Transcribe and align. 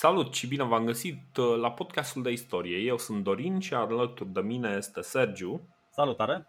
Salut 0.00 0.34
și 0.34 0.46
bine 0.46 0.64
v-am 0.64 0.84
găsit 0.84 1.36
uh, 1.36 1.56
la 1.56 1.70
podcastul 1.70 2.22
de 2.22 2.30
istorie. 2.30 2.76
Eu 2.76 2.98
sunt 2.98 3.24
Dorin 3.24 3.58
și 3.60 3.74
alături 3.74 4.28
de 4.28 4.40
mine 4.40 4.74
este 4.76 5.00
Sergiu. 5.00 5.60
Salutare! 5.90 6.46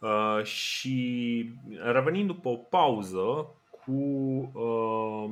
Uh, 0.00 0.42
și 0.42 1.50
revenind 1.82 2.26
după 2.26 2.48
o 2.48 2.56
pauză 2.56 3.54
cu, 3.70 3.92
uh, 4.52 5.30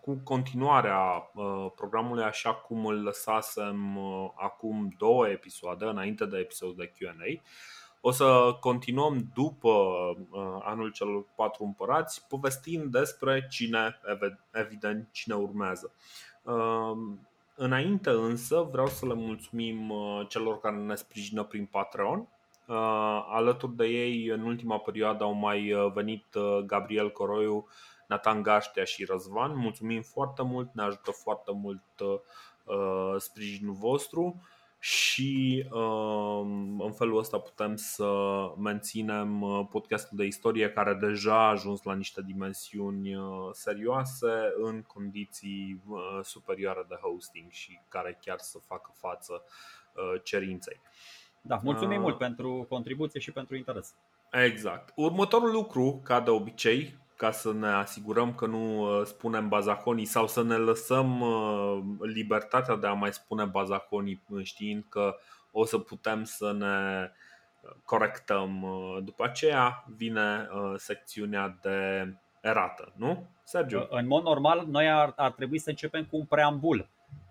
cu 0.00 0.20
continuarea 0.24 1.30
uh, 1.34 1.66
programului 1.76 2.22
așa 2.22 2.54
cum 2.54 2.86
îl 2.86 3.02
lăsasem 3.02 3.96
uh, 3.96 4.30
acum 4.34 4.94
două 4.98 5.28
episoade, 5.28 5.84
înainte 5.84 6.24
de 6.24 6.38
episodul 6.38 6.76
de 6.76 6.92
Q&A, 6.98 7.42
o 8.00 8.10
să 8.10 8.56
continuăm 8.60 9.30
după 9.34 9.68
uh, 9.68 10.56
anul 10.62 10.92
celor 10.92 11.24
patru 11.36 11.64
împărați, 11.64 12.26
povestind 12.28 12.84
despre 12.84 13.46
cine, 13.50 14.00
evident, 14.52 15.08
cine 15.12 15.34
urmează. 15.34 15.92
Uh, 16.46 16.96
înainte 17.56 18.10
însă 18.10 18.68
vreau 18.70 18.86
să 18.86 19.06
le 19.06 19.14
mulțumim 19.14 19.90
uh, 19.90 20.26
celor 20.28 20.60
care 20.60 20.76
ne 20.76 20.94
sprijină 20.94 21.44
prin 21.44 21.66
Patreon. 21.66 22.28
Alături 23.28 23.76
de 23.76 23.86
ei 23.86 24.26
în 24.26 24.40
ultima 24.40 24.78
perioadă 24.78 25.24
au 25.24 25.32
mai 25.32 25.74
venit 25.94 26.24
Gabriel 26.66 27.12
Coroiu, 27.12 27.66
Nathan 28.08 28.42
Gaștea 28.42 28.84
și 28.84 29.04
Răzvan. 29.04 29.56
Mulțumim 29.56 30.02
foarte 30.02 30.42
mult, 30.42 30.74
ne 30.74 30.82
ajută 30.82 31.10
foarte 31.10 31.52
mult 31.54 31.82
sprijinul 33.18 33.74
vostru 33.74 34.40
și 34.86 35.66
um, 35.70 36.80
în 36.80 36.92
felul 36.92 37.18
ăsta 37.18 37.38
putem 37.38 37.76
să 37.76 38.08
menținem 38.58 39.42
uh, 39.42 39.66
podcastul 39.70 40.16
de 40.16 40.24
istorie 40.24 40.70
care 40.70 40.94
deja 40.94 41.34
a 41.34 41.50
ajuns 41.50 41.82
la 41.82 41.94
niște 41.94 42.22
dimensiuni 42.22 43.16
uh, 43.16 43.24
serioase 43.52 44.52
în 44.56 44.82
condiții 44.82 45.82
uh, 45.88 46.18
superioare 46.22 46.84
de 46.88 46.94
hosting 47.02 47.50
și 47.50 47.80
care 47.88 48.18
chiar 48.20 48.38
să 48.38 48.58
facă 48.66 48.90
față 48.98 49.42
cerinței. 50.22 50.80
Da, 51.40 51.60
mulțumim 51.62 51.96
uh, 51.96 52.02
mult 52.02 52.18
pentru 52.18 52.66
contribuție 52.68 53.20
și 53.20 53.30
pentru 53.30 53.56
interes. 53.56 53.94
Exact. 54.30 54.92
Următorul 54.96 55.50
lucru, 55.50 56.00
ca 56.04 56.20
de 56.20 56.30
obicei, 56.30 56.98
ca 57.16 57.30
să 57.30 57.52
ne 57.52 57.68
asigurăm 57.68 58.34
că 58.34 58.46
nu 58.46 58.80
uh, 58.80 59.04
spunem 59.04 59.48
bazaconii 59.48 60.04
sau 60.04 60.26
să 60.26 60.42
ne 60.42 60.56
lăsăm 60.56 61.20
uh, 61.20 61.82
libertatea 62.00 62.76
de 62.76 62.86
a 62.86 62.92
mai 62.92 63.12
spune 63.12 63.44
bazaconii 63.44 64.22
știind 64.42 64.84
că 64.88 65.16
o 65.50 65.64
să 65.64 65.78
putem 65.78 66.24
să 66.24 66.52
ne 66.52 67.10
corectăm. 67.84 68.66
După 69.04 69.24
aceea 69.24 69.84
vine 69.96 70.48
secțiunea 70.76 71.58
de 71.62 72.08
erată, 72.40 72.92
nu? 72.96 73.26
Sergiu? 73.42 73.86
În 73.90 74.06
mod 74.06 74.22
normal, 74.22 74.66
noi 74.66 74.90
ar, 74.90 75.12
ar 75.16 75.32
trebui 75.32 75.58
să 75.58 75.70
începem 75.70 76.04
cu 76.04 76.16
un 76.16 76.24
preambul. 76.24 76.88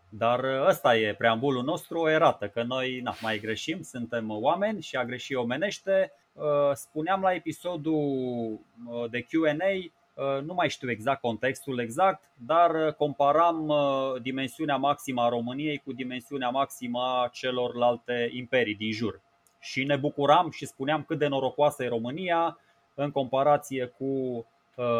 Dar 0.09 0.43
ăsta 0.43 0.97
e 0.97 1.15
preambulul 1.15 1.63
nostru, 1.63 1.99
o 1.99 2.09
erată, 2.09 2.47
că 2.47 2.63
noi 2.63 2.99
na, 2.99 3.15
mai 3.21 3.39
greșim, 3.39 3.81
suntem 3.81 4.29
oameni 4.29 4.81
și 4.81 4.95
a 4.95 5.05
greși 5.05 5.35
omenește 5.35 6.11
Uh, 6.11 6.24
spuneam 6.73 7.21
la 7.21 7.33
episodul 7.33 8.59
uh, 8.87 9.09
de 9.09 9.21
QA, 9.21 9.55
uh, 9.55 10.41
nu 10.43 10.53
mai 10.53 10.69
știu 10.69 10.89
exact 10.89 11.21
contextul 11.21 11.79
exact, 11.79 12.21
dar 12.45 12.93
comparam 12.93 13.73
dimensiunea 14.21 14.75
maximă 14.75 15.21
a 15.21 15.29
României 15.29 15.77
cu 15.77 15.93
dimensiunea 15.93 16.49
maximă 16.49 16.99
a 16.99 17.29
celorlalte 17.31 18.29
imperii 18.33 18.75
din 18.75 18.91
jur. 18.91 19.21
Și 19.59 19.83
ne 19.83 19.95
bucuram 19.95 20.51
și 20.51 20.65
spuneam 20.65 21.03
cât 21.03 21.17
de 21.17 21.27
norocoasă 21.27 21.83
e 21.83 21.87
România 21.87 22.59
în 22.93 23.11
comparație 23.11 23.85
cu 23.85 24.45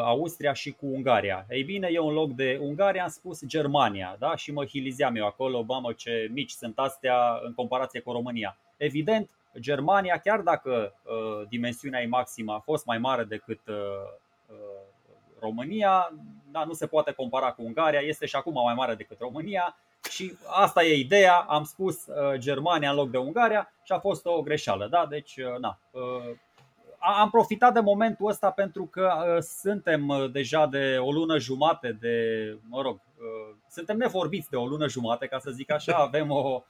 Austria 0.04 0.54
și 0.54 0.72
cu 0.72 0.86
Ungaria. 0.86 1.46
Ei 1.50 1.64
bine, 1.64 1.90
eu 1.92 2.08
în 2.08 2.14
loc 2.14 2.32
de 2.32 2.60
Ungaria 2.62 3.04
am 3.04 3.10
spus 3.10 3.46
Germania 3.46 4.16
da? 4.20 4.36
și 4.36 4.52
mă 4.52 4.66
hilizeam 4.66 5.16
eu 5.16 5.26
acolo, 5.26 5.64
mamă 5.68 5.94
ce 5.94 6.30
mici 6.34 6.52
sunt 6.52 6.80
astea 6.80 7.40
în 7.44 7.54
comparație 7.54 8.00
cu 8.00 8.12
România. 8.12 8.58
Evident, 8.78 9.30
Germania, 9.60 10.18
chiar 10.18 10.40
dacă 10.40 10.94
uh, 11.04 11.48
dimensiunea 11.50 12.02
ei 12.02 12.08
maximă 12.08 12.54
a 12.54 12.60
fost 12.60 12.86
mai 12.86 12.98
mare 12.98 13.24
decât 13.24 13.60
uh, 13.68 13.76
uh, 14.48 14.56
România, 15.40 16.14
da, 16.52 16.64
nu 16.64 16.74
se 16.74 16.88
poate 16.88 17.12
compara 17.12 17.52
cu 17.52 17.64
Ungaria, 17.64 18.00
este 18.00 18.26
și 18.26 18.36
acum 18.36 18.54
mai 18.54 18.74
mare 18.74 18.96
decât 18.96 19.20
România 19.20 19.78
și 20.10 20.38
asta 20.48 20.84
e 20.84 21.00
ideea, 21.00 21.36
am 21.36 21.64
spus 21.64 22.06
Germania 22.36 22.90
în 22.90 22.96
loc 22.96 23.10
de 23.10 23.18
Ungaria 23.18 23.72
și 23.84 23.92
a 23.92 24.00
fost 24.00 24.26
o 24.26 24.42
greșeală. 24.42 24.88
Da? 24.88 25.06
Deci, 25.10 25.40
na, 25.60 25.80
am 27.00 27.30
profitat 27.30 27.74
de 27.74 27.80
momentul 27.80 28.28
ăsta 28.28 28.52
pentru 28.52 28.86
că 28.86 29.38
suntem 29.42 30.30
deja 30.32 30.66
de 30.66 30.98
o 31.00 31.12
lună 31.12 31.38
jumate 31.38 31.98
de, 32.00 32.18
mă 32.70 32.82
rog, 32.82 33.00
suntem 33.70 33.98
nevorbiți 33.98 34.50
de 34.50 34.56
o 34.56 34.66
lună 34.66 34.88
jumate, 34.88 35.28
ca 35.28 35.40
să 35.40 35.52
zic 35.52 35.72
așa, 35.72 35.96
avem 35.96 36.32
o, 36.32 36.64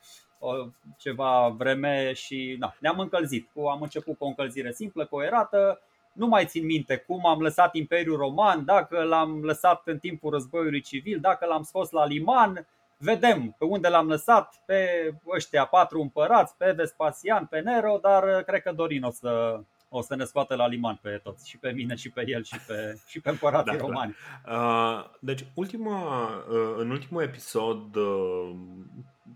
ceva 0.97 1.55
vreme 1.57 2.13
și 2.13 2.55
na, 2.59 2.75
ne-am 2.79 2.99
încălzit. 2.99 3.49
Am 3.71 3.81
început 3.81 4.17
cu 4.17 4.23
o 4.23 4.27
încălzire 4.27 4.71
simplă, 4.71 5.05
coerată, 5.05 5.81
nu 6.15 6.27
mai 6.27 6.45
țin 6.45 6.65
minte 6.65 6.97
cum 6.97 7.25
am 7.25 7.41
lăsat 7.41 7.75
Imperiul 7.75 8.17
Roman, 8.17 8.65
dacă 8.65 9.03
l-am 9.03 9.43
lăsat 9.43 9.81
în 9.85 9.97
timpul 9.97 10.31
războiului 10.31 10.81
civil, 10.81 11.19
dacă 11.19 11.45
l-am 11.45 11.63
scos 11.63 11.89
la 11.89 12.05
liman, 12.05 12.67
vedem 12.97 13.55
pe 13.57 13.65
unde 13.65 13.87
l-am 13.87 14.07
lăsat, 14.07 14.61
pe 14.65 15.11
ăștia 15.35 15.65
patru 15.65 16.01
împărați, 16.01 16.55
pe 16.57 16.71
Vespasian, 16.71 17.45
pe 17.45 17.59
Nero, 17.59 17.99
dar 18.01 18.43
cred 18.43 18.61
că 18.61 18.71
Dorin 18.71 19.03
o 19.03 19.11
să, 19.11 19.59
o 19.89 20.01
să 20.01 20.15
ne 20.15 20.23
scoată 20.23 20.55
la 20.55 20.67
liman 20.67 20.99
pe 21.01 21.19
toți, 21.23 21.49
și 21.49 21.57
pe 21.57 21.71
mine, 21.71 21.95
și 21.95 22.09
pe 22.09 22.23
el, 22.27 22.43
și 22.43 22.59
pe, 22.67 22.95
și 23.11 23.19
pe 23.19 23.29
împărații 23.29 23.77
da, 23.77 23.85
romani. 23.85 24.15
Da. 24.45 25.11
deci, 25.19 25.45
ultima, 25.53 26.27
uh, 26.49 26.75
în 26.77 26.89
ultimul 26.89 27.21
episod 27.21 27.95
uh, 27.95 28.51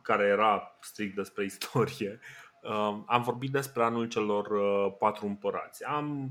care 0.02 0.24
era 0.24 0.78
strict 0.80 1.16
despre 1.16 1.44
istorie, 1.44 2.20
um, 2.62 3.04
am 3.08 3.22
vorbit 3.22 3.52
despre 3.52 3.84
anul 3.84 4.08
celor 4.08 4.48
uh, 4.48 4.94
patru 4.98 5.26
împărați. 5.26 5.86
Am, 5.86 6.30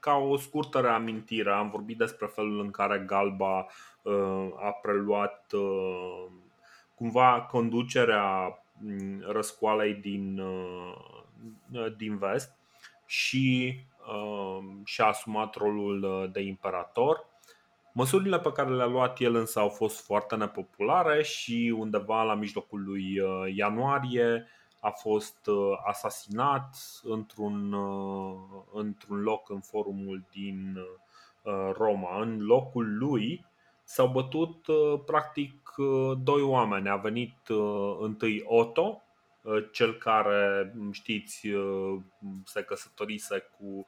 ca 0.00 0.14
o 0.14 0.36
scurtă 0.36 0.80
reamintire, 0.80 1.50
am 1.50 1.70
vorbit 1.70 1.98
despre 1.98 2.26
felul 2.26 2.60
în 2.60 2.70
care 2.70 3.04
Galba 3.06 3.66
uh, 4.02 4.48
a 4.56 4.70
preluat 4.82 5.52
uh, 5.52 6.26
cumva 6.94 7.46
conducerea 7.50 8.58
mm, 8.78 9.24
răscoalei 9.26 9.94
din, 9.94 10.42
din 11.96 12.18
vest 12.18 12.56
și 13.06 13.78
și-a 14.84 15.06
asumat 15.06 15.54
rolul 15.54 16.30
de 16.32 16.40
imperator 16.40 17.26
Măsurile 17.98 18.38
pe 18.38 18.52
care 18.52 18.70
le-a 18.70 18.86
luat 18.86 19.20
el 19.20 19.34
însă 19.34 19.58
au 19.58 19.68
fost 19.68 20.04
foarte 20.04 20.36
nepopulare 20.36 21.22
și 21.22 21.74
undeva 21.78 22.22
la 22.22 22.34
mijlocul 22.34 22.84
lui 22.84 23.20
uh, 23.20 23.54
ianuarie 23.54 24.46
a 24.80 24.90
fost 24.90 25.46
uh, 25.46 25.78
asasinat 25.86 26.76
într-un, 27.02 27.72
uh, 27.72 28.36
într-un 28.72 29.20
loc 29.20 29.50
în 29.50 29.60
forumul 29.60 30.24
din 30.30 30.78
Roma. 31.72 32.20
În 32.20 32.44
locul 32.44 32.98
lui 32.98 33.46
s-au 33.84 34.08
bătut 34.08 34.66
practic 35.04 35.74
doi 36.22 36.42
oameni. 36.42 36.88
A 36.88 36.96
venit 36.96 37.36
întâi 38.00 38.42
Otto, 38.46 39.02
cel 39.72 39.94
care, 39.94 40.72
știți, 40.90 41.48
se 42.44 42.62
căsătorise 42.62 43.50
cu, 43.58 43.86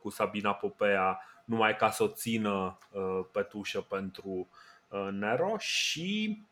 cu 0.00 0.10
Sabina 0.10 0.52
Popea 0.52 1.20
numai 1.52 1.76
ca 1.76 1.90
să 1.90 2.02
o 2.02 2.08
țină 2.08 2.78
uh, 2.90 3.24
pe 3.32 3.42
tușă 3.42 3.80
pentru 3.80 4.48
uh, 4.88 5.08
Nero 5.10 5.58
și 5.58 6.42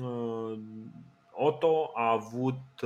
uh, 0.00 0.58
Otto 1.30 1.92
a 1.94 2.10
avut 2.10 2.80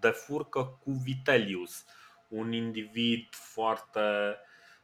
de 0.00 0.08
furcă 0.08 0.78
cu 0.84 0.90
Vitellius, 0.90 1.84
un 2.28 2.52
individ 2.52 3.26
foarte, 3.30 4.00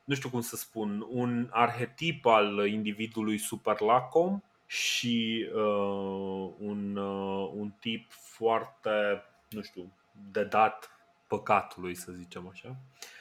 nu 0.04 0.14
știu 0.14 0.30
cum 0.30 0.40
să 0.40 0.56
spun, 0.56 1.06
un 1.08 1.48
arhetip 1.50 2.26
al 2.26 2.66
individului 2.66 3.38
super 3.38 3.80
lacom 3.80 4.42
și 4.66 5.46
uh, 5.54 6.50
un, 6.58 6.96
uh, 6.96 7.50
un 7.54 7.72
tip 7.80 8.10
foarte, 8.12 9.22
nu 9.48 9.62
știu, 9.62 9.92
de 10.30 10.44
dat 10.44 10.90
păcatului, 11.26 11.94
să 11.94 12.12
zicem 12.12 12.48
așa. 12.52 12.68
Uh, 12.68 12.74
Uh, 12.74 13.19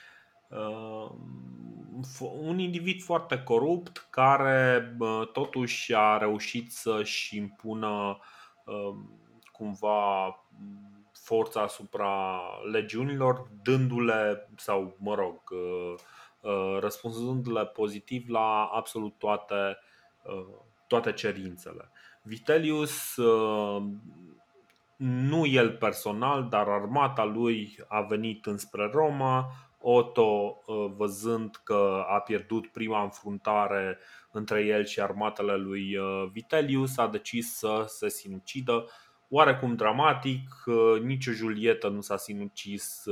un 2.19 2.59
individ 2.59 3.01
foarte 3.01 3.43
corupt 3.43 4.07
care 4.09 4.95
totuși 5.33 5.93
a 5.93 6.17
reușit 6.17 6.71
să-și 6.71 7.37
impună 7.37 8.19
uh, 8.65 8.95
cumva 9.51 10.35
forța 11.11 11.61
asupra 11.61 12.41
legiunilor, 12.71 13.47
dându-le, 13.63 14.49
sau 14.55 14.95
mă 14.99 15.15
rog, 15.15 15.41
uh, 15.51 16.77
răspunzându-le 16.79 17.65
pozitiv 17.65 18.29
la 18.29 18.63
absolut 18.63 19.17
toate, 19.17 19.77
toate 20.87 21.13
cerințele. 21.13 21.91
Vitellius, 22.21 23.15
nu 24.97 25.45
el 25.45 25.71
personal, 25.71 26.47
dar 26.49 26.67
armata 26.67 27.23
lui 27.23 27.77
a 27.87 28.01
venit 28.01 28.45
înspre 28.45 28.89
Roma, 28.93 29.51
Otto, 29.81 30.61
văzând 30.95 31.55
că 31.63 32.03
a 32.07 32.19
pierdut 32.19 32.67
prima 32.67 33.03
înfruntare 33.03 33.97
între 34.31 34.65
el 34.65 34.85
și 34.85 35.01
armatele 35.01 35.55
lui 35.55 35.97
Vitellius, 36.31 36.97
a 36.97 37.07
decis 37.07 37.57
să 37.57 37.83
se 37.87 38.09
sinucidă. 38.09 38.85
Oarecum 39.29 39.75
dramatic, 39.75 40.49
nici 41.03 41.29
Julietă 41.29 41.87
nu 41.87 42.01
s-a 42.01 42.17
sinucis 42.17 43.03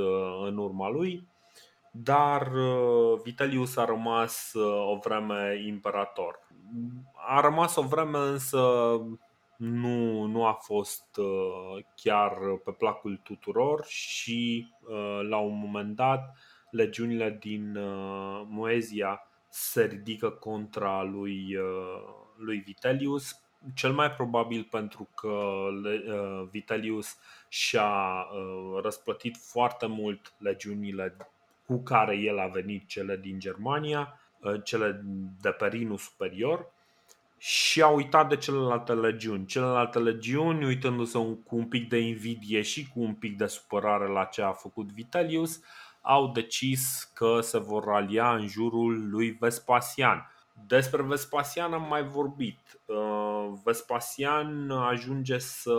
în 0.46 0.56
urma 0.56 0.88
lui 0.88 1.28
dar 1.90 2.52
uh, 2.52 3.20
Vitelius 3.22 3.76
a 3.76 3.84
rămas 3.84 4.52
uh, 4.52 4.94
o 4.94 4.98
vreme 5.02 5.62
imperator. 5.66 6.46
A 7.28 7.40
rămas 7.40 7.76
o 7.76 7.82
vreme 7.82 8.18
însă 8.18 8.58
nu, 9.56 10.24
nu 10.24 10.44
a 10.44 10.52
fost 10.52 11.16
uh, 11.16 11.84
chiar 11.94 12.32
pe 12.64 12.70
placul 12.70 13.20
tuturor 13.22 13.84
și 13.86 14.72
la 15.28 15.36
un 15.38 15.58
moment 15.58 15.96
dat 15.96 16.36
legiunile 16.70 17.36
din 17.40 17.78
Moezia 18.48 19.20
se 19.48 19.84
ridică 19.84 20.30
contra 20.30 21.02
lui, 21.02 21.56
lui 22.36 22.58
Vitelius 22.58 23.42
cel 23.74 23.92
mai 23.92 24.10
probabil 24.10 24.68
pentru 24.70 25.08
că 25.14 25.66
Vitelius 26.50 27.16
și-a 27.48 28.26
răsplătit 28.82 29.36
foarte 29.36 29.86
mult 29.86 30.32
legiunile 30.38 31.16
cu 31.68 31.82
care 31.82 32.16
el 32.16 32.38
a 32.38 32.46
venit, 32.46 32.86
cele 32.86 33.16
din 33.16 33.38
Germania, 33.38 34.20
uh, 34.40 34.60
cele 34.64 35.04
de 35.40 35.50
pe 35.50 35.66
Rinul 35.66 35.96
Superior, 35.96 36.72
și 37.38 37.82
a 37.82 37.88
uitat 37.88 38.28
de 38.28 38.36
celelalte 38.36 38.92
legiuni. 38.92 39.46
Celelalte 39.46 39.98
legiuni, 39.98 40.64
uitându-se 40.64 41.18
cu 41.18 41.56
un 41.56 41.64
pic 41.64 41.88
de 41.88 41.98
invidie 41.98 42.62
și 42.62 42.88
cu 42.88 43.00
un 43.00 43.14
pic 43.14 43.36
de 43.36 43.46
supărare 43.46 44.06
la 44.06 44.24
ce 44.24 44.42
a 44.42 44.52
făcut 44.52 44.92
Vitellius, 44.92 45.60
au 46.08 46.28
decis 46.28 47.10
că 47.14 47.40
se 47.40 47.58
vor 47.58 47.88
alia 47.88 48.34
în 48.34 48.46
jurul 48.46 49.08
lui 49.08 49.30
Vespasian. 49.30 50.30
Despre 50.66 51.02
Vespasian 51.02 51.72
am 51.72 51.86
mai 51.88 52.04
vorbit. 52.04 52.80
Uh, 52.84 53.52
Vespasian 53.64 54.70
ajunge 54.70 55.38
să, 55.38 55.72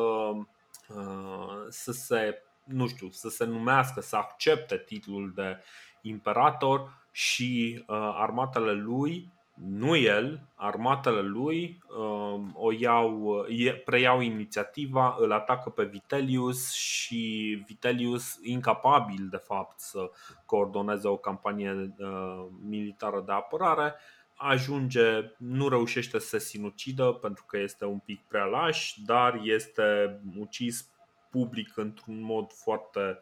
uh, 0.88 1.66
să 1.70 1.92
se 1.92 2.44
nu 2.64 2.88
știu, 2.88 3.10
să 3.10 3.30
se 3.30 3.46
numească, 3.46 4.02
să 4.02 4.16
accepte 4.16 4.78
titlul 4.78 5.32
de 5.36 5.58
imperator 6.02 7.04
și 7.12 7.84
uh, 7.88 7.96
armatele 8.14 8.72
lui, 8.72 9.32
nu 9.68 9.96
el, 9.96 10.42
armatele 10.56 11.22
lui 11.22 11.84
uh, 11.90 12.42
o 12.54 12.72
iau, 12.72 13.46
preiau 13.86 14.22
inițiativa, 14.22 15.16
îl 15.20 15.32
atacă 15.32 15.70
pe 15.70 15.84
Vitellius 15.84 16.72
și 16.72 17.64
Vitellius, 17.68 18.40
incapabil 18.42 19.28
de 19.30 19.38
fapt 19.38 19.80
să 19.80 20.12
coordoneze 20.46 21.08
o 21.08 21.18
campanie 21.18 21.96
uh, 21.98 22.46
militară 22.70 23.24
de 23.26 23.32
apărare, 23.32 23.96
ajunge, 24.36 25.34
nu 25.38 25.70
reușește 25.70 26.20
să 26.20 26.28
se 26.28 26.40
sinucidă 26.40 27.06
pentru 27.06 27.46
că 27.48 27.58
este 27.58 27.86
un 27.86 28.00
pic 28.00 28.22
prea 28.28 28.44
laș, 28.44 28.94
dar 29.06 29.40
este 29.44 30.20
ucis 30.38 30.90
public 31.30 31.78
într-un 31.78 32.22
mod 32.22 32.52
foarte 32.52 33.20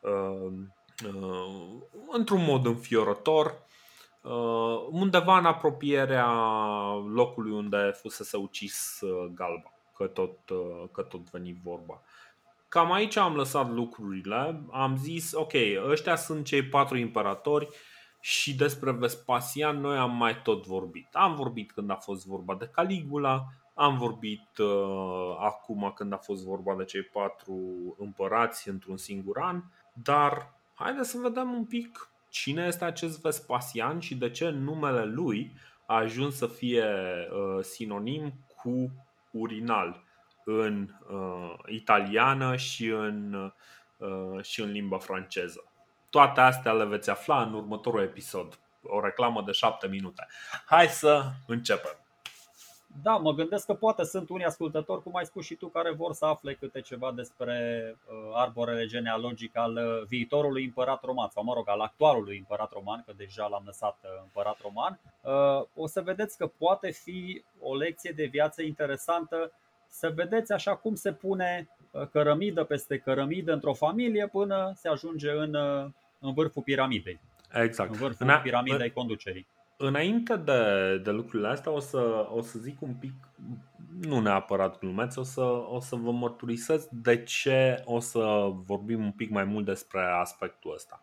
uh, 0.00 0.52
uh, 1.06 1.82
într-un 2.10 2.44
mod 2.44 2.66
înfiorător 2.66 3.62
uh, 4.22 4.86
undeva 4.90 5.38
în 5.38 5.44
apropierea 5.44 6.32
locului 7.12 7.52
unde 7.52 7.90
fusese 7.94 8.36
ucis 8.36 9.00
uh, 9.00 9.30
Galba 9.34 9.72
că 9.96 10.06
tot, 10.06 10.50
uh, 10.50 10.88
că 10.92 11.02
tot 11.02 11.30
veni 11.30 11.60
vorba 11.62 12.02
Cam 12.68 12.92
aici 12.92 13.16
am 13.16 13.34
lăsat 13.34 13.70
lucrurile 13.70 14.64
Am 14.72 14.96
zis, 14.96 15.32
ok, 15.32 15.52
ăștia 15.88 16.16
sunt 16.16 16.44
cei 16.44 16.62
patru 16.62 16.96
imperatori 16.96 17.68
și 18.20 18.54
despre 18.54 18.90
Vespasian 18.90 19.80
noi 19.80 19.96
am 19.96 20.16
mai 20.16 20.42
tot 20.42 20.66
vorbit. 20.66 21.08
Am 21.12 21.34
vorbit 21.34 21.72
când 21.72 21.90
a 21.90 21.94
fost 21.94 22.26
vorba 22.26 22.54
de 22.54 22.66
Caligula, 22.66 23.44
am 23.74 23.98
vorbit 23.98 24.58
uh, 24.58 25.36
acum 25.38 25.92
când 25.94 26.12
a 26.12 26.16
fost 26.16 26.44
vorba 26.44 26.74
de 26.74 26.84
cei 26.84 27.02
patru 27.02 27.56
împărați 27.98 28.68
într-un 28.68 28.96
singur 28.96 29.38
an, 29.38 29.62
dar 29.92 30.54
haideți 30.74 31.10
să 31.10 31.18
vedem 31.18 31.52
un 31.52 31.64
pic 31.64 32.09
cine 32.30 32.64
este 32.66 32.84
acest 32.84 33.20
Vespasian 33.20 34.00
și 34.00 34.14
de 34.14 34.30
ce 34.30 34.48
numele 34.48 35.04
lui 35.04 35.52
a 35.86 35.94
ajuns 35.94 36.36
să 36.36 36.46
fie 36.46 36.84
uh, 36.84 37.64
sinonim 37.64 38.32
cu 38.56 38.90
urinal 39.30 40.04
în 40.44 40.88
uh, 41.10 41.54
italiană 41.66 42.56
și 42.56 42.86
în, 42.86 43.32
uh, 43.96 44.42
și 44.42 44.60
în 44.60 44.70
limba 44.70 44.98
franceză. 44.98 45.64
Toate 46.10 46.40
astea 46.40 46.72
le 46.72 46.84
veți 46.84 47.10
afla 47.10 47.42
în 47.42 47.54
următorul 47.54 48.02
episod. 48.02 48.58
O 48.82 49.00
reclamă 49.00 49.42
de 49.46 49.52
șapte 49.52 49.86
minute. 49.86 50.26
Hai 50.66 50.86
să 50.86 51.30
începem! 51.46 52.09
Da, 53.02 53.16
mă 53.16 53.32
gândesc 53.32 53.66
că 53.66 53.74
poate 53.74 54.04
sunt 54.04 54.28
unii 54.28 54.44
ascultători, 54.44 55.02
cum 55.02 55.16
ai 55.16 55.24
spus 55.24 55.44
și 55.44 55.54
tu, 55.54 55.66
care 55.66 55.90
vor 55.90 56.12
să 56.12 56.24
afle 56.24 56.54
câte 56.54 56.80
ceva 56.80 57.12
despre 57.12 57.56
uh, 58.06 58.30
arborele 58.34 58.86
genealogic 58.86 59.56
al 59.56 59.72
uh, 59.76 60.06
viitorului 60.08 60.64
împărat 60.64 61.04
roman, 61.04 61.28
sau 61.28 61.44
mă 61.44 61.54
rog, 61.54 61.68
al 61.68 61.80
actualului 61.80 62.38
împărat 62.38 62.72
roman, 62.72 63.02
că 63.06 63.12
deja 63.16 63.46
l-am 63.46 63.62
lăsat 63.66 63.98
uh, 64.02 64.10
împărat 64.22 64.58
roman. 64.62 65.00
O 65.74 65.86
să 65.86 66.00
vedeți 66.00 66.36
că 66.36 66.46
poate 66.46 66.90
fi 66.90 67.44
o 67.60 67.74
lecție 67.74 68.12
de 68.16 68.24
viață 68.24 68.62
interesantă 68.62 69.52
să 69.88 70.12
vedeți 70.14 70.52
așa 70.52 70.76
cum 70.76 70.94
se 70.94 71.12
pune 71.12 71.68
cărămidă 72.10 72.64
peste 72.64 72.98
cărămidă 72.98 73.52
într-o 73.52 73.74
familie 73.74 74.26
până 74.26 74.72
se 74.76 74.88
ajunge 74.88 75.30
în, 75.30 75.54
în 76.18 76.32
vârful 76.34 76.62
piramidei. 76.62 77.20
Exact. 77.52 77.90
În 77.90 77.96
vârful 77.96 78.40
piramidei 78.42 78.92
conducerii. 78.92 79.46
Înainte 79.82 80.36
de, 80.36 80.98
de 81.04 81.10
lucrurile 81.10 81.48
astea 81.48 81.72
o 81.72 81.78
să, 81.78 82.28
o 82.32 82.40
să 82.40 82.58
zic 82.58 82.82
un 82.82 82.94
pic, 82.94 83.12
nu 84.00 84.20
neapărat 84.20 84.78
glumeț, 84.78 85.16
o 85.16 85.22
să, 85.22 85.40
o 85.68 85.80
să 85.80 85.96
vă 85.96 86.10
mărturisesc 86.12 86.88
de 86.88 87.22
ce 87.22 87.82
o 87.84 88.00
să 88.00 88.50
vorbim 88.66 89.04
un 89.04 89.12
pic 89.12 89.30
mai 89.30 89.44
mult 89.44 89.64
despre 89.64 90.00
aspectul 90.20 90.72
ăsta. 90.74 91.02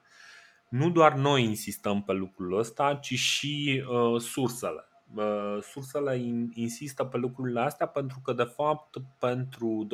Nu 0.69 0.89
doar 0.89 1.13
noi 1.13 1.43
insistăm 1.43 2.03
pe 2.03 2.11
lucrul 2.13 2.57
ăsta, 2.57 2.95
ci 2.95 3.13
și 3.13 3.83
uh, 3.89 4.21
sursele. 4.21 4.87
Uh, 5.15 5.57
sursele 5.61 6.17
in, 6.17 6.51
insistă 6.53 7.03
pe 7.03 7.17
lucrurile 7.17 7.59
astea 7.59 7.87
pentru 7.87 8.19
că, 8.23 8.33
de 8.33 8.43
fapt, 8.43 8.95
pentru 9.19 9.87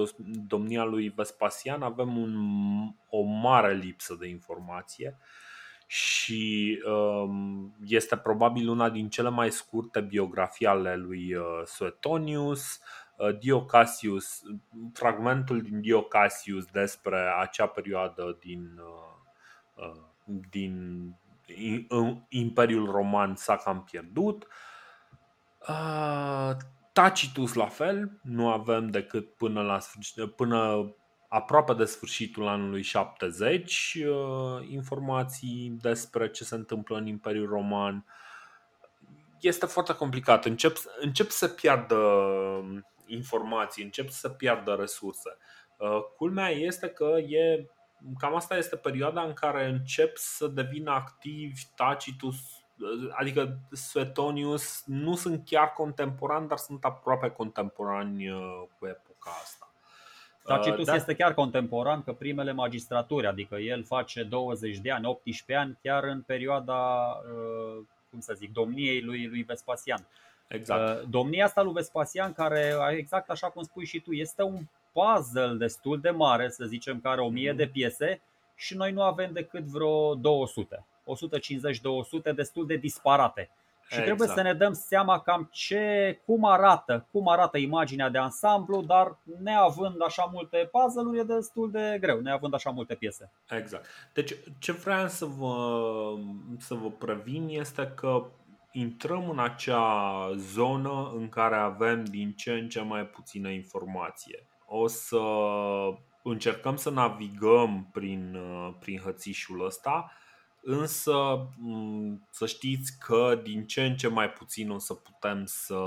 domnia 0.48 0.84
lui 0.84 1.10
Vespasian 1.10 1.82
avem 1.82 2.18
un, 2.18 2.36
o 3.10 3.22
mare 3.22 3.74
lipsă 3.74 4.18
de 4.20 4.28
informație 4.28 5.18
uh, 5.20 5.52
și 5.94 6.82
um, 6.86 7.76
este 7.86 8.18
probabil 8.18 8.70
una 8.70 8.90
din 8.90 9.10
cele 9.10 9.30
mai 9.30 9.52
scurte 9.52 10.02
biografii 10.02 10.66
ale 10.66 10.96
lui 10.96 11.36
uh, 11.36 11.62
Suetonius. 11.66 12.80
Uh, 13.18 13.38
Dio 13.38 13.66
Cassius, 13.66 14.42
fragmentul 14.94 15.62
din 15.62 15.82
Dio 15.82 16.02
Cassius 16.02 16.66
despre 16.66 17.34
acea 17.40 17.68
perioadă 17.68 18.38
din, 18.40 18.82
uh, 19.76 20.02
din 20.50 21.16
Imperiul 22.30 22.92
Roman 22.92 23.36
s-a 23.36 23.58
cam 23.58 23.84
pierdut. 23.84 24.48
Tacitus 26.94 27.54
la 27.54 27.68
fel, 27.68 28.20
nu 28.22 28.52
avem 28.52 28.90
decât 28.90 29.34
până 29.34 29.62
la 29.62 29.80
sfârșit, 29.80 30.26
până 30.26 30.94
aproape 31.34 31.74
de 31.74 31.86
sfârșitul 31.86 32.48
anului 32.48 32.82
70 32.82 33.98
uh, 34.08 34.68
informații 34.70 35.78
despre 35.82 36.30
ce 36.30 36.44
se 36.44 36.56
întâmplă 36.56 36.98
în 36.98 37.08
Imperiul 37.08 37.50
Roman. 37.50 38.06
Este 39.40 39.66
foarte 39.66 39.96
complicat. 39.96 40.46
Încep, 40.46 40.78
încep 41.00 41.30
să 41.30 41.48
piardă 41.48 41.96
um, 41.96 42.86
informații, 43.06 43.84
încep 43.84 44.10
să 44.10 44.30
piardă 44.30 44.74
resurse. 44.74 45.38
Uh, 45.78 46.00
culmea 46.18 46.50
este 46.50 46.88
că 46.88 47.18
e 47.28 47.68
cam 48.18 48.36
asta 48.36 48.58
este 48.58 48.76
perioada 48.76 49.22
în 49.22 49.34
care 49.34 49.66
încep 49.66 50.18
să 50.18 50.48
devină 50.48 50.92
activi 50.92 51.62
Tacitus, 51.76 52.36
uh, 52.36 53.12
adică 53.12 53.60
Suetonius, 53.72 54.84
nu 54.86 55.16
sunt 55.16 55.46
chiar 55.46 55.72
contemporani, 55.72 56.48
dar 56.48 56.58
sunt 56.58 56.84
aproape 56.84 57.30
contemporani 57.30 58.30
cu 58.80 58.88
epoca 58.88 59.32
asta. 59.44 59.63
Tacitus 60.44 60.86
da. 60.86 60.96
este 60.96 61.16
chiar 61.16 61.34
contemporan, 61.34 62.04
că 62.04 62.14
primele 62.14 62.52
magistraturi, 62.52 63.28
adică 63.28 63.56
el 63.56 63.84
face 63.84 64.24
20 64.24 64.78
de 64.78 64.92
ani, 64.92 65.06
18 65.06 65.56
ani, 65.56 65.78
chiar 65.82 66.04
în 66.04 66.22
perioada, 66.22 66.74
uh, 66.76 67.84
cum 68.10 68.20
să 68.20 68.34
zic, 68.34 68.54
domniei 68.54 69.02
lui, 69.02 69.28
lui 69.28 69.42
Vespasian. 69.42 70.06
Exact. 70.48 71.02
Uh, 71.02 71.10
domnia 71.10 71.46
asta 71.46 71.62
lui 71.62 71.74
Vespasian, 71.74 72.34
care, 72.34 72.74
exact 72.90 73.30
așa 73.30 73.50
cum 73.50 73.64
spui 73.64 73.86
și 73.86 74.00
tu, 74.00 74.12
este 74.12 74.44
un 74.44 74.62
puzzle 74.92 75.56
destul 75.58 76.00
de 76.00 76.10
mare, 76.10 76.50
să 76.50 76.66
zicem, 76.66 77.00
care 77.00 77.16
are 77.16 77.22
1000 77.22 77.52
mm. 77.52 77.58
de 77.58 77.68
piese 77.68 78.22
și 78.56 78.76
noi 78.76 78.92
nu 78.92 79.02
avem 79.02 79.34
decât 79.34 79.64
vreo 79.64 80.16
200, 80.16 80.86
150-200, 82.32 82.36
destul 82.36 82.68
de 82.68 82.76
disparate. 82.76 83.50
Și 83.94 84.00
exact. 84.00 84.18
trebuie 84.18 84.28
să 84.38 84.42
ne 84.42 84.54
dăm 84.54 84.74
seama 84.74 85.20
cam 85.20 85.50
ce, 85.52 86.22
cum 86.26 86.46
arată, 86.46 87.08
cum 87.12 87.28
arată 87.28 87.58
imaginea 87.58 88.10
de 88.10 88.18
ansamblu, 88.18 88.82
dar 88.82 89.18
neavând 89.44 90.04
așa 90.06 90.30
multe 90.32 90.70
puzzle-uri 90.72 91.20
e 91.20 91.24
destul 91.24 91.72
de 91.72 91.98
greu, 92.00 92.20
neavând 92.20 92.54
așa 92.54 92.70
multe 92.70 92.96
piese. 92.96 93.32
Exact. 93.50 93.86
Deci 94.14 94.36
ce 94.60 94.72
vreau 94.72 95.08
să 95.08 95.26
vă, 95.26 95.56
să 96.58 96.74
vă 96.74 96.90
previn 96.90 97.48
este 97.50 97.92
că 97.96 98.26
intrăm 98.72 99.30
în 99.30 99.40
acea 99.40 100.30
zonă 100.36 101.12
în 101.16 101.30
care 101.30 101.56
avem 101.56 102.04
din 102.04 102.32
ce 102.32 102.52
în 102.52 102.70
ce 102.70 102.82
mai 102.82 103.06
puțină 103.06 103.50
informație. 103.50 104.48
O 104.66 104.88
să 104.88 105.22
încercăm 106.24 106.76
să 106.76 106.90
navigăm 106.90 107.90
prin, 107.92 108.38
prin 108.80 109.00
hățișul 109.00 109.66
ăsta 109.66 110.12
Însă 110.66 111.48
să 112.30 112.46
știți 112.46 112.98
că 113.00 113.40
din 113.44 113.66
ce 113.66 113.84
în 113.84 113.96
ce 113.96 114.08
mai 114.08 114.30
puțin 114.30 114.70
o 114.70 114.78
să 114.78 114.94
putem 114.94 115.46
să, 115.46 115.84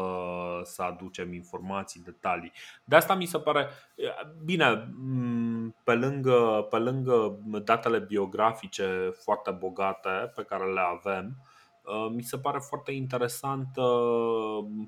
să 0.62 0.82
aducem 0.82 1.32
informații, 1.32 2.02
detalii. 2.02 2.52
De 2.84 2.96
asta 2.96 3.14
mi 3.14 3.26
se 3.26 3.38
pare, 3.38 3.68
bine, 4.44 4.94
pe 5.84 5.94
lângă, 5.94 6.66
pe 6.70 6.76
lângă 6.76 7.38
datele 7.64 7.98
biografice 7.98 9.12
foarte 9.22 9.50
bogate 9.50 10.32
pe 10.34 10.42
care 10.42 10.72
le 10.72 10.80
avem, 10.80 11.36
ă, 11.86 12.10
mi 12.14 12.22
se 12.22 12.38
pare 12.38 12.58
foarte 12.58 12.92
interesantă 12.92 13.82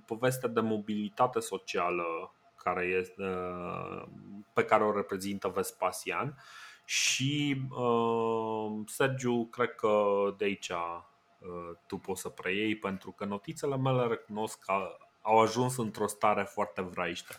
povestea 0.07 0.49
de 0.49 0.61
mobilitate 0.61 1.41
socială 1.41 2.33
care 2.57 2.85
este, 2.85 3.25
pe 4.53 4.65
care 4.65 4.85
o 4.85 4.97
reprezintă 4.97 5.49
Vespasian 5.49 6.37
și 6.89 7.63
uh, 7.71 8.81
Sergiu, 8.87 9.45
cred 9.45 9.75
că 9.75 9.93
de 10.39 10.45
aici 10.45 10.69
uh, 10.69 11.77
tu 11.87 11.97
poți 11.97 12.21
să 12.21 12.29
preiei 12.29 12.77
pentru 12.77 13.11
că 13.11 13.25
notițele 13.25 13.77
mele 13.77 14.07
recunosc 14.07 14.59
că 14.65 14.73
au 15.23 15.41
ajuns 15.41 15.77
într-o 15.77 16.07
stare 16.07 16.43
foarte 16.43 16.83
vraiște. 16.83 17.35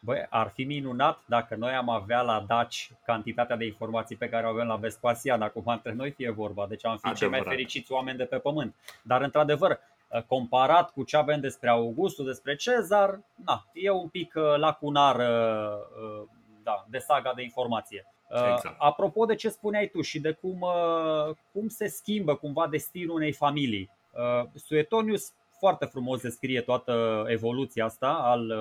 Băi, 0.00 0.26
ar 0.30 0.50
fi 0.54 0.64
minunat 0.64 1.22
dacă 1.24 1.54
noi 1.54 1.72
am 1.72 1.88
avea 1.88 2.22
la 2.22 2.44
Daci 2.46 2.90
cantitatea 3.04 3.56
de 3.56 3.64
informații 3.64 4.16
pe 4.16 4.28
care 4.28 4.46
o 4.46 4.48
avem 4.48 4.66
la 4.66 4.76
Vespasian, 4.76 5.42
acum 5.42 5.62
între 5.66 5.92
noi 5.92 6.10
fie 6.10 6.30
vorba, 6.30 6.66
deci 6.66 6.84
am 6.84 6.96
fi 6.96 7.12
cei 7.12 7.28
mai 7.28 7.42
fericiți 7.42 7.92
oameni 7.92 8.18
de 8.18 8.24
pe 8.24 8.38
pământ. 8.38 8.74
Dar, 9.02 9.22
într-adevăr, 9.22 9.70
uh, 10.08 10.22
comparat 10.22 10.90
cu 10.90 11.02
ce 11.02 11.16
avem 11.16 11.40
despre 11.40 11.68
Augustul, 11.68 12.24
despre 12.24 12.56
Cezar, 12.56 13.20
na, 13.44 13.66
e 13.72 13.90
un 13.90 14.08
pic 14.08 14.34
uh, 14.36 14.56
lacunar 14.56 15.16
da, 16.62 16.84
de 16.88 16.98
saga 16.98 17.32
de 17.34 17.42
informație. 17.42 18.06
Uh, 18.30 18.52
exact. 18.54 18.76
Apropo 18.78 19.24
de 19.24 19.34
ce 19.34 19.48
spuneai 19.48 19.88
tu 19.88 20.00
și 20.00 20.20
de 20.20 20.32
cum, 20.32 20.60
uh, 20.60 21.34
cum 21.52 21.68
se 21.68 21.86
schimbă 21.86 22.34
cumva 22.34 22.66
destinul 22.66 23.14
unei 23.14 23.32
familii, 23.32 23.90
uh, 24.12 24.48
Suetonius 24.54 25.32
foarte 25.58 25.84
frumos 25.84 26.20
descrie 26.20 26.60
toată 26.60 27.24
evoluția 27.28 27.84
asta 27.84 28.08
al 28.08 28.52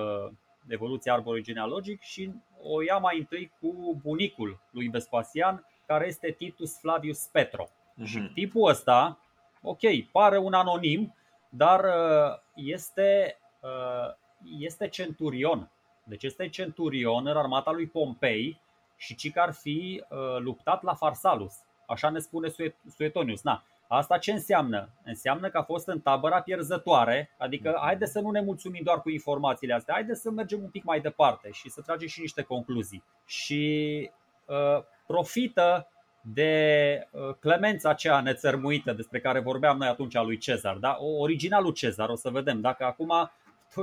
evoluția 0.68 1.14
arborului 1.14 1.44
genealogic 1.44 2.02
și 2.02 2.32
o 2.62 2.82
ia 2.82 2.98
mai 2.98 3.18
întâi 3.18 3.52
cu 3.60 4.00
bunicul 4.02 4.60
lui 4.72 4.88
Vespasian, 4.88 5.66
care 5.86 6.08
este 6.08 6.32
Titus 6.32 6.80
Flavius 6.80 7.20
Petro. 7.24 7.68
Mm-hmm. 7.68 8.06
Și 8.06 8.32
tipul 8.34 8.70
ăsta, 8.70 9.20
ok, 9.62 9.80
pare 10.12 10.38
un 10.38 10.54
anonim, 10.54 11.16
dar 11.50 11.86
este, 12.56 13.38
este 14.60 14.88
centurion. 14.88 15.72
Deci 16.04 16.24
este 16.24 16.50
centurion 16.50 17.28
în 17.28 17.38
armata 17.38 17.72
lui 17.72 17.88
Pompei 17.88 18.60
și 18.96 19.16
ci 19.16 19.32
că 19.32 19.40
ar 19.40 19.54
fi 19.54 20.04
uh, 20.10 20.18
luptat 20.40 20.84
la 20.84 20.94
Farsalus. 20.94 21.54
Așa 21.88 22.10
ne 22.10 22.20
spune 22.20 22.50
Suetonius. 22.96 23.42
Na, 23.42 23.64
asta 23.88 24.18
ce 24.18 24.32
înseamnă? 24.32 24.90
Înseamnă 25.04 25.50
că 25.50 25.58
a 25.58 25.64
fost 25.64 25.88
în 25.88 26.00
tabăra 26.00 26.42
pierzătoare, 26.42 27.30
adică 27.38 27.70
mhm. 27.70 27.86
haide 27.86 28.06
să 28.06 28.20
nu 28.20 28.32
ne 28.32 28.42
mulțumim 28.42 28.82
doar 28.84 29.02
cu 29.02 29.10
informațiile 29.10 29.74
astea, 29.74 29.94
haide 29.94 30.14
să 30.14 30.32
mergem 30.32 30.64
un 30.64 30.70
pic 30.70 30.84
mai 30.84 31.00
departe 31.00 31.52
și 31.52 31.70
să 31.70 31.82
tragem 31.82 32.08
și 32.08 32.20
niște 32.20 32.42
concluzii. 32.42 33.04
Și 33.26 34.12
uh, 34.46 34.84
profită 35.08 35.90
de 36.22 37.08
uh, 37.12 37.36
clemența 37.40 37.90
aceea 37.90 38.22
nețărmuită 38.22 38.94
despre 38.94 39.20
care 39.20 39.40
vorbeam 39.40 39.78
noi 39.78 39.88
atunci 39.88 40.16
a 40.16 40.22
lui 40.22 40.38
Cezar, 40.38 40.76
da? 40.76 40.98
originalul 41.00 41.72
Cezar, 41.72 42.10
o 42.10 42.16
să 42.16 42.30
vedem. 42.30 42.62
Dacă 42.62 42.84
acum 42.84 43.32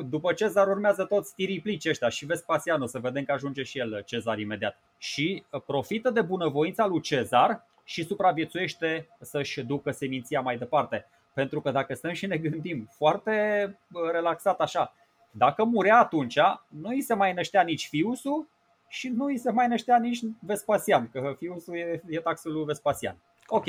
după 0.08 0.32
Cezar 0.32 0.68
urmează 0.68 1.04
toți 1.04 1.34
tiriplici 1.34 1.88
ăștia 1.88 2.08
și 2.08 2.26
Vespasian, 2.26 2.82
o 2.82 2.86
să 2.86 2.98
vedem 2.98 3.24
că 3.24 3.32
ajunge 3.32 3.62
și 3.62 3.78
el 3.78 4.02
Cezar 4.06 4.38
imediat. 4.38 4.78
Și 4.98 5.44
uh, 5.50 5.62
profită 5.66 6.10
de 6.10 6.22
bunăvoința 6.22 6.86
lui 6.86 7.00
Cezar 7.00 7.66
și 7.84 8.04
supraviețuiește 8.04 9.08
să-și 9.20 9.62
ducă 9.62 9.90
seminția 9.90 10.40
mai 10.40 10.58
departe. 10.58 11.06
Pentru 11.32 11.60
că 11.60 11.70
dacă 11.70 11.94
stăm 11.94 12.12
și 12.12 12.26
ne 12.26 12.36
gândim 12.36 12.88
foarte 12.96 13.78
uh, 13.92 14.10
relaxat 14.12 14.60
așa, 14.60 14.94
dacă 15.30 15.64
murea 15.64 15.98
atunci, 15.98 16.38
nu 16.68 16.88
îi 16.88 17.02
se 17.02 17.14
mai 17.14 17.32
năștea 17.32 17.62
nici 17.62 17.86
Fiusul 17.86 18.48
și 18.88 19.08
nu 19.08 19.24
îi 19.24 19.38
se 19.38 19.50
mai 19.50 19.68
năștea 19.68 19.98
nici 19.98 20.20
Vespasian, 20.40 21.08
că 21.12 21.34
Fiusul 21.38 21.76
e, 21.76 22.02
e 22.08 22.18
taxul 22.18 22.52
lui 22.52 22.64
Vespasian. 22.64 23.16
Ok, 23.46 23.64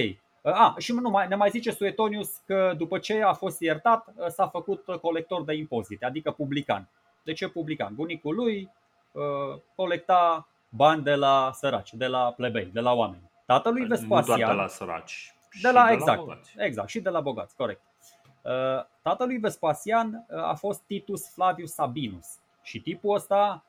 a, 0.52 0.76
și 0.78 0.94
nu 0.94 1.10
mai, 1.10 1.28
ne 1.28 1.36
mai 1.36 1.50
zice 1.50 1.72
Suetonius 1.72 2.42
că 2.46 2.74
după 2.78 2.98
ce 2.98 3.22
a 3.22 3.34
fost 3.34 3.60
iertat 3.60 4.14
s-a 4.28 4.48
făcut 4.48 4.86
colector 5.02 5.44
de 5.44 5.54
impozite, 5.54 6.06
adică 6.06 6.32
publican. 6.32 6.88
De 7.24 7.34
ce 7.34 7.48
publican? 7.48 7.96
Bunicul 7.96 8.36
lui 8.36 8.70
uh, 9.12 9.60
colecta 9.76 10.48
bani 10.70 11.04
de 11.04 11.16
la 11.16 11.52
săraci, 11.54 11.94
de 11.94 12.08
la 12.08 12.34
plebei, 12.36 12.66
de 12.66 12.80
la 12.80 12.94
oameni. 12.94 13.32
Tatălui 13.46 13.86
Vespasian. 13.86 14.38
Nu 14.38 14.44
doar 14.44 14.56
de 14.56 14.62
la 14.62 14.68
săraci. 14.68 15.36
De 15.62 15.72
la, 15.72 15.86
de 15.86 15.94
exact, 15.94 16.18
la 16.18 16.24
bogați. 16.24 16.54
exact, 16.58 16.90
și 16.90 17.00
de 17.00 17.10
la 17.10 17.20
bogați, 17.20 17.56
corect. 17.56 17.82
Uh, 18.42 18.52
tatălui 19.02 19.38
Vespasian 19.38 20.26
a 20.36 20.54
fost 20.54 20.82
Titus 20.82 21.34
Flavius 21.34 21.72
Sabinus 21.72 22.28
și 22.62 22.82
tipul 22.82 23.16
ăsta 23.16 23.64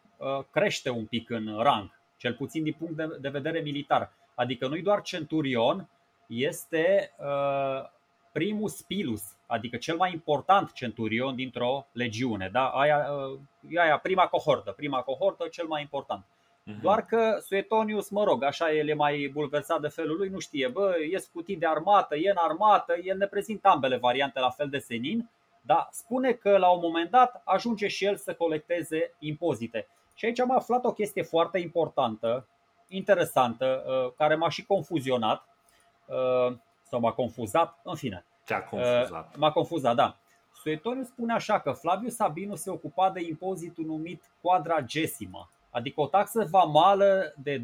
crește 0.50 0.90
un 0.90 1.04
pic 1.04 1.30
în 1.30 1.58
rang, 1.58 1.90
cel 2.16 2.34
puțin 2.34 2.62
din 2.62 2.76
punct 2.78 3.20
de 3.20 3.28
vedere 3.28 3.60
militar. 3.60 4.12
Adică 4.34 4.68
nu-i 4.68 4.82
doar 4.82 5.02
centurion, 5.02 5.88
este 6.26 7.14
uh, 7.18 7.88
primul 8.32 8.68
spilus, 8.68 9.22
adică 9.46 9.76
cel 9.76 9.96
mai 9.96 10.12
important 10.12 10.72
centurion 10.72 11.34
dintr-o 11.34 11.86
legiune. 11.92 12.48
Da? 12.52 12.68
Aia, 12.68 13.06
uh, 13.10 13.78
aia 13.78 13.98
prima 13.98 14.26
cohortă, 14.26 14.72
prima 14.72 15.00
cohortă, 15.02 15.46
cel 15.46 15.66
mai 15.66 15.80
important. 15.80 16.24
Uh-huh. 16.24 16.80
Doar 16.80 17.04
că 17.04 17.38
Suetonius, 17.40 18.08
mă 18.10 18.24
rog, 18.24 18.42
așa 18.42 18.72
el 18.72 18.88
e 18.88 18.94
mai 18.94 19.30
bulversat 19.32 19.80
de 19.80 19.88
felul 19.88 20.16
lui, 20.16 20.28
nu 20.28 20.38
știe, 20.38 20.68
bă, 20.68 20.94
e 21.10 21.18
scutit 21.18 21.58
de 21.58 21.66
armată, 21.66 22.16
e 22.16 22.30
în 22.30 22.36
armată, 22.38 22.96
el 23.02 23.16
ne 23.16 23.26
prezintă 23.26 23.68
ambele 23.68 23.96
variante 23.96 24.40
la 24.40 24.50
fel 24.50 24.68
de 24.68 24.78
senin, 24.78 25.30
dar 25.62 25.88
spune 25.90 26.32
că 26.32 26.56
la 26.56 26.70
un 26.70 26.80
moment 26.82 27.10
dat 27.10 27.42
ajunge 27.44 27.88
și 27.88 28.04
el 28.04 28.16
să 28.16 28.34
colecteze 28.34 29.14
impozite. 29.18 29.88
Și 30.14 30.24
aici 30.24 30.40
am 30.40 30.50
aflat 30.50 30.84
o 30.84 30.92
chestie 30.92 31.22
foarte 31.22 31.58
importantă, 31.58 32.48
interesantă, 32.88 33.84
uh, 33.86 34.12
care 34.16 34.34
m-a 34.34 34.48
și 34.48 34.66
confuzionat. 34.66 35.48
Uh, 36.06 36.56
sau 36.82 37.00
m-a 37.00 37.12
confuzat, 37.12 37.80
în 37.82 37.94
fine. 37.94 38.24
Te-a 38.44 38.62
confuzat. 38.62 39.28
Uh, 39.30 39.36
m-a 39.36 39.52
confuzat, 39.52 39.94
da. 39.94 40.16
Suetonius 40.52 41.06
spune 41.06 41.32
așa 41.32 41.60
că 41.60 41.72
Flavius 41.72 42.14
Sabinus 42.14 42.60
se 42.60 42.70
ocupa 42.70 43.10
de 43.10 43.20
impozitul 43.20 43.84
numit 43.84 44.22
quadragesima, 44.40 45.50
adică 45.70 46.00
o 46.00 46.06
taxă 46.06 46.46
vamală 46.50 47.34
de 47.36 47.62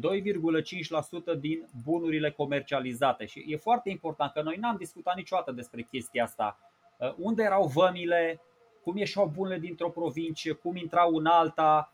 2,5% 1.35 1.39
din 1.39 1.67
bunurile 1.83 2.31
comercializate. 2.31 3.25
Și 3.25 3.45
e 3.47 3.55
foarte 3.55 3.89
important 3.89 4.31
că 4.31 4.41
noi 4.41 4.57
n-am 4.57 4.75
discutat 4.75 5.15
niciodată 5.15 5.51
despre 5.51 5.81
chestia 5.81 6.23
asta. 6.23 6.59
Uh, 6.97 7.13
unde 7.17 7.43
erau 7.43 7.67
vămile, 7.67 8.41
cum 8.83 8.97
ieșeau 8.97 9.25
bunurile 9.25 9.59
dintr-o 9.59 9.89
provincie, 9.89 10.51
cum 10.51 10.75
intrau 10.75 11.15
în 11.15 11.25
alta, 11.25 11.93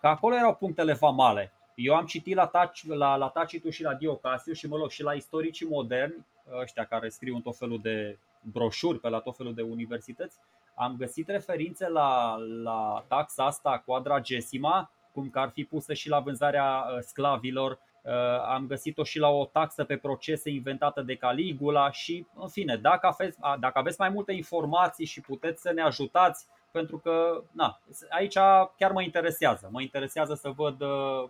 că 0.00 0.06
acolo 0.06 0.34
erau 0.34 0.54
punctele 0.54 0.92
vamale. 0.92 1.52
Eu 1.80 1.94
am 1.94 2.06
citit 2.06 2.34
la, 2.34 2.46
Taci, 2.46 2.86
la, 2.86 3.16
la 3.16 3.28
Tacitu 3.28 3.70
și 3.70 3.82
la 3.82 3.94
Diocasiu 3.94 4.52
și 4.52 4.66
mă 4.66 4.76
rog 4.76 4.90
și 4.90 5.02
la 5.02 5.12
istoricii 5.12 5.66
moderni, 5.66 6.26
ăștia 6.60 6.84
care 6.84 7.08
scriu 7.08 7.34
în 7.34 7.40
tot 7.40 7.56
felul 7.56 7.80
de 7.82 8.18
broșuri 8.40 8.98
pe 8.98 9.08
la 9.08 9.20
tot 9.20 9.36
felul 9.36 9.54
de 9.54 9.62
universități, 9.62 10.36
am 10.74 10.96
găsit 10.96 11.28
referințe 11.28 11.88
la, 11.88 12.36
la 12.62 13.04
taxa 13.08 13.44
asta 13.44 13.82
quadragesima, 13.86 14.90
cum 15.12 15.30
că 15.30 15.38
ar 15.38 15.50
fi 15.50 15.64
pusă 15.64 15.94
și 15.94 16.08
la 16.08 16.20
vânzarea 16.20 16.64
uh, 16.64 16.98
sclavilor, 17.00 17.70
uh, 17.70 18.12
am 18.48 18.66
găsit-o 18.66 19.04
și 19.04 19.18
la 19.18 19.28
o 19.28 19.44
taxă 19.44 19.84
pe 19.84 19.96
procese 19.96 20.50
inventată 20.50 21.02
de 21.02 21.16
Caligula 21.16 21.90
și, 21.90 22.26
în 22.34 22.48
fine, 22.48 22.76
dacă 22.76 23.06
aveți, 23.06 23.38
dacă 23.60 23.78
aveți 23.78 24.00
mai 24.00 24.08
multe 24.08 24.32
informații 24.32 25.06
și 25.06 25.20
puteți 25.20 25.62
să 25.62 25.72
ne 25.72 25.82
ajutați, 25.82 26.46
pentru 26.70 26.98
că 26.98 27.42
na, 27.52 27.80
aici 28.08 28.38
chiar 28.76 28.92
mă 28.92 29.02
interesează. 29.02 29.68
Mă 29.72 29.80
interesează 29.80 30.34
să 30.34 30.48
văd 30.48 30.80
uh, 30.80 31.28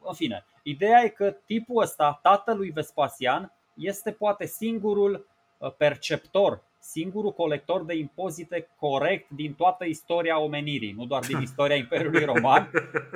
în 0.00 0.14
fine, 0.14 0.44
ideea 0.62 1.02
e 1.02 1.08
că 1.08 1.36
tipul 1.46 1.82
ăsta, 1.82 2.18
tatălui 2.22 2.70
Vespasian, 2.70 3.52
este 3.74 4.12
poate 4.12 4.46
singurul 4.46 5.26
uh, 5.58 5.72
perceptor, 5.76 6.62
singurul 6.78 7.32
colector 7.32 7.84
de 7.84 7.94
impozite 7.94 8.68
corect 8.76 9.30
din 9.30 9.54
toată 9.54 9.84
istoria 9.84 10.38
omenirii, 10.38 10.92
nu 10.92 11.06
doar 11.06 11.24
din 11.24 11.40
istoria 11.48 11.76
Imperiului 11.76 12.24
Roman, 12.24 12.70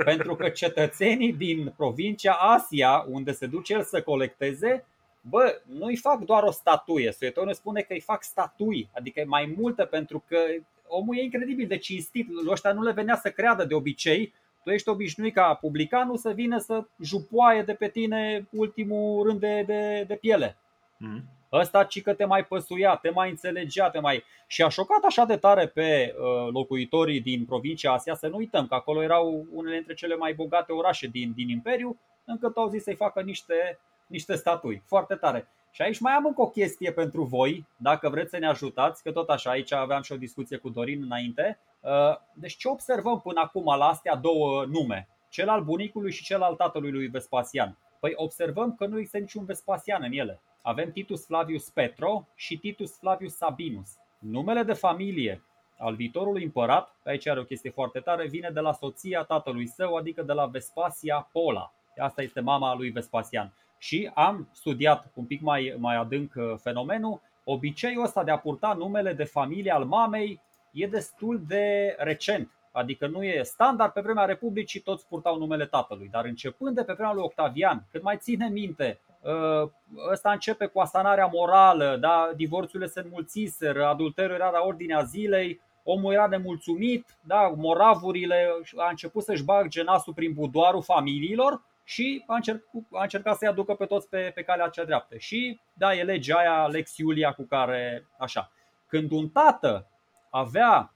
pentru 0.05 0.35
că 0.35 0.49
cetățenii 0.49 1.33
din 1.33 1.73
provincia 1.77 2.33
Asia, 2.33 3.05
unde 3.09 3.33
se 3.33 3.47
duce 3.47 3.73
el 3.73 3.83
să 3.83 4.03
colecteze, 4.03 4.85
Bă, 5.21 5.61
nu-i 5.67 5.97
fac 5.97 6.25
doar 6.25 6.43
o 6.43 6.51
statuie, 6.51 7.13
Suetonul 7.13 7.55
spune 7.55 7.81
că 7.81 7.93
îi 7.93 8.01
fac 8.01 8.23
statui, 8.23 8.89
adică 8.95 9.23
mai 9.27 9.55
multe 9.59 9.85
pentru 9.85 10.25
că 10.29 10.39
omul 10.87 11.17
e 11.17 11.23
incredibil 11.23 11.67
de 11.67 11.77
cinstit, 11.77 12.29
ăștia 12.49 12.73
nu 12.73 12.83
le 12.83 12.93
venea 12.93 13.17
să 13.17 13.31
creadă 13.31 13.65
de 13.65 13.75
obicei, 13.75 14.35
tu 14.65 14.71
ești 14.71 14.89
obișnuit 14.89 15.35
ca 15.35 15.55
publicanul 15.55 16.17
să 16.17 16.31
vină 16.31 16.59
să 16.59 16.85
jupoaie 17.03 17.63
de 17.63 17.75
pe 17.75 17.89
tine 17.89 18.49
ultimul 18.51 19.27
rând 19.27 19.41
de, 19.41 19.63
de, 19.63 20.05
de 20.09 20.15
piele. 20.15 20.57
Mm. 20.97 21.23
Ăsta 21.53 21.85
ci 21.85 22.03
că 22.03 22.15
te 22.15 22.25
mai 22.25 22.45
păsuia, 22.45 22.97
te 22.97 23.11
mai 23.11 23.31
înțelegea, 23.31 23.91
te 23.91 23.99
mai... 23.99 24.25
Și 24.47 24.63
a 24.63 24.69
șocat 24.69 25.03
așa 25.05 25.25
de 25.25 25.37
tare 25.37 25.67
pe 25.67 26.15
uh, 26.19 26.53
locuitorii 26.53 27.21
din 27.21 27.45
provincia 27.45 27.93
Asia, 27.93 28.15
să 28.15 28.29
nu 28.29 28.37
uităm 28.37 28.67
că 28.67 28.75
acolo 28.75 29.03
erau 29.03 29.47
unele 29.53 29.75
dintre 29.75 29.95
cele 29.95 30.17
mai 30.17 30.35
bogate 30.35 30.73
orașe 30.73 31.07
din, 31.07 31.33
din 31.37 31.49
Imperiu, 31.49 31.99
încât 32.25 32.57
au 32.57 32.69
zis 32.69 32.83
să-i 32.83 32.95
facă 32.95 33.21
niște, 33.21 33.79
niște 34.07 34.35
statui. 34.35 34.83
Foarte 34.87 35.15
tare. 35.15 35.49
Și 35.71 35.83
aici 35.83 35.99
mai 35.99 36.13
am 36.13 36.25
încă 36.25 36.41
o 36.41 36.49
chestie 36.49 36.93
pentru 36.93 37.23
voi, 37.23 37.67
dacă 37.77 38.09
vreți 38.09 38.31
să 38.31 38.39
ne 38.39 38.47
ajutați, 38.47 39.03
că 39.03 39.13
tot 39.13 39.29
așa 39.29 39.51
aici 39.51 39.73
aveam 39.73 40.03
și 40.03 40.13
o 40.13 40.17
discuție 40.17 40.57
cu 40.57 40.69
Dorin 40.69 41.03
înainte. 41.03 41.59
Uh, 41.81 41.91
deci 42.33 42.57
ce 42.57 42.69
observăm 42.69 43.21
până 43.21 43.41
acum 43.41 43.65
la 43.65 43.87
astea 43.89 44.15
două 44.15 44.65
nume? 44.65 45.09
Cel 45.29 45.49
al 45.49 45.65
bunicului 45.65 46.13
și 46.13 46.25
cel 46.25 46.43
al 46.43 46.55
tatălui 46.55 46.91
lui 46.91 47.07
Vespasian. 47.07 47.77
Păi 48.01 48.13
observăm 48.17 48.75
că 48.75 48.87
nu 48.87 48.97
există 48.97 49.19
niciun 49.19 49.45
Vespasian 49.45 50.03
în 50.03 50.13
ele. 50.13 50.41
Avem 50.63 50.93
Titus 50.93 51.25
Flavius 51.27 51.69
Petro 51.71 52.27
și 52.35 52.59
Titus 52.59 52.99
Flavius 52.99 53.37
Sabinus. 53.37 53.97
Numele 54.19 54.63
de 54.63 54.73
familie 54.73 55.43
al 55.79 55.95
viitorului 55.95 56.45
împărat, 56.45 56.97
aici 57.05 57.27
are 57.27 57.41
o 57.41 57.45
chestie 57.45 57.71
foarte 57.71 58.01
tare, 58.01 58.27
vine 58.27 58.51
de 58.51 58.61
la 58.61 58.73
soția 58.73 59.23
tatălui 59.23 59.67
său, 59.67 59.95
adică 59.95 60.23
de 60.23 60.33
la 60.33 60.47
Vespasia 60.47 61.29
Pola. 61.33 61.73
Asta 61.97 62.23
este 62.23 62.41
mama 62.41 62.75
lui 62.75 62.91
Vespasian. 62.91 63.53
Și 63.79 64.11
am 64.15 64.49
studiat 64.53 65.11
un 65.15 65.25
pic 65.25 65.41
mai, 65.41 65.75
mai 65.79 65.97
adânc 65.97 66.33
uh, 66.37 66.55
fenomenul. 66.63 67.21
Obiceiul 67.45 68.05
ăsta 68.05 68.25
de 68.25 68.31
a 68.31 68.39
purta 68.39 68.75
numele 68.79 69.13
de 69.13 69.25
familie 69.25 69.73
al 69.73 69.85
mamei 69.85 70.41
e 70.73 70.87
destul 70.87 71.43
de 71.47 71.95
recent. 71.99 72.51
Adică 72.73 73.07
nu 73.07 73.23
e 73.23 73.43
standard 73.43 73.93
pe 73.93 74.01
vremea 74.01 74.25
Republicii, 74.25 74.81
toți 74.81 75.07
purtau 75.09 75.39
numele 75.39 75.67
tatălui. 75.67 76.09
Dar 76.11 76.25
începând 76.25 76.75
de 76.75 76.85
pe 76.85 76.93
vremea 76.93 77.13
lui 77.13 77.23
Octavian, 77.23 77.87
când 77.91 78.03
mai 78.03 78.17
ține 78.17 78.49
minte, 78.49 79.01
uh, 79.23 79.71
ăsta 80.11 80.31
începe 80.33 80.67
cu 80.67 80.81
asanarea 80.81 81.31
morală, 81.33 81.97
da? 82.01 82.31
divorțurile 82.37 82.89
se 82.89 83.01
înmulțiseră, 83.01 83.87
adulterul 83.87 84.35
era 84.35 84.51
la 84.51 84.61
ordinea 84.61 85.03
zilei, 85.03 85.61
omul 85.83 86.13
era 86.13 86.27
nemulțumit, 86.27 87.17
da? 87.21 87.53
moravurile 87.57 88.49
a 88.77 88.89
început 88.89 89.23
să-și 89.23 89.45
bage 89.45 89.83
nasul 89.83 90.13
prin 90.13 90.33
budoarul 90.33 90.83
familiilor 90.83 91.63
și 91.89 92.25
a 92.27 92.35
încercat, 92.35 92.83
a 92.93 93.03
încercat 93.03 93.37
să-i 93.37 93.49
aducă 93.49 93.75
pe 93.75 93.85
toți 93.85 94.09
pe, 94.09 94.33
pe 94.35 94.43
calea 94.43 94.69
cea 94.69 94.85
dreaptă. 94.85 95.17
Și 95.17 95.61
da, 95.73 95.95
e 95.95 96.03
legea 96.03 96.37
aia, 96.37 96.67
Lex 96.67 96.97
Iulia, 96.97 97.33
cu 97.33 97.43
care 97.43 98.07
așa. 98.19 98.51
Când 98.87 99.11
un 99.11 99.29
tată 99.29 99.87
avea 100.31 100.93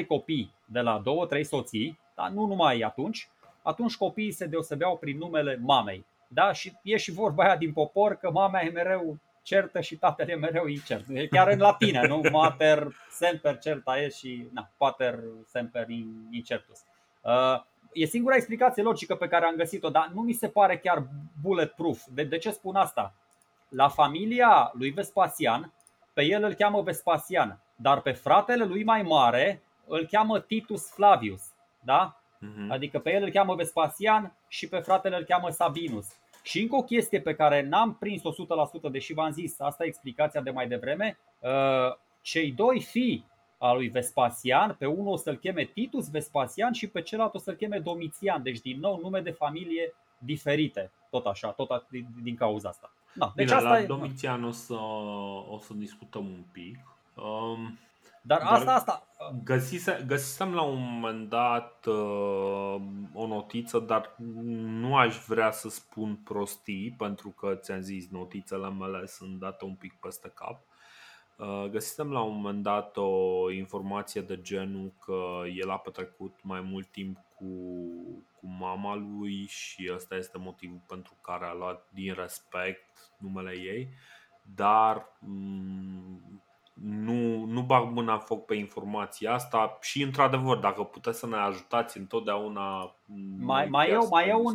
2-3 0.00 0.06
copii 0.06 0.54
de 0.64 0.80
la 0.80 1.02
2-3 1.38 1.40
soții, 1.40 1.98
dar 2.14 2.28
nu 2.28 2.46
numai 2.46 2.80
atunci, 2.80 3.28
atunci 3.62 3.96
copiii 3.96 4.32
se 4.32 4.46
deosebeau 4.46 4.96
prin 4.96 5.18
numele 5.18 5.58
mamei. 5.62 6.04
Da? 6.28 6.52
Și 6.52 6.72
e 6.82 6.96
și 6.96 7.12
vorba 7.12 7.44
aia 7.44 7.56
din 7.56 7.72
popor 7.72 8.14
că 8.14 8.30
mama 8.30 8.60
e 8.60 8.70
mereu 8.70 9.18
certă 9.42 9.80
și 9.80 9.96
tatăl 9.96 10.28
e 10.28 10.34
mereu 10.34 10.66
incert. 10.66 11.04
E 11.08 11.26
chiar 11.26 11.48
în 11.48 11.58
latină, 11.58 12.06
nu? 12.06 12.20
Mater 12.32 12.94
semper 13.10 13.58
certa 13.58 13.98
e 13.98 14.08
și 14.08 14.48
na, 14.52 14.70
pater 14.76 15.18
semper 15.44 15.86
incertus. 16.30 16.84
Uh, 17.22 17.62
e 17.96 18.06
singura 18.06 18.34
explicație 18.34 18.82
logică 18.82 19.14
pe 19.14 19.28
care 19.28 19.44
am 19.44 19.54
găsit-o, 19.54 19.90
dar 19.90 20.10
nu 20.14 20.20
mi 20.20 20.32
se 20.32 20.48
pare 20.48 20.78
chiar 20.78 21.06
bulletproof. 21.42 22.04
De, 22.14 22.22
de 22.24 22.38
ce 22.38 22.50
spun 22.50 22.76
asta? 22.76 23.14
La 23.68 23.88
familia 23.88 24.70
lui 24.74 24.90
Vespasian, 24.90 25.72
pe 26.12 26.22
el 26.22 26.44
îl 26.44 26.54
cheamă 26.54 26.82
Vespasian, 26.82 27.60
dar 27.76 28.00
pe 28.00 28.12
fratele 28.12 28.64
lui 28.64 28.84
mai 28.84 29.02
mare 29.02 29.62
îl 29.86 30.06
cheamă 30.10 30.40
Titus 30.40 30.90
Flavius. 30.90 31.42
Da? 31.80 32.20
Uh-huh. 32.20 32.68
Adică 32.68 32.98
pe 32.98 33.12
el 33.12 33.22
îl 33.22 33.30
cheamă 33.30 33.54
Vespasian 33.54 34.36
și 34.48 34.68
pe 34.68 34.78
fratele 34.78 35.16
îl 35.16 35.24
cheamă 35.24 35.50
Sabinus. 35.50 36.06
Și 36.42 36.60
încă 36.60 36.76
o 36.76 36.82
chestie 36.82 37.20
pe 37.20 37.34
care 37.34 37.62
n-am 37.62 37.94
prins-o 37.94 38.32
100%, 38.32 38.90
deși 38.90 39.12
v-am 39.12 39.30
zis, 39.30 39.60
asta 39.60 39.84
e 39.84 39.86
explicația 39.86 40.40
de 40.40 40.50
mai 40.50 40.68
devreme, 40.68 41.18
uh, 41.40 41.50
cei 42.20 42.52
doi 42.52 42.80
fii 42.80 43.26
a 43.58 43.72
lui 43.72 43.88
Vespasian, 43.88 44.76
pe 44.78 44.86
unul 44.86 45.12
o 45.12 45.16
să-l 45.16 45.36
cheme 45.36 45.64
Titus 45.64 46.10
Vespasian 46.10 46.72
și 46.72 46.86
pe 46.86 47.02
celălalt 47.02 47.34
o 47.34 47.38
să-l 47.38 47.54
cheme 47.54 47.78
Domitian, 47.78 48.42
deci 48.42 48.60
din 48.60 48.80
nou 48.80 49.00
nume 49.00 49.20
de 49.20 49.30
familie 49.30 49.94
diferite, 50.18 50.90
tot 51.10 51.26
așa, 51.26 51.50
tot 51.50 51.86
din, 51.88 52.06
din 52.22 52.36
cauza 52.36 52.68
asta. 52.68 52.92
Da, 53.14 53.32
deci 53.34 53.44
Bine, 53.44 53.56
asta 53.56 53.68
la 53.68 53.78
e... 53.78 53.86
Domitian 53.86 54.44
o 54.44 54.50
să, 54.50 54.74
o 55.50 55.58
să 55.58 55.74
discutăm 55.74 56.24
un 56.24 56.44
pic. 56.52 56.78
Um, 57.14 57.78
dar, 58.22 58.38
dar 58.38 58.52
asta, 58.52 58.74
asta. 58.74 59.06
Găsise, 59.44 60.04
găsisem 60.06 60.54
la 60.54 60.62
un 60.62 60.78
moment 60.80 61.28
dat 61.28 61.86
uh, 61.86 62.80
o 63.12 63.26
notiță, 63.26 63.78
dar 63.78 64.14
nu 64.64 64.96
aș 64.96 65.16
vrea 65.26 65.50
să 65.50 65.68
spun 65.68 66.16
prostii, 66.24 66.94
pentru 66.98 67.28
că 67.28 67.54
ți-am 67.54 67.80
zis, 67.80 68.08
notițele 68.10 68.70
mele 68.70 69.06
sunt 69.06 69.38
date 69.38 69.64
un 69.64 69.74
pic 69.74 69.94
peste 70.00 70.32
cap. 70.34 70.60
Uh, 71.36 71.64
găsisem 71.70 72.12
la 72.12 72.20
un 72.20 72.34
moment 72.34 72.62
dat 72.62 72.96
o 72.96 73.50
informație 73.50 74.20
de 74.20 74.40
genul 74.40 74.92
că 75.04 75.42
el 75.54 75.70
a 75.70 75.76
petrecut 75.76 76.38
mai 76.42 76.60
mult 76.60 76.86
timp 76.86 77.18
cu, 77.34 77.44
cu 78.40 78.46
mama 78.58 78.94
lui 78.94 79.46
și 79.48 79.90
ăsta 79.94 80.16
este 80.16 80.38
motivul 80.38 80.80
pentru 80.86 81.16
care 81.20 81.44
a 81.44 81.54
luat 81.54 81.86
din 81.92 82.14
respect 82.14 83.12
numele 83.18 83.52
ei, 83.52 83.88
dar 84.54 85.16
mm, 85.18 86.42
nu, 86.82 87.44
nu 87.44 87.62
bag 87.62 87.90
mâna 87.90 88.12
în 88.12 88.18
foc 88.18 88.44
pe 88.44 88.54
informația 88.54 89.32
asta 89.32 89.78
și 89.80 90.02
într-adevăr, 90.02 90.56
dacă 90.56 90.82
puteți 90.82 91.18
să 91.18 91.26
ne 91.26 91.36
ajutați 91.36 91.98
întotdeauna 91.98 92.94
mai, 93.38 93.66
mai, 93.66 93.90
e, 93.90 93.98
mai, 94.10 94.28
e 94.28 94.34
un, 94.34 94.54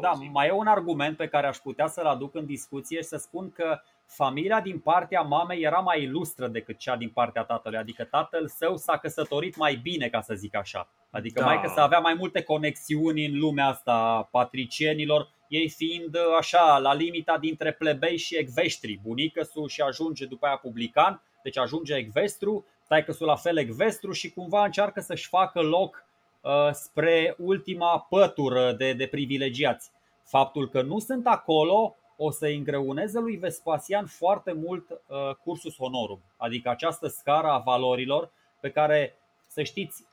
da, 0.00 0.12
mai 0.32 0.46
e 0.46 0.52
un 0.52 0.66
argument 0.66 1.16
pe 1.16 1.28
care 1.28 1.46
aș 1.46 1.56
putea 1.56 1.86
să-l 1.86 2.06
aduc 2.06 2.34
în 2.34 2.46
discuție 2.46 2.96
și 2.96 3.08
să 3.08 3.16
spun 3.16 3.50
că 3.50 3.80
familia 4.10 4.60
din 4.60 4.78
partea 4.78 5.20
mamei 5.20 5.62
era 5.62 5.78
mai 5.78 6.02
ilustră 6.02 6.46
decât 6.46 6.78
cea 6.78 6.96
din 6.96 7.08
partea 7.08 7.42
tatălui. 7.42 7.78
Adică 7.78 8.04
tatăl 8.04 8.48
său 8.48 8.76
s-a 8.76 8.98
căsătorit 8.98 9.56
mai 9.56 9.74
bine, 9.74 10.08
ca 10.08 10.20
să 10.20 10.34
zic 10.34 10.56
așa. 10.56 10.88
Adică 11.10 11.40
da. 11.40 11.46
mai 11.46 11.60
că 11.60 11.70
să 11.74 11.80
avea 11.80 11.98
mai 11.98 12.14
multe 12.14 12.42
conexiuni 12.42 13.26
în 13.26 13.38
lumea 13.38 13.66
asta 13.66 14.28
patricienilor, 14.30 15.28
ei 15.48 15.68
fiind 15.68 16.16
așa 16.38 16.78
la 16.78 16.94
limita 16.94 17.38
dintre 17.38 17.72
plebei 17.72 18.16
și 18.16 18.36
ecveștri. 18.36 19.00
Bunică 19.02 19.42
și 19.66 19.80
ajunge 19.80 20.26
după 20.26 20.46
aia 20.46 20.56
publican 20.56 21.22
deci 21.42 21.58
ajunge 21.58 21.94
Ecvestru, 21.94 22.64
taică 22.88 23.14
la 23.18 23.36
fel 23.36 23.56
Ecvestru 23.56 24.12
și 24.12 24.30
cumva 24.30 24.64
încearcă 24.64 25.00
să-și 25.00 25.28
facă 25.28 25.60
loc 25.60 26.04
uh, 26.40 26.70
spre 26.72 27.34
ultima 27.38 28.06
pătură 28.08 28.72
de, 28.72 28.92
de 28.92 29.06
privilegiați. 29.06 29.90
Faptul 30.24 30.68
că 30.68 30.82
nu 30.82 30.98
sunt 30.98 31.26
acolo 31.26 31.96
o 32.22 32.30
să 32.30 32.46
îngreuneze 32.46 33.18
lui 33.18 33.36
Vespasian 33.36 34.06
foarte 34.06 34.52
mult 34.52 34.90
uh, 34.90 35.34
cursus 35.44 35.76
honorum, 35.76 36.20
adică 36.36 36.68
această 36.68 37.06
scară 37.06 37.46
a 37.46 37.58
valorilor 37.58 38.30
pe 38.60 38.70
care, 38.70 39.14
să 39.46 39.62
știți, 39.62 40.04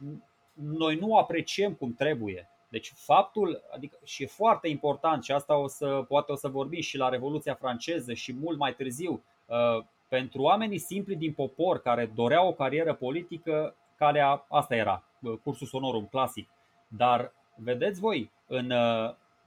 noi 0.53 0.95
nu 0.95 1.11
o 1.11 1.17
apreciem 1.17 1.73
cum 1.73 1.93
trebuie. 1.93 2.49
Deci 2.69 2.93
faptul, 2.95 3.61
adică 3.73 3.97
și 4.03 4.23
e 4.23 4.25
foarte 4.25 4.67
important 4.67 5.23
și 5.23 5.31
asta 5.31 5.57
o 5.57 5.67
să, 5.67 6.05
poate 6.07 6.31
o 6.31 6.35
să 6.35 6.47
vorbim 6.47 6.81
și 6.81 6.97
la 6.97 7.09
Revoluția 7.09 7.53
franceză 7.53 8.13
și 8.13 8.33
mult 8.33 8.57
mai 8.57 8.73
târziu, 8.75 9.23
uh, 9.45 9.83
pentru 10.07 10.41
oamenii 10.41 10.77
simpli 10.77 11.15
din 11.15 11.33
popor 11.33 11.81
care 11.81 12.11
doreau 12.15 12.47
o 12.47 12.53
carieră 12.53 12.93
politică, 12.93 13.75
calea 13.97 14.45
asta 14.49 14.75
era, 14.75 15.03
cursul 15.43 15.67
sonorum 15.67 16.05
clasic. 16.05 16.49
Dar 16.87 17.33
vedeți 17.55 17.99
voi, 17.99 18.31
în, 18.47 18.71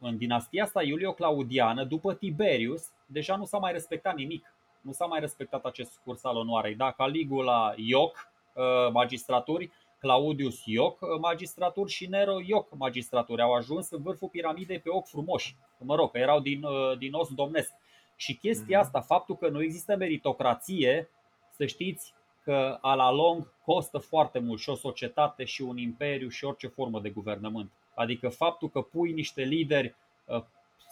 în 0.00 0.16
dinastia 0.16 0.64
asta 0.64 0.82
Iulio-Claudiană, 0.82 1.84
după 1.84 2.14
Tiberius, 2.14 2.90
deja 3.06 3.36
nu 3.36 3.44
s-a 3.44 3.58
mai 3.58 3.72
respectat 3.72 4.14
nimic. 4.14 4.54
Nu 4.80 4.92
s-a 4.92 5.06
mai 5.06 5.20
respectat 5.20 5.64
acest 5.64 6.00
curs 6.04 6.24
al 6.24 6.36
onoarei. 6.36 6.74
Da, 6.74 6.90
Caligula 6.90 7.74
Ioc, 7.76 8.32
ă, 8.56 8.90
magistraturi, 8.92 9.70
Claudius 9.98 10.62
Ioc, 10.64 10.98
magistraturi 11.20 11.90
și 11.90 12.06
Nero 12.06 12.40
Ioc, 12.46 12.76
magistraturi. 12.76 13.42
Au 13.42 13.52
ajuns 13.52 13.90
în 13.90 14.02
vârful 14.02 14.28
piramidei 14.28 14.80
pe 14.80 14.90
ochi 14.90 15.08
frumoși. 15.08 15.56
Mă 15.78 15.94
rog, 15.94 16.10
că 16.10 16.18
erau 16.18 16.40
din, 16.40 16.64
ă, 16.64 16.94
din 16.98 17.12
os 17.12 17.28
domnesc. 17.34 17.72
Și 18.16 18.36
chestia 18.36 18.78
mhm. 18.78 18.86
asta, 18.86 19.00
faptul 19.00 19.36
că 19.36 19.48
nu 19.48 19.62
există 19.62 19.96
meritocrație, 19.96 21.08
să 21.50 21.66
știți 21.66 22.14
că 22.42 22.78
a 22.80 22.94
la 22.94 23.12
lung 23.12 23.52
costă 23.64 23.98
foarte 23.98 24.38
mult 24.38 24.60
și 24.60 24.70
o 24.70 24.74
societate 24.74 25.44
și 25.44 25.62
un 25.62 25.76
imperiu 25.76 26.28
și 26.28 26.44
orice 26.44 26.66
formă 26.66 27.00
de 27.00 27.10
guvernământ. 27.10 27.70
Adică 27.94 28.28
faptul 28.28 28.68
că 28.68 28.80
pui 28.80 29.12
niște 29.12 29.42
lideri 29.42 29.94
uh, 30.24 30.42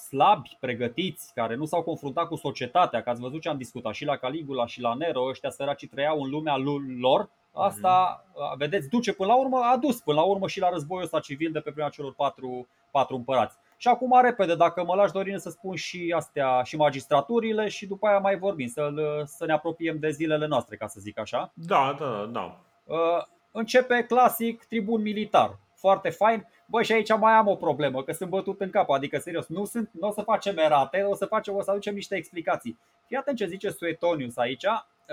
slabi, 0.08 0.56
pregătiți, 0.60 1.32
care 1.34 1.54
nu 1.54 1.64
s-au 1.64 1.82
confruntat 1.82 2.28
cu 2.28 2.36
societatea, 2.36 3.02
că 3.02 3.10
ați 3.10 3.20
văzut 3.20 3.40
ce 3.40 3.48
am 3.48 3.56
discutat 3.56 3.94
și 3.94 4.04
la 4.04 4.16
Caligula 4.16 4.66
și 4.66 4.80
la 4.80 4.94
Nero, 4.94 5.28
ăștia 5.28 5.50
săraci 5.50 5.88
trăiau 5.88 6.22
în 6.22 6.30
lumea 6.30 6.56
lor, 7.00 7.28
asta, 7.52 8.24
mhm. 8.34 8.58
vedeți, 8.58 8.88
duce 8.88 9.12
până 9.12 9.28
la 9.28 9.38
urmă, 9.38 9.60
a 9.72 9.76
dus 9.76 10.00
până 10.00 10.16
la 10.16 10.24
urmă 10.24 10.48
și 10.48 10.60
la 10.60 10.68
războiul 10.68 11.04
ăsta 11.04 11.20
civil 11.20 11.52
de 11.52 11.60
pe 11.60 11.70
prima 11.70 11.88
celor 11.88 12.14
patru, 12.14 12.68
patru 12.90 13.16
împărați. 13.16 13.56
Și 13.76 13.88
acum 13.88 14.20
repede, 14.22 14.54
dacă 14.54 14.84
mă 14.84 14.94
lași 14.94 15.12
Dorin 15.12 15.38
să 15.38 15.50
spun 15.50 15.76
și 15.76 16.12
astea 16.16 16.62
și 16.62 16.76
magistraturile 16.76 17.68
și 17.68 17.86
după 17.86 18.06
aia 18.06 18.18
mai 18.18 18.38
vorbim, 18.38 18.68
să, 18.68 18.92
să 19.24 19.44
ne 19.44 19.52
apropiem 19.52 19.98
de 19.98 20.10
zilele 20.10 20.46
noastre, 20.46 20.76
ca 20.76 20.86
să 20.86 21.00
zic 21.00 21.18
așa. 21.18 21.52
Da, 21.54 21.96
da, 21.98 22.28
da. 22.32 22.60
Uh, 22.84 23.24
începe 23.50 24.04
clasic 24.08 24.64
tribun 24.64 25.02
militar. 25.02 25.58
Foarte 25.74 26.10
fain. 26.10 26.46
Băi, 26.70 26.84
și 26.84 26.92
aici 26.92 27.16
mai 27.18 27.32
am 27.32 27.46
o 27.46 27.56
problemă, 27.56 28.02
că 28.02 28.12
sunt 28.12 28.30
bătut 28.30 28.60
în 28.60 28.70
cap, 28.70 28.90
adică 28.90 29.18
serios, 29.18 29.46
nu, 29.46 29.64
sunt, 29.64 29.90
nu 29.92 30.08
o 30.08 30.10
să 30.10 30.22
facem 30.22 30.58
erate, 30.58 31.02
o 31.02 31.14
să 31.14 31.26
facem, 31.26 31.54
o 31.54 31.62
să 31.62 31.70
aducem 31.70 31.94
niște 31.94 32.16
explicații. 32.16 32.78
Fii 33.06 33.16
atent 33.16 33.36
ce 33.36 33.46
zice 33.46 33.70
Suetonius 33.70 34.36
aici, 34.36 34.66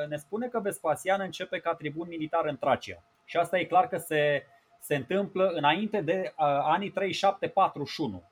ne 0.09 0.17
spune 0.17 0.47
că 0.47 0.59
Vespasian 0.59 1.21
începe 1.21 1.59
ca 1.59 1.73
tribun 1.73 2.07
militar 2.07 2.45
în 2.45 2.57
Tracia. 2.57 3.03
Și 3.25 3.37
asta 3.37 3.59
e 3.59 3.63
clar 3.63 3.87
că 3.87 3.97
se, 3.97 4.45
se 4.79 4.95
întâmplă 4.95 5.47
înainte 5.47 6.01
de 6.01 6.33
uh, 6.37 6.45
anii 6.45 6.89
3741, 6.89 8.23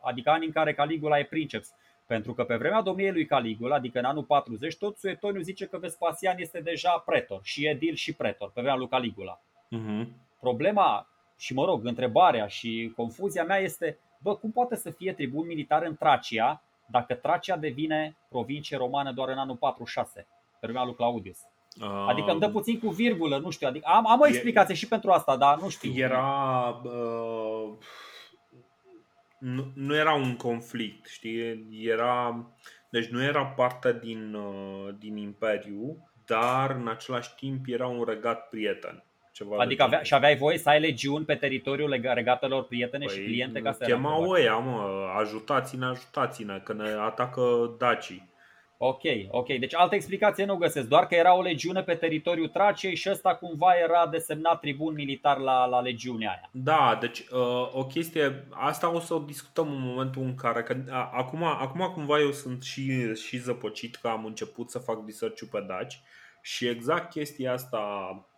adică 0.00 0.30
anii 0.30 0.46
în 0.46 0.52
care 0.52 0.74
Caligula 0.74 1.18
e 1.18 1.24
princeps. 1.24 1.74
Pentru 2.06 2.34
că 2.34 2.44
pe 2.44 2.56
vremea 2.56 2.80
domniei 2.80 3.12
lui 3.12 3.26
Caligula, 3.26 3.74
adică 3.74 3.98
în 3.98 4.04
anul 4.04 4.22
40, 4.22 4.76
tot 4.76 4.98
Suetoniu 4.98 5.40
zice 5.40 5.66
că 5.66 5.78
Vespasian 5.78 6.38
este 6.38 6.60
deja 6.60 7.02
pretor 7.06 7.40
și 7.42 7.66
edil 7.66 7.94
și 7.94 8.14
pretor 8.14 8.50
pe 8.50 8.60
vremea 8.60 8.76
lui 8.76 8.88
Caligula. 8.88 9.40
Uh-huh. 9.40 10.06
Problema 10.40 11.08
și 11.40 11.54
mă 11.54 11.64
rog, 11.64 11.86
întrebarea 11.86 12.46
și 12.46 12.92
confuzia 12.96 13.44
mea 13.44 13.58
este, 13.58 13.98
bă, 14.22 14.36
cum 14.36 14.52
poate 14.52 14.76
să 14.76 14.90
fie 14.90 15.12
tribun 15.12 15.46
militar 15.46 15.82
în 15.82 15.96
Tracia 15.96 16.62
dacă 16.86 17.14
Tracia 17.14 17.56
devine 17.56 18.16
provincie 18.28 18.76
romană 18.76 19.12
doar 19.12 19.28
în 19.28 19.38
anul 19.38 19.56
46, 19.56 20.26
pe 20.60 20.66
vremea 20.66 20.84
lui 20.84 20.94
Claudius? 20.94 21.38
Uh, 21.80 22.06
adică 22.08 22.30
îmi 22.30 22.40
dă 22.40 22.48
puțin 22.48 22.78
cu 22.78 22.88
virgulă, 22.88 23.38
nu 23.38 23.50
știu, 23.50 23.68
adică 23.68 23.86
am, 23.88 24.06
am 24.06 24.20
o 24.20 24.26
explicație 24.26 24.74
e, 24.74 24.76
și 24.76 24.88
pentru 24.88 25.10
asta, 25.10 25.36
dar 25.36 25.58
nu 25.60 25.68
știu. 25.68 25.92
Era 25.94 26.68
uh, 26.84 27.72
nu, 29.38 29.72
nu 29.74 29.94
era 29.94 30.14
un 30.14 30.36
conflict, 30.36 31.06
știi? 31.06 31.68
Era 31.82 32.44
deci 32.90 33.06
nu 33.06 33.22
era 33.22 33.46
parte 33.46 33.98
din, 34.02 34.34
uh, 34.34 34.94
din 34.98 35.16
imperiu, 35.16 36.10
dar 36.26 36.70
în 36.70 36.88
același 36.88 37.34
timp 37.34 37.64
era 37.66 37.86
un 37.86 38.04
regat 38.04 38.48
prieten. 38.48 39.04
Ceva 39.32 39.56
adică 39.58 39.82
avea, 39.82 40.02
și 40.02 40.14
aveai 40.14 40.36
voie 40.36 40.58
să 40.58 40.68
ai 40.68 40.80
legiuni 40.80 41.24
pe 41.24 41.34
teritoriul 41.34 42.00
regatelor 42.02 42.64
prietene 42.64 43.04
păi, 43.04 43.14
și 43.14 43.22
cliente 43.22 43.60
ca 43.60 43.72
să 43.72 43.84
chema 43.84 44.18
oia, 44.26 44.56
mă, 44.56 45.06
ajutați-ne, 45.18 45.84
ajutați-ne, 45.84 46.60
că 46.64 46.72
ne 46.72 46.88
atacă 46.88 47.74
dacii. 47.78 48.28
Ok, 48.82 49.02
ok. 49.30 49.46
Deci 49.46 49.74
altă 49.74 49.94
explicație 49.94 50.44
nu 50.44 50.56
găsesc, 50.56 50.88
doar 50.88 51.06
că 51.06 51.14
era 51.14 51.36
o 51.36 51.42
legiune 51.42 51.82
pe 51.82 51.94
teritoriul 51.94 52.48
Traciei 52.48 52.94
și 52.94 53.10
ăsta 53.10 53.34
cumva 53.34 53.72
era 53.82 54.06
desemnat 54.06 54.60
tribun 54.60 54.94
militar 54.94 55.38
la, 55.38 55.66
la 55.66 55.80
legiunea 55.80 56.30
aia. 56.30 56.48
Da, 56.52 56.98
deci 57.00 57.18
uh, 57.18 57.74
o 57.74 57.86
chestie, 57.86 58.46
asta 58.50 58.94
o 58.94 59.00
să 59.00 59.14
o 59.14 59.18
discutăm 59.18 59.70
în 59.70 59.80
momentul 59.80 60.22
în 60.22 60.34
care, 60.34 60.62
că, 60.62 60.76
uh, 60.86 61.10
acum, 61.12 61.42
acum 61.42 61.90
cumva 61.94 62.20
eu 62.20 62.30
sunt 62.30 62.62
și, 62.62 63.14
și 63.14 63.38
zăpăcit 63.38 63.96
că 63.96 64.08
am 64.08 64.24
început 64.24 64.70
să 64.70 64.78
fac 64.78 65.02
research 65.06 65.42
pe 65.50 65.64
daci 65.68 66.00
și 66.42 66.68
exact 66.68 67.10
chestia 67.10 67.52
asta 67.52 67.78
Uh, 67.78 68.29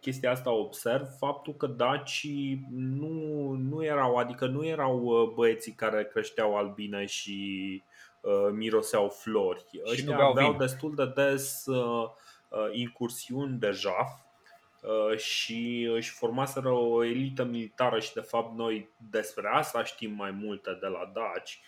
chestia 0.00 0.30
asta 0.30 0.50
observ 0.50 1.06
faptul 1.18 1.54
că 1.54 1.66
dacii 1.66 2.66
nu, 2.70 3.50
nu 3.50 3.84
erau, 3.84 4.16
adică 4.16 4.46
nu 4.46 4.66
erau 4.66 5.00
uh, 5.02 5.28
băieții 5.34 5.72
care 5.72 6.04
creșteau 6.12 6.56
albine 6.56 7.06
și 7.06 7.82
uh, 8.20 8.48
miroseau 8.52 9.08
flori. 9.08 9.64
Și 9.70 9.80
Ăștia 9.90 10.18
aveau 10.18 10.50
vin. 10.50 10.58
destul 10.58 10.94
de 10.94 11.12
des 11.14 11.66
uh, 11.66 12.10
uh, 12.48 12.68
incursiuni 12.72 13.58
de 13.58 13.70
jaf 13.70 14.10
uh, 14.82 15.18
și 15.18 15.90
își 15.94 16.10
formaseră 16.10 16.70
o 16.70 17.04
elită 17.04 17.44
militară 17.44 18.00
și 18.00 18.14
de 18.14 18.20
fapt 18.20 18.56
noi 18.56 18.88
despre 19.10 19.48
asta 19.52 19.84
știm 19.84 20.14
mai 20.14 20.30
multe 20.30 20.78
de 20.80 20.86
la 20.86 21.12
daci. 21.14 21.60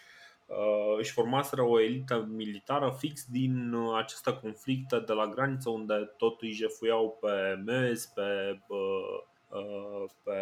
Uh, 0.47 0.99
își 0.99 1.13
formaseră 1.13 1.63
o 1.63 1.81
elită 1.81 2.29
militară 2.29 2.97
fix 2.99 3.25
din 3.31 3.73
uh, 3.73 3.97
aceste 3.99 4.39
conflicte 4.43 4.99
de 4.99 5.13
la 5.13 5.27
graniță 5.27 5.71
unde 5.71 5.95
tot 6.17 6.43
îi 6.43 6.53
jefuiau 6.53 7.19
pe 7.21 7.63
mezi, 7.65 8.13
pe, 8.13 8.59
uh, 8.67 10.11
pe, 10.23 10.39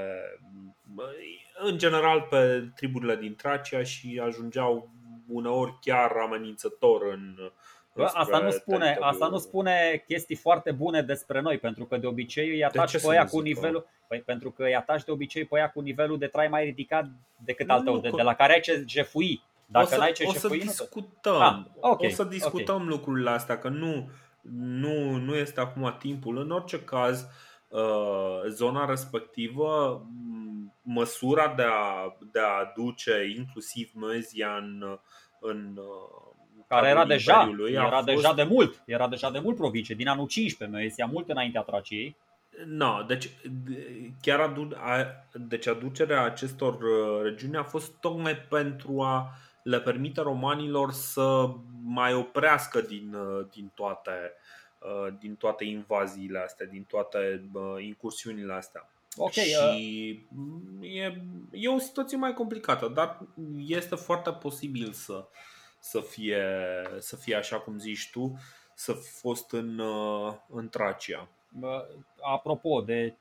în 1.62 1.78
general 1.78 2.26
pe 2.30 2.70
triburile 2.74 3.16
din 3.16 3.34
Tracia 3.34 3.82
și 3.82 4.20
ajungeau 4.24 4.90
uneori 5.28 5.78
chiar 5.80 6.12
amenințător 6.16 7.02
în, 7.02 7.52
Bă, 7.94 8.10
asta 8.12 8.38
nu 8.38 8.50
spune, 8.50 8.96
asta 9.00 9.28
nu 9.28 9.38
spune 9.38 10.04
chestii 10.06 10.36
foarte 10.36 10.70
bune 10.70 11.02
despre 11.02 11.40
noi, 11.40 11.58
pentru 11.58 11.84
că 11.84 11.96
de 11.96 12.06
obicei 12.06 12.48
îi 12.48 12.64
ataci 12.64 13.00
pe 13.00 13.10
aia 13.10 13.24
cu 13.24 13.40
nivelul, 13.40 13.86
păi, 14.08 14.20
pentru 14.20 14.50
că 14.50 14.62
îi 14.62 14.76
ataci 14.76 15.04
de 15.04 15.10
obicei 15.10 15.44
pe 15.44 15.56
aia 15.56 15.70
cu 15.70 15.80
nivelul 15.80 16.18
de 16.18 16.26
trai 16.26 16.48
mai 16.48 16.64
ridicat 16.64 17.04
decât 17.44 17.70
al 17.70 17.82
tău, 17.82 17.98
de, 17.98 18.10
de 18.16 18.22
la 18.22 18.34
care 18.34 18.52
ai 18.52 18.60
ce 18.60 18.84
jefui. 18.86 19.42
Dacă 19.72 19.86
o 19.86 19.88
să, 19.88 19.96
n-ai 19.96 20.12
ce 20.12 20.24
o 20.26 20.32
să 20.32 20.48
discutăm, 20.48 21.40
ah, 21.40 21.64
okay, 21.80 22.08
o 22.08 22.14
să 22.14 22.24
discutăm 22.24 22.74
okay. 22.74 22.86
lucrurile 22.86 23.30
astea, 23.30 23.58
că 23.58 23.68
nu, 23.68 24.10
nu, 24.52 25.16
nu 25.16 25.34
este 25.34 25.60
acum 25.60 25.96
timpul. 25.98 26.38
În 26.38 26.50
orice 26.50 26.80
caz, 26.80 27.26
uh, 27.68 28.40
zona 28.48 28.84
respectivă, 28.84 30.02
măsura 30.82 31.54
de 31.56 31.62
a, 31.62 32.16
de 32.32 32.40
a 32.40 32.70
aduce 32.70 33.34
inclusiv 33.36 33.90
Mezia 33.94 34.56
în, 34.56 34.98
în 35.40 35.76
uh, 35.76 36.32
care 36.68 36.88
era 36.88 37.04
deja, 37.04 37.54
era 37.66 37.90
fost... 37.90 38.04
deja 38.04 38.34
de 38.34 38.42
mult, 38.42 38.82
era 38.86 39.08
deja 39.08 39.30
de 39.30 39.38
mult 39.38 39.56
provincie, 39.56 39.94
din 39.94 40.08
anul 40.08 40.26
15, 40.26 40.78
Mezia, 40.78 41.06
mult 41.06 41.28
înaintea 41.28 41.60
Traciei. 41.62 42.16
No, 42.66 43.02
deci 43.06 43.30
chiar 44.20 44.40
adu- 44.40 44.76
a, 44.76 45.06
deci 45.32 45.66
aducerea 45.66 46.22
acestor 46.22 46.74
uh, 46.74 47.22
regiuni 47.22 47.56
a 47.56 47.62
fost 47.62 47.92
tocmai 48.00 48.36
pentru 48.36 49.00
a 49.00 49.30
le 49.62 49.80
permite 49.80 50.20
romanilor 50.20 50.92
să 50.92 51.54
mai 51.84 52.14
oprească 52.14 52.80
din, 52.80 53.14
uh, 53.14 53.46
din 53.52 53.70
toate 53.74 54.32
uh, 54.78 55.14
din 55.18 55.34
toate 55.34 55.64
invaziile 55.64 56.38
astea, 56.38 56.66
din 56.66 56.84
toate 56.84 57.48
uh, 57.52 57.84
incursiunile 57.84 58.52
astea. 58.52 58.90
Okay, 59.16 59.44
și 59.44 60.26
e, 60.80 61.22
e 61.50 61.68
o 61.68 61.78
situație 61.78 62.16
mai 62.16 62.34
complicată, 62.34 62.88
dar 62.88 63.18
este 63.66 63.94
foarte 63.94 64.30
posibil 64.30 64.92
să, 64.92 65.24
să, 65.78 66.00
fie, 66.00 66.44
să 66.98 67.16
fie 67.16 67.34
așa 67.34 67.60
cum 67.60 67.78
zici 67.78 68.10
tu, 68.10 68.38
să 68.74 68.92
fi 68.92 69.10
fost 69.10 69.52
în, 69.52 69.80
în 70.48 70.68
Tracia. 70.68 71.28
Apropo, 72.20 72.80
de, 72.80 73.16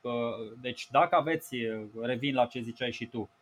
deci 0.60 0.88
dacă 0.90 1.14
aveți, 1.14 1.56
revin 2.00 2.34
la 2.34 2.46
ce 2.46 2.60
ziceai 2.60 2.92
și 2.92 3.06
tu, 3.06 3.30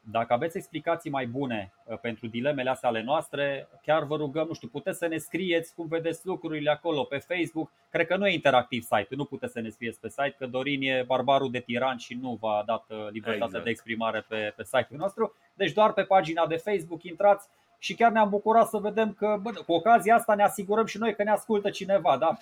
dacă 0.00 0.32
aveți 0.32 0.56
explicații 0.56 1.10
mai 1.10 1.26
bune 1.26 1.72
uh, 1.84 1.98
pentru 1.98 2.26
dilemele 2.26 2.70
astea 2.70 2.88
ale 2.88 3.02
noastre, 3.02 3.68
chiar 3.82 4.04
vă 4.04 4.16
rugăm, 4.16 4.46
nu 4.46 4.54
știu, 4.54 4.68
puteți 4.68 4.98
să 4.98 5.06
ne 5.06 5.18
scrieți 5.18 5.74
cum 5.74 5.86
vedeți 5.86 6.26
lucrurile 6.26 6.70
acolo 6.70 7.04
pe 7.04 7.18
Facebook. 7.18 7.70
Cred 7.90 8.06
că 8.06 8.16
nu 8.16 8.26
e 8.26 8.32
interactiv 8.32 8.82
site-ul, 8.82 9.16
nu 9.16 9.24
puteți 9.24 9.52
să 9.52 9.60
ne 9.60 9.68
scrieți 9.68 10.00
pe 10.00 10.08
site, 10.08 10.34
că 10.38 10.46
Dorin 10.46 10.82
e 10.82 11.04
barbarul 11.06 11.50
de 11.50 11.60
tiran 11.60 11.96
și 11.96 12.14
nu 12.14 12.38
v-a 12.40 12.62
dat 12.66 12.84
uh, 12.88 13.08
libertatea 13.10 13.44
exact. 13.46 13.64
de 13.64 13.70
exprimare 13.70 14.24
pe, 14.28 14.52
pe 14.56 14.64
site-ul 14.64 14.98
nostru. 14.98 15.34
Deci 15.54 15.72
doar 15.72 15.92
pe 15.92 16.02
pagina 16.02 16.46
de 16.46 16.56
Facebook 16.56 17.02
intrați, 17.02 17.48
și 17.78 17.94
chiar 17.94 18.12
ne-am 18.12 18.28
bucurat 18.28 18.68
să 18.68 18.78
vedem 18.78 19.12
că 19.12 19.38
bă, 19.42 19.50
cu 19.66 19.72
ocazia 19.72 20.14
asta 20.14 20.34
ne 20.34 20.42
asigurăm 20.42 20.86
și 20.86 20.98
noi 20.98 21.14
că 21.14 21.22
ne 21.22 21.30
ascultă 21.30 21.70
cineva. 21.70 22.18
Da? 22.18 22.36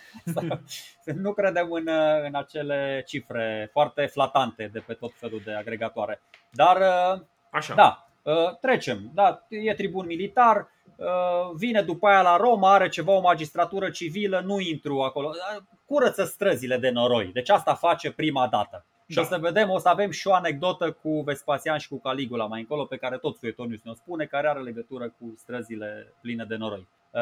nu 1.25 1.33
credem 1.33 1.73
în, 1.73 1.89
în 2.25 2.35
acele 2.35 3.03
cifre 3.07 3.69
foarte 3.73 4.07
flatante 4.07 4.71
de 4.73 4.83
pe 4.87 4.93
tot 4.93 5.13
felul 5.15 5.43
de 5.45 5.53
agregatoare. 5.53 6.21
Dar 6.51 6.77
Așa. 7.51 7.75
da, 7.75 8.07
trecem. 8.61 9.11
Da, 9.15 9.47
e 9.49 9.75
tribun 9.75 10.07
militar, 10.07 10.69
vine 11.55 11.83
după 11.83 12.07
aia 12.07 12.23
la 12.23 12.37
Roma, 12.37 12.73
are 12.73 12.89
ceva 12.89 13.13
o 13.13 13.21
magistratură 13.21 13.91
civilă, 13.91 14.41
nu 14.41 14.61
intru 14.61 15.01
acolo. 15.01 15.31
Curăță 15.85 16.25
străzile 16.25 16.77
de 16.77 16.91
noroi. 16.91 17.31
Deci 17.33 17.51
asta 17.51 17.75
face 17.75 18.13
prima 18.13 18.49
dată. 18.49 18.85
Și 19.07 19.15
da. 19.15 19.21
o 19.21 19.25
să 19.25 19.39
vedem, 19.39 19.71
o 19.71 19.79
să 19.79 19.89
avem 19.89 20.11
și 20.11 20.27
o 20.27 20.35
anecdotă 20.35 20.93
cu 20.93 21.21
Vespasian 21.21 21.79
și 21.79 21.89
cu 21.89 21.99
Caligula 21.99 22.47
mai 22.47 22.61
încolo, 22.61 22.85
pe 22.85 22.97
care 22.97 23.17
tot 23.17 23.37
Suetonius 23.37 23.81
ne-o 23.83 23.95
spune, 23.95 24.25
care 24.25 24.49
are 24.49 24.61
legătură 24.61 25.09
cu 25.09 25.35
străzile 25.37 26.13
pline 26.21 26.45
de 26.45 26.57
noroi. 26.57 26.89
Uh, 27.11 27.21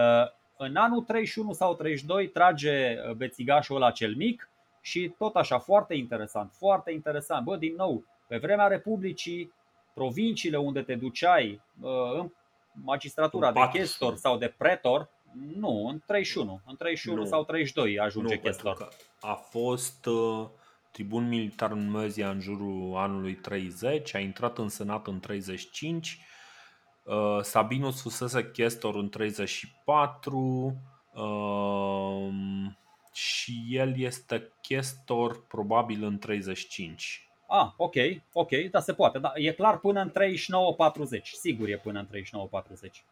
în 0.57 0.77
anul 0.77 1.03
31 1.03 1.53
sau 1.53 1.75
32 1.75 2.29
trage 2.29 2.99
uh, 3.09 3.15
bețigașul 3.15 3.77
ăla 3.77 3.91
cel 3.91 4.15
mic 4.15 4.51
și 4.81 5.15
tot 5.19 5.37
așa, 5.37 5.59
foarte 5.59 5.95
interesant, 5.95 6.53
foarte 6.53 6.93
interesant. 6.93 7.45
Bă, 7.45 7.57
din 7.57 7.75
nou, 7.77 8.05
pe 8.27 8.37
vremea 8.37 8.67
Republicii, 8.67 9.53
provinciile 9.95 10.57
unde 10.57 10.83
te 10.83 10.95
duceai 10.95 11.61
uh, 11.81 11.91
în 12.19 12.31
magistratura 12.73 13.53
de 13.53 13.69
chestor 13.73 14.17
sau 14.17 14.37
de 14.37 14.55
pretor, 14.59 15.09
nu, 15.57 15.87
în 15.87 16.03
31, 16.07 16.61
în 16.67 16.77
31 16.77 17.21
nu. 17.21 17.27
sau 17.27 17.45
32 17.45 17.99
ajunge 17.99 18.35
nu, 18.35 18.41
chestor. 18.41 18.89
A 19.21 19.35
fost 19.35 20.07
uh 20.07 20.47
tribun 20.93 21.29
militar 21.29 21.71
în 21.71 21.91
Mezia 21.91 22.31
în 22.31 22.41
jurul 22.41 22.97
anului 22.97 23.35
30, 23.35 24.15
a 24.15 24.19
intrat 24.19 24.59
în 24.59 24.69
senat 24.69 25.07
în 25.07 25.21
35, 25.21 26.19
uh, 27.03 27.43
Sabinus 27.43 28.03
fusese 28.03 28.51
chestor 28.51 28.95
în 28.95 29.09
34 29.09 30.77
um, 31.15 32.79
și 33.13 33.67
el 33.69 33.99
este 33.99 34.53
chestor 34.61 35.47
probabil 35.47 36.05
în 36.05 36.19
35. 36.19 37.32
Ah, 37.55 37.69
ok, 37.77 37.95
ok, 38.33 38.51
dar 38.71 38.83
se 38.83 38.93
poate. 38.93 39.19
Da, 39.19 39.33
e 39.35 39.53
clar 39.53 39.79
până 39.79 40.01
în 40.01 40.11
39-40. 40.11 41.23
Sigur 41.23 41.69
e 41.69 41.77
până 41.79 41.99
în 41.99 42.07
39-40. 42.07 43.05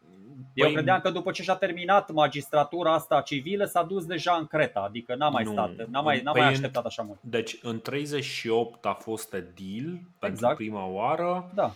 Eu 0.53 0.67
Păi- 0.69 0.73
credeam 0.73 0.99
că 0.99 1.09
după 1.09 1.31
ce 1.31 1.43
și-a 1.43 1.55
terminat 1.55 2.11
magistratura 2.11 2.93
asta 2.93 3.21
civilă 3.21 3.65
s-a 3.65 3.83
dus 3.83 4.05
deja 4.05 4.33
în 4.39 4.47
Creta, 4.47 4.79
adică 4.79 5.15
n-a 5.15 5.29
mai 5.29 5.43
Nu. 5.43 5.51
stat, 5.51 5.69
n-a 5.87 6.01
mai, 6.01 6.21
n-a 6.21 6.31
Păi 6.31 6.41
mai 6.41 6.49
în- 6.49 6.55
așteptat 6.55 6.85
așa 6.85 7.01
mult. 7.03 7.19
Deci 7.21 7.57
în 7.61 7.79
38 7.81 8.85
a 8.85 8.93
fost 8.93 9.33
edil 9.33 9.85
pentru 10.19 10.29
Exact. 10.39 10.55
prima 10.55 10.85
oară. 10.85 11.51
Da, 11.55 11.71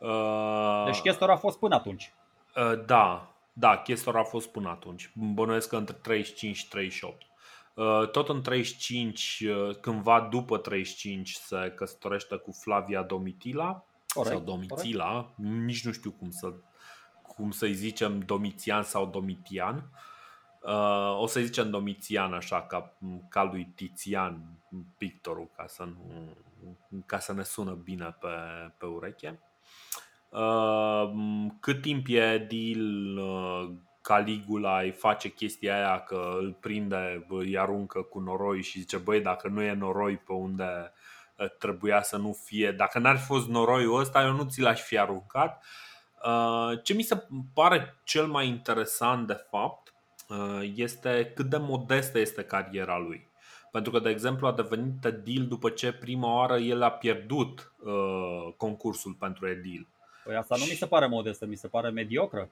Uh, 0.00 0.82
deci 0.84 0.98
chestor 1.00 1.30
a 1.30 1.36
fost 1.36 1.58
până 1.58 1.74
atunci. 1.74 2.12
Uh, 2.56 2.84
Da, 2.86 3.30
da, 3.52 3.76
chestor 3.76 4.16
a 4.16 4.22
fost 4.22 4.48
până 4.48 4.68
atunci. 4.68 5.10
Bănuiesc 5.14 5.68
că 5.68 5.76
între 5.76 5.96
35 6.02 6.56
și 6.56 6.68
38. 6.68 7.22
Uh, 7.76 8.08
Tot 8.10 8.28
în 8.28 8.42
35, 8.42 9.44
uh, 9.46 9.76
cândva 9.80 10.28
după 10.30 10.58
35, 10.58 11.32
se 11.32 11.72
căsătorește 11.76 12.36
cu 12.36 12.52
Flavia 12.52 13.02
Domitila 13.02 13.84
Corect, 14.14 14.34
sau 14.34 14.44
Domitila, 14.44 15.32
nici 15.36 15.84
nu 15.84 15.92
știu 15.92 16.10
cum 16.10 16.30
să 16.30 16.52
cum 17.36 17.50
să-i 17.50 17.74
zicem 17.74 18.18
Domitian 18.18 18.82
sau 18.82 19.06
Domitian. 19.06 19.90
Uh, 20.60 21.20
o 21.20 21.26
să-i 21.26 21.44
zicem 21.44 21.70
Domitian 21.70 22.32
așa 22.32 22.62
ca, 22.62 22.96
ca 23.28 23.42
lui 23.42 23.72
Tizian, 23.74 24.40
pictorul, 24.98 25.50
ca 25.56 25.66
să, 25.66 25.84
nu, 25.84 26.36
ca 27.06 27.18
să 27.18 27.32
ne 27.32 27.42
sună 27.42 27.72
bine 27.72 28.16
pe, 28.20 28.28
pe 28.78 28.86
ureche. 28.86 29.40
Uh, 30.28 31.12
cât 31.60 31.80
timp 31.80 32.06
e 32.08 32.32
edil, 32.32 33.16
uh, 33.18 33.70
Caligula 34.06 34.80
îi 34.80 34.90
face 34.90 35.28
chestia 35.28 35.74
aia 35.74 36.00
că 36.00 36.36
îl 36.38 36.56
prinde, 36.60 37.24
bă, 37.28 37.38
îi 37.38 37.58
aruncă 37.58 38.02
cu 38.02 38.18
noroi 38.18 38.62
și 38.62 38.78
zice 38.78 38.96
băi 38.96 39.20
dacă 39.20 39.48
nu 39.48 39.62
e 39.62 39.72
noroi 39.72 40.16
pe 40.16 40.32
unde 40.32 40.92
uh, 41.36 41.50
trebuia 41.58 42.02
să 42.02 42.16
nu 42.16 42.32
fie, 42.44 42.72
dacă 42.72 42.98
n-ar 42.98 43.16
fi 43.18 43.24
fost 43.24 43.48
noroiul 43.48 44.00
ăsta 44.00 44.22
eu 44.22 44.32
nu 44.32 44.44
ți 44.44 44.60
l-aș 44.60 44.80
fi 44.80 44.98
aruncat. 44.98 45.64
Uh, 46.24 46.82
Ce 46.82 46.94
mi 46.94 47.02
se 47.02 47.26
pare 47.54 48.00
cel 48.04 48.26
mai 48.26 48.48
interesant 48.48 49.26
de 49.26 49.44
fapt 49.50 49.94
uh, 50.28 50.72
este 50.74 51.32
cât 51.34 51.46
de 51.46 51.56
modestă 51.56 52.18
este 52.18 52.42
cariera 52.42 52.98
lui. 52.98 53.28
Pentru 53.70 53.92
că, 53.92 53.98
de 53.98 54.10
exemplu, 54.10 54.46
a 54.46 54.52
devenit 54.52 55.04
edil 55.04 55.46
după 55.46 55.70
ce 55.70 55.92
prima 55.92 56.34
oară 56.34 56.56
el 56.56 56.82
a 56.82 56.90
pierdut 56.90 57.72
uh, 57.78 58.52
concursul 58.56 59.12
pentru 59.12 59.48
edil. 59.48 59.88
Păi 60.24 60.36
asta 60.36 60.56
nu 60.58 60.64
mi 60.64 60.76
se 60.76 60.86
pare 60.86 61.06
modestă, 61.06 61.46
mi 61.46 61.56
se 61.56 61.68
pare 61.68 61.90
mediocră. 61.90 62.50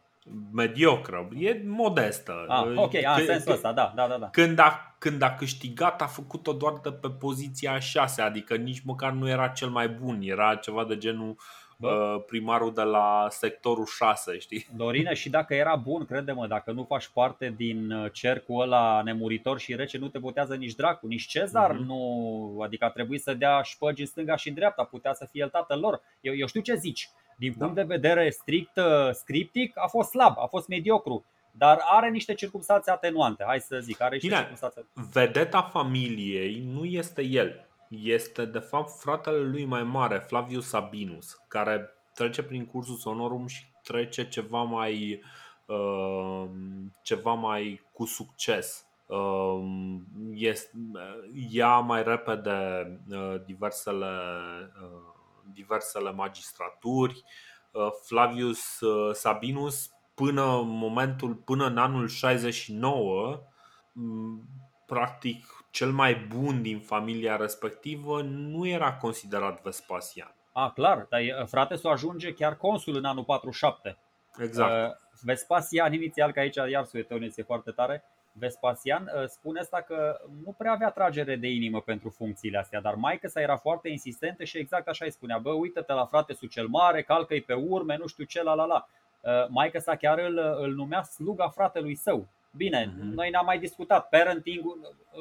Mediocră, 0.52 1.28
e 1.38 1.62
modestă. 1.66 2.44
Ah, 2.48 2.62
Uh, 2.66 2.72
ok, 2.76 2.94
a, 3.04 3.14
în 3.14 3.22
c- 3.22 3.24
sensul 3.26 3.52
ăsta, 3.52 3.72
da, 3.72 3.92
da, 3.96 4.06
da. 4.08 4.16
da. 4.18 4.28
Când 4.30 4.58
a, 4.58 4.94
când 4.98 5.22
a 5.22 5.34
câștigat, 5.34 6.02
a 6.02 6.06
făcut-o 6.06 6.52
doar 6.52 6.72
de 6.82 6.92
pe 6.92 7.08
poziția 7.10 7.72
a 7.72 7.78
șase, 7.78 8.22
adică 8.22 8.54
nici 8.56 8.82
măcar 8.84 9.12
nu 9.12 9.28
era 9.28 9.48
cel 9.48 9.68
mai 9.68 9.88
bun, 9.88 10.18
era 10.22 10.54
ceva 10.54 10.84
de 10.84 10.98
genul 10.98 11.37
Bă. 11.78 11.88
uh, 12.16 12.22
primarul 12.26 12.74
de 12.74 12.82
la 12.82 13.26
sectorul 13.30 13.87
6, 13.87 14.38
știi? 14.38 14.66
Dorine, 14.76 15.14
și 15.14 15.30
dacă 15.30 15.54
era 15.54 15.76
bun, 15.76 16.04
crede-mă, 16.04 16.46
dacă 16.46 16.72
nu 16.72 16.84
faci 16.88 17.06
parte 17.08 17.54
din 17.56 17.90
uh, 17.90 18.12
cercul 18.12 18.60
ăla 18.62 19.02
nemuritor 19.02 19.58
și 19.58 19.74
rece, 19.74 19.98
nu 19.98 20.08
te 20.08 20.18
botează 20.18 20.54
nici 20.54 20.74
dracu, 20.74 21.06
nici 21.06 21.26
Cezar, 21.26 21.72
Mhm. 21.72 21.82
nu, 21.84 22.58
adică 22.62 22.84
a 22.84 22.90
trebuit 22.90 23.22
să 23.22 23.34
dea 23.34 23.62
șpăgi 23.62 24.00
în 24.00 24.06
stânga 24.06 24.37
și 24.37 24.48
în 24.48 24.54
dreapta, 24.54 24.84
putea 24.84 25.14
să 25.14 25.28
fie 25.30 25.42
el 25.42 25.48
tatăl 25.48 25.80
lor. 25.80 26.00
Eu, 26.20 26.34
eu 26.37 26.46
știu 26.46 26.60
ce 26.60 26.74
zici, 26.74 27.08
din 27.36 27.54
Da. 27.56 27.64
punct 27.64 27.74
de 27.74 27.94
vedere 27.94 28.30
strict 28.30 28.76
uh, 28.76 29.10
scriptic, 29.12 29.78
a 29.78 29.86
fost 29.86 30.10
slab, 30.10 30.34
a 30.38 30.46
fost 30.46 30.68
mediocru, 30.68 31.24
dar 31.50 31.78
are 31.84 32.10
niște 32.10 32.34
circunstanțe 32.34 32.90
atenuante, 32.90 33.44
hai 33.46 33.60
să 33.60 33.78
zic, 33.80 34.00
are 34.00 34.12
niște 34.14 34.26
Bine. 34.28 34.38
circunstanțe. 34.40 34.86
Vedeta 35.12 35.62
familiei 35.62 36.62
nu 36.72 36.84
este 36.84 37.22
el, 37.22 37.66
este 37.88 38.44
de 38.44 38.58
fapt 38.58 38.90
fratele 39.00 39.38
lui 39.38 39.64
mai 39.64 39.82
mare, 39.82 40.18
Flavius 40.18 40.68
Sabinus, 40.68 41.42
care 41.48 41.88
trece 42.14 42.42
prin 42.42 42.66
cursus 42.66 43.02
honorum 43.02 43.46
și 43.46 43.64
trece 43.82 44.28
ceva 44.28 44.62
mai 44.62 45.22
uh, 45.66 46.44
ceva 47.02 47.32
mai 47.32 47.80
cu 47.92 48.04
succes. 48.04 48.86
Uh, 49.06 49.64
este, 50.34 50.70
ia 51.50 51.78
mai 51.78 52.02
repede 52.02 52.52
uh, 53.10 53.34
diversele 53.46 54.06
uh, 54.82 55.13
diversele 55.52 56.12
magistraturi. 56.12 57.24
Uh, 57.72 57.88
Flavius 58.07 58.80
uh, 58.80 59.14
Sabinus 59.14 59.90
până 60.14 60.59
în 60.59 60.68
momentul 60.68 61.35
până 61.35 61.66
în 61.66 61.78
anul 61.78 62.09
69 62.09 63.42
m, 63.92 64.42
practic 64.87 65.66
cel 65.70 65.90
mai 65.90 66.14
bun 66.14 66.62
din 66.62 66.80
familia 66.80 67.37
respectivă 67.37 68.22
nu 68.22 68.66
era 68.66 68.94
considerat 68.94 69.62
Vespasian. 69.62 70.35
A, 70.52 70.70
clar, 70.70 71.07
dar 71.11 71.20
e- 71.20 71.44
frate 71.46 71.76
să 71.76 71.88
ajunge 71.88 72.33
chiar 72.33 72.57
consul 72.57 72.96
în 72.96 73.04
anul 73.04 73.24
47. 73.24 73.98
Exact. 74.38 74.90
Uh, 74.90 74.96
Vespasian, 75.22 75.92
inițial, 75.92 76.33
că 76.33 76.40
aici 76.40 76.57
iar 76.70 76.85
suetonul 76.85 77.24
este 77.24 77.42
foarte 77.42 77.70
tare, 77.70 78.04
Vespasian 78.38 79.10
uh, 79.14 79.26
spune 79.26 79.60
asta 79.60 79.80
că 79.80 80.20
nu 80.44 80.52
prea 80.58 80.72
avea 80.72 80.90
tragere 80.90 81.36
de 81.36 81.48
inimă 81.48 81.80
pentru 81.80 82.10
funcțiile 82.10 82.58
astea, 82.58 82.80
dar 82.80 82.94
maica 82.94 83.28
sa 83.28 83.40
era 83.40 83.56
foarte 83.56 83.88
insistentă 83.88 84.44
și 84.44 84.58
exact 84.58 84.88
așa 84.88 85.04
îi 85.04 85.10
spunea, 85.10 85.38
bă, 85.38 85.50
uită-te 85.50 85.92
la 85.92 86.06
frate 86.06 86.32
cel 86.50 86.66
mare, 86.66 87.02
calcă-i 87.02 87.40
pe 87.42 87.52
urme, 87.52 87.96
nu 87.96 88.06
știu 88.06 88.24
ce, 88.24 88.42
la 88.42 88.54
la 88.54 88.64
la. 88.64 88.88
Uh, 89.20 89.48
Maica 89.48 89.78
sa 89.78 89.96
chiar 89.96 90.18
îl, 90.18 90.38
îl 90.38 90.74
numea 90.74 91.02
sluga 91.02 91.48
fratelui 91.48 91.94
său. 91.94 92.28
Bine, 92.56 92.94
Mhm. 92.96 93.06
noi 93.14 93.30
n-am 93.30 93.44
mai 93.44 93.58
discutat 93.58 94.08
parenting 94.08 94.62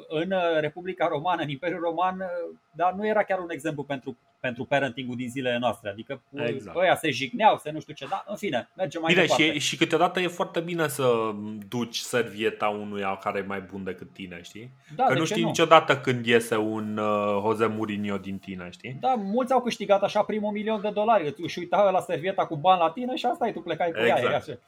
în 0.08 0.32
uh, 0.32 0.60
Republica 0.60 1.08
Romană, 1.08 1.42
în 1.42 1.50
Imperiul 1.50 1.80
Roman, 1.82 2.20
uh, 2.20 2.58
dar 2.72 2.94
nu 2.94 3.08
era 3.08 3.24
chiar 3.24 3.40
un 3.40 3.50
exemplu 3.50 3.84
pentru, 3.84 4.18
pentru 4.44 4.66
parentingul 4.66 5.16
din 5.16 5.30
zilele 5.30 5.58
noastre. 5.58 5.90
Adică 5.90 6.22
Exact. 6.32 6.50
exact. 6.54 6.78
ăia 6.78 6.96
se 6.96 7.10
jigneau, 7.12 7.58
se 7.58 7.72
nu 7.72 7.80
știu 7.80 7.94
ce, 7.94 8.06
da, 8.10 8.24
în 8.28 8.36
fine, 8.36 8.70
mergem 8.78 9.02
mai 9.02 9.14
Bine, 9.14 9.26
departe. 9.26 9.54
și, 9.54 9.60
și 9.60 9.78
câteodată 9.78 10.20
e 10.20 10.28
foarte 10.28 10.60
bine 10.60 10.88
să 10.88 11.32
duci 11.68 11.98
servieta 11.98 12.68
unuia 12.68 13.16
care 13.18 13.40
e 13.40 13.46
mai 13.48 13.62
bun 13.62 13.84
decât 13.84 14.14
tine, 14.14 14.40
știi? 14.42 14.72
Da, 14.96 15.04
Că 15.04 15.14
de 15.14 15.20
nu 15.20 15.26
ce 15.26 15.32
știi 15.32 15.42
nu? 15.44 15.48
niciodată 15.48 15.98
când 15.98 16.26
iese 16.26 16.56
un 16.56 16.98
uh, 16.98 17.40
Jose 17.42 17.66
Mourinho 17.66 18.18
din 18.18 18.38
tine, 18.38 18.68
știi? 18.72 18.98
Da, 19.00 19.14
mulți 19.18 19.54
au 19.54 19.62
câștigat 19.62 20.04
așa 20.04 20.24
primul 20.24 20.52
milion 20.52 20.82
de 20.82 20.90
dolari. 20.90 21.28
Îți 21.28 21.42
își 21.42 21.60
uita 21.60 21.90
la 21.90 22.00
servieta 22.00 22.46
cu 22.46 22.56
bani 22.56 22.80
la 22.80 22.90
tine 22.92 23.16
și 23.16 23.26
asta 23.26 23.48
e, 23.48 23.52
tu 23.52 23.60
plecai 23.62 23.92
cu 23.92 24.00
ea. 24.00 24.18
Exact. 24.18 24.48
e 24.48 24.52
așa. 24.52 24.60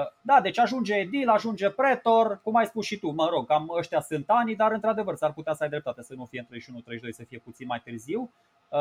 Uh, 0.00 0.06
Da, 0.22 0.40
deci 0.40 0.58
ajunge 0.58 0.94
edil, 0.94 1.28
ajunge 1.28 1.70
pretor, 1.70 2.40
cum 2.42 2.56
ai 2.56 2.66
spus 2.66 2.84
și 2.86 2.98
tu, 2.98 3.10
mă 3.10 3.28
rog, 3.30 3.46
cam 3.46 3.72
ăștia 3.78 4.00
sunt 4.00 4.24
anii, 4.26 4.56
dar 4.56 4.72
într-adevăr 4.72 5.14
s-ar 5.14 5.32
putea 5.32 5.54
să 5.54 5.62
ai 5.62 5.68
dreptate 5.68 6.02
să 6.02 6.14
nu 6.16 6.24
fie 6.24 6.46
în 6.48 6.58
31-32, 6.58 7.10
să 7.10 7.24
fie 7.28 7.38
puțin 7.38 7.66
mai 7.66 7.80
târziu. 7.84 8.32
Uh, 8.68 8.78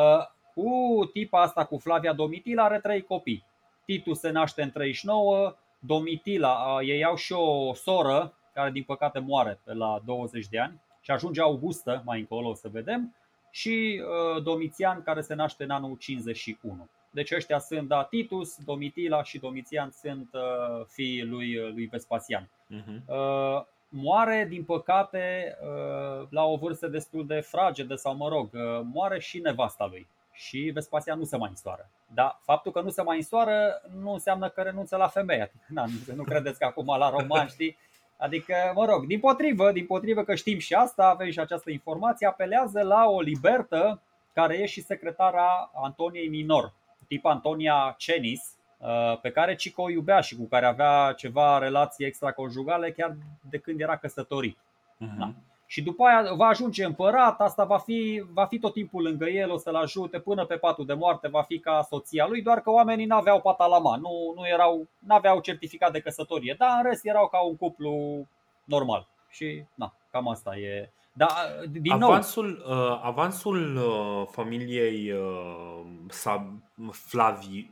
Cu 0.56 1.10
tipa 1.14 1.42
asta, 1.42 1.66
cu 1.66 1.78
Flavia 1.78 2.14
Domitila, 2.14 2.64
are 2.64 2.80
trei 2.80 3.02
copii. 3.02 3.44
Titus 3.86 4.20
se 4.20 4.30
naște 4.30 4.62
în 4.62 4.72
39, 4.72 5.56
Domitila, 5.80 6.76
uh, 6.76 6.88
ei 6.88 7.04
au 7.04 7.16
și 7.16 7.34
o 7.34 7.74
soră, 7.74 8.34
care 8.54 8.72
din 8.72 8.84
păcate 8.84 9.20
moare 9.20 9.60
pe 9.64 9.74
la 9.74 10.02
20 10.06 10.48
de 10.48 10.60
ani 10.60 10.82
și 11.02 11.12
ajunge 11.12 11.42
Augustă, 11.42 12.02
mai 12.06 12.20
încolo 12.20 12.50
o 12.50 12.54
să 12.54 12.68
vedem, 12.68 13.16
și 13.52 14.02
uh, 14.36 14.44
Domitian, 14.44 15.04
care 15.04 15.22
se 15.22 15.34
naște 15.34 15.64
în 15.64 15.70
anul 15.70 15.96
51. 15.96 16.90
Deci 17.12 17.32
ăștia 17.32 17.60
sunt 17.60 17.88
da, 17.88 18.04
Titus, 18.04 18.58
Domitila 18.66 19.24
și 19.24 19.40
Domitian 19.40 19.90
sunt 19.90 20.30
uh, 20.34 20.86
fiii 20.88 21.24
lui, 21.24 21.56
lui 21.56 21.86
Vespasian. 21.86 22.50
Mhm. 22.68 23.04
Uh, 23.08 23.64
moare, 23.90 24.46
din 24.50 24.64
păcate, 24.64 25.56
uh, 25.62 26.28
la 26.30 26.44
o 26.44 26.56
vârstă 26.56 26.88
destul 26.88 27.26
de 27.26 27.40
fragedă 27.40 27.96
sau, 27.96 28.16
mă 28.16 28.28
rog, 28.28 28.50
uh, 28.54 28.82
moare 28.94 29.20
și 29.20 29.40
nevasta 29.40 29.86
lui. 29.86 30.08
Și 30.36 30.72
Vespasian 30.74 31.18
nu 31.18 31.24
se 31.24 31.38
mai 31.38 31.50
însoară. 31.50 31.90
Dar 32.14 32.40
faptul 32.42 32.72
că 32.72 32.82
nu 32.82 32.90
se 32.90 33.02
mai 33.02 33.18
însoară 33.18 33.82
nu 34.02 34.12
înseamnă 34.12 34.50
că 34.50 34.62
renunță 34.62 34.96
la 34.96 35.08
femeie. 35.08 35.42
Adică, 35.42 35.66
na, 35.74 35.86
nu, 35.86 36.16
nu 36.16 36.24
credeți 36.24 36.60
că 36.60 36.66
acum 36.66 36.98
la 36.98 37.10
roman, 37.10 37.48
știi? 37.48 37.78
Adică, 38.18 38.56
mă 38.76 38.86
rog, 38.86 39.06
din 39.06 39.20
potrivă, 39.20 39.72
din 39.72 39.86
potrivă 39.86 40.24
că 40.24 40.36
știm 40.36 40.60
și 40.60 40.74
asta, 40.74 41.10
avem 41.10 41.32
și 41.32 41.40
această 41.40 41.72
informație, 41.72 42.28
apelează 42.28 42.82
la 42.82 43.06
o 43.06 43.22
libertă 43.22 44.02
care 44.34 44.58
e 44.58 44.66
și 44.66 44.82
secretara 44.82 45.72
Antoniei 45.84 46.28
Minor, 46.28 46.74
tip 47.08 47.26
Antonia 47.26 47.96
Cenis, 47.98 48.56
uh, 48.78 49.20
pe 49.22 49.32
care 49.32 49.56
Cico 49.56 49.82
o 49.82 49.90
iubea 49.90 50.20
și 50.20 50.36
cu 50.36 50.44
care 50.44 50.66
avea 50.66 51.14
ceva 51.18 51.58
relații 51.58 52.06
extraconjugale 52.06 52.92
chiar 52.92 53.16
de 53.50 53.58
când 53.58 53.82
era 53.82 53.98
căsătorit. 53.98 54.58
Mhm. 54.98 55.18
Da. 55.18 55.34
Și 55.68 55.82
după 55.82 56.04
aia 56.04 56.34
va 56.34 56.46
ajunge 56.46 56.84
împărat, 56.84 57.42
asta 57.42 57.64
va 57.64 57.78
fi, 57.78 58.24
va 58.34 58.46
fi 58.46 58.60
tot 58.60 58.74
timpul 58.74 59.04
lângă 59.04 59.26
el, 59.26 59.52
o 59.52 59.58
să-l 59.58 59.76
ajute 59.76 60.20
până 60.20 60.46
pe 60.46 60.56
patul 60.56 60.86
de 60.86 60.94
moarte, 60.94 61.28
va 61.28 61.42
fi 61.42 61.60
ca 61.60 61.86
soția 61.90 62.28
lui, 62.28 62.42
doar 62.42 62.62
că 62.62 62.72
oamenii 62.72 63.06
n-aveau 63.06 63.42
patalama, 63.42 63.96
nu, 63.96 64.34
nu 64.36 64.48
erau, 64.48 64.88
n-aveau 65.00 65.40
certificat 65.40 65.92
de 65.92 66.00
căsătorie, 66.00 66.56
dar 66.58 66.70
în 66.78 66.84
rest 66.84 67.06
erau 67.06 67.28
ca 67.28 67.40
un 67.46 67.56
cuplu 67.56 68.26
normal. 68.64 69.08
Și 69.30 69.64
na, 69.74 69.94
cam 70.12 70.28
asta 70.28 70.58
e. 70.58 70.90
Da, 71.14 71.28
din 71.70 71.98
nou, 71.98 72.10
avansul, 72.10 72.64
uh, 72.68 73.00
avansul 73.04 73.76
uh, 73.76 74.28
familiei 74.32 75.12
uh, 75.12 75.82
Sab- 76.10 76.64
Flavi, 76.92 77.70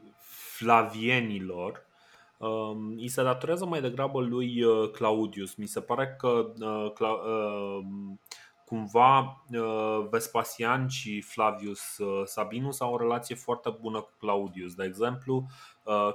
Flavienilor 0.57 1.71
um, 1.71 1.92
îi 2.97 3.07
se 3.07 3.23
datorează 3.23 3.65
mai 3.65 3.81
degrabă 3.81 4.21
lui 4.21 4.63
uh, 4.63 4.89
Claudius. 4.91 5.55
Mi 5.55 5.65
se 5.65 5.81
pare 5.81 6.15
că 6.19 6.51
uh, 6.59 6.91
Cla- 6.91 7.25
uh, 7.27 7.85
cumva 8.65 9.43
Vespasian 10.09 10.87
și 10.87 11.21
Flavius 11.21 11.99
Sabinus 12.25 12.79
au 12.79 12.93
o 12.93 12.97
relație 12.97 13.35
foarte 13.35 13.77
bună 13.81 13.99
cu 13.99 14.11
Claudius. 14.19 14.73
De 14.73 14.83
exemplu, 14.83 15.45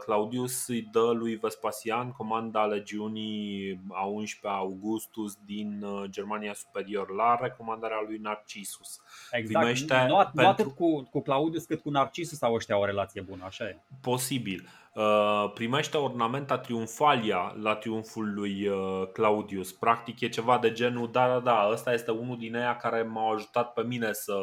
Claudius 0.04 0.66
îi 0.66 0.88
dă 0.92 1.10
lui 1.14 1.34
Vespasian 1.34 2.12
comanda 2.12 2.64
legiunii 2.64 3.80
a 3.88 4.04
11 4.04 4.60
Augustus 4.60 5.38
din 5.44 5.84
Germania 6.06 6.54
Superior 6.54 7.14
la 7.14 7.38
recomandarea 7.40 8.04
lui 8.06 8.18
Narcissus. 8.18 9.00
Exact. 9.30 9.64
Primește 9.64 10.06
nu, 10.08 10.16
pentru... 10.16 10.30
nu 10.32 10.48
atât 10.48 10.74
cu, 10.74 11.02
cu 11.10 11.20
Claudius 11.20 11.64
cât 11.64 11.80
cu 11.80 11.90
Narcissus 11.90 12.42
au 12.42 12.54
ăștia 12.54 12.78
o 12.78 12.84
relație 12.84 13.20
bună, 13.20 13.44
așa 13.44 13.64
e. 13.64 13.78
Posibil. 14.00 14.68
Uh, 14.98 15.50
primește 15.54 15.96
ornamenta 15.96 16.58
triumfalia 16.58 17.54
la 17.62 17.74
triumful 17.74 18.32
lui 18.34 18.66
uh, 18.66 19.08
Claudius. 19.12 19.72
Practic 19.72 20.20
e 20.20 20.28
ceva 20.28 20.58
de 20.58 20.72
genul, 20.72 21.10
da, 21.12 21.28
da, 21.28 21.38
da, 21.38 21.68
ăsta 21.72 21.92
este 21.92 22.10
unul 22.10 22.38
din 22.38 22.54
ei 22.54 22.76
care 22.80 23.02
m-au 23.02 23.32
ajutat 23.32 23.72
pe 23.72 23.82
mine 23.82 24.12
să, 24.12 24.36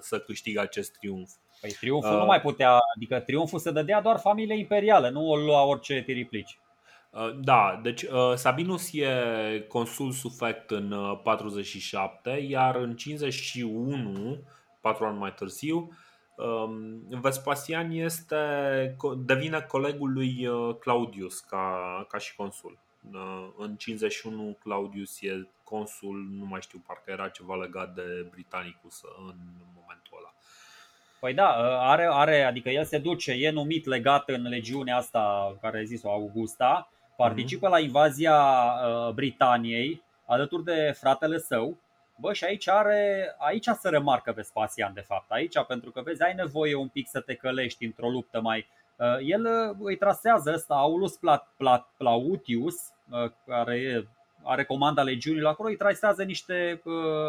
să 0.00 0.18
câștig 0.18 0.56
acest 0.56 0.92
triumf. 0.98 1.30
Păi 1.60 1.70
triumful 1.70 2.12
uh, 2.12 2.18
nu 2.18 2.24
mai 2.24 2.40
putea, 2.40 2.78
adică 2.96 3.20
triumful 3.20 3.58
se 3.58 3.70
dădea 3.70 4.00
doar 4.00 4.18
familie 4.18 4.58
imperială, 4.58 5.08
nu 5.08 5.28
o 5.28 5.36
lua 5.36 5.64
orice 5.64 6.02
tiriplici. 6.02 6.58
Uh, 7.10 7.38
da, 7.40 7.80
deci 7.82 8.04
Sabinus 8.34 8.92
e 8.92 9.64
consul 9.68 10.12
sufect 10.12 10.70
în 10.70 10.94
47, 11.22 12.46
iar 12.48 12.76
în 12.76 12.96
51, 12.96 14.38
patru 14.80 15.04
ani 15.04 15.18
mai 15.18 15.34
târziu, 15.34 15.76
Um, 15.78 15.96
Vespasian 17.08 17.90
este, 17.90 18.36
devine 19.24 19.60
colegul 19.60 20.12
lui 20.12 20.46
uh, 20.46 20.76
Claudius 20.80 21.40
ca, 21.40 22.06
ca 22.08 22.18
și 22.18 22.34
consul. 22.34 22.78
Uh, 23.12 23.48
în 23.58 23.76
51 23.76 24.56
Claudius 24.62 25.22
e 25.22 25.48
consul, 25.64 26.28
nu 26.38 26.44
mai 26.44 26.60
știu, 26.60 26.82
parcă 26.86 27.10
era 27.10 27.28
ceva 27.28 27.54
legat 27.54 27.94
de 27.94 28.26
Britanicus 28.30 29.02
în 29.28 29.36
momentul 29.74 30.16
ăla. 30.18 30.34
Păi 31.20 31.34
da, 31.34 31.48
uh, 31.48 31.64
are, 31.78 32.08
are, 32.10 32.42
adică 32.42 32.68
el 32.68 32.84
se 32.84 32.98
duce, 32.98 33.32
e 33.32 33.50
numit 33.50 33.86
legat 33.86 34.28
în 34.28 34.48
legiunea 34.48 34.96
asta 34.96 35.56
care 35.60 35.78
a 35.78 35.84
zis-o 35.84 36.10
Augusta, 36.10 36.90
participă 37.16 37.66
mm-hmm. 37.66 37.70
la 37.70 37.78
invazia 37.78 38.36
Britaniei 39.14 40.02
alături 40.26 40.64
de 40.64 40.94
fratele 40.98 41.38
său 41.38 41.78
Bă, 42.20 42.32
și 42.32 42.44
aici, 42.44 42.68
are, 42.68 43.34
aici 43.38 43.66
se 43.80 43.88
remarcă 43.88 44.32
Vespasian, 44.32 44.92
de 44.94 45.00
fapt. 45.00 45.30
Aici, 45.30 45.64
pentru 45.66 45.90
că 45.90 46.00
vezi, 46.00 46.22
ai 46.22 46.34
nevoie 46.34 46.74
un 46.74 46.88
pic 46.88 47.08
să 47.08 47.20
te 47.20 47.34
călești 47.34 47.84
într-o 47.84 48.10
luptă 48.10 48.40
mai. 48.40 48.66
Uh, 48.96 49.16
el 49.20 49.44
uh, 49.44 49.76
îi 49.80 49.96
trasează 49.96 50.52
ăsta, 50.54 50.74
Aulus 50.74 51.16
Pla, 51.16 51.52
Pla, 51.56 51.88
Plautius, 51.96 52.74
uh, 53.10 53.30
care 53.46 53.76
e, 53.76 54.06
are 54.42 54.64
comanda 54.64 55.02
legiunilor 55.02 55.50
acolo, 55.50 55.68
îi 55.68 55.76
trasează 55.76 56.22
niște 56.22 56.82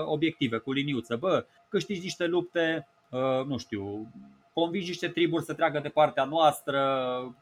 obiective 0.06 0.58
cu 0.58 0.72
liniuță. 0.72 1.16
Bă, 1.16 1.46
câștigi 1.70 2.02
niște 2.02 2.26
lupte, 2.26 2.88
nu 3.46 3.58
știu, 3.58 4.12
convingi 4.54 4.88
niște 4.88 5.08
triburi 5.08 5.44
să 5.44 5.54
treacă 5.54 5.80
de 5.80 5.90
partea 5.90 6.24
noastră, 6.24 6.80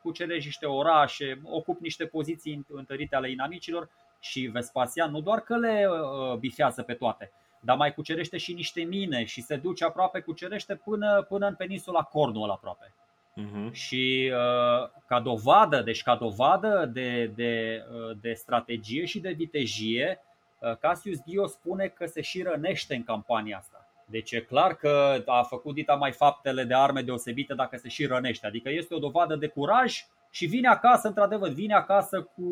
cucerești 0.02 0.46
niște 0.46 0.66
orașe, 0.66 1.42
ocupi 1.44 1.82
niște 1.82 2.06
poziții 2.06 2.66
întărite 2.70 3.16
ale 3.16 3.32
inamicilor 3.32 3.90
și 4.24 4.50
Vespasian 4.54 5.12
nu 5.12 5.22
doar 5.22 5.40
că 5.40 5.58
le 5.58 5.86
uh, 5.88 6.38
bifează 6.38 6.82
pe 6.82 6.94
toate, 6.94 7.32
dar 7.60 7.78
mai 7.78 7.94
cucerește 7.94 8.38
și 8.38 8.54
niște 8.54 8.82
mine 8.82 9.24
și 9.24 9.42
se 9.42 9.56
duce 9.56 9.86
aproape, 9.86 10.20
cucerește 10.20 10.76
până, 10.76 11.26
până 11.30 11.48
în 11.48 11.56
peninsula 11.56 12.02
Cornwall 12.02 12.52
aproape. 12.52 12.94
Uh-huh. 13.42 13.72
Și 13.72 14.32
uh, 14.34 14.90
ca 15.06 15.20
dovadă, 15.20 15.82
deci 15.82 16.04
ca 16.04 16.16
dovadă 16.16 16.90
de, 16.94 17.32
de, 17.36 17.84
uh, 17.92 18.18
de 18.22 18.34
strategie 18.34 19.06
și 19.06 19.20
de 19.20 19.32
vitejie, 19.32 20.20
uh, 20.60 20.78
Cassius 20.78 21.20
Dio 21.20 21.48
spune 21.48 21.88
că 21.88 22.06
se 22.06 22.22
și 22.22 22.42
rănește 22.42 22.96
în 22.96 23.04
campania 23.04 23.58
asta. 23.58 23.88
Deci 24.06 24.32
e 24.32 24.40
clar 24.40 24.76
că 24.76 25.24
a 25.26 25.44
făcut 25.44 25.74
dita 25.74 25.94
mai 25.94 26.12
faptele 26.12 26.64
de 26.64 26.74
arme 26.74 27.02
deosebite 27.02 27.54
dacă 27.54 27.78
se 27.78 27.90
și 27.90 28.06
rănește. 28.06 28.48
Adică 28.48 28.70
este 28.70 28.94
o 28.94 29.00
dovadă 29.00 29.36
de 29.36 29.48
curaj 29.48 30.06
și 30.36 30.46
vine 30.46 30.68
acasă, 30.68 31.08
într-adevăr, 31.08 31.50
vine 31.50 31.74
acasă 31.74 32.22
cu 32.22 32.44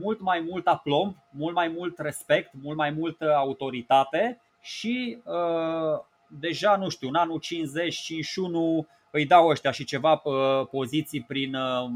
mult 0.00 0.20
mai 0.20 0.40
mult 0.40 0.66
aplomb, 0.66 1.14
mult 1.30 1.54
mai 1.54 1.68
mult 1.68 1.98
respect, 1.98 2.50
mult 2.62 2.76
mai 2.76 2.90
multă 2.90 3.34
autoritate 3.34 4.40
și 4.60 5.18
uh, 5.24 6.00
deja, 6.28 6.76
nu 6.76 6.88
știu, 6.88 7.08
în 7.08 7.14
anul 7.14 7.40
50-51 8.84 8.86
îi 9.10 9.26
dau 9.26 9.48
ăștia 9.48 9.70
și 9.70 9.84
ceva 9.84 10.20
uh, 10.24 10.66
poziții 10.70 11.22
prin, 11.22 11.54
uh, 11.54 11.90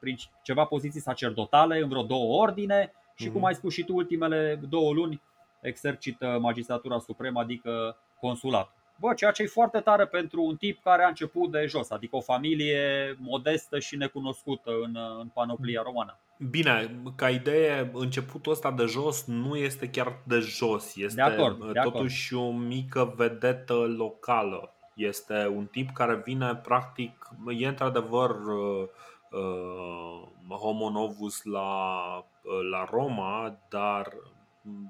prin 0.00 0.16
ceva 0.42 0.64
poziții 0.64 1.00
sacerdotale 1.00 1.78
în 1.78 1.88
vreo 1.88 2.02
două 2.02 2.42
ordine 2.42 2.92
și 3.14 3.26
cum 3.26 3.36
mhm. 3.36 3.44
ai 3.44 3.54
spus 3.54 3.72
și 3.72 3.84
tu, 3.84 3.94
ultimele 3.94 4.60
două 4.68 4.92
luni 4.92 5.22
exercită 5.60 6.38
magistratura 6.40 6.98
supremă, 6.98 7.40
adică 7.40 7.96
consulat. 8.20 8.81
Bă, 9.02 9.14
ceea 9.14 9.30
ce 9.30 9.42
e 9.42 9.46
foarte 9.46 9.80
tare 9.80 10.06
pentru 10.06 10.42
un 10.42 10.56
tip 10.56 10.82
care 10.82 11.04
a 11.04 11.08
început 11.08 11.50
de 11.50 11.66
jos, 11.66 11.90
adică 11.90 12.16
o 12.16 12.20
familie 12.20 13.16
modestă 13.18 13.78
și 13.78 13.96
necunoscută 13.96 14.70
în, 14.82 14.96
în 15.20 15.28
panoplia 15.28 15.82
romană. 15.82 16.18
Bine, 16.50 17.00
ca 17.16 17.30
idee, 17.30 17.90
începutul 17.92 18.52
ăsta 18.52 18.70
de 18.70 18.84
jos 18.84 19.24
nu 19.24 19.56
este 19.56 19.90
chiar 19.90 20.18
de 20.24 20.38
jos, 20.38 20.96
este 20.96 21.14
de 21.14 21.22
acord, 21.22 21.72
de 21.72 21.80
totuși 21.82 22.34
acord. 22.34 22.48
o 22.48 22.52
mică 22.52 23.14
vedetă 23.16 23.74
locală. 23.74 24.74
Este 24.94 25.46
un 25.46 25.66
tip 25.66 25.90
care 25.90 26.22
vine 26.24 26.54
practic, 26.54 27.28
e 27.58 27.66
într-adevăr 27.66 28.30
uh, 28.30 28.88
uh, 29.30 30.56
homo 30.56 30.90
novus 30.90 31.42
la, 31.42 32.16
uh, 32.18 32.68
la 32.70 32.88
Roma, 32.90 33.58
dar, 33.68 34.12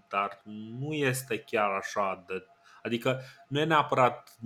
dar 0.09 0.43
nu 0.81 0.93
este 0.93 1.39
chiar 1.39 1.71
așa 1.71 2.25
de 2.27 2.47
Adică 2.83 3.21
nu 3.49 3.61
e 3.61 3.65
neapărat 3.65 4.37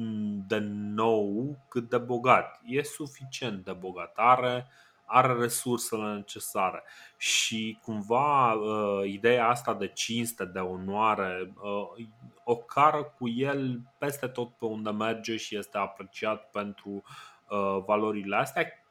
de 0.47 0.59
nou 0.73 1.57
cât 1.69 1.89
de 1.89 1.99
bogat. 1.99 2.61
E 2.65 2.83
suficient 2.83 3.65
de 3.65 3.73
bogat. 3.73 4.13
Are, 4.15 4.69
are 5.05 5.33
resursele 5.33 6.15
necesare 6.15 6.83
și 7.17 7.79
cumva 7.83 8.53
uh, 8.53 9.11
ideea 9.11 9.49
asta 9.49 9.75
de 9.75 9.87
cinste, 9.87 10.45
de 10.45 10.59
onoare, 10.59 11.53
uh, 11.63 12.07
o 12.45 12.57
cară 12.57 13.15
cu 13.19 13.29
el 13.29 13.81
peste 13.99 14.27
tot 14.27 14.53
pe 14.53 14.65
unde 14.65 14.91
merge 14.91 15.37
și 15.37 15.57
este 15.57 15.79
apreciat 15.79 16.51
pentru 16.51 17.03
uh, 17.49 17.83
valorile 17.87 18.37
astea 18.37 18.87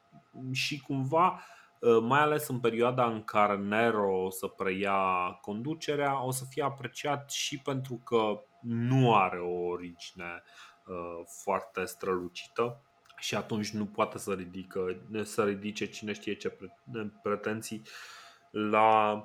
și 0.52 0.80
cumva 0.80 1.40
mai 2.02 2.20
ales 2.20 2.48
în 2.48 2.60
perioada 2.60 3.06
în 3.06 3.24
care 3.24 3.56
Nero 3.56 4.24
o 4.24 4.30
să 4.30 4.46
preia 4.46 5.38
conducerea, 5.40 6.24
o 6.24 6.30
să 6.30 6.44
fie 6.48 6.62
apreciat 6.62 7.30
și 7.30 7.58
pentru 7.58 8.00
că 8.04 8.40
nu 8.60 9.14
are 9.14 9.38
o 9.38 9.66
origine 9.66 10.42
uh, 10.86 11.24
foarte 11.42 11.84
strălucită 11.84 12.80
și 13.18 13.34
atunci 13.34 13.70
nu 13.70 13.86
poate 13.86 14.18
să, 14.18 14.32
ridică, 14.32 15.00
să 15.22 15.44
ridice 15.44 15.86
cine 15.86 16.12
știe 16.12 16.34
ce 16.34 16.56
pretenții 17.22 17.82
la 18.50 19.20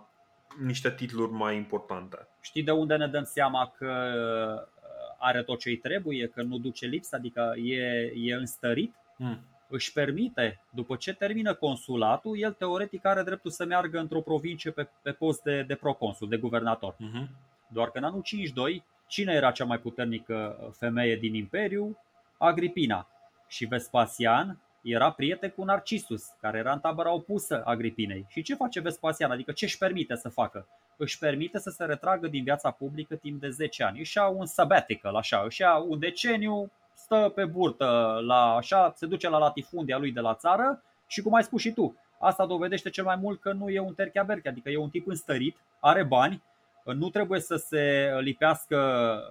niște 0.59 0.91
titluri 0.91 1.31
mai 1.31 1.55
importante. 1.55 2.27
Știi 2.41 2.63
de 2.63 2.71
unde 2.71 2.95
ne 2.95 3.07
dăm 3.07 3.23
seama 3.23 3.73
că 3.77 3.85
uh, 3.85 4.81
are 5.19 5.43
tot 5.43 5.59
ce 5.59 5.69
îi 5.69 5.77
trebuie, 5.77 6.27
că 6.27 6.41
nu 6.41 6.57
duce 6.57 6.85
lipsă, 6.85 7.15
adică 7.15 7.53
e, 7.57 8.11
e 8.15 8.33
înstărit? 8.33 8.95
Hmm. 9.15 9.39
Își 9.67 9.93
permite, 9.93 10.63
după 10.69 10.95
ce 10.95 11.13
termină 11.13 11.53
consulatul, 11.53 12.37
el 12.37 12.51
teoretic 12.51 13.05
are 13.05 13.23
dreptul 13.23 13.51
să 13.51 13.65
meargă 13.65 13.99
într-o 13.99 14.21
provincie 14.21 14.71
pe, 14.71 14.89
pe 15.01 15.11
post 15.11 15.43
de, 15.43 15.61
de 15.61 15.75
proconsul, 15.75 16.29
de 16.29 16.37
guvernator. 16.37 16.93
Uh-huh. 16.93 17.27
Doar 17.67 17.91
că 17.91 17.97
în 17.97 18.03
anul 18.03 18.21
52 18.21 18.85
Cine 19.11 19.33
era 19.33 19.51
cea 19.51 19.65
mai 19.65 19.79
puternică 19.79 20.57
uh, 20.61 20.69
femeie 20.77 21.15
din 21.15 21.33
Imperiu? 21.33 21.97
Agripina. 22.37 23.07
Și 23.47 23.65
Vespasian 23.65 24.59
era 24.81 25.11
prieten 25.11 25.49
cu 25.49 25.63
Narcisus, 25.63 26.23
care 26.41 26.57
era 26.57 26.71
în 26.71 26.79
tabăra 26.79 27.13
opusă 27.13 27.63
Agripinei. 27.65 28.25
Și 28.29 28.41
ce 28.41 28.55
face 28.55 28.79
Vespasian? 28.79 29.31
Adică 29.31 29.51
ce 29.51 29.65
își 29.65 29.77
permite 29.77 30.15
să 30.15 30.29
facă? 30.29 30.67
Își 30.97 31.17
permite 31.17 31.59
să 31.59 31.69
se 31.69 31.83
retragă 31.83 32.27
din 32.27 32.43
viața 32.43 32.71
publică 32.71 33.15
timp 33.15 33.41
de 33.41 33.49
10 33.49 33.83
ani. 33.83 33.99
Își 33.99 34.17
ia 34.17 34.27
un 34.27 34.45
sabbatical, 34.45 35.15
așa, 35.15 35.43
își 35.45 35.61
ia 35.61 35.75
un 35.75 35.99
deceniu, 35.99 36.71
stă 36.93 37.31
pe 37.35 37.45
burtă, 37.45 38.19
la, 38.25 38.55
așa, 38.55 38.93
se 38.95 39.05
duce 39.05 39.29
la 39.29 39.37
latifundia 39.37 39.97
lui 39.97 40.11
de 40.11 40.19
la 40.19 40.35
țară 40.35 40.83
și 41.07 41.21
cum 41.21 41.33
ai 41.33 41.43
spus 41.43 41.61
și 41.61 41.71
tu, 41.71 41.95
asta 42.19 42.45
dovedește 42.45 42.89
cel 42.89 43.03
mai 43.03 43.15
mult 43.15 43.41
că 43.41 43.51
nu 43.51 43.69
e 43.69 43.79
un 43.79 43.93
terchea 43.93 44.25
adică 44.45 44.69
e 44.69 44.77
un 44.77 44.89
tip 44.89 45.07
înstărit, 45.07 45.57
are 45.79 46.03
bani, 46.03 46.41
nu 46.83 47.09
trebuie 47.09 47.39
să 47.39 47.55
se 47.55 48.13
lipească 48.19 48.77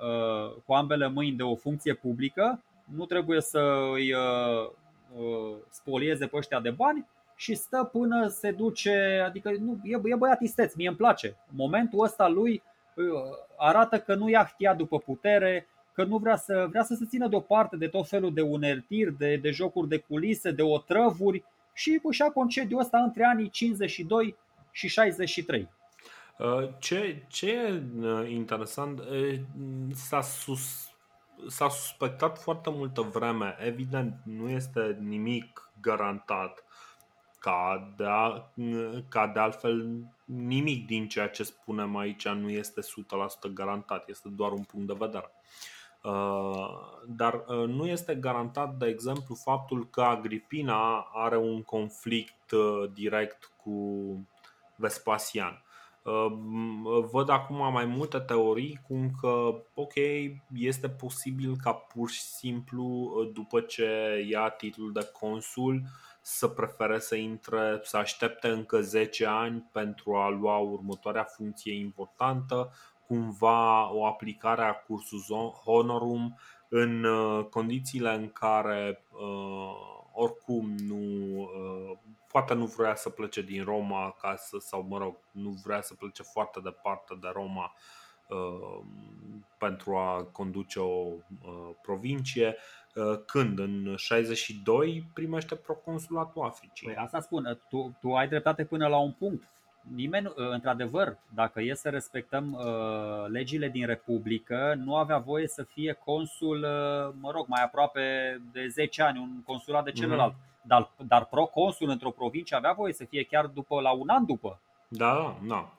uh, 0.03 0.63
cu 0.67 0.73
ambele 0.73 1.09
mâini 1.09 1.37
de 1.37 1.43
o 1.43 1.57
funcție 1.57 1.95
publică, 1.95 2.63
nu 2.95 3.05
trebuie 3.05 3.41
să 3.41 3.91
îi 3.93 4.13
uh, 4.13 4.71
uh, 5.17 5.57
spolieze 5.71 6.27
pe 6.27 6.37
ăștia 6.37 6.61
de 6.61 6.71
bani 6.71 7.07
și 7.37 7.55
stă 7.55 7.89
până 7.93 8.29
se 8.29 8.51
duce, 8.51 9.23
adică 9.27 9.51
nu, 9.59 9.81
e, 9.85 10.01
e 10.05 10.17
băiat 10.17 10.41
isteț, 10.41 10.75
mie 10.75 10.89
îmi 10.89 10.97
place. 10.97 11.37
Momentul 11.49 12.05
ăsta 12.05 12.29
lui 12.29 12.63
arată 13.57 13.99
că 13.99 14.15
nu 14.15 14.29
ia 14.29 14.45
htia 14.45 14.75
după 14.75 14.99
putere, 14.99 15.67
că 15.93 16.05
nu 16.05 16.17
vrea 16.17 16.37
să, 16.37 16.67
vrea 16.71 16.83
să 16.83 16.95
se 16.95 17.07
țină 17.09 17.29
deoparte 17.29 17.77
de 17.77 17.89
tot 17.89 18.09
felul 18.09 18.35
de 18.35 18.41
unertiri, 18.41 19.19
de, 19.19 19.37
de 19.37 19.51
jocuri 19.51 19.89
de 19.89 19.99
culise, 19.99 20.51
de 20.51 20.63
otrăvuri 20.63 21.45
și 21.73 22.01
își 22.03 22.21
ia 22.21 22.31
concediul 22.31 22.81
ăsta 22.81 22.99
între 22.99 23.25
anii 23.25 23.51
52 23.51 24.37
și 24.71 24.89
63. 24.89 25.69
Ce, 26.79 27.25
ce 27.29 27.51
e 28.03 28.31
interesant, 28.31 29.01
s-a, 29.95 30.21
sus, 30.21 30.91
s-a 31.49 31.69
suspectat 31.69 32.39
foarte 32.43 32.71
multă 32.71 33.01
vreme, 33.01 33.57
evident 33.59 34.21
nu 34.25 34.49
este 34.49 34.99
nimic 35.01 35.71
garantat, 35.81 36.65
ca 37.39 37.93
de, 37.97 38.05
a, 38.07 38.51
ca 39.09 39.27
de 39.27 39.39
altfel 39.39 40.05
nimic 40.25 40.87
din 40.87 41.09
ceea 41.09 41.29
ce 41.29 41.43
spunem 41.43 41.97
aici 41.97 42.29
nu 42.29 42.51
este 42.51 42.81
100% 43.49 43.53
garantat, 43.53 44.09
este 44.09 44.29
doar 44.29 44.53
un 44.53 44.63
punct 44.63 44.87
de 44.87 44.97
vedere. 44.99 45.31
Uh, 46.03 46.81
dar 47.07 47.35
uh, 47.35 47.69
nu 47.69 47.87
este 47.87 48.15
garantat, 48.15 48.75
de 48.75 48.87
exemplu, 48.87 49.35
faptul 49.35 49.89
că 49.91 50.03
Agripina 50.03 50.99
are 51.13 51.37
un 51.37 51.63
conflict 51.63 52.51
uh, 52.51 52.91
direct 52.93 53.51
cu 53.63 54.29
Vespasian. 54.77 55.65
Văd 57.11 57.29
acum 57.29 57.73
mai 57.73 57.85
multe 57.85 58.19
teorii 58.19 58.81
cum 58.87 59.11
că, 59.21 59.63
ok, 59.75 59.95
este 60.55 60.89
posibil 60.89 61.57
ca 61.63 61.73
pur 61.73 62.11
și 62.11 62.23
simplu, 62.23 63.13
după 63.33 63.61
ce 63.61 63.87
ia 64.31 64.49
titlul 64.49 64.93
de 64.93 65.11
consul, 65.21 65.83
să 66.21 66.49
prefere 66.49 66.99
să 66.99 67.15
intre, 67.15 67.81
să 67.83 67.97
aștepte 67.97 68.49
încă 68.49 68.81
10 68.81 69.27
ani 69.27 69.69
pentru 69.73 70.17
a 70.17 70.29
lua 70.29 70.57
următoarea 70.57 71.25
funcție 71.25 71.75
importantă, 71.75 72.73
cumva 73.07 73.93
o 73.95 74.07
aplicare 74.07 74.63
a 74.63 74.73
cursus 74.73 75.27
honorum 75.65 76.39
în 76.69 77.05
uh, 77.05 77.45
condițiile 77.45 78.15
în 78.15 78.29
care 78.29 79.05
uh, 79.13 79.75
oricum 80.13 80.75
nu 80.87 81.41
uh, 81.41 81.99
poate 82.33 82.55
nu 82.55 82.67
vrea 82.67 82.95
să 82.95 83.11
plece 83.11 83.43
din 83.43 83.65
Roma 83.65 84.05
acasă 84.05 84.57
sau 84.59 84.87
mă 84.89 84.99
rog, 84.99 85.17
nu 85.31 85.51
vrea 85.65 85.81
să 85.81 85.95
plece 85.95 86.23
foarte 86.23 86.61
departe 86.61 87.19
de 87.21 87.29
Roma 87.33 87.75
pentru 89.59 89.97
a 89.97 90.25
conduce 90.33 90.79
o 90.79 91.09
provincie 91.83 92.57
când 93.27 93.59
în 93.59 93.95
62 93.97 95.11
primește 95.15 95.55
proconsulatul 95.55 96.43
Africii. 96.43 96.87
Păi 96.87 96.97
asta 96.97 97.21
spun, 97.21 97.61
tu, 97.69 97.97
tu 98.01 98.15
ai 98.15 98.29
dreptate 98.29 98.65
până 98.65 98.87
la 98.87 98.99
un 98.99 99.13
punct 99.13 99.49
nimeni, 99.95 100.27
uh, 100.27 100.35
într-adevăr, 100.37 101.19
dacă 101.35 101.61
e 101.61 101.75
să 101.75 101.89
respectăm 101.89 102.53
uh, 102.53 103.29
legile 103.29 103.69
din 103.69 103.87
Republică, 103.87 104.75
nu 104.85 104.97
avea 104.97 105.19
voie 105.19 105.49
să 105.49 105.63
fie 105.63 105.93
consul, 106.05 106.57
uh, 106.57 107.15
mă 107.21 107.31
rog, 107.31 107.47
mai 107.47 107.63
aproape 107.63 108.01
de 108.53 108.67
10 108.69 109.03
ani, 109.03 109.19
un 109.19 109.43
consulat 109.43 109.85
de 109.85 109.93
celălalt. 109.93 110.33
Mm-hmm. 110.33 110.49
Dar, 110.63 110.91
dar 111.07 111.25
proconsul 111.25 111.89
într-o 111.89 112.11
provincie 112.11 112.57
avea 112.57 112.73
voie 112.73 112.93
să 112.93 113.05
fie 113.05 113.25
chiar 113.25 113.47
după 113.47 113.81
la 113.81 113.91
un 113.91 114.09
an 114.09 114.27
după. 114.27 114.61
Da, 114.89 115.37
da. 115.47 115.73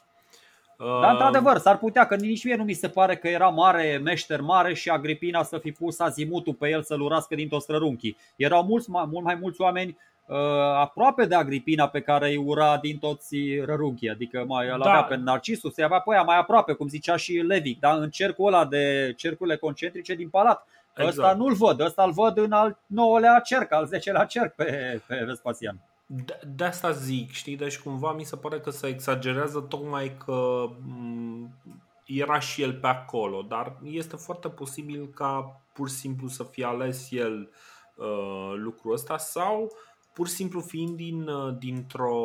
Uh... 0.78 1.02
Dar 1.02 1.12
într-adevăr, 1.12 1.58
s-ar 1.58 1.78
putea 1.78 2.06
că 2.06 2.16
nici 2.16 2.44
mie 2.44 2.56
nu 2.56 2.64
mi 2.64 2.74
se 2.74 2.90
pare 2.90 3.16
că 3.16 3.28
era 3.28 3.48
mare, 3.48 3.98
meșter 4.04 4.42
mare 4.42 4.74
și 4.74 4.90
Agripina 4.90 5.44
să 5.44 5.58
fi 5.58 5.72
pus 5.72 6.00
azimutul 6.00 6.54
pe 6.54 6.70
el 6.70 6.84
să-l 6.84 7.02
urască 7.02 7.36
dintr-o 7.36 7.60
strărunchi. 7.60 8.16
Erau 8.36 8.64
mulți, 8.64 8.88
mult 8.90 9.24
mai 9.24 9.36
mulți 9.36 9.62
oameni 9.62 9.98
Uh, 10.32 10.38
aproape 10.76 11.26
de 11.26 11.36
Agripina 11.36 11.88
pe 11.88 12.02
care 12.02 12.30
îi 12.30 12.38
ura 12.38 12.78
din 12.78 12.98
toți 12.98 13.36
rărunchii, 13.66 14.10
adică 14.10 14.44
mai 14.48 14.70
îl 14.70 14.80
da. 14.84 14.90
avea 14.90 15.04
pe 15.04 15.16
Narcisus, 15.16 15.74
se 15.74 15.84
avea 15.84 16.00
pe 16.00 16.12
aia 16.14 16.22
mai 16.22 16.38
aproape, 16.38 16.74
cum 16.74 16.88
zicea 16.88 17.16
și 17.16 17.34
Levic, 17.34 17.80
da? 17.80 17.94
în 17.94 18.10
cercul 18.10 18.48
ăla 18.48 18.66
de 18.66 19.14
cercurile 19.18 19.56
concentrice 19.56 20.16
din 20.16 20.30
palat. 20.30 20.68
Exact. 21.04 21.28
Ăsta 21.28 21.38
nu-l 21.38 21.54
văd, 21.54 21.80
ăsta 21.80 22.04
îl 22.04 22.12
văd 22.12 22.38
în 22.38 22.52
al 22.52 22.80
nouălea 22.86 23.40
cerc, 23.40 23.72
al 23.72 23.86
zecelea 23.86 24.26
cerc 24.26 24.56
pe, 24.56 25.02
pe 25.08 25.24
Vespasian. 25.26 25.80
De, 26.06 26.40
de 26.56 26.64
asta 26.64 26.92
zic, 26.92 27.32
știi, 27.32 27.58
deci 27.58 27.80
cumva 27.80 28.14
mi 28.14 28.24
se 28.24 28.36
pare 28.36 28.60
că 28.60 28.70
se 28.70 28.88
exagerează 28.88 29.60
tocmai 29.60 30.18
că 30.26 30.64
m- 30.70 31.76
era 32.06 32.40
și 32.40 32.62
el 32.62 32.74
pe 32.74 32.88
acolo, 32.88 33.42
dar 33.42 33.78
este 33.84 34.16
foarte 34.16 34.50
posibil 34.50 35.08
ca 35.08 35.62
pur 35.74 35.90
și 35.90 35.96
simplu 35.96 36.28
să 36.28 36.44
fie 36.44 36.66
ales 36.66 37.12
el 37.12 37.50
uh, 37.96 38.54
lucrul 38.56 38.94
ăsta 38.94 39.18
sau 39.18 39.62
uh, 39.62 39.70
pur 40.14 40.28
și 40.28 40.34
simplu 40.34 40.62
fiind 40.62 40.96
din, 40.96 41.28
uh, 41.28 41.56
dintr-o 41.58 42.18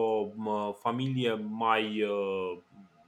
familie 0.79 1.35
mai, 1.35 2.03
uh, 2.03 2.59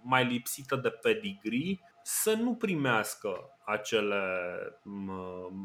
mai 0.02 0.24
lipsită 0.24 0.76
de 0.76 0.88
pedigree, 0.88 1.80
să 2.02 2.34
nu 2.34 2.54
primească 2.54 3.57
acele 3.68 4.22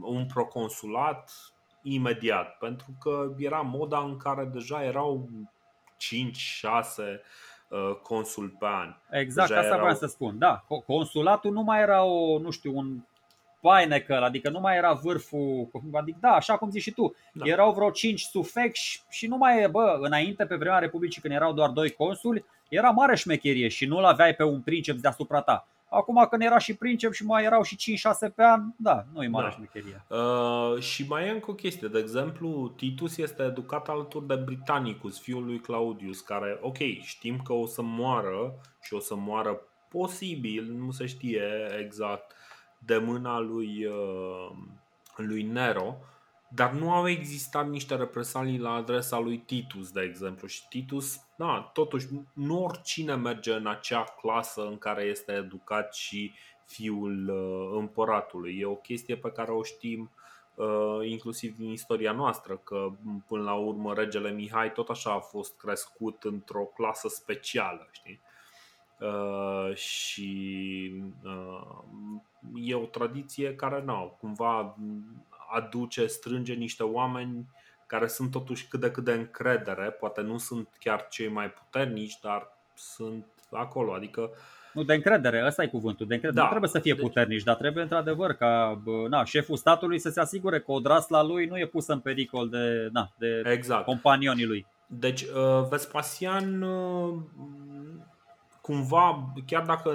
un 0.02 0.26
proconsulat 0.34 1.32
imediat, 1.82 2.58
pentru 2.58 2.88
că 3.00 3.34
era 3.38 3.62
moda 3.62 4.00
în 4.00 4.18
care 4.18 4.44
deja 4.44 4.84
erau 4.84 5.30
5-6 5.34 7.20
uh, 7.68 7.96
consul 8.02 8.56
pe 8.60 8.66
an. 8.66 8.96
Exact, 9.10 9.48
deja 9.48 9.60
asta 9.60 9.74
erau... 9.74 9.86
vreau 9.86 9.98
să 9.98 10.06
spun. 10.06 10.38
Da, 10.38 10.66
consulatul 10.86 11.52
nu 11.52 11.62
mai 11.62 11.82
era 11.82 12.04
o, 12.04 12.40
nu 12.40 12.50
știu, 12.50 12.78
un 12.78 13.02
Painecăl, 13.62 14.24
adică 14.24 14.50
nu 14.50 14.60
mai 14.60 14.78
era 14.78 14.94
vârful, 14.94 15.70
adică 15.92 16.18
da, 16.22 16.30
așa 16.30 16.58
cum 16.58 16.70
zici 16.70 16.82
și 16.82 16.92
tu, 16.92 17.16
da. 17.34 17.46
erau 17.48 17.74
vreo 17.74 17.90
5 17.90 18.22
sufecși 18.22 19.02
și 19.10 19.28
nu 19.28 19.38
mai 19.38 19.64
e, 19.64 19.68
bă, 19.68 19.98
înainte 20.02 20.46
pe 20.46 20.56
vremea 20.56 20.80
Republicii 20.80 21.22
când 21.22 21.34
erau 21.34 21.54
doar 21.54 21.70
doi 21.70 21.92
consuli, 21.92 22.46
era 22.70 22.90
mare 22.90 23.16
șmecherie 23.16 23.68
și 23.68 23.86
nu-l 23.86 24.04
aveai 24.04 24.36
pe 24.36 24.44
un 24.44 24.62
princeps 24.62 25.02
deasupra 25.02 25.42
ta. 25.42 25.68
Acum 25.96 26.28
când 26.30 26.42
era 26.42 26.58
și 26.58 26.76
princep 26.76 27.12
și 27.12 27.26
mai 27.26 27.44
erau 27.44 27.64
și 27.64 27.98
5-6 28.30 28.34
pe 28.36 28.44
an, 28.44 28.62
da, 28.78 29.06
nu 29.14 29.24
e 29.24 29.28
mare 29.28 29.46
da. 29.46 29.52
șmecherie. 29.52 30.06
Uh, 30.10 30.82
și 30.82 31.06
mai 31.08 31.28
e 31.28 31.30
încă 31.30 31.52
o 31.52 31.54
chestie, 31.54 31.88
de 31.88 32.00
exemplu, 32.00 32.74
Titus 32.76 33.18
este 33.18 33.44
educat 33.44 33.90
alături 33.90 34.28
de 34.28 34.36
Britannicus, 34.36 35.20
fiul 35.20 35.46
lui 35.46 35.60
Claudius, 35.60 36.20
care, 36.20 36.58
ok, 36.62 36.78
știm 37.02 37.40
că 37.44 37.54
o 37.54 37.66
să 37.66 37.82
moară 37.82 38.54
și 38.82 38.94
o 38.94 39.00
să 39.00 39.16
moară 39.16 39.62
posibil, 39.90 40.64
nu 40.64 40.92
se 40.92 41.06
știe 41.06 41.44
exact, 41.80 42.36
de 42.80 42.98
mâna 42.98 43.40
lui, 43.40 43.86
uh, 43.86 44.52
lui 45.16 45.44
Nero, 45.44 45.98
dar 46.56 46.72
nu 46.72 46.92
au 46.92 47.10
existat 47.10 47.70
niște 47.70 47.96
represalii 47.96 48.58
la 48.58 48.74
adresa 48.74 49.20
lui 49.20 49.38
Titus, 49.38 49.92
de 49.92 50.02
exemplu. 50.02 50.48
Și 50.48 50.68
Titus, 50.68 51.22
da, 51.36 51.72
totuși, 51.74 52.08
nu 52.34 52.64
oricine 52.64 53.16
merge 53.16 53.54
în 53.54 53.68
acea 53.68 54.04
clasă 54.04 54.66
în 54.66 54.78
care 54.78 55.04
este 55.04 55.32
educat 55.32 55.94
și 55.94 56.34
fiul 56.66 57.30
uh, 57.30 57.78
împăratului. 57.80 58.58
E 58.60 58.66
o 58.66 58.76
chestie 58.76 59.16
pe 59.16 59.32
care 59.32 59.52
o 59.52 59.64
știm 59.64 60.12
uh, 60.56 61.00
inclusiv 61.10 61.58
din 61.58 61.70
istoria 61.70 62.12
noastră, 62.12 62.58
că 62.58 62.90
până 63.28 63.44
la 63.44 63.54
urmă 63.54 63.94
regele 63.94 64.32
Mihai 64.32 64.72
tot 64.72 64.90
așa 64.90 65.14
a 65.14 65.20
fost 65.20 65.58
crescut 65.58 66.24
într-o 66.24 66.64
clasă 66.64 67.08
specială, 67.08 67.88
știi? 67.92 68.20
Uh, 69.00 69.76
și 69.76 70.92
uh, 71.24 71.78
e 72.56 72.76
o 72.76 72.86
tradiție 72.86 73.56
care 73.56 73.82
nu, 73.82 74.18
cumva 74.20 74.78
aduce, 75.54 76.06
strânge 76.06 76.54
niște 76.54 76.84
oameni 76.84 77.46
care 77.88 78.08
sunt 78.08 78.32
totuși 78.32 78.68
cât 78.68 78.80
de 78.80 78.92
cât 78.92 79.04
de 79.04 79.14
încredere, 79.14 79.90
poate 79.90 80.22
nu 80.22 80.38
sunt 80.38 80.68
chiar 80.80 81.08
cei 81.10 81.28
mai 81.28 81.52
puternici, 81.52 82.20
dar 82.22 82.58
sunt 82.76 83.26
acolo, 83.52 83.94
adică 83.94 84.32
nu, 84.74 84.84
de 84.84 84.94
încredere, 84.94 85.44
ăsta 85.46 85.64
e 85.64 85.68
cuvântul. 85.68 86.08
De 86.08 86.14
încredere. 86.14 86.42
Da. 86.42 86.44
Nu 86.44 86.50
trebuie 86.50 86.70
să 86.70 86.80
fie 86.80 86.94
deci- 86.94 87.02
puternici, 87.02 87.36
deci... 87.36 87.46
dar 87.46 87.56
trebuie 87.56 87.84
într-adăvăr 87.84 88.34
ca 88.34 88.82
na, 89.10 89.24
șeful 89.24 89.58
statului 89.58 90.00
să 90.00 90.10
se 90.10 90.20
asigure 90.20 90.60
că 90.60 90.72
odrasla 90.72 91.24
lui 91.24 91.46
nu 91.46 91.58
e 91.58 91.66
pusă 91.68 91.94
în 91.94 92.00
pericol 92.00 92.50
de, 92.50 92.90
na, 92.92 93.12
de 93.18 93.42
exact. 93.46 93.86
companionii 93.86 94.46
lui. 94.46 94.66
Deci 94.88 95.22
uh, 95.22 95.68
Vespasian 95.70 96.62
uh, 96.62 97.14
cumva, 98.64 99.34
chiar 99.46 99.66
dacă 99.66 99.90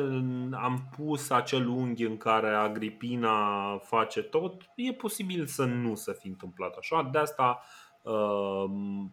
am 0.52 0.88
pus 0.96 1.30
acel 1.30 1.68
unghi 1.68 2.04
în 2.04 2.16
care 2.16 2.48
Agripina 2.48 3.76
face 3.78 4.22
tot, 4.22 4.70
e 4.74 4.92
posibil 4.92 5.46
să 5.46 5.64
nu 5.64 5.94
se 5.94 6.12
fi 6.12 6.26
întâmplat 6.26 6.76
așa. 6.76 7.08
De 7.12 7.18
asta 7.18 7.62
uh, 8.02 8.64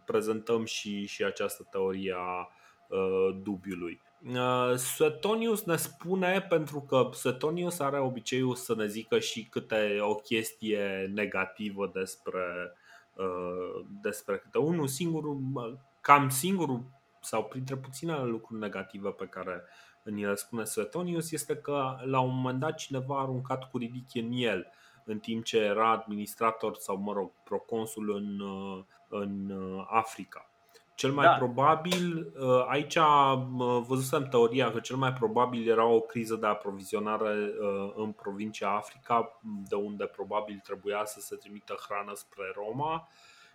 prezentăm 0.06 0.66
și, 0.66 1.06
și 1.06 1.24
această 1.24 1.68
teorie 1.72 2.16
a 2.18 2.50
uh, 2.88 3.38
dubiului. 3.44 4.02
Uh, 4.28 4.76
Suetonius 4.76 5.64
ne 5.64 5.76
spune, 5.76 6.42
pentru 6.50 6.82
că 6.82 7.10
Suetonius 7.14 7.80
are 7.80 8.00
obiceiul 8.00 8.56
să 8.56 8.76
ne 8.76 8.88
zică 8.88 9.20
și 9.20 9.46
câte 9.46 9.98
o 10.02 10.16
chestie 10.16 11.12
negativă 11.14 11.92
despre, 11.94 12.74
uh, 13.14 13.86
despre 14.02 14.38
câte 14.38 14.58
unul 14.58 14.88
singur, 14.88 15.24
cam 16.02 16.30
singurul 16.30 16.95
sau 17.26 17.44
printre 17.44 17.76
puținele 17.76 18.24
lucruri 18.24 18.60
negative 18.60 19.10
pe 19.10 19.26
care 19.26 19.64
ni 20.04 20.26
le 20.26 20.36
spune 20.36 20.64
Suetonius 20.64 21.32
este 21.32 21.56
că 21.56 21.98
la 22.04 22.20
un 22.20 22.36
moment 22.36 22.60
dat 22.60 22.76
cineva 22.76 23.18
a 23.18 23.22
aruncat 23.22 23.70
cu 23.70 23.78
ridichie 23.78 24.22
în 24.22 24.32
el 24.32 24.68
în 25.06 25.20
timp 25.20 25.44
ce 25.44 25.58
era 25.58 25.90
administrator 25.90 26.76
sau, 26.76 26.98
mă 26.98 27.14
rog, 27.14 27.32
proconsul 27.44 28.16
în, 28.16 28.42
în 29.08 29.54
Africa. 29.90 30.50
Cel 30.96 31.12
mai 31.12 31.26
da. 31.26 31.34
probabil, 31.34 32.34
aici 32.68 32.98
văzusem 33.88 34.28
teoria 34.28 34.72
că 34.72 34.80
cel 34.80 34.96
mai 34.96 35.14
probabil 35.14 35.70
era 35.70 35.86
o 35.86 36.00
criză 36.00 36.36
de 36.36 36.48
aprovizionare 36.48 37.52
în 37.96 38.12
provincia 38.12 38.70
Africa, 38.70 39.40
de 39.70 39.76
unde 39.76 40.06
probabil 40.06 40.60
trebuia 40.64 41.06
să 41.06 41.20
se 41.20 41.36
trimită 41.36 41.76
hrană 41.88 42.14
spre 42.14 42.44
Roma 42.56 43.08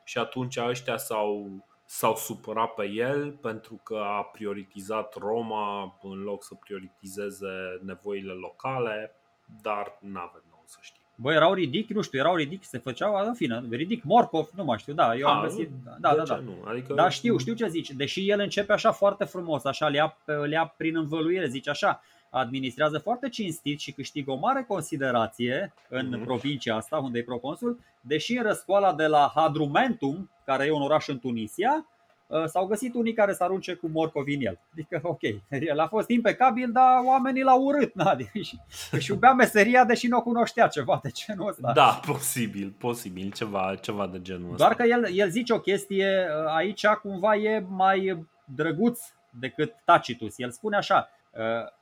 și 0.05 0.19
atunci 0.19 0.57
ăștia 0.57 0.97
s-au 0.97 1.65
s-au 1.93 2.17
supărat 2.17 2.75
pe 2.75 2.85
el 2.85 3.31
pentru 3.31 3.81
că 3.83 3.97
a 3.97 4.23
prioritizat 4.23 5.15
Roma 5.15 5.99
în 6.03 6.23
loc 6.23 6.45
să 6.45 6.55
prioritizeze 6.55 7.81
nevoile 7.83 8.33
locale, 8.33 9.15
dar 9.63 9.99
nu 10.01 10.19
avem 10.19 10.43
nou 10.51 10.63
să 10.67 10.79
știm. 10.81 11.03
Bă, 11.15 11.33
erau 11.33 11.53
ridic, 11.53 11.89
nu 11.89 12.01
știu, 12.01 12.19
erau 12.19 12.35
ridic, 12.35 12.65
se 12.65 12.79
făceau, 12.79 13.27
în 13.27 13.35
fine, 13.35 13.63
ridic, 13.71 14.03
Morcov, 14.05 14.49
nu 14.55 14.65
mai 14.65 14.79
știu, 14.79 14.93
da, 14.93 15.17
eu 15.17 15.29
a, 15.29 15.35
am 15.35 15.43
găsit, 15.43 15.71
da, 16.01 16.15
da, 16.15 16.23
da. 16.23 16.37
Nu? 16.37 16.63
Adică... 16.65 16.95
Da, 16.95 17.09
știu, 17.09 17.37
știu 17.37 17.55
ce 17.55 17.69
zici, 17.69 17.91
deși 17.91 18.31
el 18.31 18.41
începe 18.41 18.73
așa 18.73 18.93
foarte 18.93 19.25
frumos, 19.25 19.65
așa, 19.65 19.89
le 19.89 19.97
ia, 19.97 20.17
le 20.25 20.55
ia 20.55 20.75
prin 20.77 20.97
învăluire, 20.97 21.49
zice 21.49 21.71
așa, 21.71 22.03
administrează 22.31 22.99
foarte 22.99 23.29
cinstit 23.29 23.81
și 23.81 23.93
câștigă 23.93 24.31
o 24.31 24.37
mare 24.37 24.65
considerație 24.69 25.73
în 25.89 26.17
mm-hmm. 26.17 26.25
provincia 26.25 26.77
asta 26.77 26.97
unde 26.97 27.19
e 27.19 27.23
proconsul, 27.23 27.79
deși 28.01 28.37
în 28.37 28.43
răscoala 28.43 28.95
de 28.95 29.07
la 29.07 29.33
Hadrumentum, 29.35 30.31
care 30.45 30.67
e 30.67 30.73
un 30.73 30.83
oraș 30.83 31.09
în 31.09 31.19
Tunisia, 31.19 31.87
ă, 32.31 32.47
s-au 32.47 32.67
găsit 32.67 32.95
unii 32.95 33.13
care 33.13 33.33
să 33.33 33.45
arunce 33.45 33.75
cu 33.75 33.89
morcov 33.93 34.25
în 34.27 34.41
el. 34.41 34.59
Adică, 34.73 35.01
ok, 35.03 35.21
el 35.51 35.79
a 35.79 35.87
fost 35.87 36.09
impecabil, 36.09 36.73
dar 36.73 37.03
oamenii 37.05 37.43
l-au 37.43 37.63
urât. 37.63 37.95
Na, 37.95 38.17
și 38.43 38.59
își 38.91 39.11
iubea 39.11 39.33
meseria, 39.33 39.85
deși 39.85 40.07
nu 40.07 40.17
o 40.17 40.23
cunoștea 40.23 40.67
ceva 40.67 41.01
de 41.03 41.11
genul 41.11 41.49
ăsta. 41.49 41.73
Da, 41.73 42.01
posibil, 42.07 42.75
posibil, 42.79 43.33
ceva, 43.33 43.75
ceva 43.81 44.07
de 44.07 44.23
genul 44.23 44.53
ăsta. 44.53 44.65
Doar 44.65 44.75
că 44.75 44.83
el, 44.83 45.09
el 45.13 45.31
zice 45.31 45.53
o 45.53 45.61
chestie, 45.61 46.27
ă, 46.33 46.55
aici 46.55 46.87
cumva 46.87 47.35
e 47.35 47.65
mai 47.69 48.27
drăguț 48.45 49.01
decât 49.31 49.75
Tacitus. 49.85 50.39
El 50.39 50.51
spune 50.51 50.77
așa, 50.77 51.09
ă, 51.37 51.73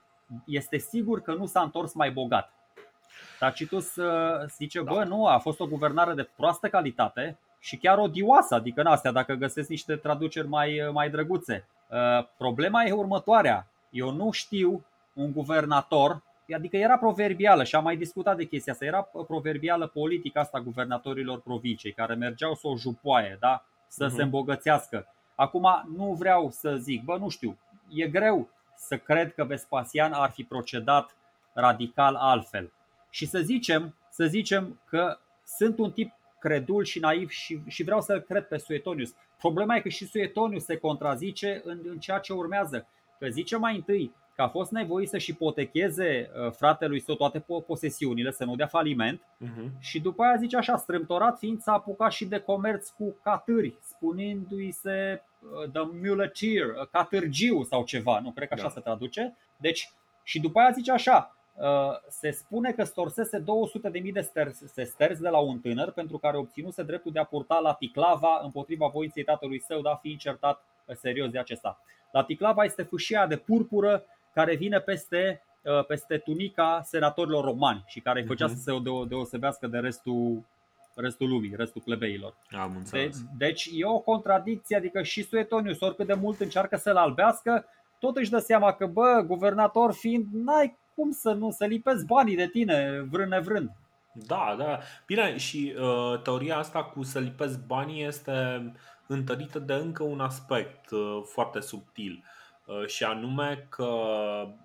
este 0.47 0.79
sigur 0.79 1.21
că 1.21 1.35
nu 1.35 1.47
s-a 1.47 1.61
întors 1.61 1.95
mai 1.95 2.11
bogat. 2.11 2.53
Tacitus 3.39 3.97
uh, 3.97 4.47
zice, 4.57 4.81
bă, 4.81 5.05
nu, 5.05 5.27
a 5.27 5.39
fost 5.39 5.61
o 5.61 5.67
guvernare 5.67 6.15
de 6.15 6.29
proastă 6.37 6.69
calitate 6.69 7.39
și 7.59 7.77
chiar 7.77 7.99
odioasă, 7.99 8.55
adică 8.55 8.81
în 8.81 8.87
astea, 8.87 9.13
dacă 9.13 9.35
găsesc 9.35 9.69
niște 9.69 9.97
traduceri 9.97 10.49
mai, 10.49 10.83
uh, 10.83 10.93
mai 10.93 11.11
drăguțe. 11.11 11.67
Uh, 11.89 12.27
problema 12.37 12.85
e 12.85 12.93
următoarea. 12.93 13.67
Eu 13.91 14.11
nu 14.11 14.31
știu 14.31 14.85
un 15.13 15.33
guvernator, 15.33 16.23
adică 16.55 16.77
era 16.77 16.99
proverbială 16.99 17.65
și 17.65 17.75
am 17.75 17.83
mai 17.83 17.97
discutat 17.97 18.37
de 18.37 18.45
chestia 18.45 18.73
asta, 18.73 18.85
era 18.85 19.03
proverbială 19.03 19.87
politica 19.87 20.41
asta 20.41 20.61
guvernatorilor 20.61 21.41
provinciei, 21.41 21.93
care 21.93 22.15
mergeau 22.15 22.55
să 22.55 22.69
o 22.69 22.77
jupoaie, 22.77 23.37
da? 23.41 23.65
să 23.89 24.07
uh-huh. 24.07 24.15
se 24.15 24.23
îmbogățească. 24.23 25.07
Acum 25.35 25.67
nu 25.97 26.13
vreau 26.19 26.51
să 26.51 26.77
zic, 26.77 27.05
bă, 27.05 27.17
nu 27.17 27.29
știu, 27.29 27.59
e 27.89 28.07
greu 28.07 28.49
să 28.79 28.99
cred 28.99 29.35
că 29.35 29.45
Vespasian 29.45 30.13
ar 30.13 30.31
fi 30.31 30.45
procedat 30.45 31.17
radical 31.53 32.15
altfel. 32.15 32.73
Și 33.11 33.27
să 33.27 33.39
zicem, 33.39 33.95
să 34.11 34.25
zicem 34.25 34.81
că 34.85 35.19
sunt 35.45 35.79
un 35.79 35.93
tip 35.93 36.13
credul 36.39 36.85
și 36.85 36.99
naiv 36.99 37.31
și, 37.31 37.61
și 37.67 37.83
vreau 37.83 38.01
să-l 38.01 38.21
cred 38.21 38.47
pe 38.47 38.59
Suetonius. 38.59 39.15
Problema 39.39 39.77
e 39.77 39.81
că 39.81 39.89
și 39.89 40.07
Suetonius 40.07 40.65
se 40.65 40.77
contrazice 40.77 41.61
în, 41.65 41.81
în 41.85 41.99
ceea 41.99 42.19
ce 42.19 42.33
urmează. 42.33 42.87
Că 43.19 43.29
zice 43.29 43.57
mai 43.57 43.75
întâi 43.75 44.15
că 44.35 44.43
a 44.43 44.49
fost 44.49 44.71
nevoit 44.71 45.09
să-și 45.09 45.31
ipotecheze 45.31 46.31
uh, 46.31 46.53
fratelui 46.53 47.01
său 47.01 47.15
toate 47.15 47.45
posesiunile, 47.67 48.31
să 48.31 48.45
nu 48.45 48.57
dea 48.57 48.67
faliment 48.67 49.21
uh-huh. 49.21 49.79
și 49.79 50.01
după 50.01 50.23
aia 50.23 50.37
zice 50.37 50.57
așa, 50.57 50.77
strâmtorat 50.77 51.39
fiind 51.39 51.61
s-a 51.61 51.73
apucat 51.73 52.13
și 52.13 52.25
de 52.25 52.39
comerț 52.39 52.89
cu 52.89 53.17
catâri, 53.23 53.75
spunându-i 53.81 54.71
se 54.71 55.23
uh, 55.23 55.28
the 55.73 55.83
muleteer, 56.03 56.67
uh, 56.67 56.87
catârgiu 56.91 57.63
sau 57.63 57.85
ceva, 57.85 58.21
nu 58.21 58.31
cred 58.31 58.49
că 58.49 58.55
așa 58.55 58.63
da. 58.63 58.69
se 58.69 58.81
traduce. 58.81 59.37
Deci, 59.57 59.93
și 60.23 60.41
după 60.41 60.59
aia 60.59 60.71
zice 60.71 60.93
așa, 60.93 61.33
se 62.09 62.31
spune 62.31 62.73
că 62.73 62.85
storsese 62.85 63.45
200.000 64.03 64.13
de 64.13 64.31
sesterți 64.65 65.21
de 65.21 65.29
la 65.29 65.39
un 65.39 65.61
tânăr 65.61 65.91
pentru 65.91 66.19
care 66.19 66.37
obținuse 66.37 66.83
dreptul 66.83 67.13
de 67.13 67.19
a 67.19 67.25
purta 67.25 67.59
la 67.59 67.75
ticlava 67.75 68.41
împotriva 68.43 68.87
voinței 68.87 69.25
tatălui 69.25 69.61
său, 69.61 69.81
dar 69.81 69.99
fiind 70.03 70.19
certat 70.19 70.65
serios 70.95 71.31
de 71.31 71.39
acesta. 71.39 71.83
La 72.11 72.25
ticlava 72.25 72.65
este 72.65 72.83
fâșia 72.83 73.27
de 73.27 73.37
purpură 73.37 74.05
care 74.35 74.55
vine 74.55 74.81
peste, 74.81 75.43
uh, 75.63 75.85
peste 75.87 76.19
tunica 76.19 76.81
senatorilor 76.85 77.45
romani 77.45 77.85
și 77.87 78.01
care 78.01 78.21
îi 78.21 78.27
făcea 78.27 78.47
uh-huh. 78.47 78.55
să 78.55 78.57
se 78.57 78.73
deosebească 79.09 79.67
de 79.67 79.79
restul, 79.79 80.45
restul 81.01 81.29
lumii, 81.29 81.55
restul 81.57 81.83
plebeilor. 81.85 82.37
Am 82.51 82.75
înțeles. 82.77 83.21
De, 83.21 83.27
deci 83.47 83.71
e 83.73 83.85
o 83.85 83.99
contradicție, 83.99 84.77
adică 84.77 85.03
și 85.03 85.23
Suetonius, 85.23 85.81
oricât 85.81 86.07
de 86.07 86.15
mult 86.15 86.41
încearcă 86.41 86.77
să-l 86.77 86.97
albească, 86.97 87.65
tot 87.99 88.17
își 88.17 88.31
dă 88.31 88.39
seama 88.39 88.73
că, 88.73 88.87
bă, 88.87 89.25
guvernator 89.27 89.93
fiind, 89.93 90.27
n-ai 90.33 90.79
cum 90.95 91.11
să 91.11 91.33
nu, 91.33 91.51
să 91.51 91.65
lipezi 91.65 92.07
banii 92.07 92.37
de 92.37 92.49
tine, 92.49 93.07
vrând 93.11 93.31
nevrând. 93.31 93.71
Da, 94.13 94.55
da. 94.59 94.79
Bine, 95.07 95.37
și 95.37 95.75
uh, 95.79 96.23
teoria 96.23 96.57
asta 96.57 96.85
cu 96.85 97.03
să 97.03 97.19
lipezi 97.19 97.67
banii 97.67 98.05
este 98.05 98.33
întărită 99.07 99.59
de 99.59 99.73
încă 99.73 100.03
un 100.03 100.21
aspect 100.21 100.91
uh, 100.91 101.23
foarte 101.25 101.61
subtil. 101.61 102.23
Uh, 102.25 102.38
Uh, 102.38 102.38
și 102.87 103.05
anume 103.05 103.67
că 103.69 103.85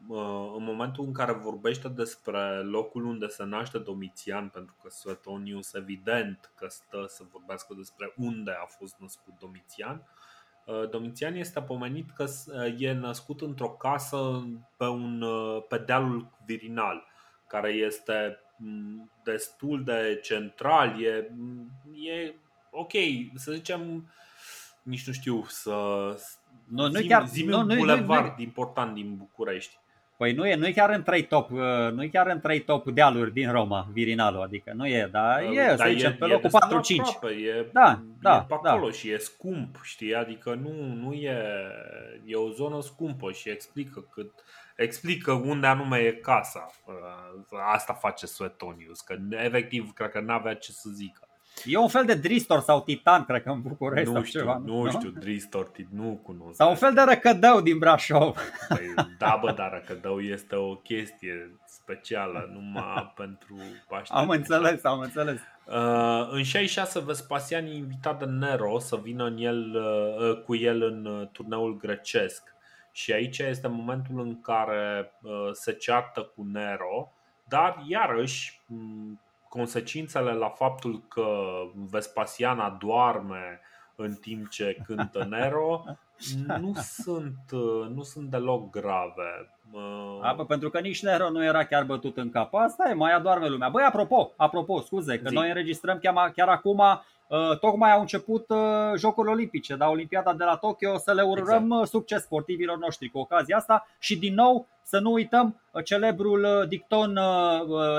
uh, 0.08 0.54
în 0.58 0.64
momentul 0.64 1.06
în 1.06 1.14
care 1.14 1.32
vorbește 1.32 1.88
despre 1.88 2.62
locul 2.62 3.06
unde 3.06 3.28
se 3.28 3.44
naște 3.44 3.78
Domitian, 3.78 4.50
pentru 4.50 4.76
că 4.82 4.90
Suetonius 4.90 5.74
evident 5.74 6.52
că 6.56 6.68
stă 6.70 7.06
să 7.08 7.24
vorbească 7.32 7.74
despre 7.78 8.14
unde 8.18 8.52
a 8.52 8.66
fost 8.66 8.96
născut 9.00 9.34
Domitian, 9.40 10.08
uh, 10.66 10.90
Domitian 10.90 11.36
este 11.36 11.62
pomenit 11.62 12.12
că 12.12 12.26
e 12.78 12.92
născut 12.92 13.42
într-o 13.42 13.70
casă 13.70 14.48
pe, 14.78 14.86
un, 14.86 15.26
pe 15.68 15.78
dealul 15.78 16.32
Virinal, 16.46 17.08
care 17.48 17.72
este 17.72 18.40
mm, 18.58 19.12
destul 19.24 19.84
de 19.84 20.20
central, 20.24 21.04
e, 21.04 21.32
e 21.94 22.36
ok, 22.72 22.92
să 23.36 23.52
zicem, 23.52 24.10
nici 24.82 25.08
nu 25.08 25.14
știu 25.14 25.46
să 25.48 26.16
nu, 26.70 26.88
nu 26.88 27.02
chiar, 27.08 27.28
zi 27.28 27.44
nu, 27.44 27.60
un 27.60 27.66
nu, 27.66 27.76
bulevard 27.76 28.26
nu, 28.26 28.34
nu, 28.38 28.44
important 28.44 28.94
din 28.94 29.16
București. 29.18 29.78
Păi 30.18 30.34
nu 30.34 30.48
e, 30.48 30.56
nu 30.56 30.68
e 30.68 30.72
chiar 30.72 30.90
în 30.90 31.04
trei 31.04 31.24
top, 31.24 31.52
uh, 31.52 31.92
nu 31.94 32.04
e 32.04 32.08
chiar 32.08 32.28
în 32.28 32.40
trei 32.40 32.60
top 32.60 32.90
dealuri 32.90 33.34
din 33.34 33.52
Roma, 33.52 33.88
Virinalo, 33.92 34.42
adică 34.42 34.72
nu 34.76 34.88
e, 34.88 35.10
dar 35.12 35.44
uh, 35.44 35.58
e, 35.58 35.66
da, 35.66 35.76
să 35.76 35.90
zicem, 35.90 36.16
pe 36.16 36.26
locul 36.26 36.50
4-5. 36.50 37.36
E, 37.46 37.66
da, 37.72 38.02
da, 38.22 38.36
e 38.36 38.46
pe 38.48 38.60
da. 38.64 38.70
acolo 38.70 38.86
da. 38.86 38.92
și 38.92 39.12
e 39.12 39.18
scump, 39.18 39.80
știi, 39.84 40.16
adică 40.16 40.54
nu, 40.54 40.94
nu 40.94 41.14
e, 41.14 41.38
e 42.26 42.36
o 42.36 42.50
zonă 42.50 42.82
scumpă 42.82 43.32
și 43.32 43.50
explică 43.50 44.08
cât, 44.12 44.32
explică 44.76 45.32
unde 45.32 45.68
anume 45.68 45.98
e 45.98 46.12
casa. 46.12 46.72
Uh, 46.86 47.60
asta 47.74 47.94
face 47.94 48.26
Suetonius, 48.26 49.02
că 49.02 49.16
efectiv 49.30 49.94
cred 49.94 50.10
că 50.10 50.20
n-avea 50.20 50.56
ce 50.56 50.72
să 50.72 50.90
zică. 50.94 51.28
E 51.66 51.78
un 51.78 51.88
fel 51.88 52.06
de 52.06 52.14
Dristor 52.14 52.60
sau 52.60 52.82
Titan, 52.82 53.26
cred 53.26 53.44
că 53.44 53.50
în 53.50 53.62
București 53.62 54.08
nu 54.08 54.14
sau 54.14 54.24
știu, 54.24 54.40
ceva. 54.40 54.62
Nu, 54.66 54.82
nu 54.82 54.90
știu, 54.90 55.10
Dristor, 55.10 55.72
nu 55.90 56.20
cunosc. 56.24 56.56
Sau 56.56 56.70
un 56.70 56.76
fel 56.76 56.94
de 56.94 57.02
Răcădău 57.02 57.62
din 57.62 57.78
Brașov. 57.78 58.38
Păi, 58.68 58.94
da, 59.18 59.38
bă, 59.42 59.52
dar 59.52 59.72
Răcădău 59.72 60.20
este 60.20 60.56
o 60.56 60.76
chestie 60.76 61.58
specială 61.66 62.50
numai 62.54 63.14
pentru 63.16 63.58
Paște. 63.88 64.14
Am 64.16 64.30
înțeles, 64.30 64.84
am 64.84 65.00
înțeles. 65.00 65.40
Uh, 65.66 66.28
în 66.32 66.44
66 66.44 67.00
Vespasian 67.00 67.66
e 67.66 67.76
invitat 67.76 68.20
de 68.20 68.26
Nero 68.26 68.80
să 68.80 68.96
vină 68.96 69.26
în 69.26 69.38
el, 69.38 69.76
uh, 69.76 70.44
cu 70.44 70.56
el 70.56 70.82
în 70.82 71.06
uh, 71.06 71.28
turneul 71.32 71.78
grecesc. 71.78 72.56
Și 72.92 73.12
aici 73.12 73.38
este 73.38 73.68
momentul 73.68 74.20
în 74.20 74.42
care 74.42 75.14
uh, 75.22 75.32
se 75.52 75.72
ceartă 75.72 76.22
cu 76.22 76.44
Nero, 76.52 77.12
dar 77.48 77.84
iarăși 77.88 78.62
consecințele 79.54 80.32
la 80.32 80.50
faptul 80.50 81.04
că 81.08 81.28
Vespasiana 81.74 82.78
doarme 82.80 83.60
în 83.96 84.14
timp 84.14 84.50
ce 84.50 84.78
cântă 84.86 85.26
Nero 85.30 85.84
nu 86.60 86.74
sunt, 86.82 87.52
nu 87.94 88.04
sunt 88.04 88.30
deloc 88.30 88.70
grave. 88.70 89.50
A, 90.22 90.34
bă, 90.34 90.46
pentru 90.46 90.70
că 90.70 90.80
nici 90.80 91.04
Nero 91.04 91.30
nu 91.30 91.44
era 91.44 91.66
chiar 91.66 91.84
bătut 91.84 92.18
în 92.18 92.30
cap. 92.30 92.54
Asta 92.54 92.90
e, 92.90 92.94
mai 92.94 93.14
adorme 93.14 93.48
lumea. 93.48 93.70
Băi, 93.70 93.84
apropo, 93.84 94.34
apropo, 94.38 94.82
scuze, 94.82 95.20
că 95.20 95.30
Zi. 95.30 95.36
noi 95.36 95.48
înregistrăm 95.48 95.98
chiar, 95.98 96.32
chiar 96.36 96.48
acum 96.48 96.78
Uh, 96.80 97.02
tocmai 97.60 97.92
au 97.92 98.00
început 98.00 98.46
uh, 98.50 98.58
Jocurile 98.98 99.34
Olimpice, 99.34 99.76
da, 99.76 99.90
Olimpiada 99.90 100.34
de 100.34 100.44
la 100.44 100.56
Tokyo, 100.56 100.98
să 100.98 101.14
le 101.14 101.22
urăm 101.22 101.64
exact. 101.64 101.82
Uh, 101.82 101.88
succes 101.88 102.22
sportivilor 102.22 102.78
noștri 102.78 103.10
cu 103.10 103.18
ocazia 103.18 103.58
asta 103.58 103.88
și 104.00 104.18
din 104.18 104.34
nou 104.34 104.68
să 104.82 105.00
nu 105.00 105.12
uităm 105.12 105.62
celebrul 105.84 106.66
dicton 106.68 107.20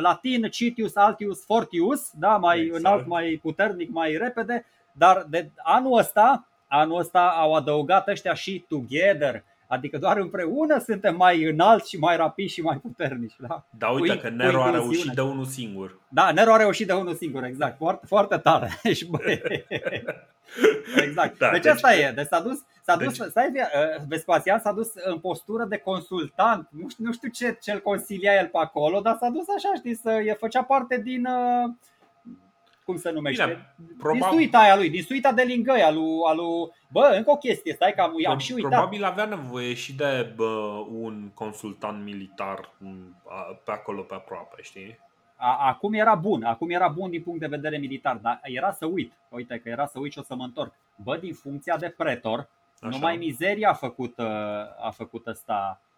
latin 0.00 0.42
Citius 0.42 0.96
Altius 0.96 1.44
Fortius, 1.44 2.10
da, 2.18 2.36
mai 2.36 2.60
exact. 2.60 2.78
înalt, 2.78 3.06
mai 3.06 3.38
puternic, 3.42 3.90
mai 3.90 4.16
repede, 4.16 4.66
dar 4.92 5.26
de 5.28 5.50
anul 5.56 5.98
ăsta, 5.98 6.46
anul 6.68 6.98
ăsta 6.98 7.34
au 7.36 7.54
adăugat 7.54 8.08
ăștia 8.08 8.34
și 8.34 8.64
Together, 8.68 9.44
Adică 9.74 9.98
doar 9.98 10.16
împreună 10.16 10.78
suntem 10.78 11.16
mai 11.16 11.42
înalți 11.42 11.88
și 11.88 11.98
mai 11.98 12.16
rapizi 12.16 12.52
și 12.52 12.60
mai 12.60 12.76
puternici. 12.76 13.34
Da, 13.38 13.66
da 13.78 13.88
uite 13.88 14.14
cu, 14.14 14.20
că 14.20 14.28
Nero 14.28 14.62
a 14.62 14.70
reușit 14.70 15.12
de 15.12 15.20
unul 15.20 15.44
singur. 15.44 15.98
Da, 16.08 16.30
Nero 16.30 16.52
a 16.52 16.56
reușit 16.56 16.86
de 16.86 16.92
unul 16.92 17.14
singur, 17.14 17.44
exact. 17.44 17.76
Foarte, 17.76 18.06
foarte 18.06 18.36
tare. 18.36 18.80
exact. 21.06 21.38
Da, 21.38 21.50
deci, 21.50 21.62
deci 21.62 21.72
asta 21.72 21.94
e. 21.94 22.12
Deci 22.14 22.26
s-a 22.26 22.40
dus, 22.40 22.58
s-a 22.82 22.96
dus 22.96 23.18
deci... 23.18 23.28
stai, 23.28 23.52
uh, 23.54 24.04
Vespasian 24.08 24.58
s-a 24.58 24.72
dus 24.72 24.92
în 24.94 25.18
postură 25.18 25.64
de 25.64 25.76
consultant. 25.76 26.68
Nu 26.70 26.88
știu, 26.88 27.04
nu 27.04 27.12
știu 27.12 27.28
ce, 27.28 27.58
ce-l 27.60 27.80
consilia 27.80 28.32
el 28.32 28.46
pe 28.46 28.58
acolo, 28.58 29.00
dar 29.00 29.16
s-a 29.20 29.28
dus 29.28 29.44
așa, 29.56 29.74
știi, 29.76 29.94
să 29.94 30.10
e 30.10 30.32
făcea 30.32 30.62
parte 30.62 31.00
din... 31.04 31.26
Uh, 31.26 31.70
cum 32.84 32.96
se 32.96 33.10
numește? 33.10 33.44
Bine, 33.44 33.74
probabil... 33.98 34.22
Din 34.28 34.38
suita 34.38 34.58
aia 34.58 34.76
lui, 34.76 34.90
din 34.90 35.02
suita 35.02 35.32
de 35.32 35.42
lingăia 35.42 35.90
lui, 35.90 36.18
alu... 36.26 36.72
Bă, 36.92 37.14
încă 37.16 37.30
o 37.30 37.36
chestie, 37.36 37.72
stai 37.72 37.92
că 37.92 38.00
am, 38.00 38.12
am 38.28 38.38
și 38.38 38.52
uitat. 38.52 38.70
Probabil 38.70 39.04
avea 39.04 39.24
nevoie 39.24 39.74
și 39.74 39.94
de 39.94 40.32
bă, 40.36 40.84
un 40.90 41.30
consultant 41.34 42.04
militar 42.04 42.70
pe 43.64 43.70
acolo 43.70 44.02
pe 44.02 44.14
aproape, 44.14 44.62
știi? 44.62 45.02
acum 45.58 45.92
era 45.92 46.14
bun, 46.14 46.42
acum 46.42 46.70
era 46.70 46.88
bun 46.88 47.10
din 47.10 47.22
punct 47.22 47.40
de 47.40 47.46
vedere 47.46 47.76
militar, 47.76 48.16
dar 48.16 48.40
era 48.42 48.72
să 48.72 48.86
uit, 48.86 49.12
uite 49.28 49.60
că 49.62 49.68
era 49.68 49.86
să 49.86 49.98
uit 49.98 50.12
și 50.12 50.18
o 50.18 50.22
să 50.22 50.34
mă 50.34 50.44
întorc. 50.44 50.74
Bă, 50.96 51.16
din 51.16 51.34
funcția 51.34 51.76
de 51.76 51.94
pretor, 51.96 52.38
Așa. 52.80 52.88
numai 52.88 53.16
mizeria 53.16 53.70
a 53.70 53.74
făcut, 53.74 54.18
uh, 54.18 54.26
a 54.86 54.92
făcut 54.94 55.26
ăsta, 55.26 55.80
uh, 55.80 55.93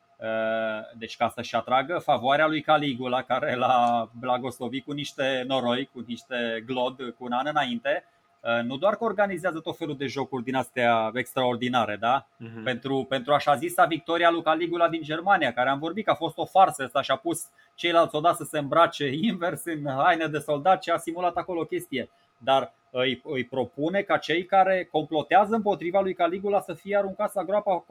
deci 0.94 1.16
ca 1.16 1.28
să-și 1.34 1.54
atragă 1.54 1.98
favoarea 1.98 2.46
lui 2.46 2.60
Caligula, 2.60 3.22
care 3.22 3.54
l-a 3.54 4.10
blagoslovit 4.18 4.84
cu 4.84 4.92
niște 4.92 5.44
noroi, 5.46 5.90
cu 5.92 6.04
niște 6.06 6.62
glod, 6.66 6.96
cu 7.18 7.24
un 7.24 7.32
an 7.32 7.46
înainte, 7.46 8.04
Uh, 8.46 8.62
nu 8.64 8.76
doar 8.76 8.96
că 8.96 9.04
organizează 9.04 9.60
tot 9.60 9.76
felul 9.76 9.96
de 9.96 10.06
jocuri 10.06 10.44
din 10.44 10.54
astea 10.54 11.10
extraordinare, 11.14 11.96
da? 12.00 12.26
Uh-huh. 12.26 12.62
Pentru, 12.64 13.06
pentru 13.08 13.32
așa 13.32 13.54
zisa 13.54 13.84
victoria 13.84 14.30
lui 14.30 14.42
Caligula 14.42 14.88
din 14.88 15.02
Germania, 15.02 15.52
care 15.52 15.68
am 15.68 15.78
vorbit 15.78 16.04
că 16.04 16.10
a 16.10 16.14
fost 16.14 16.38
o 16.38 16.44
farsă 16.44 16.82
asta 16.82 17.02
și 17.02 17.10
a 17.10 17.16
pus 17.16 17.44
ceilalți 17.74 18.10
soldați 18.10 18.36
să 18.36 18.44
se 18.44 18.58
îmbrace 18.58 19.10
invers 19.12 19.64
în 19.64 19.86
haine 19.86 20.26
de 20.26 20.38
soldat 20.38 20.82
și 20.82 20.90
a 20.90 20.96
simulat 20.96 21.36
acolo 21.36 21.60
o 21.60 21.64
chestie. 21.64 22.10
Dar 22.38 22.74
îi, 22.90 23.22
îi 23.24 23.44
propune 23.44 24.02
ca 24.02 24.16
cei 24.16 24.44
care 24.44 24.88
complotează 24.90 25.54
împotriva 25.54 26.00
lui 26.00 26.14
Caligula 26.14 26.60
să 26.60 26.74
fie 26.74 26.96
aruncați 26.96 27.36
la 27.36 27.44
groapa 27.44 27.84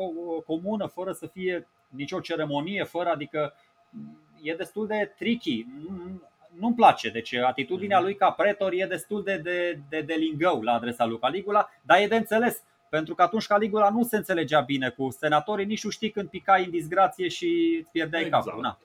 comună, 0.46 0.86
fără 0.86 1.12
să 1.12 1.28
fie 1.28 1.68
nicio 1.88 2.20
ceremonie, 2.20 2.84
fără, 2.84 3.10
adică 3.10 3.54
e 4.42 4.54
destul 4.54 4.88
de 4.88 5.14
tricky 5.18 5.66
nu-mi 6.60 6.76
place. 6.76 7.10
Deci 7.10 7.34
atitudinea 7.34 7.98
mhm. 7.98 8.06
lui 8.06 8.16
ca 8.16 8.32
pretor 8.32 8.72
e 8.74 8.86
destul 8.86 9.24
de, 9.24 9.38
de, 9.38 9.80
de, 9.90 10.02
de 10.02 10.14
lingău 10.14 10.62
la 10.62 10.74
adresa 10.74 11.06
lui 11.06 11.20
Caligula, 11.20 11.70
dar 11.82 12.02
e 12.02 12.08
de 12.08 12.16
înțeles. 12.16 12.64
Pentru 12.90 13.16
că 13.16 13.22
atunci 13.22 13.46
Caligula 13.46 13.90
nu 13.90 14.04
se 14.04 14.16
înțelegea 14.16 14.60
bine 14.60 14.90
cu 14.90 15.10
senatorii, 15.10 15.66
nici 15.66 15.84
nu 15.84 15.90
știi 15.90 16.10
când 16.10 16.30
picai 16.30 16.64
în 16.64 16.70
disgrație 16.70 17.28
și 17.28 17.78
îți 17.80 17.92
pierdeai 17.92 18.24
exact. 18.24 18.46
capul. 18.46 18.62
Na. 18.62 18.80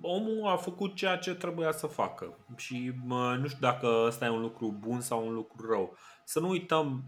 Omul 0.00 0.46
a 0.46 0.56
făcut 0.56 0.94
ceea 0.94 1.16
ce 1.16 1.34
trebuia 1.34 1.72
să 1.72 1.86
facă 1.86 2.38
și 2.56 2.92
nu 3.38 3.46
știu 3.46 3.60
dacă 3.60 4.04
ăsta 4.06 4.24
e 4.24 4.28
un 4.28 4.40
lucru 4.40 4.76
bun 4.78 5.00
sau 5.00 5.26
un 5.26 5.34
lucru 5.34 5.70
rău. 5.70 5.96
Să 6.24 6.40
nu 6.40 6.48
uităm, 6.48 7.04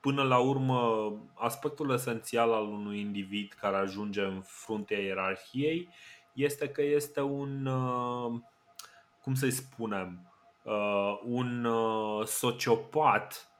până 0.00 0.22
la 0.22 0.38
urmă, 0.38 1.12
aspectul 1.34 1.92
esențial 1.92 2.52
al 2.52 2.62
unui 2.62 3.00
individ 3.00 3.52
care 3.60 3.76
ajunge 3.76 4.22
în 4.22 4.40
fruntea 4.44 4.98
ierarhiei 4.98 5.88
este 6.32 6.68
că 6.68 6.82
este 6.82 7.20
un, 7.20 7.66
uh, 7.66 8.40
cum 9.22 9.34
să-i 9.34 9.50
spunem, 9.50 10.32
uh, 10.62 11.20
un 11.24 11.64
uh, 11.64 12.26
sociopat 12.26 13.50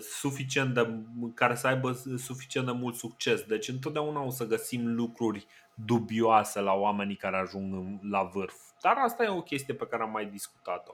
suficient 0.00 0.74
de, 0.74 1.04
care 1.34 1.54
să 1.54 1.66
aibă 1.66 1.92
suficient 2.16 2.66
de 2.66 2.72
mult 2.72 2.94
succes. 2.94 3.42
Deci 3.42 3.68
întotdeauna 3.68 4.22
o 4.22 4.30
să 4.30 4.46
găsim 4.46 4.94
lucruri 4.94 5.46
dubioase 5.84 6.60
la 6.60 6.72
oamenii 6.72 7.16
care 7.16 7.36
ajung 7.36 7.98
la 8.10 8.22
vârf. 8.22 8.54
Dar 8.80 8.96
asta 8.96 9.24
e 9.24 9.28
o 9.28 9.42
chestie 9.42 9.74
pe 9.74 9.86
care 9.86 10.02
am 10.02 10.10
mai 10.10 10.26
discutat-o. 10.26 10.92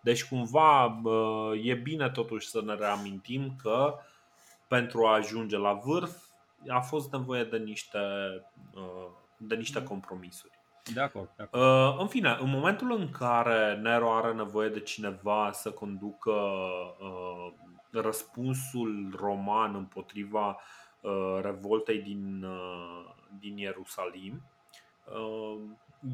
Deci 0.00 0.24
cumva 0.24 1.00
e 1.62 1.74
bine 1.74 2.10
totuși 2.10 2.48
să 2.48 2.62
ne 2.64 2.74
reamintim 2.74 3.56
că 3.62 3.94
pentru 4.68 5.06
a 5.06 5.14
ajunge 5.14 5.56
la 5.56 5.72
vârf 5.72 6.16
a 6.68 6.80
fost 6.80 7.12
nevoie 7.12 7.44
de 7.44 7.56
niște 7.56 7.98
de 9.36 9.54
niște 9.54 9.78
mm. 9.78 9.84
compromisuri. 9.84 10.60
De 10.94 11.00
acord. 11.00 11.30
De 11.36 11.42
acord. 11.42 11.62
Uh, 11.62 12.00
în 12.00 12.06
fine, 12.06 12.36
în 12.40 12.50
momentul 12.50 12.92
în 12.92 13.10
care 13.10 13.74
Nero 13.74 14.16
are 14.16 14.32
nevoie 14.32 14.68
de 14.68 14.80
cineva 14.80 15.50
să 15.52 15.70
conducă 15.70 16.30
uh, 16.30 17.52
răspunsul 17.90 19.14
roman 19.20 19.74
împotriva 19.74 20.48
uh, 20.48 20.56
revoltei 21.40 21.98
din, 21.98 22.46
din 23.38 23.56
Ierusalim, 23.56 24.42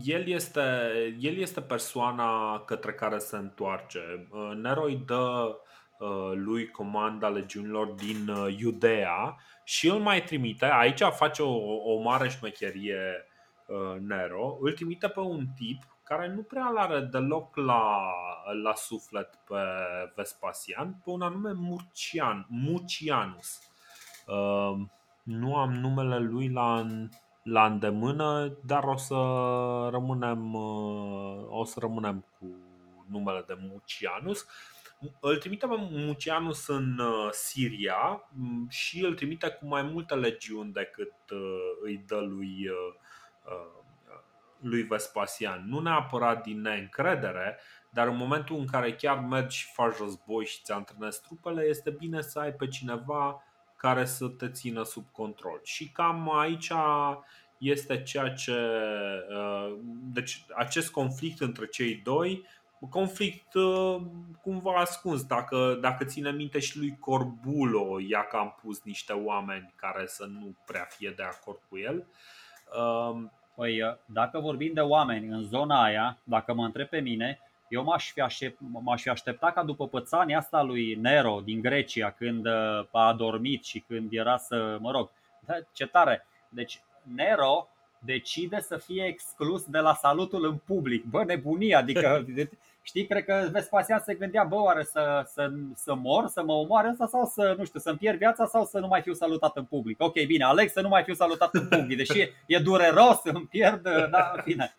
el 0.04 0.28
este, 0.28 0.60
el 1.20 1.36
este 1.36 1.60
persoana 1.60 2.60
către 2.60 2.92
care 2.92 3.18
se 3.18 3.36
întoarce. 3.36 4.28
Nero 4.54 4.84
îi 4.84 4.96
dă 5.06 5.56
lui 6.34 6.70
comanda 6.70 7.28
legiunilor 7.28 7.86
din 7.86 8.30
Iudea 8.58 9.36
și 9.64 9.88
îl 9.88 9.98
mai 9.98 10.22
trimite, 10.22 10.64
aici 10.64 11.00
face 11.00 11.42
o, 11.42 11.54
o 11.92 12.00
mare 12.00 12.28
șmecherie 12.28 13.26
uh, 13.66 14.00
Nero, 14.00 14.58
îl 14.60 14.72
trimite 14.72 15.08
pe 15.08 15.20
un 15.20 15.46
tip 15.56 15.82
care 16.04 16.28
nu 16.28 16.42
prea 16.42 16.64
are 16.64 17.00
deloc 17.00 17.56
la, 17.56 18.12
la 18.62 18.74
suflet 18.74 19.34
pe 19.48 19.62
Vespasian, 20.14 21.00
pe 21.04 21.10
un 21.10 21.22
anume 21.22 21.52
Murcian, 21.52 22.46
Mucianus. 22.48 23.67
Uh, 24.28 24.86
nu 25.22 25.56
am 25.56 25.72
numele 25.72 26.18
lui 26.18 26.48
la, 26.48 26.86
la 27.42 27.66
îndemână, 27.66 28.56
dar 28.64 28.84
o 28.84 28.96
să 28.96 29.14
rămânem, 29.90 30.54
uh, 30.54 31.46
o 31.48 31.64
să 31.64 31.76
rămânem 31.80 32.24
cu 32.38 32.46
numele 33.10 33.44
de 33.46 33.58
Mucianus. 33.60 34.46
Îl 35.20 35.36
trimite 35.36 35.66
pe 35.66 35.74
Mucianus 35.78 36.66
în 36.66 36.98
uh, 36.98 37.28
Siria 37.30 38.28
mm, 38.32 38.66
și 38.70 39.04
îl 39.04 39.14
trimite 39.14 39.48
cu 39.48 39.66
mai 39.66 39.82
multe 39.82 40.14
legiuni 40.14 40.72
decât 40.72 41.12
uh, 41.32 41.38
îi 41.82 42.04
dă 42.06 42.16
lui, 42.20 42.68
uh, 42.68 42.94
lui 44.60 44.82
Vespasian. 44.82 45.64
Nu 45.68 45.80
neapărat 45.80 46.42
din 46.42 46.60
neîncredere, 46.60 47.58
dar 47.90 48.06
în 48.06 48.16
momentul 48.16 48.56
în 48.56 48.66
care 48.66 48.94
chiar 48.94 49.18
mergi 49.18 49.56
și 49.56 49.72
faci 49.72 49.96
război 49.96 50.44
și 50.44 50.62
ți 50.62 50.72
antrenezi 50.72 51.22
trupele, 51.22 51.62
este 51.62 51.90
bine 51.90 52.20
să 52.20 52.38
ai 52.38 52.52
pe 52.52 52.68
cineva 52.68 53.42
care 53.78 54.04
să 54.04 54.28
te 54.28 54.48
țină 54.48 54.82
sub 54.82 55.04
control. 55.12 55.60
Și 55.62 55.90
cam 55.90 56.38
aici 56.38 56.72
este 57.58 58.02
ceea 58.02 58.30
ce. 58.30 58.54
Deci, 60.12 60.44
acest 60.56 60.90
conflict 60.90 61.40
între 61.40 61.66
cei 61.66 61.94
doi 61.94 62.46
conflict 62.90 63.54
uh, 63.54 64.00
cumva 64.42 64.72
ascuns. 64.72 65.24
Dacă, 65.24 65.78
dacă 65.80 66.04
ține 66.04 66.30
minte 66.30 66.58
și 66.58 66.78
lui 66.78 66.96
Corbulo, 66.98 68.00
ia 68.08 68.22
că 68.22 68.36
am 68.36 68.58
pus 68.62 68.82
niște 68.82 69.12
oameni 69.12 69.72
care 69.76 70.06
să 70.06 70.26
nu 70.26 70.56
prea 70.66 70.86
fie 70.88 71.12
de 71.16 71.22
acord 71.22 71.60
cu 71.68 71.78
el. 71.78 72.06
Um, 72.78 73.32
păi, 73.54 73.82
uh, 73.82 73.96
dacă 74.06 74.40
vorbim 74.40 74.72
de 74.72 74.80
oameni 74.80 75.28
în 75.28 75.42
zona 75.42 75.82
aia, 75.82 76.18
dacă 76.24 76.54
mă 76.54 76.64
întreb 76.64 76.88
pe 76.88 77.00
mine, 77.00 77.40
eu 77.68 77.84
m-aș 77.84 78.12
fi, 78.12 78.20
aștept, 78.20 78.56
m-aș 78.60 79.02
fi 79.02 79.08
așteptat 79.08 79.54
ca 79.54 79.62
după 79.62 79.88
pățania 79.88 80.38
asta 80.38 80.62
lui 80.62 80.94
Nero 80.94 81.40
din 81.44 81.60
Grecia, 81.60 82.10
când 82.10 82.46
uh, 82.46 82.86
a 82.90 83.06
adormit 83.06 83.64
și 83.64 83.80
când 83.80 84.12
era 84.12 84.36
să, 84.36 84.78
mă 84.80 84.90
rog, 84.90 85.10
da, 85.40 85.54
ce 85.72 85.86
tare. 85.86 86.26
Deci 86.48 86.82
Nero 87.02 87.68
decide 87.98 88.60
să 88.60 88.76
fie 88.76 89.04
exclus 89.04 89.64
de 89.64 89.78
la 89.78 89.94
salutul 89.94 90.44
în 90.44 90.56
public. 90.56 91.04
Bă, 91.04 91.24
nebunie, 91.24 91.74
adică 91.74 92.24
Știi, 92.88 93.06
cred 93.06 93.24
că 93.24 93.48
Vespasian 93.52 94.02
se 94.04 94.14
gândea, 94.14 94.44
bă, 94.44 94.56
oare 94.56 94.82
să, 94.82 95.22
să, 95.26 95.50
să 95.74 95.94
mor, 95.94 96.26
să 96.26 96.42
mă 96.42 96.52
omoare 96.52 96.88
asta 96.88 97.06
sau 97.06 97.24
să, 97.24 97.54
nu 97.58 97.64
știu, 97.64 97.80
să-mi 97.80 97.98
pierd 97.98 98.18
viața 98.18 98.46
sau 98.46 98.64
să 98.64 98.78
nu 98.78 98.86
mai 98.86 99.02
fiu 99.02 99.12
salutat 99.12 99.56
în 99.56 99.64
public. 99.64 100.02
Ok, 100.02 100.24
bine, 100.26 100.44
aleg 100.44 100.68
să 100.68 100.80
nu 100.80 100.88
mai 100.88 101.02
fiu 101.02 101.14
salutat 101.14 101.54
în 101.54 101.68
public, 101.68 101.96
deși 101.96 102.32
e 102.46 102.58
dureros, 102.58 103.20
îmi 103.24 103.46
pierd, 103.50 103.82
da, 104.10 104.32
în 104.34 104.42
fine. 104.42 104.74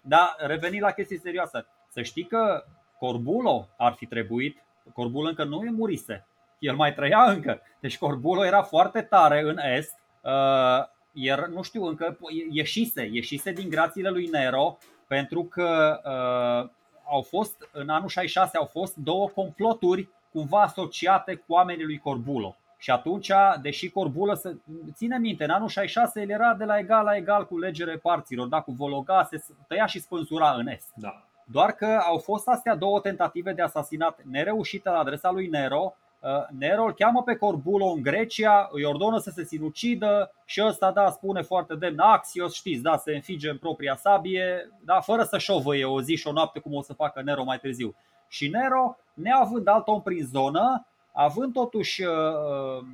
Dar 0.00 0.36
reveni 0.38 0.80
la 0.80 0.90
chestii 0.90 1.18
serioase. 1.18 1.66
Să 1.98 2.04
știi 2.04 2.24
că 2.24 2.64
Corbulo 2.98 3.68
ar 3.76 3.92
fi 3.92 4.06
trebuit, 4.06 4.64
Corbulo 4.92 5.28
încă 5.28 5.44
nu 5.44 5.64
e 5.64 5.70
murise, 5.70 6.26
el 6.58 6.74
mai 6.74 6.94
trăia 6.94 7.30
încă. 7.30 7.62
Deci 7.80 7.98
Corbulo 7.98 8.44
era 8.44 8.62
foarte 8.62 9.02
tare 9.02 9.40
în 9.40 9.58
Est, 9.58 9.94
uh, 10.22 10.86
iar 11.12 11.46
nu 11.46 11.62
știu, 11.62 11.84
încă 11.84 12.18
ieșise, 12.50 13.08
ieșise 13.12 13.52
din 13.52 13.68
grațiile 13.68 14.08
lui 14.08 14.26
Nero 14.26 14.78
pentru 15.06 15.44
că 15.44 16.00
uh, 16.04 16.70
au 17.10 17.22
fost, 17.22 17.68
în 17.72 17.88
anul 17.88 18.08
66 18.08 18.56
au 18.56 18.64
fost 18.64 18.96
două 18.96 19.28
comploturi 19.28 20.08
cumva 20.32 20.62
asociate 20.62 21.34
cu 21.34 21.52
oamenii 21.52 21.84
lui 21.84 21.98
Corbulo. 21.98 22.56
Și 22.76 22.90
atunci, 22.90 23.32
deși 23.62 23.90
Corbulo, 23.90 24.34
să 24.34 24.54
ține 24.94 25.18
minte, 25.18 25.44
în 25.44 25.50
anul 25.50 25.68
66 25.68 26.20
el 26.20 26.30
era 26.30 26.54
de 26.54 26.64
la 26.64 26.78
egal 26.78 27.04
la 27.04 27.16
egal 27.16 27.46
cu 27.46 27.58
legere 27.58 27.96
parților, 27.96 28.46
da, 28.46 28.60
cu 28.60 28.72
Vologa, 28.72 29.28
se 29.30 29.44
tăia 29.68 29.86
și 29.86 30.00
spânzura 30.00 30.50
în 30.50 30.66
est. 30.66 30.90
Da. 30.94 31.27
Doar 31.52 31.72
că 31.72 32.00
au 32.06 32.18
fost 32.18 32.48
astea 32.48 32.74
două 32.74 33.00
tentative 33.00 33.52
de 33.52 33.62
asasinat 33.62 34.20
nereușite 34.30 34.88
la 34.88 34.98
adresa 34.98 35.30
lui 35.30 35.46
Nero, 35.46 35.94
Uh, 36.20 36.46
Nero 36.58 36.84
îl 36.84 36.94
cheamă 36.94 37.22
pe 37.22 37.36
Corbulo 37.36 37.86
în 37.86 38.02
Grecia, 38.02 38.68
îi 38.72 38.84
ordonă 38.84 39.18
să 39.18 39.30
se 39.30 39.44
sinucidă 39.44 40.32
și 40.44 40.62
ăsta, 40.66 40.92
da, 40.92 41.10
spune 41.10 41.42
foarte 41.42 41.74
demn, 41.74 41.98
Axios, 41.98 42.54
știți, 42.54 42.82
da, 42.82 42.96
se 42.96 43.14
înfige 43.14 43.48
în 43.48 43.58
propria 43.58 43.96
sabie, 43.96 44.70
da, 44.84 45.00
fără 45.00 45.22
să 45.22 45.38
șovăie 45.38 45.84
o 45.84 46.02
zi 46.02 46.16
și 46.16 46.26
o 46.26 46.32
noapte 46.32 46.58
cum 46.58 46.74
o 46.74 46.82
să 46.82 46.92
facă 46.92 47.22
Nero 47.22 47.44
mai 47.44 47.58
târziu. 47.58 47.94
Și 48.28 48.48
Nero, 48.48 48.96
neavând 49.14 49.68
alt 49.68 49.88
om 49.88 50.02
prin 50.02 50.24
zonă, 50.24 50.86
având 51.12 51.52
totuși 51.52 52.02
uh, 52.02 52.10
uh, 52.10 52.84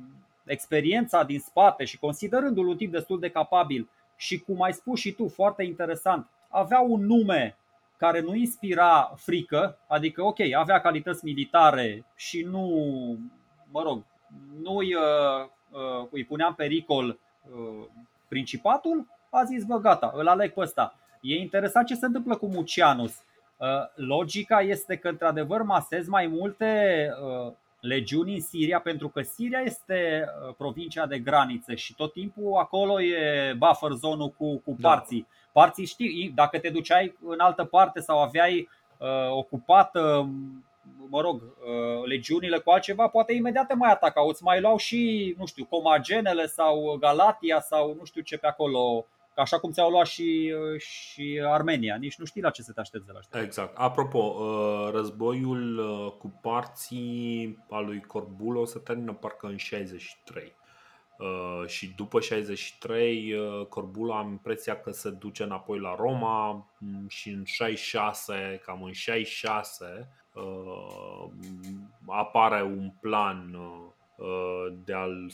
experiența 0.45 1.23
din 1.23 1.39
spate 1.39 1.85
și 1.85 1.99
considerându-l 1.99 2.67
un 2.67 2.77
tip 2.77 2.91
destul 2.91 3.19
de 3.19 3.29
capabil 3.29 3.89
și 4.15 4.39
cum 4.39 4.61
ai 4.61 4.73
spus 4.73 4.99
și 4.99 5.11
tu, 5.11 5.27
foarte 5.27 5.63
interesant, 5.63 6.27
avea 6.49 6.79
un 6.79 7.05
nume 7.05 7.57
care 7.97 8.21
nu 8.21 8.35
inspira 8.35 9.13
frică, 9.15 9.77
adică 9.87 10.23
ok, 10.23 10.39
avea 10.57 10.81
calități 10.81 11.25
militare 11.25 12.05
și 12.15 12.41
nu, 12.41 12.67
mă 13.71 13.81
rog, 13.81 14.03
nu 14.61 14.75
îi, 14.77 14.93
uh, 14.93 15.49
uh, 15.71 16.07
îi 16.11 16.25
punea 16.25 16.47
în 16.47 16.53
pericol 16.53 17.07
uh, 17.07 17.85
principatul, 18.27 19.07
a 19.29 19.43
zis, 19.43 19.63
bă, 19.63 19.77
gata, 19.77 20.11
îl 20.15 20.27
aleg 20.27 20.53
pe 20.53 20.59
ăsta. 20.59 20.95
E 21.21 21.35
interesant 21.35 21.87
ce 21.87 21.95
se 21.95 22.05
întâmplă 22.05 22.35
cu 22.35 22.47
Mucianus. 22.47 23.23
Uh, 23.57 23.67
logica 23.95 24.61
este 24.61 24.95
că, 24.95 25.07
într-adevăr, 25.07 25.61
masez 25.61 26.07
mai 26.07 26.27
multe 26.27 27.09
uh, 27.21 27.53
legiuni 27.79 28.33
în 28.33 28.41
Siria, 28.41 28.79
pentru 28.79 29.09
că 29.09 29.21
Siria 29.21 29.59
este 29.59 30.25
uh, 30.25 30.53
provincia 30.57 31.05
de 31.05 31.19
graniță 31.19 31.73
și 31.73 31.95
tot 31.95 32.13
timpul 32.13 32.57
acolo 32.57 33.01
e 33.01 33.53
buffer 33.57 33.91
zone 33.91 34.33
cu, 34.37 34.57
cu 34.57 34.75
da. 34.79 34.89
parții. 34.89 35.27
Da. 35.29 35.35
Parții 35.55 35.85
știi, 35.85 36.31
dacă 36.35 36.59
te 36.59 36.69
duceai 36.69 37.17
în 37.25 37.39
altă 37.39 37.63
parte 37.63 37.99
sau 37.99 38.21
aveai 38.21 38.69
uh, 38.97 39.29
ocupată, 39.29 40.29
mă 41.09 41.21
rog, 41.21 41.41
uh, 41.41 42.05
legiunile 42.05 42.57
cu 42.57 42.69
altceva, 42.69 43.07
poate 43.07 43.33
imediat 43.33 43.67
te 43.67 43.73
mai 43.73 43.91
atacau, 43.91 44.27
îți 44.27 44.43
mai 44.43 44.61
luau 44.61 44.77
și, 44.77 45.35
nu 45.37 45.45
știu, 45.45 45.65
Comagenele 45.65 46.45
sau 46.45 46.97
Galatia 46.99 47.59
sau 47.59 47.95
nu 47.99 48.05
știu 48.05 48.21
ce 48.21 48.37
pe 48.37 48.47
acolo 48.47 49.05
așa 49.35 49.59
cum 49.59 49.71
ți-au 49.71 49.89
luat 49.89 50.05
și, 50.05 50.53
și 50.77 51.41
Armenia. 51.45 51.95
Nici 51.95 52.17
nu 52.17 52.25
știi 52.25 52.41
la 52.41 52.49
ce 52.49 52.61
să 52.61 52.71
te 52.71 52.79
aștepți 52.79 53.05
de 53.05 53.11
la 53.11 53.19
așa. 53.19 53.43
Exact. 53.43 53.77
Apropo, 53.77 54.19
uh, 54.19 54.89
războiul 54.91 55.77
uh, 55.77 56.11
cu 56.17 56.39
parții 56.41 57.57
al 57.69 57.85
lui 57.85 58.01
Corbulo 58.01 58.65
se 58.65 58.79
termină 58.79 59.13
parcă 59.13 59.47
în 59.47 59.57
63. 59.57 60.55
Uh, 61.17 61.67
și 61.67 61.93
după 61.95 62.19
63 62.19 63.33
Corbulo 63.69 64.13
am 64.13 64.29
impresia 64.29 64.79
că 64.79 64.91
se 64.91 65.09
duce 65.09 65.43
înapoi 65.43 65.79
la 65.79 65.95
Roma 65.95 66.51
mm, 66.79 67.07
și 67.07 67.29
în 67.29 67.43
66, 67.43 68.61
cam 68.65 68.83
în 68.83 68.91
66 68.91 70.09
apare 72.07 72.63
un 72.63 72.91
plan 73.01 73.57
de 74.85 74.93
al, 74.93 75.31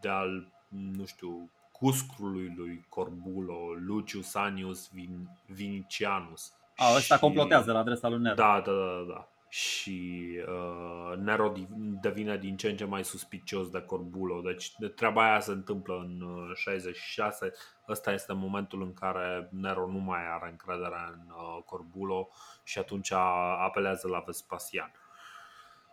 de 0.00 0.08
al 0.08 0.52
nu 0.68 1.04
știu, 1.04 1.50
cuscrului 1.72 2.52
lui 2.56 2.86
Corbulo, 2.88 3.72
Lucius 3.86 4.34
Anius 4.34 4.90
Vin, 4.92 5.28
Vinicianus. 5.46 6.52
A, 6.76 6.94
ăsta 6.96 7.14
și... 7.14 7.20
complotează 7.20 7.72
la 7.72 7.78
adresa 7.78 8.08
lui 8.08 8.18
Nero. 8.18 8.34
Da, 8.34 8.62
da, 8.64 8.72
da, 8.72 9.04
da. 9.08 9.28
Și 9.54 10.28
uh, 10.48 11.16
Nero 11.16 11.52
devine 12.00 12.36
din 12.36 12.56
ce 12.56 12.68
în 12.68 12.76
ce 12.76 12.84
mai 12.84 13.04
suspicios 13.04 13.70
de 13.70 13.80
Corbulo. 13.80 14.40
Deci 14.40 14.72
de 14.78 14.88
treaba 14.88 15.30
aia 15.30 15.40
se 15.40 15.50
întâmplă 15.50 15.94
în 15.94 16.22
66. 16.54 17.44
Uh, 17.44 17.52
ăsta 17.88 18.12
este 18.12 18.32
momentul 18.32 18.82
în 18.82 18.94
care 18.94 19.48
Nero 19.50 19.86
nu 19.86 19.98
mai 19.98 20.20
are 20.32 20.50
încredere 20.50 20.96
în 21.12 21.20
uh, 21.28 21.62
Corbulo 21.64 22.28
și 22.64 22.78
atunci 22.78 23.12
apelează 23.58 24.08
la 24.08 24.22
Vespasian. 24.26 24.92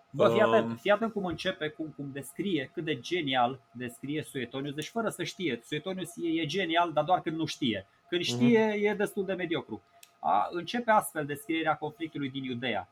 Bă, 0.10 0.30
fii 0.30 0.42
atent, 0.42 0.70
um, 0.70 0.76
fii 0.76 0.92
atent 0.92 1.12
cum 1.12 1.26
începe, 1.26 1.68
cum, 1.70 1.94
cum 1.96 2.10
descrie, 2.12 2.70
cât 2.74 2.84
de 2.84 3.00
genial 3.00 3.60
descrie 3.72 4.24
Suetonius, 4.24 4.74
deci 4.74 4.88
fără 4.88 5.10
să 5.10 5.24
știe. 5.24 5.60
Suetonius 5.64 6.16
e, 6.16 6.42
e 6.42 6.46
genial, 6.46 6.94
dar 6.94 7.04
doar 7.04 7.22
când 7.22 7.38
nu 7.38 7.46
știe. 7.46 7.88
Când 8.10 8.22
mhm. 8.22 8.34
știe, 8.36 8.72
uh-huh. 8.72 8.92
e 8.92 8.94
destul 8.94 9.26
de 9.26 9.34
mediocru. 9.34 9.82
A, 10.20 10.48
începe 10.52 10.92
astfel 10.92 11.26
descrierea 11.26 11.76
conflictului 11.76 12.30
din 12.30 12.44
Iudea. 12.44 12.90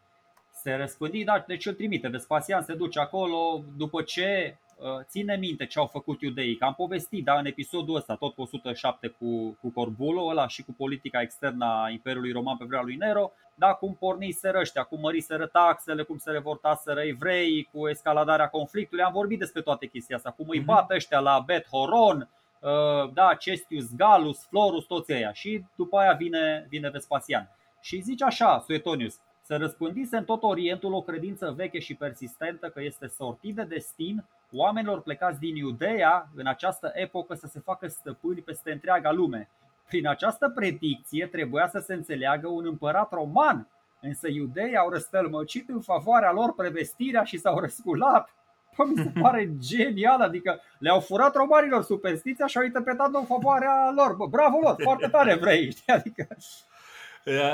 Se 0.61 0.73
răspândi, 0.73 1.23
da, 1.23 1.43
deci 1.47 1.65
îl 1.65 1.73
trimite. 1.73 2.07
Vespasian 2.07 2.61
se 2.61 2.73
duce 2.73 2.99
acolo 2.99 3.63
după 3.77 4.01
ce 4.01 4.57
Uh, 4.79 4.99
ține 5.03 5.35
minte 5.35 5.65
ce 5.65 5.79
au 5.79 5.85
făcut 5.85 6.21
iudeii, 6.21 6.55
că 6.55 6.65
am 6.65 6.73
povestit 6.73 7.23
da, 7.23 7.39
în 7.39 7.45
episodul 7.45 7.95
ăsta, 7.95 8.15
tot 8.15 8.33
cu 8.33 8.41
107 8.41 9.07
cu, 9.07 9.57
cu 9.61 9.69
Corbulo 9.69 10.25
ăla 10.25 10.47
și 10.47 10.63
cu 10.63 10.73
politica 10.73 11.21
externă 11.21 11.65
a 11.65 11.89
Imperiului 11.89 12.31
Roman 12.31 12.57
pe 12.57 12.65
vremea 12.65 12.85
lui 12.85 12.95
Nero, 12.95 13.31
da, 13.55 13.73
cum 13.73 13.95
porniseră 13.99 14.59
ăștia, 14.59 14.83
cum 14.83 14.99
măriseră 14.99 15.45
taxele, 15.45 16.03
cum 16.03 16.17
se 16.17 16.31
revoltaseră 16.31 17.01
evrei, 17.01 17.69
cu 17.71 17.87
escaladarea 17.87 18.47
conflictului, 18.47 19.03
am 19.03 19.11
vorbit 19.11 19.39
despre 19.39 19.61
toate 19.61 19.85
chestia 19.85 20.15
asta, 20.15 20.31
cum 20.31 20.45
îi 20.49 20.57
mhm. 20.57 20.67
bat 20.67 20.91
ăștia 20.91 21.19
la 21.19 21.43
Bet 21.45 21.67
Horon, 21.67 22.29
uh, 22.59 23.11
da, 23.13 23.33
Cestius 23.39 23.95
Galus, 23.95 24.45
Florus, 24.45 24.85
toți 24.85 25.13
ăia 25.13 25.33
și 25.33 25.63
după 25.75 25.97
aia 25.97 26.13
vine, 26.13 26.65
vine 26.69 26.89
Vespasian. 26.89 27.49
Și 27.81 28.01
zice 28.01 28.23
așa, 28.23 28.59
Suetonius, 28.59 29.19
se 29.49 29.55
răspândise 29.55 30.17
în 30.17 30.23
tot 30.23 30.43
Orientul 30.43 30.93
o 30.93 31.01
credință 31.01 31.53
veche 31.55 31.79
și 31.79 31.95
persistentă 31.95 32.69
că 32.69 32.81
este 32.81 33.07
sortit 33.07 33.55
de 33.55 33.63
destin 33.63 34.25
oamenilor 34.51 35.01
plecați 35.01 35.39
din 35.39 35.55
Iudeea 35.55 36.29
în 36.35 36.47
această 36.47 36.91
epocă 36.93 37.35
să 37.35 37.47
se 37.47 37.59
facă 37.59 37.87
stăpâni 37.87 38.41
peste 38.41 38.71
întreaga 38.71 39.11
lume. 39.11 39.49
Prin 39.87 40.07
această 40.07 40.49
predicție 40.49 41.27
trebuia 41.27 41.67
să 41.67 41.79
se 41.79 41.93
înțeleagă 41.93 42.47
un 42.47 42.65
împărat 42.65 43.11
roman, 43.11 43.67
însă 44.01 44.27
iudeii 44.27 44.77
au 44.77 44.89
răstălmăcit 44.89 45.69
în 45.69 45.81
favoarea 45.81 46.31
lor 46.31 46.53
prevestirea 46.53 47.23
și 47.23 47.37
s-au 47.37 47.59
răsculat. 47.59 48.29
Bă, 48.77 48.83
mi 48.85 49.03
se 49.03 49.19
pare 49.21 49.51
genial, 49.69 50.21
adică 50.21 50.61
le-au 50.79 50.99
furat 50.99 51.35
romanilor 51.35 51.83
superstiția 51.83 52.45
și 52.45 52.57
au 52.57 52.63
interpretat 52.63 53.13
în 53.13 53.25
favoarea 53.25 53.91
lor. 53.95 54.15
Bă, 54.15 54.25
bravo 54.27 54.59
lor, 54.61 54.75
foarte 54.79 55.07
tare 55.07 55.35
vrei, 55.35 55.71
știi? 55.71 55.93
Adică... 55.93 56.27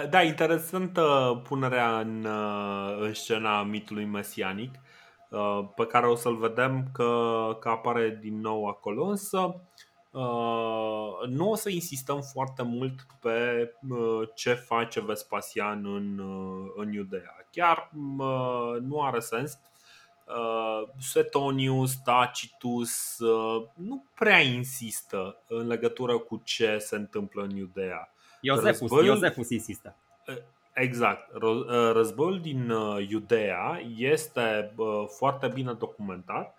Da, 0.09 0.21
interesantă 0.21 1.41
punerea 1.47 1.99
în, 1.99 2.27
în 2.99 3.13
scena 3.13 3.63
mitului 3.63 4.05
mesianic. 4.05 4.71
Uh, 5.35 5.67
pe 5.75 5.85
care 5.85 6.07
o 6.07 6.15
să-l 6.15 6.35
vedem 6.35 6.87
că, 6.93 7.57
că 7.59 7.69
apare 7.69 8.17
din 8.21 8.39
nou 8.39 8.65
acolo, 8.65 9.05
însă 9.05 9.61
uh, 10.11 11.27
nu 11.27 11.49
o 11.49 11.55
să 11.55 11.69
insistăm 11.69 12.21
foarte 12.21 12.63
mult 12.63 13.07
pe 13.19 13.71
uh, 13.89 14.29
ce 14.35 14.53
face 14.53 15.01
Vespasian 15.01 15.85
în, 15.85 16.21
în 16.75 16.91
Iudea. 16.91 17.47
Chiar 17.51 17.89
nu 18.81 19.01
are 19.01 19.19
sens. 19.19 19.59
Suetonius, 20.99 21.95
Tacitus 21.95 23.17
nu 23.73 24.05
prea 24.15 24.39
insistă 24.39 25.37
în 25.47 25.67
legătură 25.67 26.17
cu 26.17 26.41
ce 26.43 26.77
se 26.77 26.95
întâmplă 26.95 27.43
în 27.43 27.55
Iudea. 27.55 28.09
Iosefus, 28.41 28.79
Războiul... 28.79 29.05
Iosefus 29.05 29.49
insistă. 29.49 29.95
Exact. 30.73 31.33
Ă, 31.41 31.91
războiul 31.91 32.39
din 32.39 32.69
ă, 32.69 32.99
Iudea 33.09 33.81
este 33.97 34.73
foarte 35.17 35.47
bine 35.47 35.73
documentat 35.73 36.55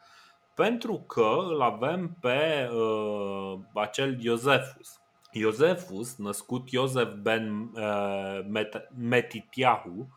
pentru 0.57 0.95
că 0.95 1.37
îl 1.49 1.63
avem 1.63 2.17
pe 2.21 2.71
uh, 2.73 3.59
acel 3.75 4.23
Iosefus. 4.25 5.01
Iosefus, 5.33 6.17
născut 6.17 6.71
Iosef 6.71 7.13
ben 7.23 7.71
uh, 7.75 8.41
Met- 8.53 8.89
Metitiahu, 8.99 10.09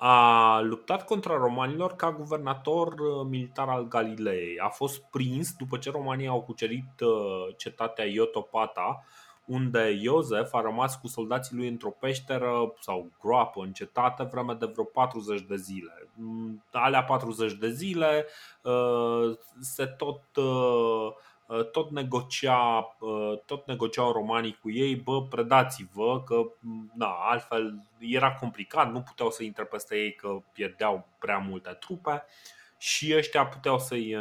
a 0.00 0.60
luptat 0.60 1.04
contra 1.04 1.36
romanilor 1.36 1.96
ca 1.96 2.12
guvernator 2.12 2.94
militar 3.28 3.68
al 3.68 3.88
Galilei. 3.88 4.58
A 4.58 4.68
fost 4.68 5.02
prins 5.10 5.52
după 5.52 5.78
ce 5.78 5.90
romanii 5.90 6.26
au 6.26 6.42
cucerit 6.42 7.00
uh, 7.00 7.56
cetatea 7.56 8.04
Iotopata 8.04 9.04
unde 9.48 9.98
Iosef 10.00 10.54
a 10.54 10.60
rămas 10.60 10.96
cu 10.96 11.06
soldații 11.06 11.56
lui 11.56 11.68
într-o 11.68 11.90
peșteră 11.90 12.74
sau 12.80 13.10
groapă 13.20 13.60
încetată 13.62 14.28
vreme 14.32 14.54
de 14.54 14.66
vreo 14.66 14.84
40 14.84 15.40
de 15.40 15.56
zile. 15.56 16.08
Mm, 16.14 16.64
alea 16.72 17.04
40 17.04 17.52
de 17.52 17.70
zile 17.70 18.26
uh, 18.62 19.36
se 19.60 19.86
tot 19.86 20.22
uh, 20.36 20.44
uh, 20.44 21.12
tot 21.72 21.90
negocia, 21.90 22.96
tot 23.46 23.66
negociau 23.66 24.12
romanii 24.12 24.58
cu 24.60 24.70
ei, 24.70 24.96
bă, 24.96 25.22
predați-vă, 25.22 26.22
că 26.22 26.42
da, 26.94 27.16
altfel 27.20 27.82
era 27.98 28.34
complicat, 28.34 28.92
nu 28.92 29.00
puteau 29.00 29.30
să 29.30 29.42
intre 29.42 29.64
peste 29.64 29.96
ei 29.96 30.14
că 30.14 30.42
pierdeau 30.52 31.08
prea 31.18 31.38
multe 31.38 31.70
trupe 31.70 32.24
și 32.78 33.14
ăștia 33.16 33.46
puteau 33.46 33.78
să-i 33.78 34.12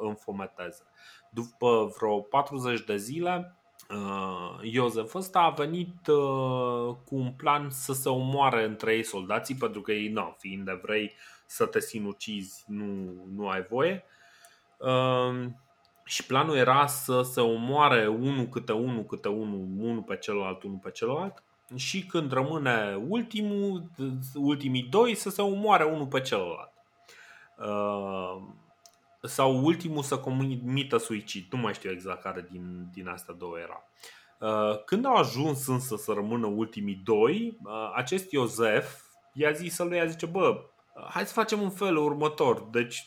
înfometeze. 0.00 0.82
După 1.30 1.92
vreo 1.98 2.20
40 2.20 2.84
de 2.84 2.96
zile, 2.96 3.56
Uh, 3.92 4.58
Iosef 4.62 5.14
ăsta 5.14 5.40
a 5.40 5.50
venit 5.50 6.06
uh, 6.06 6.96
cu 7.04 7.14
un 7.14 7.32
plan 7.36 7.70
să 7.70 7.92
se 7.92 8.08
omoare 8.08 8.64
între 8.64 8.94
ei 8.94 9.02
soldații 9.02 9.54
pentru 9.54 9.80
că 9.80 9.92
ei, 9.92 10.08
nu, 10.08 10.36
fiind 10.38 10.68
evrei, 10.68 11.14
să 11.46 11.66
te 11.66 11.80
sinucizi 11.80 12.64
nu, 12.66 13.14
nu 13.34 13.48
ai 13.48 13.66
voie. 13.68 14.04
Uh, 16.04 16.10
și 16.10 16.26
planul 16.26 16.56
era 16.56 16.86
să 16.86 17.22
se 17.22 17.40
omoare 17.40 18.06
unul 18.06 18.46
câte 18.46 18.72
unul 18.72 19.04
câte 19.04 19.28
unul, 19.28 19.66
unul 19.78 20.02
pe 20.02 20.16
celălalt, 20.16 20.62
unul 20.62 20.78
pe 20.82 20.90
celălalt 20.90 21.42
și 21.74 22.06
când 22.06 22.32
rămâne 22.32 22.98
ultimul, 23.08 23.90
ultimii 24.34 24.82
doi 24.82 25.14
să 25.14 25.30
se 25.30 25.42
omoare 25.42 25.84
unul 25.84 26.06
pe 26.06 26.20
celălalt 26.20 26.72
sau 29.22 29.64
ultimul 29.64 30.02
să 30.02 30.18
comită 30.18 30.96
suicid. 30.96 31.46
Nu 31.50 31.58
mai 31.58 31.74
știu 31.74 31.90
exact 31.90 32.22
care 32.22 32.46
din, 32.50 32.88
din 32.92 33.08
astea 33.08 33.34
două 33.34 33.58
era. 33.58 33.84
Uh, 34.40 34.84
când 34.84 35.04
au 35.06 35.14
ajuns 35.14 35.66
însă 35.66 35.96
să 35.96 36.12
rămână 36.12 36.46
ultimii 36.46 37.00
doi, 37.04 37.58
uh, 37.64 37.92
acest 37.94 38.30
Iosef 38.30 39.00
i-a 39.32 39.52
zis 39.52 39.74
să 39.74 39.84
lui 39.84 40.08
zice, 40.08 40.26
bă, 40.26 40.64
hai 41.10 41.26
să 41.26 41.32
facem 41.32 41.60
un 41.60 41.70
fel 41.70 41.96
următor. 41.96 42.68
Deci 42.70 43.06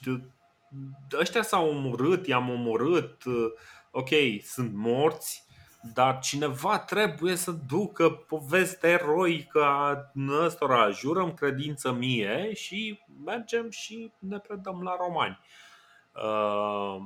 ăștia 1.19 1.41
s-au 1.41 1.69
omorât, 1.69 2.27
i-am 2.27 2.49
omorât, 2.49 3.23
uh, 3.23 3.51
ok, 3.91 4.09
sunt 4.43 4.73
morți, 4.73 5.45
dar 5.93 6.19
cineva 6.19 6.79
trebuie 6.79 7.35
să 7.35 7.51
ducă 7.51 8.09
poveste 8.09 8.87
eroică 8.87 9.63
a 9.63 10.11
ăstora, 10.29 10.89
jurăm 10.89 11.33
credință 11.33 11.91
mie 11.91 12.53
și 12.53 12.99
mergem 13.25 13.69
și 13.69 14.11
ne 14.19 14.37
predăm 14.39 14.81
la 14.83 14.95
romani. 14.99 15.39
Uh, 16.13 17.03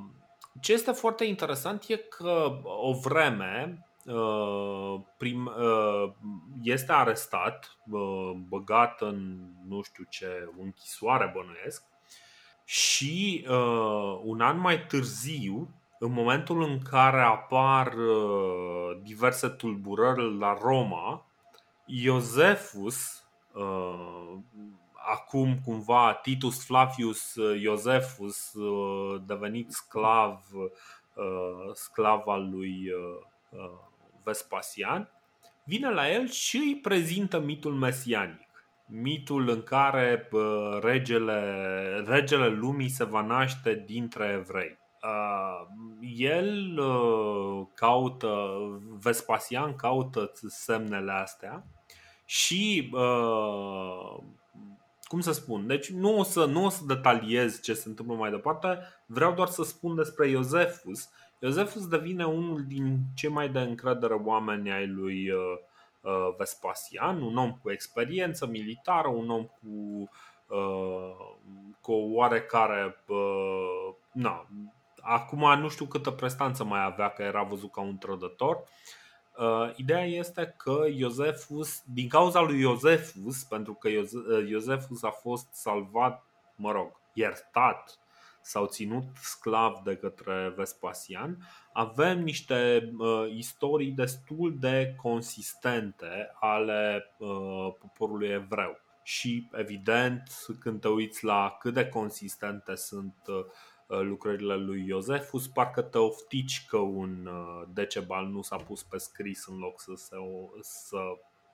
ce 0.60 0.72
este 0.72 0.92
foarte 0.92 1.24
interesant 1.24 1.84
e 1.88 1.96
că 1.96 2.60
o 2.64 2.92
vreme 2.92 3.86
uh, 4.04 5.00
prim, 5.16 5.46
uh, 5.46 6.12
este 6.62 6.92
arestat, 6.92 7.76
băgat 8.48 9.00
în 9.00 9.48
nu 9.68 9.82
știu 9.82 10.04
ce 10.08 10.48
închisoare 10.58 11.32
bănuiesc 11.34 11.89
și 12.70 13.46
un 14.22 14.40
an 14.40 14.58
mai 14.58 14.86
târziu 14.86 15.68
în 16.02 16.12
momentul 16.12 16.62
în 16.62 16.78
care 16.82 17.20
apar 17.20 17.94
uh, 17.94 18.98
diverse 19.02 19.48
tulburări 19.48 20.38
la 20.38 20.58
Roma, 20.62 21.26
Iosefus, 21.86 23.24
uh, 23.54 24.36
acum 25.12 25.58
cumva 25.64 26.14
Titus 26.22 26.64
Flavius 26.64 27.34
uh, 27.34 27.60
Iosefus, 27.60 28.52
devenit 29.26 29.70
sclav, 29.72 30.40
sclav 31.72 32.26
al 32.26 32.50
lui 32.50 32.90
Vespasian, 34.22 35.10
vine 35.64 35.90
la 35.90 36.10
el 36.10 36.28
și 36.28 36.56
îi 36.56 36.78
prezintă 36.82 37.40
mitul 37.40 37.74
mesianic. 37.74 38.49
Mitul 38.92 39.48
în 39.48 39.62
care 39.62 40.28
regele, 40.80 41.40
regele 42.06 42.48
lumii 42.48 42.88
se 42.88 43.04
va 43.04 43.22
naște 43.22 43.84
dintre 43.86 44.36
evrei. 44.38 44.78
Uh, 45.02 45.66
el 46.16 46.78
uh, 46.78 47.66
caută, 47.74 48.48
Vespasian 49.02 49.74
caută 49.76 50.30
semnele 50.46 51.12
astea 51.12 51.66
și 52.24 52.90
uh, 52.92 54.22
cum 55.02 55.20
să 55.20 55.32
spun, 55.32 55.66
deci 55.66 55.90
nu 55.90 56.18
o 56.18 56.22
să, 56.22 56.44
nu 56.44 56.64
o 56.64 56.68
să 56.68 56.84
detaliez 56.86 57.60
ce 57.60 57.74
se 57.74 57.88
întâmplă 57.88 58.14
mai 58.14 58.30
departe, 58.30 58.78
vreau 59.06 59.34
doar 59.34 59.48
să 59.48 59.62
spun 59.62 59.94
despre 59.94 60.28
Iosefus. 60.28 61.08
Iosefus 61.38 61.88
devine 61.88 62.24
unul 62.24 62.64
din 62.66 62.98
cei 63.14 63.30
mai 63.30 63.48
de 63.48 63.58
încredere 63.58 64.14
oameni 64.14 64.72
ai 64.72 64.86
lui 64.86 65.30
uh, 65.30 65.38
uh, 65.38 65.68
Vespasian, 66.36 67.20
un 67.22 67.36
om 67.36 67.52
cu 67.62 67.70
experiență 67.70 68.46
militară, 68.46 69.08
un 69.08 69.30
om 69.30 69.44
cu, 69.44 70.08
uh, 70.48 71.36
cu 71.80 71.92
o 71.92 72.14
oarecare 72.14 73.04
uh, 73.06 73.94
na, 74.12 74.46
Acum 75.02 75.58
nu 75.58 75.68
știu 75.68 75.84
câtă 75.84 76.10
prestanță 76.10 76.64
mai 76.64 76.84
avea, 76.84 77.08
că 77.08 77.22
era 77.22 77.42
văzut 77.42 77.72
ca 77.72 77.80
un 77.80 77.98
trădător. 77.98 78.62
Uh, 79.38 79.70
ideea 79.76 80.04
este 80.04 80.54
că 80.56 80.84
Iosefus, 80.94 81.82
din 81.84 82.08
cauza 82.08 82.40
lui 82.40 82.60
Iosefus, 82.60 83.44
pentru 83.44 83.74
că 83.74 83.88
uh, 83.88 84.48
Iosefus 84.48 85.02
a 85.02 85.10
fost 85.10 85.46
salvat, 85.52 86.24
mă 86.54 86.72
rog, 86.72 87.00
iertat 87.12 87.98
sau 88.42 88.66
ținut 88.66 89.04
sclav 89.14 89.78
de 89.84 89.96
către 89.96 90.52
Vespasian, 90.56 91.48
avem 91.72 92.22
niște 92.22 92.90
uh, 92.98 93.32
istorii 93.36 93.90
destul 93.90 94.56
de 94.58 94.94
consistente 95.02 96.30
ale 96.40 97.14
uh, 97.18 97.74
poporului 97.78 98.28
evreu. 98.28 98.80
Și 99.02 99.48
evident, 99.52 100.22
când 100.60 100.80
te 100.80 100.88
uiți 100.88 101.24
la 101.24 101.56
cât 101.60 101.74
de 101.74 101.88
consistente 101.88 102.74
sunt 102.74 103.14
uh, 103.26 103.44
Uh, 103.90 104.00
lucrările 104.00 104.56
lui 104.56 104.86
Iosefus, 104.86 105.48
parcă 105.48 105.82
te 105.82 105.98
oftici 105.98 106.66
că 106.68 106.76
un 106.76 107.26
uh, 107.26 107.68
decebal 107.72 108.26
nu 108.26 108.42
s-a 108.42 108.56
pus 108.56 108.82
pe 108.82 108.98
scris 108.98 109.46
în 109.46 109.58
loc 109.58 109.80
să, 109.80 109.92
se, 109.96 110.16
să, 110.60 110.98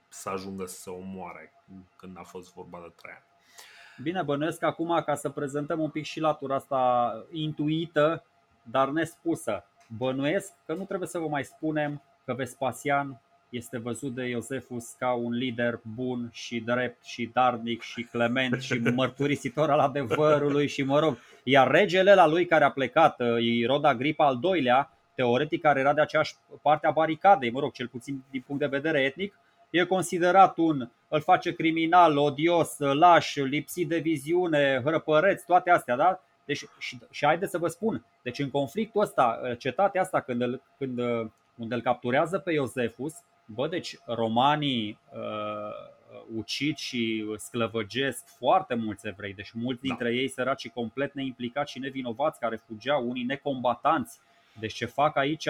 să 0.09 0.29
ajungă 0.29 0.67
să 0.67 0.81
se 0.81 0.91
omoare 0.91 1.53
când 1.97 2.19
a 2.19 2.23
fost 2.23 2.53
vorba 2.53 2.79
de 2.81 2.93
Traian. 2.97 3.36
Bine, 4.03 4.23
bănuiesc 4.23 4.63
acum 4.63 5.03
ca 5.07 5.15
să 5.15 5.29
prezentăm 5.29 5.81
un 5.81 5.91
pic 5.91 6.05
și 6.05 6.21
latura 6.21 6.55
asta 6.55 7.13
intuită, 7.33 8.25
dar 8.63 8.89
nespusă. 8.89 9.65
Bănuiesc 9.97 10.53
că 10.67 10.75
nu 10.75 10.85
trebuie 10.85 11.09
să 11.09 11.19
vă 11.19 11.29
mai 11.29 11.45
spunem 11.45 12.03
că 12.25 12.35
Vespasian 12.35 13.21
este 13.49 13.79
văzut 13.79 14.15
de 14.15 14.25
Iosefus 14.29 14.93
ca 14.99 15.13
un 15.13 15.33
lider 15.33 15.81
bun 15.95 16.29
și 16.33 16.61
drept 16.61 17.05
și 17.05 17.31
darnic 17.33 17.83
și 17.83 18.03
clement 18.03 18.61
și 18.63 18.79
mărturisitor 18.95 19.71
al 19.71 19.79
adevărului 19.79 20.67
și 20.67 20.83
mă 20.83 20.99
rog. 20.99 21.19
Iar 21.45 21.71
regele 21.71 22.15
la 22.15 22.27
lui 22.27 22.47
care 22.47 22.65
a 22.65 22.71
plecat, 22.71 23.21
Roda 23.67 23.95
Gripa 23.95 24.27
al 24.27 24.39
doilea, 24.39 24.91
teoretic 25.15 25.61
care 25.61 25.81
era 25.81 25.93
de 25.93 26.01
aceeași 26.01 26.35
parte 26.63 26.87
a 26.87 26.91
baricadei, 26.91 27.51
mă 27.51 27.61
rog, 27.61 27.73
cel 27.73 27.89
puțin 27.89 28.25
din 28.31 28.43
punct 28.47 28.61
de 28.61 28.67
vedere 28.67 29.03
etnic, 29.03 29.39
e 29.71 29.85
considerat 29.85 30.57
un, 30.57 30.91
îl 31.09 31.21
face 31.21 31.53
criminal, 31.55 32.17
odios, 32.17 32.79
laș, 32.79 33.35
lipsit 33.35 33.89
de 33.89 33.99
viziune, 33.99 34.81
hrăpăreț, 34.85 35.43
toate 35.43 35.71
astea, 35.71 35.97
da? 35.97 36.21
Deci, 36.45 36.65
și, 36.79 36.99
și 37.11 37.27
haideți 37.27 37.51
să 37.51 37.59
vă 37.59 37.69
spun, 37.69 38.05
deci 38.23 38.39
în 38.39 38.51
conflictul 38.51 39.03
ăsta, 39.03 39.41
cetatea 39.59 40.01
asta 40.01 40.21
când, 40.21 40.41
îl, 40.41 40.63
când 40.79 40.99
unde 41.57 41.75
îl 41.75 41.81
capturează 41.81 42.39
pe 42.39 42.53
Iosefus, 42.53 43.15
Bă, 43.47 43.69
deci 43.69 43.99
romanii 44.07 44.99
uh, 45.13 45.95
ucid 46.37 46.77
și 46.77 47.27
sclăvăgesc 47.37 48.25
foarte 48.39 48.75
mulți 48.75 49.07
evrei, 49.07 49.35
deci 49.35 49.53
mulți 49.53 49.83
da. 49.83 49.89
dintre 49.89 50.09
da. 50.09 50.15
ei 50.15 50.29
săraci 50.29 50.61
și 50.61 50.69
complet 50.69 51.15
neimplicați 51.15 51.73
și 51.73 51.79
nevinovați 51.79 52.41
care 52.41 52.57
fugeau, 52.57 53.09
unii 53.09 53.25
necombatanți. 53.25 54.19
Deci 54.61 54.75
ce 54.75 54.87
fac 54.87 55.17
aici 55.17 55.49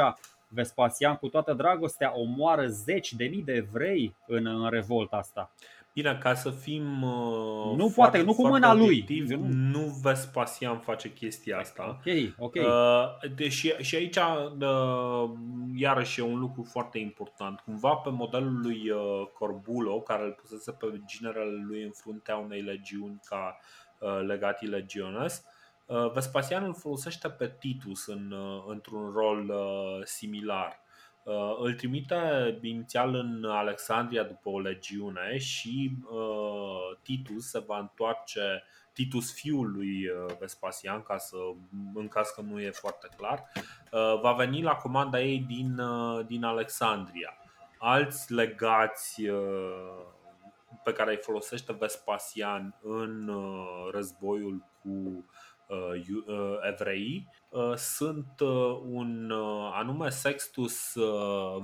Vespasian 0.48 1.16
cu 1.16 1.28
toată 1.28 1.52
dragostea 1.52 2.12
omoară 2.18 2.66
zeci 2.66 3.12
de 3.12 3.24
mii 3.24 3.42
de 3.42 3.52
evrei 3.52 4.14
în, 4.26 4.46
în 4.46 4.70
revolta 4.70 5.16
asta. 5.16 5.52
Bine, 5.96 6.18
ca 6.22 6.34
să 6.34 6.50
fim 6.50 7.02
uh, 7.02 7.76
Nu 7.76 7.88
foarte, 7.88 8.16
poate, 8.16 8.22
nu 8.22 8.34
cu 8.34 8.46
mâna 8.46 8.74
lui. 8.74 9.04
Nu 9.46 9.98
Vespasian 10.02 10.78
face 10.78 11.12
chestia 11.12 11.58
asta. 11.58 11.98
Ok, 11.98 12.34
ok 12.38 12.54
uh, 12.54 13.30
Deși 13.34 13.68
și 13.68 13.94
aici 13.94 14.16
uh, 14.16 15.30
Iarăși 15.74 16.20
e 16.20 16.22
un 16.22 16.38
lucru 16.38 16.62
foarte 16.62 16.98
important. 16.98 17.60
Cumva 17.60 17.94
pe 17.94 18.10
modelul 18.10 18.60
lui 18.62 18.90
uh, 18.90 19.26
Corbulo 19.32 20.00
Care 20.00 20.24
îl 20.24 20.32
pusese 20.32 20.72
pe 20.72 21.00
generele 21.06 21.64
lui 21.68 21.82
în 21.82 21.90
fruntea 21.90 22.36
unei 22.36 22.60
legiuni 22.60 23.20
Ca 23.24 23.58
uh, 23.98 24.26
legati 24.26 24.66
legiones 24.66 25.44
uh, 25.46 25.55
Vespasian 26.12 26.64
îl 26.64 26.74
folosește 26.74 27.30
pe 27.30 27.54
Titus 27.58 28.06
în, 28.06 28.30
uh, 28.30 28.64
într-un 28.66 29.12
rol 29.12 29.48
uh, 29.48 30.04
similar 30.04 30.84
Uh, 31.26 31.56
îl 31.58 31.74
trimite 31.74 32.58
inițial 32.62 33.14
în 33.14 33.44
Alexandria 33.44 34.22
după 34.22 34.48
o 34.48 34.60
legiune 34.60 35.38
și 35.38 35.96
uh, 36.10 36.98
Titus 37.02 37.48
se 37.48 37.58
va 37.58 37.78
întoarce 37.78 38.62
Titus 38.92 39.32
fiul 39.32 39.72
lui 39.72 40.08
uh, 40.08 40.36
Vespasian, 40.38 41.02
ca 41.02 41.18
să, 41.18 41.36
în 41.94 42.08
caz 42.08 42.28
că 42.28 42.40
nu 42.40 42.60
e 42.60 42.70
foarte 42.70 43.08
clar, 43.16 43.44
va 44.22 44.32
veni 44.32 44.62
la 44.62 44.74
comanda 44.74 45.20
ei 45.20 45.38
din, 45.38 45.80
din 46.26 46.44
Alexandria. 46.44 47.36
Alți 47.78 48.32
legați 48.32 49.22
pe 50.84 50.92
care 50.92 51.10
îi 51.10 51.20
folosește 51.22 51.72
Vespasian 51.72 52.78
în 52.82 53.30
războiul 53.92 54.64
cu 54.82 55.24
evrei 56.68 57.28
Uh, 57.56 57.74
sunt 57.74 58.40
uh, 58.40 58.80
un 58.84 59.30
uh, 59.30 59.70
anume 59.72 60.08
Sextus 60.08 60.94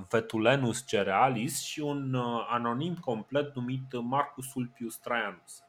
Vetulenus 0.09 0.87
Cerealis 0.87 1.61
și 1.61 1.79
un 1.79 2.15
anonim 2.49 2.95
complet 2.95 3.55
numit 3.55 4.01
Marcus 4.01 4.53
Ulpius 4.53 4.97
Traianus. 4.97 5.63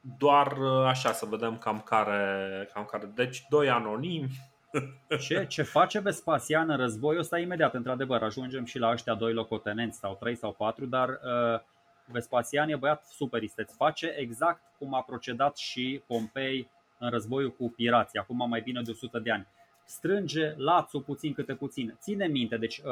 Doar 0.00 0.58
așa 0.86 1.12
să 1.12 1.26
vedem 1.26 1.58
cam 1.58 1.80
care, 1.80 2.70
cam 2.74 2.84
care. 2.84 3.12
Deci 3.14 3.44
doi 3.48 3.70
anonimi. 3.70 4.30
Ce, 5.20 5.46
ce 5.46 5.62
face 5.62 6.00
Vespasian 6.00 6.70
în 6.70 6.76
războiul 6.76 7.20
ăsta 7.20 7.38
imediat, 7.38 7.74
într-adevăr, 7.74 8.22
ajungem 8.22 8.64
și 8.64 8.78
la 8.78 8.90
ăștia 8.90 9.14
doi 9.14 9.32
locotenenți 9.32 9.98
sau 9.98 10.16
trei 10.20 10.36
sau 10.36 10.52
patru, 10.52 10.86
dar 10.86 11.08
uh, 11.08 11.60
Vespasian 12.06 12.68
e 12.68 12.76
băiat 12.76 13.04
super 13.04 13.42
isteț. 13.42 13.74
Face 13.74 14.14
exact 14.16 14.62
cum 14.78 14.94
a 14.94 15.02
procedat 15.02 15.56
și 15.56 16.02
Pompei 16.06 16.70
în 16.98 17.10
războiul 17.10 17.52
cu 17.52 17.72
pirații, 17.76 18.18
acum 18.18 18.48
mai 18.48 18.60
bine 18.60 18.82
de 18.82 18.90
100 18.90 19.18
de 19.18 19.30
ani. 19.30 19.46
Strânge 19.84 20.54
lațul 20.56 21.00
puțin 21.00 21.32
câte 21.32 21.54
puțin. 21.54 21.96
Ține 22.00 22.26
minte, 22.26 22.56
deci 22.56 22.78
uh, 22.78 22.84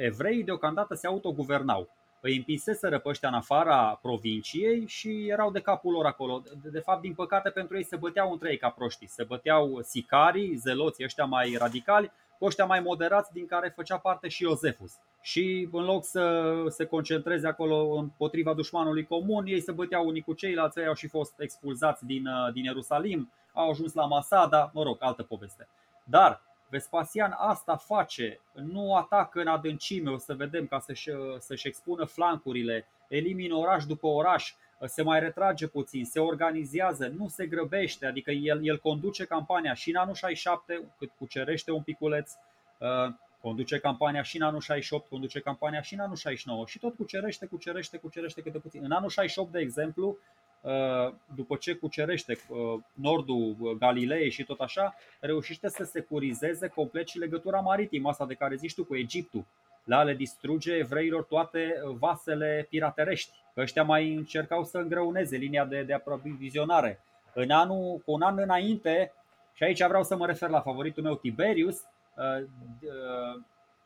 evreii 0.00 0.44
deocamdată 0.44 0.94
se 0.94 1.06
autoguvernau. 1.06 1.88
Îi 2.20 2.36
împinseseră 2.36 2.98
pe 2.98 3.08
ăștia 3.08 3.28
în 3.28 3.34
afara 3.34 3.98
provinciei 4.02 4.86
și 4.86 5.26
erau 5.28 5.50
de 5.50 5.60
capul 5.60 5.92
lor 5.92 6.06
acolo. 6.06 6.42
De, 6.62 6.68
de 6.68 6.78
fapt, 6.78 7.00
din 7.00 7.14
păcate, 7.14 7.50
pentru 7.50 7.76
ei 7.76 7.84
se 7.84 7.96
băteau 7.96 8.32
între 8.32 8.50
ei 8.50 8.56
ca 8.56 8.68
proștii. 8.68 9.08
Se 9.08 9.24
băteau 9.24 9.80
sicarii, 9.82 10.56
zeloții 10.56 11.04
ăștia 11.04 11.24
mai 11.24 11.56
radicali, 11.58 12.12
cu 12.38 12.44
ăștia 12.44 12.64
mai 12.64 12.80
moderați 12.80 13.32
din 13.32 13.46
care 13.46 13.72
făcea 13.76 13.98
parte 13.98 14.28
și 14.28 14.42
Iosefus. 14.42 14.92
Și 15.20 15.68
în 15.72 15.84
loc 15.84 16.04
să 16.04 16.52
se 16.68 16.84
concentreze 16.84 17.46
acolo 17.46 17.94
împotriva 17.94 18.54
dușmanului 18.54 19.04
comun, 19.04 19.46
ei 19.46 19.60
se 19.60 19.72
băteau 19.72 20.06
unii 20.06 20.22
cu 20.22 20.32
ceilalți, 20.32 20.78
ei 20.78 20.86
au 20.86 20.94
și 20.94 21.08
fost 21.08 21.40
expulzați 21.40 22.06
din, 22.06 22.26
uh, 22.26 22.52
din 22.52 22.64
Ierusalim, 22.64 23.30
au 23.52 23.70
ajuns 23.70 23.92
la 23.92 24.06
Masada, 24.06 24.70
mă 24.74 24.82
rog, 24.82 24.96
altă 25.00 25.22
poveste. 25.22 25.68
Dar 26.04 26.42
Vespasian 26.70 27.34
asta 27.38 27.76
face, 27.76 28.40
nu 28.52 28.94
atacă 28.96 29.40
în 29.40 29.46
adâncime, 29.46 30.10
o 30.10 30.18
să 30.18 30.34
vedem, 30.34 30.66
ca 30.66 30.78
să-și, 30.78 31.10
să-și 31.38 31.66
expună 31.66 32.04
flancurile, 32.04 32.86
elimină 33.08 33.54
oraș 33.54 33.84
după 33.84 34.06
oraș, 34.06 34.54
se 34.84 35.02
mai 35.02 35.20
retrage 35.20 35.66
puțin, 35.66 36.04
se 36.04 36.20
organizează, 36.20 37.12
nu 37.16 37.28
se 37.28 37.46
grăbește, 37.46 38.06
adică 38.06 38.30
el, 38.30 38.66
el 38.66 38.78
conduce 38.78 39.24
campania 39.24 39.74
și 39.74 39.90
în 39.90 39.96
anul 39.96 40.14
67, 40.14 40.92
cât 40.98 41.10
cucerește 41.18 41.72
un 41.72 41.82
piculeț, 41.82 42.32
uh, 42.78 43.14
conduce 43.40 43.78
campania 43.78 44.22
și 44.22 44.36
în 44.36 44.42
anul 44.42 44.60
68, 44.60 45.08
conduce 45.08 45.40
campania 45.40 45.80
și 45.80 45.94
în 45.94 46.00
anul 46.00 46.16
69 46.16 46.66
și 46.66 46.78
tot 46.78 46.96
cucerește, 46.96 47.46
cucerește, 47.46 47.96
cucerește 47.96 48.40
câte 48.42 48.58
puțin. 48.58 48.84
În 48.84 48.92
anul 48.92 49.08
68, 49.08 49.52
de 49.52 49.58
exemplu, 49.58 50.18
uh, 50.60 51.14
după 51.34 51.56
ce 51.56 51.74
cucerește 51.74 52.38
uh, 52.48 52.80
nordul 52.92 53.76
Galilei 53.78 54.30
și 54.30 54.44
tot 54.44 54.60
așa, 54.60 54.94
reușește 55.20 55.68
să 55.68 55.84
securizeze 55.84 56.68
complet 56.68 57.08
și 57.08 57.18
legătura 57.18 57.60
maritimă 57.60 58.08
asta 58.08 58.26
de 58.26 58.34
care 58.34 58.56
zici 58.56 58.74
tu 58.74 58.84
cu 58.84 58.96
Egiptul 58.96 59.44
la 59.84 60.02
le 60.02 60.14
distruge 60.14 60.72
evreilor 60.72 61.22
toate 61.22 61.74
vasele 61.98 62.66
piraterești. 62.68 63.32
Ăștia 63.56 63.82
mai 63.82 64.14
încercau 64.14 64.64
să 64.64 64.78
îngreuneze 64.78 65.36
linia 65.36 65.64
de, 65.64 65.82
de 65.82 65.92
aprovizionare. 65.92 67.00
În 67.34 67.50
anul, 67.50 68.02
cu 68.04 68.12
un 68.12 68.22
an 68.22 68.38
înainte, 68.38 69.12
și 69.52 69.62
aici 69.62 69.86
vreau 69.86 70.02
să 70.02 70.16
mă 70.16 70.26
refer 70.26 70.48
la 70.48 70.60
favoritul 70.60 71.02
meu 71.02 71.14
Tiberius, 71.14 71.76
uh, 71.76 71.82
uh, 71.82 71.99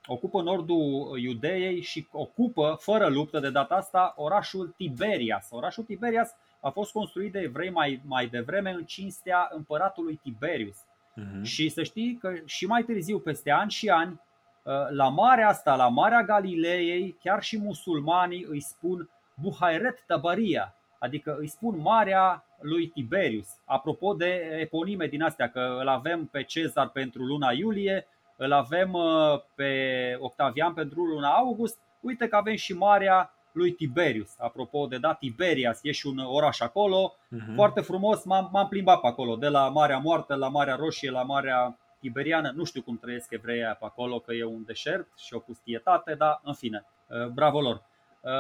ocupă 0.06 0.42
nordul 0.42 1.18
Iudeei 1.18 1.80
și 1.80 2.08
ocupă, 2.12 2.76
fără 2.80 3.06
luptă 3.06 3.40
de 3.40 3.50
data 3.50 3.74
asta, 3.74 4.14
orașul 4.16 4.74
Tiberias. 4.76 5.48
Orașul 5.50 5.84
Tiberias 5.84 6.36
a 6.60 6.70
fost 6.70 6.92
construit 6.92 7.32
de 7.32 7.38
evrei 7.38 7.70
mai, 7.70 8.00
mai 8.04 8.26
devreme 8.26 8.70
în 8.70 8.84
cinstea 8.84 9.48
împăratului 9.52 10.20
Tiberius. 10.22 10.76
Uh-huh. 10.76 11.42
Și 11.42 11.68
să 11.68 11.82
știi 11.82 12.18
că 12.20 12.32
și 12.44 12.66
mai 12.66 12.82
târziu, 12.82 13.18
peste 13.18 13.50
ani 13.50 13.70
și 13.70 13.88
ani, 13.88 14.20
Uh, 14.64 14.72
la 14.90 15.08
marea 15.08 15.48
asta, 15.48 15.76
la 15.76 15.88
Marea 15.88 16.22
Galileei, 16.22 17.16
chiar 17.20 17.42
și 17.42 17.58
musulmanii 17.58 18.46
îi 18.48 18.60
spun 18.60 19.10
Buhairet 19.34 20.04
Tabaria, 20.06 20.74
adică 20.98 21.36
îi 21.38 21.46
spun 21.46 21.78
Marea 21.78 22.44
lui 22.60 22.86
Tiberius. 22.86 23.48
Apropo 23.64 24.14
de 24.14 24.56
eponime 24.60 25.06
din 25.06 25.22
astea, 25.22 25.50
că 25.50 25.76
îl 25.80 25.88
avem 25.88 26.26
pe 26.26 26.42
Cezar 26.42 26.88
pentru 26.88 27.22
luna 27.22 27.50
iulie, 27.50 28.06
îl 28.36 28.52
avem 28.52 28.92
uh, 28.92 29.40
pe 29.54 29.72
Octavian 30.20 30.74
pentru 30.74 31.02
luna 31.04 31.28
august, 31.28 31.78
uite 32.00 32.28
că 32.28 32.36
avem 32.36 32.54
și 32.54 32.72
Marea 32.72 33.34
lui 33.52 33.72
Tiberius. 33.72 34.34
Apropo 34.38 34.86
de 34.86 34.98
da, 34.98 35.14
Tiberias, 35.14 35.78
e 35.82 35.92
și 35.92 36.06
un 36.06 36.18
oraș 36.18 36.60
acolo, 36.60 37.14
uh-huh. 37.14 37.54
foarte 37.54 37.80
frumos, 37.80 38.24
m-am, 38.24 38.48
m-am 38.52 38.68
plimbat 38.68 39.00
pe 39.00 39.06
acolo, 39.06 39.36
de 39.36 39.48
la 39.48 39.68
Marea 39.68 39.98
Moartă 39.98 40.34
la 40.34 40.48
Marea 40.48 40.74
Roșie, 40.74 41.10
la 41.10 41.22
Marea 41.22 41.78
iberiană. 42.00 42.52
Nu 42.54 42.64
știu 42.64 42.82
cum 42.82 42.98
trăiesc 42.98 43.30
evreii 43.30 43.62
pe 43.62 43.84
acolo, 43.84 44.18
că 44.18 44.32
e 44.32 44.44
un 44.44 44.64
deșert 44.64 45.08
și 45.16 45.34
o 45.34 45.38
pustietate, 45.38 46.14
dar 46.14 46.40
în 46.42 46.54
fine, 46.54 46.84
uh, 47.08 47.26
bravo 47.26 47.60
lor. 47.60 47.82
Uh, 48.20 48.30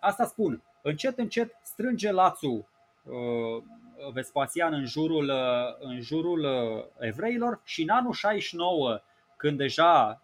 asta 0.00 0.24
spun, 0.24 0.62
încet, 0.82 1.18
încet 1.18 1.58
strânge 1.62 2.12
lațul 2.12 2.66
uh, 3.04 3.62
Vespasian 4.12 4.72
în 4.72 4.84
jurul, 4.84 5.32
în 5.80 6.00
jurul 6.00 6.46
evreilor 6.98 7.60
și 7.64 7.82
în 7.82 7.88
anul 7.88 8.12
69, 8.12 9.00
când 9.44 9.58
deja 9.58 10.20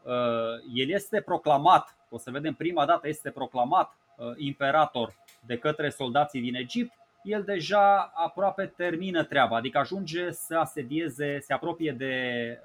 el 0.75 0.89
este 0.89 1.21
proclamat, 1.21 1.97
o 2.09 2.19
să 2.19 2.31
vedem 2.31 2.55
prima 2.55 2.87
dată 2.87 3.09
este 3.09 3.31
proclamat 3.31 3.93
imperator 4.37 5.15
de 5.47 5.59
către 5.59 5.91
soldații 5.91 6.41
din 6.41 6.55
Egipt, 6.55 6.93
el 7.23 7.43
deja 7.43 8.13
aproape 8.15 8.67
termină 8.77 9.25
treaba, 9.25 9.57
adică 9.57 9.79
ajunge 9.79 10.31
să 10.31 10.57
asedieze, 10.57 11.39
se 11.41 11.53
apropie 11.53 11.93
de, 11.93 12.15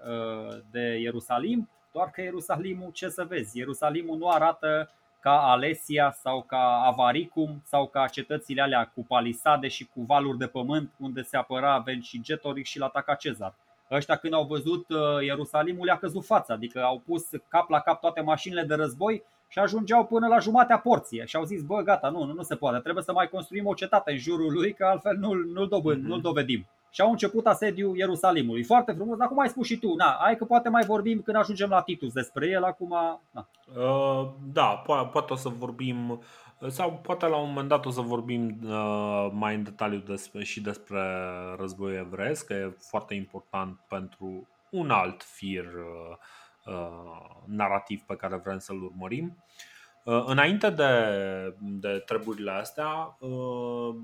uh, 0.07 0.57
de 0.71 0.97
Ierusalim, 0.99 1.69
doar 1.91 2.09
că 2.09 2.21
Ierusalimul, 2.21 2.91
ce 2.91 3.09
să 3.09 3.23
vezi, 3.23 3.57
Ierusalimul 3.57 4.17
nu 4.17 4.29
arată 4.29 4.91
ca 5.19 5.51
Alesia 5.51 6.11
sau 6.11 6.41
ca 6.41 6.83
Avaricum 6.85 7.61
sau 7.63 7.87
ca 7.87 8.07
cetățile 8.07 8.61
alea 8.61 8.91
cu 8.93 9.03
palisade 9.03 9.67
și 9.67 9.85
cu 9.93 10.01
valuri 10.01 10.37
de 10.37 10.47
pământ 10.47 10.91
unde 10.99 11.21
se 11.21 11.37
apăra 11.37 11.77
Vercingetoric 11.77 12.65
și 12.65 12.79
l 12.79 12.81
ataca 12.81 13.15
Cezar. 13.15 13.55
Ăștia 13.91 14.15
când 14.15 14.33
au 14.33 14.45
văzut 14.45 14.89
uh, 14.89 15.25
Ierusalimul 15.25 15.85
le-a 15.85 15.97
căzut 15.97 16.25
fața, 16.25 16.53
adică 16.53 16.83
au 16.83 17.01
pus 17.05 17.29
cap 17.47 17.69
la 17.69 17.79
cap 17.79 17.99
toate 17.99 18.21
mașinile 18.21 18.63
de 18.63 18.75
război 18.75 19.23
și 19.47 19.59
ajungeau 19.59 20.05
până 20.05 20.27
la 20.27 20.39
jumatea 20.39 20.79
porție 20.79 21.25
și 21.25 21.35
au 21.35 21.43
zis, 21.43 21.61
bă, 21.61 21.81
gata, 21.81 22.09
nu, 22.09 22.23
nu, 22.23 22.33
nu 22.33 22.41
se 22.41 22.55
poate, 22.55 22.79
trebuie 22.79 23.03
să 23.03 23.13
mai 23.13 23.29
construim 23.29 23.65
o 23.65 23.73
cetate 23.73 24.11
în 24.11 24.17
jurul 24.17 24.53
lui, 24.53 24.73
că 24.73 24.85
altfel 24.85 25.17
nu-l, 25.17 25.45
nu-l, 25.53 25.67
dobân, 25.67 25.99
mm-hmm. 25.99 26.07
nu-l 26.07 26.21
dovedim. 26.21 26.67
Și 26.89 27.01
au 27.01 27.09
început 27.09 27.45
asediul 27.45 27.97
Ierusalimului. 27.97 28.63
Foarte 28.63 28.91
frumos, 28.91 29.17
dar 29.17 29.27
cum 29.27 29.39
ai 29.39 29.49
spus 29.49 29.65
și 29.65 29.77
tu, 29.77 29.95
na, 29.95 30.17
hai 30.19 30.37
că 30.37 30.45
poate 30.45 30.69
mai 30.69 30.85
vorbim 30.85 31.21
când 31.21 31.37
ajungem 31.37 31.69
la 31.69 31.81
Titus 31.81 32.13
despre 32.13 32.49
el, 32.49 32.63
acum, 32.63 32.95
na. 33.31 33.49
Uh, 33.75 34.29
da, 34.53 34.81
po- 34.81 35.11
poate 35.11 35.33
o 35.33 35.35
să 35.35 35.49
vorbim 35.49 36.21
sau 36.67 36.93
poate 36.93 37.27
la 37.27 37.37
un 37.37 37.47
moment 37.47 37.67
dat 37.67 37.85
o 37.85 37.89
să 37.89 38.01
vorbim 38.01 38.59
uh, 38.63 39.29
mai 39.31 39.55
în 39.55 39.63
detaliu 39.63 39.99
despre, 39.99 40.43
și 40.43 40.61
despre 40.61 41.01
războiul 41.57 41.97
evreiesc, 41.97 42.45
că 42.45 42.53
e 42.53 42.75
foarte 42.79 43.13
important 43.13 43.79
pentru 43.87 44.47
un 44.69 44.89
alt 44.89 45.23
fir 45.23 45.65
uh, 45.65 46.17
Uh, 46.65 47.43
narrativ 47.45 48.01
pe 48.01 48.15
care 48.15 48.35
vrem 48.35 48.59
să-l 48.59 48.83
urmărim. 48.83 49.43
Uh, 50.03 50.23
înainte 50.25 50.69
de, 50.69 50.91
de 51.59 52.03
treburile 52.05 52.51
astea, 52.51 53.17
uh, 53.19 53.95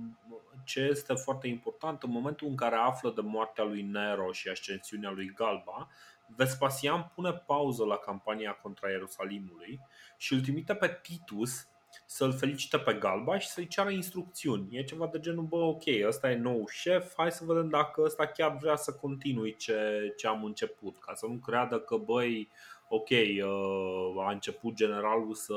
ce 0.64 0.80
este 0.80 1.14
foarte 1.14 1.48
important, 1.48 2.04
în 2.04 2.12
momentul 2.12 2.48
în 2.48 2.56
care 2.56 2.76
află 2.76 3.12
de 3.16 3.22
moartea 3.22 3.64
lui 3.64 3.82
Nero 3.82 4.32
și 4.32 4.50
ascensiunea 4.50 5.10
lui 5.10 5.32
Galba, 5.36 5.88
Vespasian 6.36 7.12
pune 7.16 7.32
pauză 7.32 7.86
la 7.86 7.96
campania 7.96 8.52
contra 8.52 8.90
Ierusalimului 8.90 9.80
și 10.18 10.34
îl 10.34 10.42
trimite 10.42 10.76
pe 10.76 11.00
Titus 11.02 11.68
să-l 12.14 12.34
felicite 12.34 12.78
pe 12.78 12.94
Galba 12.94 13.38
și 13.38 13.48
să-i 13.48 13.68
ceară 13.68 13.90
instrucțiuni. 13.90 14.78
E 14.78 14.84
ceva 14.84 15.08
de 15.08 15.20
genul, 15.20 15.44
bă, 15.44 15.56
ok, 15.56 15.84
ăsta 16.08 16.32
e 16.32 16.36
nou 16.36 16.68
șef, 16.68 17.14
hai 17.18 17.32
să 17.32 17.44
vedem 17.46 17.70
dacă 17.70 18.02
ăsta 18.02 18.26
chiar 18.26 18.58
vrea 18.62 18.76
să 18.76 18.94
continui 18.94 19.56
ce, 19.56 20.14
ce 20.18 20.28
am 20.28 20.44
început, 20.44 21.00
ca 21.00 21.14
să 21.14 21.26
nu 21.26 21.36
creadă 21.36 21.80
că, 21.80 21.98
băi, 21.98 22.50
ok, 22.90 23.10
uh, 23.10 24.24
a 24.26 24.32
început 24.32 24.74
generalul 24.74 25.34
să 25.34 25.56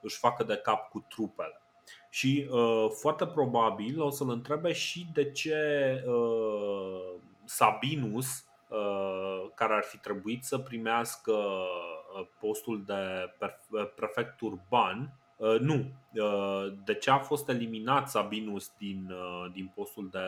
își 0.00 0.18
facă 0.18 0.44
de 0.44 0.56
cap 0.56 0.88
cu 0.88 1.06
trupele. 1.08 1.62
Și 2.10 2.48
uh, 2.50 2.86
foarte 3.00 3.26
probabil 3.26 4.00
o 4.00 4.10
să-l 4.10 4.30
întrebe 4.30 4.72
și 4.72 5.06
de 5.12 5.30
ce 5.30 5.58
uh, 6.06 7.14
Sabinus, 7.44 8.44
uh, 8.68 9.50
care 9.54 9.74
ar 9.74 9.82
fi 9.82 9.98
trebuit 9.98 10.44
să 10.44 10.58
primească 10.58 11.32
uh, 11.32 12.26
postul 12.40 12.84
de 12.84 13.34
prefect 13.96 14.40
urban, 14.40 14.98
Uh, 14.98 15.19
nu. 15.60 15.84
Uh, 16.14 16.72
de 16.84 16.94
ce 16.94 17.10
a 17.10 17.18
fost 17.18 17.48
eliminat 17.48 18.08
Sabinus 18.08 18.72
din, 18.78 19.10
uh, 19.10 19.52
din 19.52 19.72
postul 19.74 20.08
de 20.10 20.18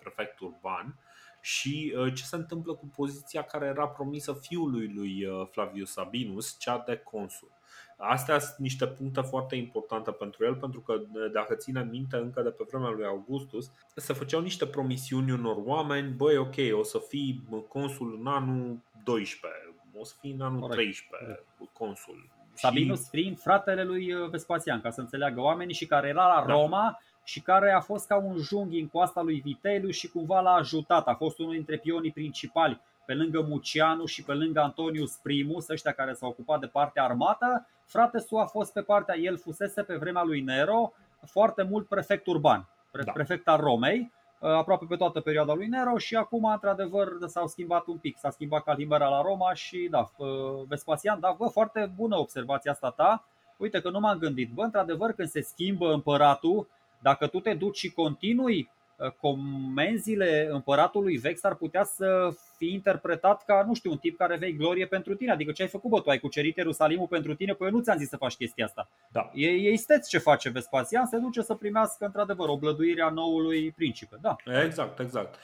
prefect 0.00 0.38
urban 0.38 0.94
și 1.40 1.94
ce 2.14 2.22
se 2.22 2.36
întâmplă 2.36 2.74
cu 2.74 2.86
poziția 2.96 3.42
care 3.42 3.66
era 3.66 3.88
promisă 3.88 4.32
fiului 4.32 4.92
lui 4.94 5.28
Flavius 5.50 5.92
Sabinus, 5.92 6.58
cea 6.58 6.82
de 6.86 6.96
consul. 6.96 7.50
Astea 7.96 8.38
sunt 8.38 8.58
niște 8.58 8.86
puncte 8.86 9.20
foarte 9.20 9.56
importante 9.56 10.10
pentru 10.10 10.44
el, 10.44 10.54
pentru 10.54 10.80
că, 10.80 11.00
dacă 11.32 11.54
ține 11.54 11.88
minte, 11.90 12.16
încă 12.16 12.42
de 12.42 12.50
pe 12.50 12.64
vremea 12.68 12.90
lui 12.90 13.04
Augustus, 13.04 13.70
se 13.94 14.12
făceau 14.12 14.40
niște 14.40 14.66
promisiuni 14.66 15.32
unor 15.32 15.56
oameni, 15.64 16.12
băi, 16.12 16.36
ok, 16.36 16.54
o 16.72 16.82
să 16.82 16.98
fii 16.98 17.44
consul 17.68 18.16
în 18.20 18.26
anul 18.26 18.78
12, 19.04 19.74
o 19.98 20.04
să 20.04 20.14
fii 20.20 20.32
în 20.32 20.40
anul 20.40 20.60
Corect. 20.60 20.76
13 20.76 21.40
consul, 21.72 22.28
Sabinus 22.54 23.08
fiind 23.08 23.38
fratele 23.38 23.84
lui 23.84 24.12
uh, 24.12 24.28
Vespasian, 24.28 24.80
ca 24.80 24.90
să 24.90 25.00
înțeleagă 25.00 25.40
oamenii, 25.40 25.74
și 25.74 25.86
care 25.86 26.08
era 26.08 26.26
la 26.26 26.44
da. 26.46 26.52
Roma 26.52 26.82
da. 26.82 26.98
și 27.24 27.40
care 27.40 27.72
a 27.72 27.80
fost 27.80 28.06
ca 28.06 28.16
un 28.16 28.36
junghi 28.36 28.78
în 28.78 28.88
coasta 28.88 29.22
lui 29.22 29.40
Viteliu 29.40 29.90
și 29.90 30.08
cumva 30.08 30.40
l-a 30.40 30.54
ajutat. 30.54 31.06
A 31.06 31.14
fost 31.14 31.38
unul 31.38 31.52
dintre 31.52 31.78
pionii 31.78 32.12
principali 32.12 32.80
pe 33.06 33.14
lângă 33.14 33.44
Mucianu 33.48 34.04
și 34.04 34.22
pe 34.22 34.32
lângă 34.32 34.60
Antonius 34.60 35.12
Primus, 35.12 35.68
ăștia 35.68 35.92
care 35.92 36.12
s-au 36.12 36.28
ocupat 36.28 36.60
de 36.60 36.66
partea 36.66 37.04
armată, 37.04 37.66
frate 37.84 38.18
su 38.18 38.36
a 38.36 38.44
fost 38.44 38.72
pe 38.72 38.82
partea, 38.82 39.16
el 39.18 39.38
fusese 39.38 39.82
pe 39.82 39.96
vremea 39.96 40.22
lui 40.22 40.40
Nero 40.40 40.92
foarte 41.26 41.62
mult 41.62 41.88
prefect 41.88 42.26
urban, 42.26 42.68
da. 43.04 43.12
prefect 43.12 43.48
al 43.48 43.60
Romei 43.60 44.00
Uh, 44.00 44.23
aproape 44.40 44.84
pe 44.88 44.96
toată 44.96 45.20
perioada 45.20 45.54
lui 45.54 45.66
Nero 45.66 45.98
și 45.98 46.16
acum, 46.16 46.44
într-adevăr, 46.44 47.08
s-au 47.26 47.46
schimbat 47.46 47.86
un 47.86 47.96
pic. 47.96 48.18
S-a 48.18 48.30
schimbat 48.30 48.62
Calimera 48.64 49.08
la 49.08 49.22
Roma 49.22 49.54
și, 49.54 49.88
da, 49.90 50.10
uh, 50.16 50.28
Vespasian, 50.68 51.20
da, 51.20 51.34
bă, 51.38 51.46
foarte 51.46 51.92
bună 51.96 52.18
observația 52.18 52.70
asta 52.70 52.90
ta. 52.90 53.24
Uite 53.56 53.80
că 53.80 53.90
nu 53.90 54.00
m-am 54.00 54.18
gândit. 54.18 54.52
Bă, 54.52 54.62
într-adevăr, 54.62 55.12
când 55.12 55.28
se 55.28 55.40
schimbă 55.40 55.92
împăratul, 55.92 56.68
dacă 57.02 57.26
tu 57.26 57.40
te 57.40 57.54
duci 57.54 57.76
și 57.76 57.92
continui 57.92 58.70
Uh, 58.96 59.10
comenzile 59.20 60.48
împăratului 60.50 61.16
vechi 61.16 61.38
s-ar 61.38 61.54
putea 61.54 61.84
să 61.84 62.28
fie 62.64 62.72
interpretat 62.72 63.44
ca, 63.44 63.64
nu 63.66 63.74
știu, 63.74 63.90
un 63.90 63.96
tip 63.96 64.16
care 64.16 64.36
vei 64.36 64.56
glorie 64.56 64.86
pentru 64.86 65.14
tine. 65.14 65.32
Adică 65.32 65.52
ce 65.52 65.62
ai 65.62 65.68
făcut, 65.68 65.90
bă, 65.90 66.00
tu 66.00 66.10
ai 66.10 66.18
cucerit 66.18 66.56
Ierusalimul 66.56 67.06
pentru 67.06 67.34
tine, 67.34 67.52
păi 67.52 67.66
eu 67.66 67.72
nu 67.72 67.82
ți-am 67.82 67.98
zis 67.98 68.08
să 68.08 68.16
faci 68.16 68.34
chestia 68.34 68.64
asta. 68.64 68.88
Da. 69.12 69.30
E, 69.34 69.48
e 69.48 69.72
isteț 69.72 70.08
ce 70.08 70.18
face 70.18 70.48
Vespasian, 70.50 71.06
se 71.06 71.16
duce 71.16 71.42
să 71.42 71.54
primească 71.54 72.04
într-adevăr 72.04 72.48
o 72.48 72.58
blăduire 72.58 73.02
a 73.02 73.10
noului 73.10 73.70
principe. 73.70 74.18
Da. 74.20 74.36
Exact, 74.64 74.98
exact. 74.98 75.38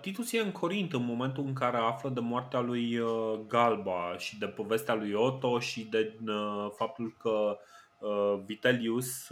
Titus 0.00 0.32
e 0.32 0.40
în 0.40 0.52
Corint 0.52 0.92
în 0.92 1.04
momentul 1.04 1.44
în 1.46 1.52
care 1.52 1.76
află 1.76 2.08
de 2.08 2.20
moartea 2.20 2.60
lui 2.60 3.00
Galba 3.48 4.14
și 4.18 4.38
de 4.38 4.46
povestea 4.46 4.94
lui 4.94 5.12
Otto 5.12 5.58
și 5.58 5.84
de 5.90 6.18
faptul 6.76 7.16
că 7.18 7.58
Vitellius 8.44 9.28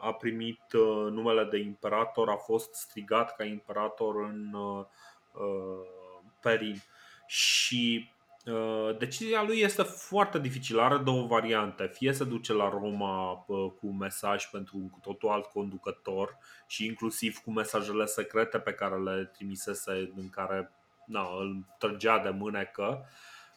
a 0.00 0.12
primit 0.12 0.60
numele 1.10 1.44
de 1.44 1.58
imperator, 1.58 2.28
a 2.28 2.36
fost 2.36 2.74
strigat 2.74 3.36
ca 3.36 3.44
imperator 3.44 4.14
în 4.16 4.56
Perin. 6.44 6.82
Și 7.26 8.08
Uh, 8.46 8.96
decizia 8.98 9.42
lui 9.42 9.60
este 9.60 9.82
foarte 9.82 10.38
dificilă, 10.38 10.82
are 10.82 10.96
două 10.96 11.26
variante. 11.26 11.86
Fie 11.86 12.12
se 12.12 12.24
duce 12.24 12.52
la 12.52 12.68
Roma 12.68 13.44
uh, 13.46 13.70
cu 13.80 13.86
mesaj 13.86 14.46
pentru 14.50 14.76
un 14.76 14.90
cu 14.90 14.98
totul 15.02 15.28
alt 15.28 15.44
conducător 15.44 16.38
și 16.66 16.84
inclusiv 16.84 17.38
cu 17.38 17.50
mesajele 17.50 18.04
secrete 18.04 18.58
pe 18.58 18.72
care 18.72 18.96
le 18.96 19.24
trimisese 19.24 20.12
în 20.16 20.30
care 20.30 20.72
na, 21.06 21.28
îl 21.38 21.64
trăgea 21.78 22.18
de 22.18 22.28
mânecă 22.28 23.08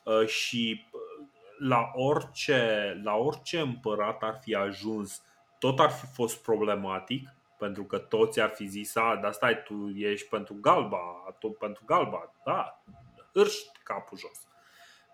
uh, 0.03 0.27
și 0.27 0.85
la 1.59 1.91
orice, 1.93 3.01
la 3.03 3.15
orice 3.15 3.59
împărat 3.59 4.23
ar 4.23 4.39
fi 4.41 4.55
ajuns, 4.55 5.21
tot 5.59 5.79
ar 5.79 5.91
fi 5.91 6.05
fost 6.05 6.43
problematic 6.43 7.29
pentru 7.57 7.83
că 7.83 7.97
toți 7.97 8.39
ar 8.39 8.49
fi 8.49 8.65
zis, 8.65 8.95
a, 8.95 9.19
dar 9.21 9.31
stai, 9.31 9.63
tu 9.63 9.87
ești 9.95 10.27
pentru 10.27 10.57
galba, 10.61 11.35
tot 11.39 11.57
pentru 11.57 11.83
galba, 11.85 12.33
da, 12.45 12.81
îrși 13.31 13.65
capul 13.83 14.17
jos. 14.17 14.47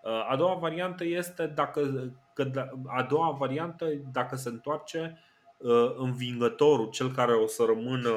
Uh, 0.02 0.26
a 0.30 0.36
doua 0.36 0.54
variantă 0.54 1.04
este 1.04 1.46
dacă 1.46 2.12
că, 2.32 2.44
da, 2.44 2.68
a 2.86 3.02
doua 3.02 3.30
variantă 3.30 3.86
dacă 4.12 4.36
se 4.36 4.48
întoarce 4.48 5.18
uh, 5.56 5.94
învingătorul, 5.96 6.90
cel 6.90 7.10
care 7.12 7.32
o 7.34 7.46
să 7.46 7.64
rămână 7.64 8.12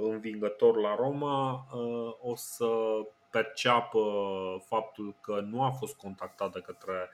învingător 0.00 0.76
la 0.80 0.94
Roma, 0.94 1.52
uh, 1.52 2.14
o 2.20 2.36
să 2.36 2.68
perceapă 3.30 4.00
faptul 4.66 5.14
că 5.20 5.40
nu 5.40 5.62
a 5.62 5.70
fost 5.70 5.96
contactat 5.96 6.52
de 6.52 6.60
către 6.60 7.10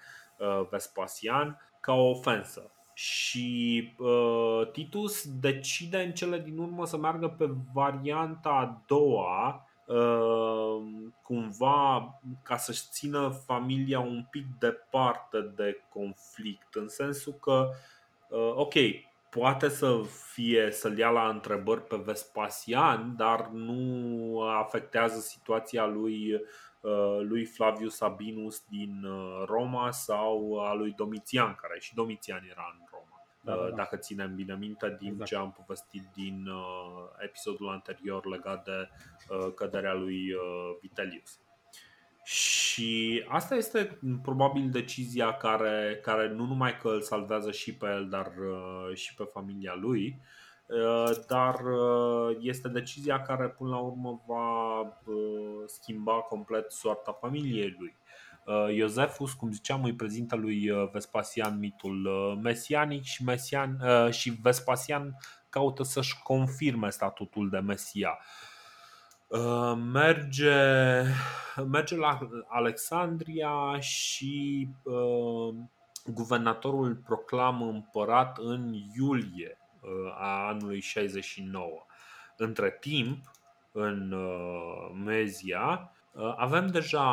Vespasian 0.71 1.61
ca 1.81 1.93
o 1.93 2.11
ofensă. 2.11 2.71
Și 2.95 3.89
uh, 3.99 4.71
Titus 4.73 5.29
decide 5.41 6.03
în 6.03 6.13
cele 6.13 6.39
din 6.39 6.59
urmă 6.59 6.87
să 6.87 6.97
meargă 6.97 7.29
pe 7.29 7.51
varianta 7.73 8.49
a 8.49 8.83
doua, 8.87 9.67
Ehm, 9.93 11.15
cumva 11.23 12.21
ca 12.43 12.57
să-și 12.57 12.83
țină 12.91 13.29
familia 13.47 14.01
un 14.01 14.27
pic 14.31 14.47
departe 14.59 15.53
de 15.57 15.83
conflict, 15.93 16.75
în 16.75 16.89
sensul 16.89 17.33
că, 17.33 17.69
eh, 18.31 18.53
ok, 18.55 18.75
poate 19.39 19.69
să 19.69 20.01
fie 20.33 20.71
să-l 20.71 20.99
ia 20.99 21.11
la 21.11 21.29
întrebări 21.29 21.85
pe 21.85 21.97
Vespasian, 21.97 23.17
dar 23.17 23.49
nu 23.49 24.41
afectează 24.41 25.21
situația 25.21 25.87
lui, 25.87 26.31
eh, 26.81 27.19
lui 27.21 27.45
Flavius 27.45 27.95
Sabinus 27.95 28.65
din 28.69 29.03
eh, 29.05 29.45
Roma 29.47 29.91
sau 29.91 30.61
a 30.61 30.75
lui 30.75 30.93
Domitian, 30.97 31.55
care 31.55 31.81
și 31.81 31.95
Domitian 31.95 32.47
era 32.51 32.77
în 32.79 32.87
Roma. 32.91 33.03
Da, 33.41 33.55
da, 33.55 33.69
da. 33.69 33.77
Dacă 33.77 33.97
ținem 33.97 34.35
bine 34.35 34.57
minte 34.57 34.97
din 34.99 35.09
exact. 35.09 35.29
ce 35.29 35.37
am 35.37 35.53
povestit 35.53 36.03
din 36.15 36.47
uh, 36.47 37.09
episodul 37.19 37.69
anterior 37.69 38.27
legat 38.27 38.65
de 38.65 38.89
uh, 39.29 39.53
căderea 39.55 39.93
lui 39.93 40.33
uh, 40.33 40.77
Vitellius. 40.81 41.41
Și 42.25 43.25
asta 43.29 43.55
este 43.55 43.99
probabil 44.23 44.71
decizia 44.71 45.33
care, 45.33 46.01
care 46.03 46.29
nu 46.29 46.47
numai 46.47 46.77
că 46.77 46.89
îl 46.89 47.01
salvează 47.01 47.51
și 47.51 47.75
pe 47.75 47.87
el, 47.87 48.09
dar 48.09 48.27
uh, 48.27 48.97
și 48.97 49.15
pe 49.15 49.25
familia 49.33 49.75
lui, 49.81 50.21
uh, 50.67 51.11
dar 51.29 51.55
uh, 51.55 52.37
este 52.41 52.69
decizia 52.69 53.23
care 53.23 53.49
până 53.49 53.71
la 53.71 53.79
urmă 53.79 54.23
va 54.27 54.81
uh, 54.81 55.63
schimba 55.67 56.13
complet 56.13 56.73
soarta 56.73 57.13
familiei 57.21 57.77
lui. 57.79 57.97
Uh, 58.47 58.75
Iosefus, 58.75 59.33
cum 59.33 59.53
ziceam, 59.53 59.85
îi 59.85 59.95
prezintă 59.95 60.37
lui 60.37 60.71
uh, 60.71 60.89
Vespasian 60.93 61.59
mitul 61.59 62.07
uh, 62.07 62.39
mesianic 62.43 63.03
și, 63.03 63.25
Mesian, 63.25 63.79
și 64.11 64.31
Vespasian 64.43 65.17
caută 65.49 65.83
să-și 65.83 66.23
confirme 66.23 66.91
statutul 66.91 67.49
de 67.49 67.59
Mesia. 67.59 68.19
Merge, 69.93 70.53
merge 71.67 71.97
la 71.97 72.19
Alexandria 72.49 73.81
și 73.81 74.69
guvernatorul 76.07 76.95
proclamă 76.95 77.67
împărat 77.67 78.39
în 78.39 78.75
iulie 78.97 79.59
a 80.19 80.47
anului 80.47 80.81
69. 80.81 81.87
Între 82.37 82.77
timp, 82.81 83.31
în 83.73 84.15
Mezia, 85.05 85.93
Uh, 86.15 86.35
avem 86.37 86.67
deja 86.67 87.05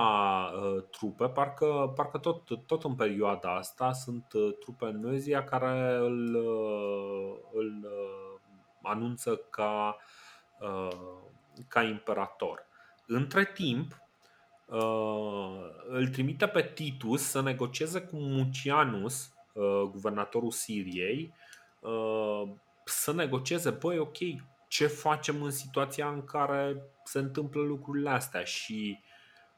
uh, 0.55 0.83
trupe, 0.91 1.27
parcă, 1.29 1.91
parcă 1.95 2.17
tot, 2.17 2.65
tot 2.65 2.83
în 2.83 2.95
perioada 2.95 3.55
asta 3.55 3.91
sunt 3.91 4.33
uh, 4.33 4.55
trupe 4.59 4.85
în 4.85 4.99
Mezia 4.99 5.43
care 5.43 5.95
îl, 5.95 6.35
îl 7.53 7.87
anunță 8.81 9.35
ca, 9.35 9.97
ca 11.67 11.83
imperator. 11.83 12.65
Între 13.07 13.45
timp, 13.45 14.01
îl 15.87 16.07
trimite 16.07 16.47
pe 16.47 16.71
Titus 16.73 17.21
să 17.21 17.41
negocieze 17.41 18.01
cu 18.01 18.15
Mucianus, 18.15 19.33
guvernatorul 19.91 20.51
Siriei, 20.51 21.33
să 22.85 23.13
negocieze, 23.13 23.69
băi, 23.69 23.97
ok, 23.97 24.17
ce 24.67 24.87
facem 24.87 25.43
în 25.43 25.51
situația 25.51 26.07
în 26.07 26.23
care 26.23 26.81
se 27.03 27.19
întâmplă 27.19 27.61
lucrurile 27.61 28.09
astea 28.09 28.43
și 28.43 28.99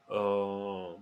uh, 0.06 0.94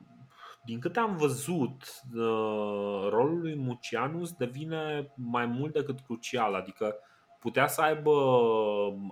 din 0.64 0.80
câte 0.80 0.98
am 0.98 1.16
văzut, 1.16 2.02
uh, 2.14 3.08
rolul 3.08 3.40
lui 3.40 3.56
Mucianus 3.56 4.32
devine 4.32 5.12
mai 5.14 5.46
mult 5.46 5.72
decât 5.72 6.00
crucial, 6.00 6.54
adică 6.54 6.96
putea 7.40 7.66
să 7.66 7.80
aibă 7.80 8.12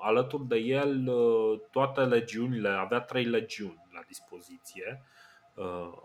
alături 0.00 0.46
de 0.46 0.56
el 0.56 1.08
uh, 1.08 1.60
toate 1.70 2.00
legiunile, 2.00 2.68
avea 2.68 3.00
trei 3.00 3.24
legiuni 3.24 3.86
la 3.92 4.00
dispoziție, 4.06 5.02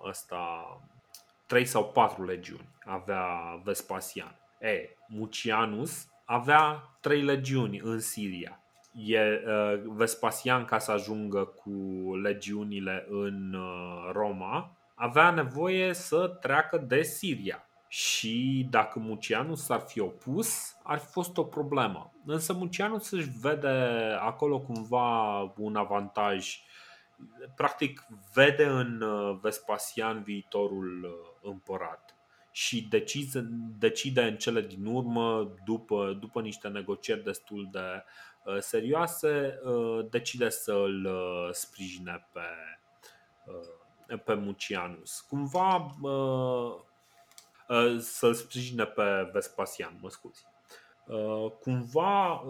ăsta 0.07 0.65
trei 1.45 1.65
sau 1.65 1.85
patru 1.85 2.25
legiuni 2.25 2.69
avea 2.85 3.25
Vespasian. 3.63 4.35
E, 4.59 4.89
Mucianus 5.07 6.07
avea 6.25 6.89
trei 7.01 7.21
legiuni 7.21 7.79
în 7.83 7.99
Siria 7.99 8.63
e 8.95 9.43
uh, 9.45 9.81
Vespasian 9.85 10.65
ca 10.65 10.79
să 10.79 10.91
ajungă 10.91 11.45
cu 11.45 11.71
legiunile 12.15 13.05
în 13.09 13.53
uh, 13.53 14.09
Roma 14.11 14.77
avea 14.95 15.29
nevoie 15.29 15.93
să 15.93 16.27
treacă 16.27 16.77
de 16.77 17.01
Siria 17.01 17.67
și 17.93 18.67
dacă 18.69 18.99
Mucianus 18.99 19.63
s-ar 19.63 19.79
fi 19.79 19.99
opus, 19.99 20.75
ar 20.83 20.99
fi 20.99 21.11
fost 21.11 21.37
o 21.37 21.43
problemă. 21.43 22.13
Însă 22.25 22.53
Mucianus 22.53 23.11
își 23.11 23.29
vede 23.41 23.67
acolo 24.19 24.59
cumva 24.59 25.39
un 25.57 25.75
avantaj. 25.75 26.61
Practic 27.55 28.05
vede 28.33 28.65
în 28.65 29.01
uh, 29.01 29.37
Vespasian 29.41 30.23
viitorul 30.23 31.17
împărat 31.41 32.15
și 32.51 32.87
decide, 32.89 33.39
decide 33.77 34.23
în 34.23 34.35
cele 34.35 34.61
din 34.61 34.85
urmă, 34.85 35.53
după, 35.65 36.17
după 36.19 36.41
niște 36.41 36.67
negocieri 36.67 37.23
destul 37.23 37.69
de 37.71 38.03
Uh, 38.43 38.57
serioase, 38.59 39.59
uh, 39.63 40.05
decide 40.09 40.49
să 40.49 40.71
îl 40.71 41.05
uh, 41.05 41.49
sprijine 41.51 42.27
pe, 42.31 42.41
pe 44.15 44.33
Mucianus. 44.33 45.19
Cumva 45.19 45.95
să-l 47.97 48.33
sprijine 48.33 48.83
pe 48.83 49.29
Vespasian, 49.33 49.97
mă 50.01 50.09
scuzi. 50.09 50.45
Cumva 51.59 52.41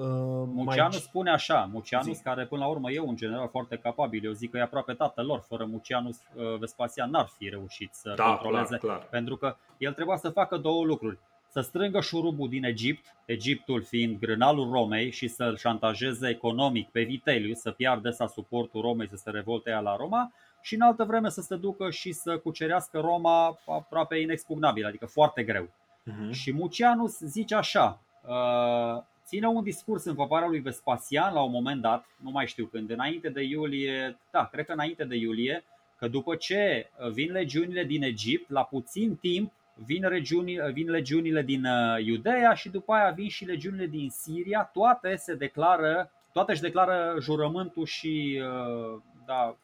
Mucianus 0.46 0.94
mai... 0.94 1.02
spune 1.02 1.32
așa, 1.32 1.70
Mucianus 1.72 2.16
Zic. 2.16 2.24
care 2.24 2.46
până 2.46 2.62
la 2.62 2.68
urmă 2.68 2.92
e 2.92 3.00
un 3.00 3.16
general 3.16 3.50
foarte 3.50 3.78
capabil, 3.78 4.26
eu 4.26 4.32
zic 4.32 4.52
că 4.52 4.58
e 4.58 4.62
aproape 4.62 4.94
tatăl 4.94 5.26
lor, 5.26 5.44
fără 5.48 5.66
Mucianus 5.66 6.18
Vespasian 6.60 7.10
n-ar 7.10 7.30
fi 7.38 7.50
reușit 7.50 7.94
să 7.94 8.14
da, 8.16 8.24
controleze, 8.24 8.78
clar, 8.78 8.98
clar. 8.98 9.08
pentru 9.10 9.38
că 9.38 9.56
el 9.78 9.94
trebuia 9.94 10.18
să 10.18 10.30
facă 10.30 10.58
două 10.58 10.86
lucruri 10.86 11.20
să 11.48 11.62
strângă 11.62 12.02
șurubul 12.02 12.50
din 12.50 12.64
Egipt, 12.64 13.16
Egiptul 13.26 13.84
fiind 13.84 14.20
grânalul 14.20 14.72
Romei 14.72 15.12
și 15.12 15.28
să-l 15.28 15.58
șantajeze 15.58 16.30
economic 16.30 16.90
pe 16.90 17.02
Vitellius, 17.02 17.60
să 17.60 17.72
piardă 17.72 18.10
sa 18.10 18.28
suportul 18.28 18.82
Romei 18.82 19.10
să 19.10 19.16
se 19.16 19.30
revolte 19.30 19.70
ea 19.70 19.80
la 19.80 19.96
Roma 19.96 20.32
și 20.64 20.76
în 20.76 20.82
altă 20.82 21.04
vreme 21.04 21.30
să 21.30 21.42
se 21.42 21.56
ducă 21.56 21.90
și 21.90 22.12
să 22.12 22.38
cucerească 22.38 23.00
Roma 23.00 23.60
aproape 23.66 24.18
inexpugnabil, 24.18 24.86
adică 24.86 25.06
foarte 25.06 25.44
greu. 25.44 25.64
Uh-huh. 25.64 26.32
Și 26.32 26.54
Mucianus 26.54 27.20
zice 27.20 27.56
așa, 27.56 28.02
uh, 28.28 29.04
ține 29.26 29.48
un 29.48 29.64
discurs 29.64 30.04
în 30.04 30.16
favoarea 30.16 30.48
lui 30.48 30.60
Vespasian 30.60 31.34
la 31.34 31.42
un 31.42 31.52
moment 31.52 31.82
dat, 31.82 32.06
nu 32.24 32.32
mai 32.32 32.48
știu 32.48 32.66
când, 32.66 32.90
înainte 32.90 33.30
de 33.30 33.42
iulie, 33.42 34.18
da, 34.32 34.46
cred 34.52 34.66
că 34.66 34.72
înainte 34.72 35.04
de 35.04 35.16
iulie, 35.16 35.64
că 35.98 36.08
după 36.08 36.36
ce 36.36 36.90
vin 37.12 37.32
legiunile 37.32 37.84
din 37.84 38.04
Egipt, 38.04 38.50
la 38.50 38.64
puțin 38.64 39.16
timp 39.16 39.52
vin, 39.74 40.08
regiuni, 40.08 40.58
vin 40.74 40.90
legiunile 40.90 41.42
din 41.42 41.66
uh, 41.66 42.06
Iudeea 42.06 42.54
și 42.54 42.70
după 42.70 42.94
aia 42.94 43.12
vin 43.12 43.30
și 43.30 43.46
legiunile 43.46 43.86
din 43.86 44.10
Siria, 44.10 44.70
toate 44.74 45.16
se 45.16 45.36
declară, 45.36 46.12
toate 46.34 46.52
își 46.52 46.62
declară 46.62 47.16
jurământul 47.20 47.86
și 47.86 48.42
uh, 48.42 49.02
da, 49.26 49.58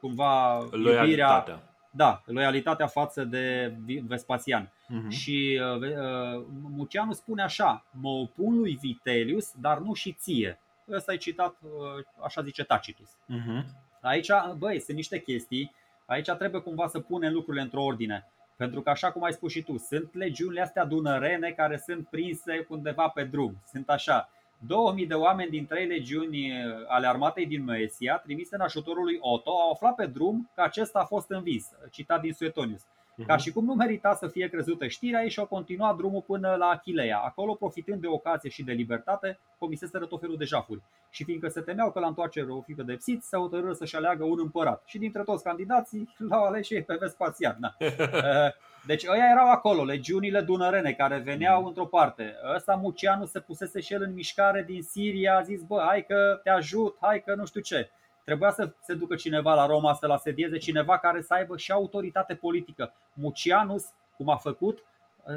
cumva 0.00 0.58
loialitatea. 0.70 1.52
Iubirea, 1.52 1.62
da, 1.90 2.22
loialitatea 2.24 2.86
față 2.86 3.24
de 3.24 3.74
Vespasian. 4.06 4.66
Uh-huh. 4.66 5.08
Și 5.08 5.60
uh, 5.62 5.80
uh, 5.80 6.44
Mucianu 6.70 7.12
spune 7.12 7.42
așa, 7.42 7.86
mă 7.90 8.08
opun 8.08 8.58
lui 8.58 8.78
Vitelius, 8.80 9.52
dar 9.60 9.78
nu 9.78 9.94
și 9.94 10.12
ție. 10.12 10.60
Ăsta 10.90 11.12
e 11.12 11.16
citat, 11.16 11.56
uh, 11.62 12.04
așa 12.24 12.42
zice 12.42 12.64
Tacitus. 12.64 13.10
Uh-huh. 13.10 13.64
Aici, 14.00 14.28
băi, 14.58 14.80
sunt 14.80 14.96
niște 14.96 15.20
chestii, 15.20 15.74
aici 16.06 16.30
trebuie 16.30 16.60
cumva 16.60 16.86
să 16.86 17.00
punem 17.00 17.32
lucrurile 17.32 17.62
într-o 17.62 17.82
ordine. 17.82 18.28
Pentru 18.56 18.82
că, 18.82 18.90
așa 18.90 19.12
cum 19.12 19.24
ai 19.24 19.32
spus 19.32 19.52
și 19.52 19.62
tu, 19.62 19.76
sunt 19.78 20.14
legiunile 20.14 20.60
astea 20.60 20.84
dunărene 20.84 21.50
care 21.50 21.76
sunt 21.76 22.08
prinse 22.08 22.66
undeva 22.68 23.08
pe 23.08 23.24
drum. 23.24 23.62
Sunt 23.66 23.88
așa, 23.88 24.28
2000 24.66 25.06
de 25.06 25.14
oameni 25.14 25.50
din 25.50 25.66
trei 25.66 25.86
legiuni 25.86 26.52
ale 26.88 27.06
armatei 27.06 27.46
din 27.46 27.64
Moesia, 27.64 28.18
trimise 28.18 28.54
în 28.54 28.60
ajutorul 28.60 29.04
lui 29.04 29.18
Otto, 29.20 29.50
au 29.50 29.70
aflat 29.70 29.94
pe 29.94 30.06
drum 30.06 30.50
că 30.54 30.62
acesta 30.62 30.98
a 30.98 31.04
fost 31.04 31.30
învins, 31.30 31.70
citat 31.90 32.20
din 32.20 32.32
Suetonius. 32.32 32.82
Ca 33.26 33.34
mhm. 33.34 33.42
și 33.42 33.52
cum 33.52 33.64
nu 33.64 33.74
merita 33.74 34.14
să 34.14 34.28
fie 34.28 34.48
crezută 34.48 34.86
știrea 34.86 35.22
ei 35.22 35.30
și 35.30 35.38
au 35.38 35.46
continuat 35.46 35.96
drumul 35.96 36.22
până 36.26 36.54
la 36.58 36.66
Achileia. 36.66 37.18
Acolo, 37.18 37.54
profitând 37.54 38.00
de 38.00 38.06
ocazie 38.06 38.50
și 38.50 38.62
de 38.62 38.72
libertate, 38.72 39.38
comiseseră 39.58 40.06
tot 40.06 40.20
felul 40.20 40.36
de 40.36 40.44
jafuri. 40.44 40.82
Și 41.10 41.24
fiindcă 41.24 41.48
se 41.48 41.60
temeau 41.60 41.92
că 41.92 42.00
la 42.00 42.06
întoarcere 42.06 42.50
o 42.50 42.60
fi 42.60 42.74
pedepsit, 42.74 43.22
se 43.22 43.36
hotărâră 43.36 43.72
să-și 43.72 43.96
aleagă 43.96 44.24
un 44.24 44.38
împărat. 44.38 44.82
Și 44.86 44.98
dintre 44.98 45.22
toți 45.22 45.44
candidații 45.44 46.14
l-au 46.28 46.44
ales 46.44 46.66
și 46.66 46.82
pe 46.82 46.96
Vespasian. 47.00 47.56
Da. 47.60 47.76
Eh, 48.20 48.52
deci 48.86 49.04
ăia 49.06 49.24
erau 49.30 49.50
acolo, 49.50 49.84
legiunile 49.84 50.40
dunărene 50.40 50.92
care 50.92 51.18
veneau 51.18 51.60
mm. 51.60 51.66
într-o 51.66 51.86
parte. 51.86 52.34
Ăsta 52.54 52.74
Mucianu 52.74 53.26
se 53.26 53.40
pusese 53.40 53.80
și 53.80 53.92
el 53.92 54.02
în 54.02 54.12
mișcare 54.12 54.64
din 54.66 54.82
Siria, 54.82 55.36
a 55.36 55.42
zis, 55.42 55.62
bă, 55.62 55.82
hai 55.86 56.04
că 56.04 56.40
te 56.42 56.50
ajut, 56.50 56.96
hai 57.00 57.22
că 57.22 57.34
nu 57.34 57.44
știu 57.44 57.60
ce. 57.60 57.90
Trebuia 58.30 58.50
să 58.50 58.72
se 58.82 58.94
ducă 58.94 59.14
cineva 59.14 59.54
la 59.54 59.66
Roma 59.66 59.94
să-l 59.94 60.10
asedieze, 60.10 60.58
cineva 60.58 60.98
care 60.98 61.22
să 61.22 61.34
aibă 61.34 61.56
și 61.56 61.72
autoritate 61.72 62.34
politică. 62.34 62.92
Mucianus, 63.12 63.86
cum 64.16 64.28
a 64.28 64.36
făcut, 64.36 64.84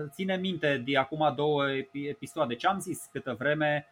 ține 0.09 0.35
minte 0.35 0.77
de 0.85 0.97
acum 0.97 1.33
două 1.35 1.63
episoade. 1.91 2.55
Ce 2.55 2.67
am 2.67 2.79
zis 2.79 3.09
câtă 3.11 3.35
vreme 3.39 3.87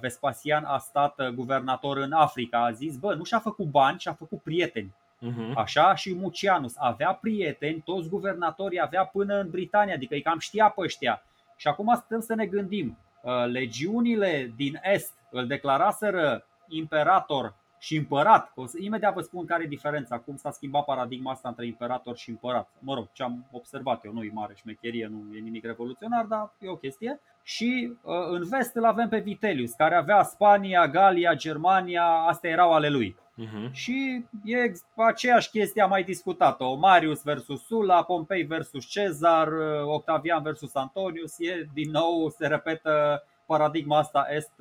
Vespasian 0.00 0.64
a 0.64 0.78
stat 0.78 1.30
guvernator 1.30 1.96
în 1.96 2.12
Africa, 2.12 2.64
a 2.64 2.70
zis, 2.70 2.96
bă, 2.96 3.14
nu 3.14 3.24
și-a 3.24 3.38
făcut 3.38 3.66
bani, 3.66 3.98
și-a 3.98 4.12
făcut 4.12 4.42
prieteni. 4.42 4.94
Uh-huh. 5.20 5.54
Așa 5.54 5.94
și 5.94 6.14
Mucianus 6.14 6.74
avea 6.76 7.12
prieteni, 7.12 7.82
toți 7.84 8.08
guvernatorii 8.08 8.80
avea 8.80 9.04
până 9.04 9.40
în 9.40 9.50
Britania, 9.50 9.94
adică 9.94 10.14
îi 10.14 10.22
cam 10.22 10.38
știa 10.38 10.68
pe 10.68 10.80
ăștia. 10.80 11.22
Și 11.56 11.68
acum 11.68 12.00
stăm 12.04 12.20
să 12.20 12.34
ne 12.34 12.46
gândim, 12.46 12.98
legiunile 13.46 14.52
din 14.56 14.80
Est 14.82 15.12
îl 15.30 15.46
declaraseră 15.46 16.46
imperator 16.68 17.54
și 17.84 17.96
împărat. 17.96 18.52
O 18.54 18.66
să, 18.66 18.76
imediat 18.80 19.14
vă 19.14 19.20
spun 19.20 19.44
care 19.44 19.62
e 19.62 19.66
diferența, 19.66 20.18
cum 20.18 20.36
s-a 20.36 20.50
schimbat 20.50 20.84
paradigma 20.84 21.30
asta 21.30 21.48
între 21.48 21.66
imperator 21.66 22.16
și 22.16 22.30
împărat. 22.30 22.68
Mă 22.78 22.94
rog, 22.94 23.08
ce 23.12 23.22
am 23.22 23.46
observat 23.50 24.04
eu, 24.04 24.12
nu 24.12 24.22
e 24.22 24.30
mare 24.32 24.54
șmecherie, 24.56 25.06
nu 25.06 25.36
e 25.36 25.38
nimic 25.38 25.64
revoluționar, 25.64 26.24
dar 26.24 26.52
e 26.58 26.68
o 26.68 26.76
chestie. 26.76 27.20
Și 27.42 27.92
uh, 28.02 28.14
în 28.30 28.44
vest 28.48 28.74
îl 28.74 28.84
avem 28.84 29.08
pe 29.08 29.18
Vitelius, 29.18 29.72
care 29.72 29.94
avea 29.94 30.22
Spania, 30.22 30.88
Galia, 30.88 31.34
Germania, 31.34 32.04
astea 32.04 32.50
erau 32.50 32.72
ale 32.72 32.88
lui. 32.88 33.16
Uh-huh. 33.42 33.70
Și 33.72 34.24
e 34.44 34.72
aceeași 34.96 35.50
chestie, 35.50 35.82
am 35.82 35.88
mai 35.88 36.02
discutat-o. 36.02 36.74
Marius 36.74 37.22
versus 37.22 37.64
Sula, 37.64 38.02
Pompei 38.02 38.42
versus 38.42 38.84
Cezar, 38.86 39.48
uh, 39.48 39.84
Octavian 39.84 40.42
versus 40.42 40.74
Antonius. 40.74 41.38
E 41.38 41.68
din 41.72 41.90
nou, 41.90 42.28
se 42.28 42.46
repetă 42.46 43.24
paradigma 43.46 43.98
asta 43.98 44.26
est 44.30 44.52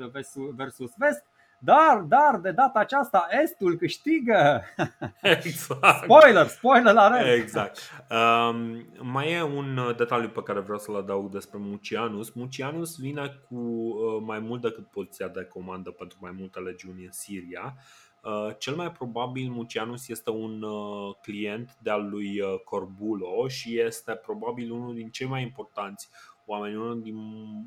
versus 0.56 0.92
vest. 0.98 1.26
Dar, 1.66 1.98
dar, 2.08 2.40
de 2.40 2.52
data 2.52 2.80
aceasta, 2.80 3.28
Estul 3.44 3.76
câștigă. 3.76 4.64
Exact. 5.22 6.04
Spoiler, 6.04 6.48
spoiler 6.48 6.94
la 6.94 7.08
rând. 7.08 7.42
Exact. 7.42 7.80
Um, 8.10 8.86
mai 9.02 9.32
e 9.32 9.42
un 9.42 9.94
detaliu 9.98 10.30
pe 10.30 10.44
care 10.44 10.60
vreau 10.60 10.80
să-l 10.80 10.96
adaug 10.96 11.32
despre 11.32 11.58
Mucianus. 11.62 12.34
Mucianus 12.34 13.00
vine 13.00 13.40
cu 13.50 13.56
uh, 13.56 14.22
mai 14.26 14.40
mult 14.40 14.62
decât 14.62 14.88
poziția 14.88 15.28
de 15.28 15.44
comandă 15.44 15.90
pentru 15.90 16.18
mai 16.22 16.32
multe 16.38 16.60
legiuni 16.60 17.06
în 17.06 17.12
Siria. 17.12 17.76
Uh, 18.24 18.56
cel 18.58 18.76
mai 18.76 18.92
probabil 18.92 19.50
Mucianus 19.50 20.08
este 20.08 20.30
un 20.30 20.62
uh, 20.62 21.16
client 21.22 21.78
de-al 21.82 22.10
lui 22.10 22.42
uh, 22.42 22.60
Corbulo 22.64 23.48
și 23.48 23.80
este 23.80 24.12
probabil 24.12 24.72
unul 24.72 24.94
din 24.94 25.10
cei 25.10 25.28
mai 25.28 25.42
importanți 25.42 26.10
oameni, 26.46 26.76
unul 26.76 27.02
din 27.02 27.16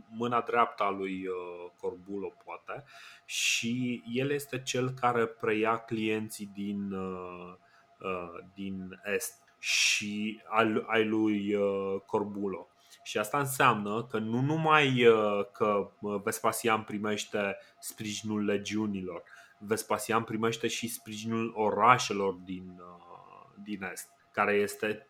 mâna 0.09 0.41
dreaptă 0.41 0.83
a 0.83 0.91
lui 0.91 1.27
uh, 1.27 1.71
Corbulo, 1.77 2.33
poate, 2.45 2.85
și 3.25 4.03
el 4.13 4.31
este 4.31 4.63
cel 4.63 4.91
care 4.91 5.27
preia 5.27 5.77
clienții 5.77 6.51
din, 6.55 6.93
uh, 6.93 7.55
uh, 8.01 8.45
din 8.55 9.01
Est 9.15 9.45
și 9.59 10.41
al, 10.49 10.85
ai 10.87 11.05
lui 11.05 11.57
Corbulo. 12.07 12.69
Și 13.03 13.19
asta 13.19 13.39
înseamnă 13.39 14.05
că 14.05 14.19
nu 14.19 14.41
numai 14.41 15.05
că 15.53 15.91
Vespasian 16.25 16.83
primește 16.83 17.57
sprijinul 17.79 18.45
legiunilor, 18.45 19.23
Vespasian 19.59 20.25
primește 20.25 20.69
și 20.69 20.89
sprijinul 20.89 21.53
orașelor 21.57 22.33
din, 22.33 22.81
din 23.63 23.83
Est 23.93 24.16
care 24.37 24.53
este, 24.53 25.07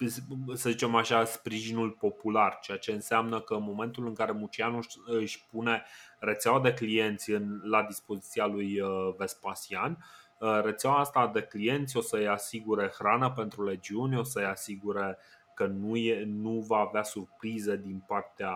să 0.55 0.71
zicem 0.71 0.95
așa, 0.95 1.25
sprijinul 1.25 1.91
popular, 1.91 2.59
ceea 2.61 2.79
ce 2.79 2.93
înseamnă 2.93 3.41
că 3.41 3.55
în 3.55 3.63
momentul 3.63 4.07
în 4.07 4.15
care 4.15 4.33
Mucianu 4.33 4.81
își 5.07 5.47
pune 5.47 5.83
rețeaua 6.19 6.61
de 6.61 6.75
clienți 6.75 7.31
în, 7.31 7.61
la 7.65 7.83
dispoziția 7.83 8.47
lui 8.47 8.81
uh, 8.81 9.15
Vespasian, 9.19 10.05
uh, 10.39 10.61
rețeaua 10.63 10.99
asta 10.99 11.27
de 11.27 11.43
clienți 11.43 11.97
o 11.97 12.01
să-i 12.01 12.29
asigure 12.29 12.93
hrană 12.99 13.31
pentru 13.31 13.65
legiuni, 13.65 14.19
o 14.19 14.23
să-i 14.23 14.45
asigure 14.45 15.19
că 15.55 15.67
nu, 15.67 15.97
e, 15.97 16.25
nu 16.25 16.65
va 16.69 16.79
avea 16.79 17.03
surprize 17.03 17.77
din 17.77 18.05
partea 18.07 18.55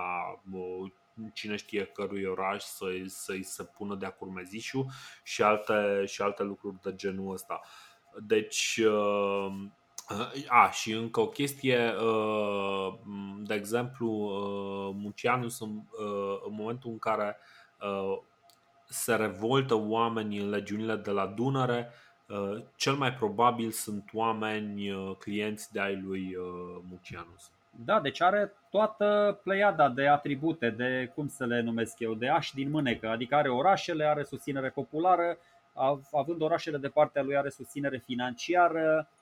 uh, 0.52 0.92
cine 1.32 1.56
știe 1.56 1.84
cărui 1.84 2.24
oraș 2.24 2.62
să-i, 2.62 3.08
să-i 3.08 3.42
se 3.42 3.64
pună 3.64 3.94
de-a 3.94 4.10
curmezișul 4.10 4.86
și 5.22 5.42
alte, 5.42 6.04
și 6.06 6.22
alte 6.22 6.42
lucruri 6.42 6.80
de 6.82 6.94
genul 6.94 7.32
ăsta. 7.32 7.60
Deci 8.26 8.80
a, 10.48 10.70
și 10.70 10.92
încă 10.92 11.20
o 11.20 11.26
chestie, 11.26 11.94
uh, 11.94 12.94
de 13.42 13.54
exemplu, 13.54 14.08
uh, 14.08 14.94
Mucianus 15.02 15.60
în, 15.60 15.68
uh, 15.68 16.40
în 16.46 16.54
momentul 16.54 16.90
în 16.90 16.98
care 16.98 17.36
se 18.88 19.14
revoltă 19.14 19.74
oamenii 19.74 20.38
în 20.38 20.48
legiunile 20.48 20.96
de 20.96 21.10
la 21.10 21.26
Dunăre, 21.26 21.90
cel 22.76 22.94
mai 22.94 23.12
probabil 23.12 23.70
sunt 23.70 24.10
oameni 24.12 24.90
clienți 25.18 25.72
de 25.72 25.80
ai 25.80 26.00
lui 26.00 26.36
Mucianus. 26.90 27.50
Da, 27.84 28.00
deci 28.00 28.20
are 28.20 28.52
toată 28.70 29.38
pleiada 29.42 29.88
de 29.88 30.08
atribute, 30.08 30.70
de 30.70 31.10
cum 31.14 31.28
să 31.28 31.46
le 31.46 31.60
numesc 31.60 31.98
eu, 31.98 32.14
de 32.14 32.28
ași 32.28 32.54
din 32.54 32.70
mânecă, 32.70 33.08
adică 33.08 33.34
are 33.34 33.48
orașele, 33.48 34.04
are 34.04 34.24
susținere 34.24 34.68
populară, 34.68 35.38
având 36.12 36.42
orașele 36.42 36.78
de 36.78 36.88
partea 36.88 37.22
lui 37.22 37.36
are 37.36 37.48
susținere 37.48 38.02
financiară, 38.06 39.08
Uh, 39.10 39.19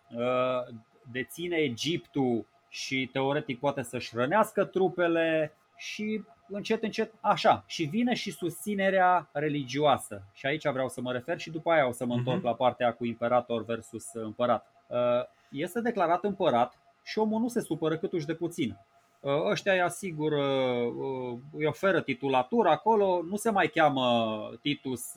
deține 1.11 1.57
Egiptul 1.57 2.47
și 2.69 3.09
teoretic 3.13 3.59
poate 3.59 3.83
să-și 3.83 4.17
rănească 4.17 4.65
trupele 4.65 5.53
și 5.77 6.23
încet, 6.49 6.83
încet, 6.83 7.15
așa. 7.21 7.65
Și 7.67 7.85
vine 7.85 8.15
și 8.15 8.31
susținerea 8.31 9.29
religioasă. 9.33 10.23
Și 10.33 10.47
aici 10.47 10.69
vreau 10.69 10.89
să 10.89 11.01
mă 11.01 11.13
refer 11.13 11.39
și 11.39 11.51
după 11.51 11.71
aia 11.71 11.89
o 11.89 11.93
să 11.93 12.05
mă 12.05 12.15
întorc 12.15 12.41
uh-huh. 12.41 12.43
la 12.43 12.55
partea 12.55 12.93
cu 12.93 13.05
imperator 13.05 13.65
versus 13.65 14.13
împărat. 14.13 14.73
Uh, 14.87 14.97
este 15.51 15.81
declarat 15.81 16.25
împărat 16.25 16.79
și 17.03 17.19
omul 17.19 17.41
nu 17.41 17.49
se 17.49 17.61
supără 17.61 17.97
cât 17.97 18.13
uși 18.13 18.27
de 18.27 18.35
puțin. 18.35 18.79
Uh, 19.21 19.33
ăștia 19.51 19.73
îi 19.73 19.81
asigură, 19.81 20.43
îi 21.53 21.67
oferă 21.67 22.01
titulatură 22.01 22.69
acolo, 22.69 23.23
nu 23.23 23.37
se 23.37 23.51
mai 23.51 23.67
cheamă 23.67 24.39
Titus, 24.63 25.13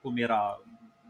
cum 0.00 0.16
era 0.16 0.60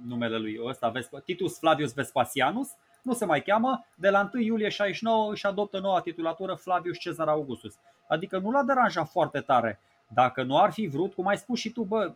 numele 0.06 0.38
lui 0.38 0.58
ăsta, 0.64 0.92
Titus 1.24 1.58
Flavius 1.58 1.92
Vespasianus, 1.92 2.70
nu 3.02 3.12
se 3.12 3.24
mai 3.24 3.42
cheamă, 3.42 3.86
de 3.94 4.10
la 4.10 4.30
1 4.34 4.42
iulie 4.42 4.68
69 4.68 5.30
își 5.30 5.46
adoptă 5.46 5.78
noua 5.78 6.00
titulatură 6.00 6.54
Flavius 6.54 6.98
Cezar 6.98 7.28
Augustus. 7.28 7.78
Adică 8.08 8.38
nu 8.38 8.50
l-a 8.50 8.62
deranjat 8.62 9.08
foarte 9.08 9.40
tare. 9.40 9.80
Dacă 10.08 10.42
nu 10.42 10.58
ar 10.58 10.72
fi 10.72 10.86
vrut, 10.86 11.14
cum 11.14 11.26
ai 11.26 11.36
spus 11.36 11.58
și 11.58 11.70
tu, 11.70 11.82
bă, 11.82 12.12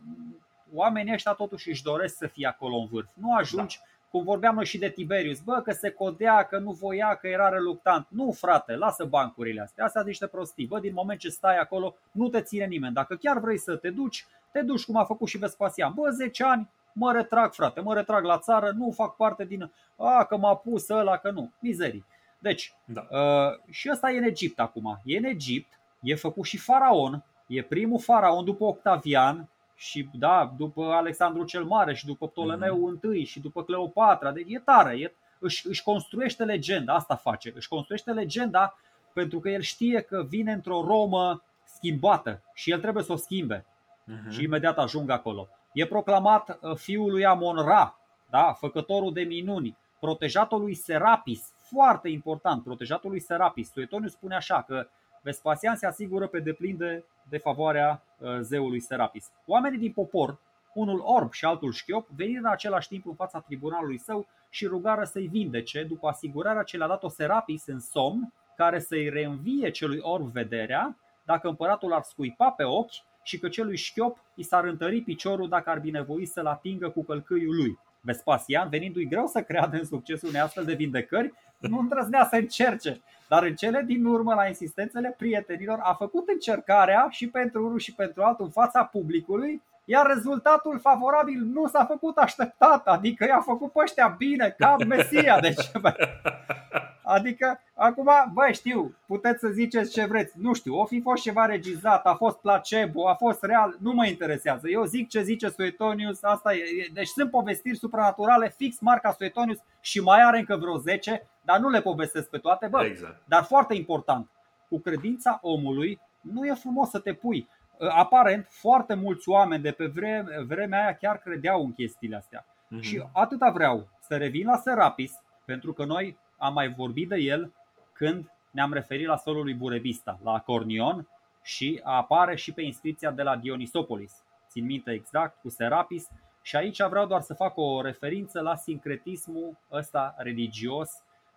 oamenii 0.75 1.13
ăștia 1.13 1.33
totuși 1.33 1.69
își 1.69 1.83
doresc 1.83 2.17
să 2.17 2.27
fie 2.27 2.47
acolo 2.47 2.77
în 2.77 2.87
vârf. 2.87 3.09
Nu 3.15 3.35
ajungi, 3.35 3.79
da. 3.79 3.85
cum 4.11 4.25
vorbeam 4.25 4.55
noi 4.55 4.65
și 4.65 4.79
de 4.79 4.89
Tiberius, 4.89 5.41
bă, 5.41 5.61
că 5.61 5.73
se 5.73 5.91
codea, 5.91 6.43
că 6.43 6.59
nu 6.59 6.71
voia, 6.71 7.15
că 7.15 7.27
era 7.29 7.49
reluctant. 7.49 8.07
Nu, 8.11 8.33
frate, 8.33 8.75
lasă 8.75 9.05
bancurile 9.05 9.61
astea. 9.61 9.85
Astea 9.85 10.01
sunt 10.01 10.13
niște 10.13 10.27
prostii. 10.27 10.67
Bă, 10.67 10.81
din 10.81 10.93
moment 10.93 11.19
ce 11.19 11.29
stai 11.29 11.59
acolo, 11.59 11.95
nu 12.13 12.29
te 12.29 12.41
ține 12.41 12.65
nimeni. 12.65 12.95
Dacă 12.95 13.15
chiar 13.15 13.39
vrei 13.39 13.59
să 13.59 13.77
te 13.77 13.91
duci, 13.91 14.27
te 14.53 14.61
duci 14.63 14.85
cum 14.85 14.97
a 14.97 15.05
făcut 15.05 15.29
și 15.29 15.39
Vespasian. 15.39 15.93
Bă, 15.95 16.11
10 16.11 16.45
ani, 16.45 16.71
mă 16.99 17.13
retrag, 17.13 17.53
frate, 17.53 17.81
mă 17.81 17.95
retrag 17.95 18.25
la 18.25 18.39
țară, 18.39 18.73
nu 18.77 18.91
fac 18.91 19.17
parte 19.17 19.45
din, 19.45 19.73
a, 19.97 20.25
că 20.25 20.37
m-a 20.37 20.57
pus 20.57 20.89
ăla, 20.89 21.17
că 21.17 21.31
nu, 21.31 21.53
mizerii. 21.59 22.05
Deci, 22.39 22.75
da. 22.85 23.07
uh, 23.11 23.59
și 23.71 23.89
ăsta 23.93 24.11
e 24.11 24.19
în 24.19 24.25
Egipt 24.25 24.61
acum. 24.61 25.01
E 25.05 25.17
în 25.17 25.25
Egipt, 25.25 25.81
e 26.01 26.15
făcut 26.15 26.45
și 26.45 26.59
faraon, 26.59 27.25
e 27.47 27.63
primul 27.63 28.01
faraon 28.01 28.45
după 28.45 28.65
Octavian, 28.65 29.49
și 29.77 30.09
da, 30.13 30.55
după 30.57 30.85
Alexandru 30.85 31.45
cel 31.45 31.65
Mare 31.65 31.95
și 31.95 32.07
după 32.07 32.29
Ptolemeu 32.29 32.99
mm-hmm. 32.99 33.17
I 33.17 33.25
și 33.25 33.41
după 33.41 33.65
Cleopatra. 33.65 34.33
Deci 34.33 34.47
e 34.49 34.59
tare, 34.59 34.99
e, 34.99 35.15
își, 35.39 35.67
își 35.67 35.83
construiește 35.83 36.45
legenda, 36.45 36.95
asta 36.95 37.17
face. 37.17 37.53
Își 37.55 37.69
construiește 37.69 38.13
legenda 38.13 38.79
pentru 39.13 39.41
că 39.41 39.49
el 39.49 39.61
știe 39.61 40.01
că 40.01 40.25
vine 40.29 40.53
într-o 40.53 40.85
Romă 40.87 41.43
schimbată 41.65 42.43
și 42.55 42.71
el 42.71 42.81
trebuie 42.81 43.05
să 43.05 43.13
o 43.13 43.17
schimbe. 43.17 43.65
Uh-huh. 43.65 44.31
Și 44.31 44.43
imediat 44.43 44.79
ajung 44.79 45.11
acolo. 45.11 45.49
E 45.77 45.87
proclamat 45.87 46.59
uh, 46.61 46.77
fiul 46.77 47.11
lui 47.11 47.25
Amon 47.25 47.57
Ra, 47.57 47.99
da? 48.31 48.53
făcătorul 48.53 49.13
de 49.13 49.23
minuni, 49.23 49.77
protejatul 50.01 50.61
lui 50.61 50.75
Serapis, 50.75 51.53
foarte 51.57 52.09
important, 52.09 52.63
protejatul 52.63 53.11
lui 53.11 53.21
Serapis. 53.21 53.71
Suetonius 53.71 54.13
spune 54.13 54.35
așa 54.35 54.63
că 54.63 54.89
Vespasian 55.23 55.77
se 55.77 55.87
asigură 55.87 56.27
pe 56.27 56.41
deplin 56.41 56.77
de, 56.77 57.05
de 57.29 57.39
favoarea 57.39 58.03
uh, 58.19 58.39
zeului 58.41 58.81
Serapis. 58.81 59.31
Oamenii 59.47 59.79
din 59.79 59.93
popor, 59.93 60.39
unul 60.75 61.03
orb 61.05 61.33
și 61.33 61.45
altul 61.45 61.73
șchiop, 61.73 62.09
veniră 62.09 62.41
în 62.41 62.51
același 62.51 62.89
timp 62.89 63.07
în 63.07 63.15
fața 63.15 63.41
tribunalului 63.41 63.99
său 63.99 64.27
și 64.51 64.67
rugară 64.67 65.05
să-i 65.05 65.27
vindece 65.27 65.83
după 65.83 66.09
asigurarea 66.09 66.63
ce 66.63 66.77
le-a 66.77 66.89
dat-o 66.89 67.09
Serapis 67.09 67.67
în 67.67 67.81
somn, 67.81 68.33
care 68.57 68.79
să-i 68.79 69.09
reînvie 69.09 69.71
celui 69.71 69.99
orb 70.03 70.27
vederea, 70.27 70.97
dacă 71.25 71.49
împăratul 71.49 71.93
ar 71.93 72.03
scuipa 72.03 72.51
pe 72.51 72.65
ochi 72.65 73.05
și 73.27 73.39
că 73.39 73.49
celui 73.49 73.77
șchiop 73.77 74.19
i 74.35 74.43
s-ar 74.43 74.65
întări 74.65 75.01
piciorul 75.01 75.49
dacă 75.49 75.71
ar 75.71 75.79
binevoi 75.79 76.27
să-l 76.27 76.47
atingă 76.47 76.89
cu 76.89 77.05
călcâiul 77.05 77.57
lui. 77.57 77.79
Vespasian, 78.01 78.69
venindu-i 78.69 79.09
greu 79.09 79.27
să 79.27 79.43
creadă 79.43 79.77
în 79.77 79.85
succesul 79.85 80.29
unei 80.29 80.41
astfel 80.41 80.65
de 80.65 80.75
vindecări, 80.75 81.33
nu 81.59 81.79
îndrăznea 81.79 82.27
să 82.31 82.37
încerce, 82.37 83.01
dar 83.29 83.43
în 83.43 83.55
cele 83.55 83.83
din 83.87 84.05
urmă, 84.05 84.35
la 84.35 84.47
insistențele 84.47 85.15
prietenilor, 85.19 85.79
a 85.83 85.95
făcut 85.95 86.29
încercarea 86.29 87.07
și 87.11 87.29
pentru 87.29 87.67
unul 87.67 87.79
și 87.79 87.95
pentru 87.95 88.23
altul 88.23 88.45
în 88.45 88.51
fața 88.51 88.85
publicului, 88.85 89.63
iar 89.85 90.07
rezultatul 90.07 90.79
favorabil 90.79 91.41
nu 91.41 91.67
s-a 91.67 91.85
făcut 91.85 92.17
așteptat, 92.17 92.87
adică 92.87 93.25
i-a 93.25 93.41
făcut 93.41 93.73
pe 93.73 93.79
ăștia 93.83 94.15
bine, 94.19 94.55
ca 94.59 94.77
Mesia. 94.87 95.41
Deci, 95.41 95.71
Adică, 97.09 97.61
acum, 97.75 98.11
băi, 98.33 98.55
știu, 98.55 98.95
puteți 99.07 99.39
să 99.39 99.49
ziceți 99.49 99.93
ce 99.93 100.05
vreți, 100.05 100.33
nu 100.39 100.53
știu, 100.53 100.75
o 100.75 100.85
fi 100.85 101.01
fost 101.01 101.23
ceva 101.23 101.47
regizat, 101.47 102.07
a 102.07 102.15
fost 102.15 102.39
placebo, 102.39 103.09
a 103.09 103.15
fost 103.15 103.43
real, 103.43 103.77
nu 103.81 103.93
mă 103.93 104.07
interesează. 104.07 104.69
Eu 104.69 104.85
zic 104.85 105.09
ce 105.09 105.23
zice 105.23 105.49
Suetonius, 105.49 106.23
asta 106.23 106.55
e. 106.55 106.61
Deci 106.93 107.07
sunt 107.07 107.31
povestiri 107.31 107.77
supranaturale, 107.77 108.55
fix 108.57 108.81
marca 108.81 109.13
Suetonius 109.13 109.59
și 109.81 110.01
mai 110.01 110.23
are 110.23 110.39
încă 110.39 110.57
vreo 110.57 110.77
10, 110.77 111.27
dar 111.43 111.59
nu 111.59 111.69
le 111.69 111.81
povestesc 111.81 112.31
pe 112.31 112.39
toate, 112.39 112.67
bă. 112.67 112.85
Exact. 112.85 113.23
Dar 113.25 113.43
foarte 113.43 113.75
important, 113.75 114.31
cu 114.69 114.79
credința 114.79 115.39
omului 115.43 116.01
nu 116.21 116.47
e 116.47 116.55
frumos 116.55 116.89
să 116.91 116.99
te 116.99 117.13
pui. 117.13 117.49
Aparent, 117.91 118.47
foarte 118.49 118.95
mulți 118.95 119.29
oameni 119.29 119.63
de 119.63 119.71
pe 119.71 119.87
vreme, 119.87 120.45
vremea 120.47 120.83
aia 120.83 120.95
chiar 120.95 121.19
credeau 121.19 121.65
în 121.65 121.73
chestiile 121.73 122.17
astea. 122.17 122.47
Mm-hmm. 122.47 122.81
Și 122.81 123.05
atâta 123.13 123.51
vreau 123.51 123.89
să 124.01 124.17
revin 124.17 124.47
la 124.47 124.57
Serapis, 124.57 125.13
pentru 125.45 125.73
că 125.73 125.85
noi 125.85 126.19
am 126.37 126.53
mai 126.53 126.75
vorbit 126.75 127.09
de 127.09 127.17
el 127.17 127.53
când 127.93 128.31
ne-am 128.51 128.73
referit 128.73 129.07
la 129.07 129.17
solul 129.17 129.43
lui 129.43 129.55
Burebista, 129.55 130.19
la 130.23 130.41
Cornion 130.41 131.09
și 131.43 131.81
apare 131.83 132.37
și 132.37 132.53
pe 132.53 132.63
inscripția 132.63 133.11
de 133.11 133.23
la 133.23 133.37
Dionisopolis. 133.37 134.25
Țin 134.49 134.65
minte 134.65 134.91
exact, 134.91 135.41
cu 135.41 135.49
Serapis 135.49 136.09
și 136.43 136.57
aici 136.57 136.83
vreau 136.83 137.07
doar 137.07 137.21
să 137.21 137.35
fac 137.35 137.57
o 137.57 137.81
referință 137.81 138.41
la 138.41 138.57
sincretismul 138.57 139.59
ăsta 139.73 140.15
religios 140.19 140.91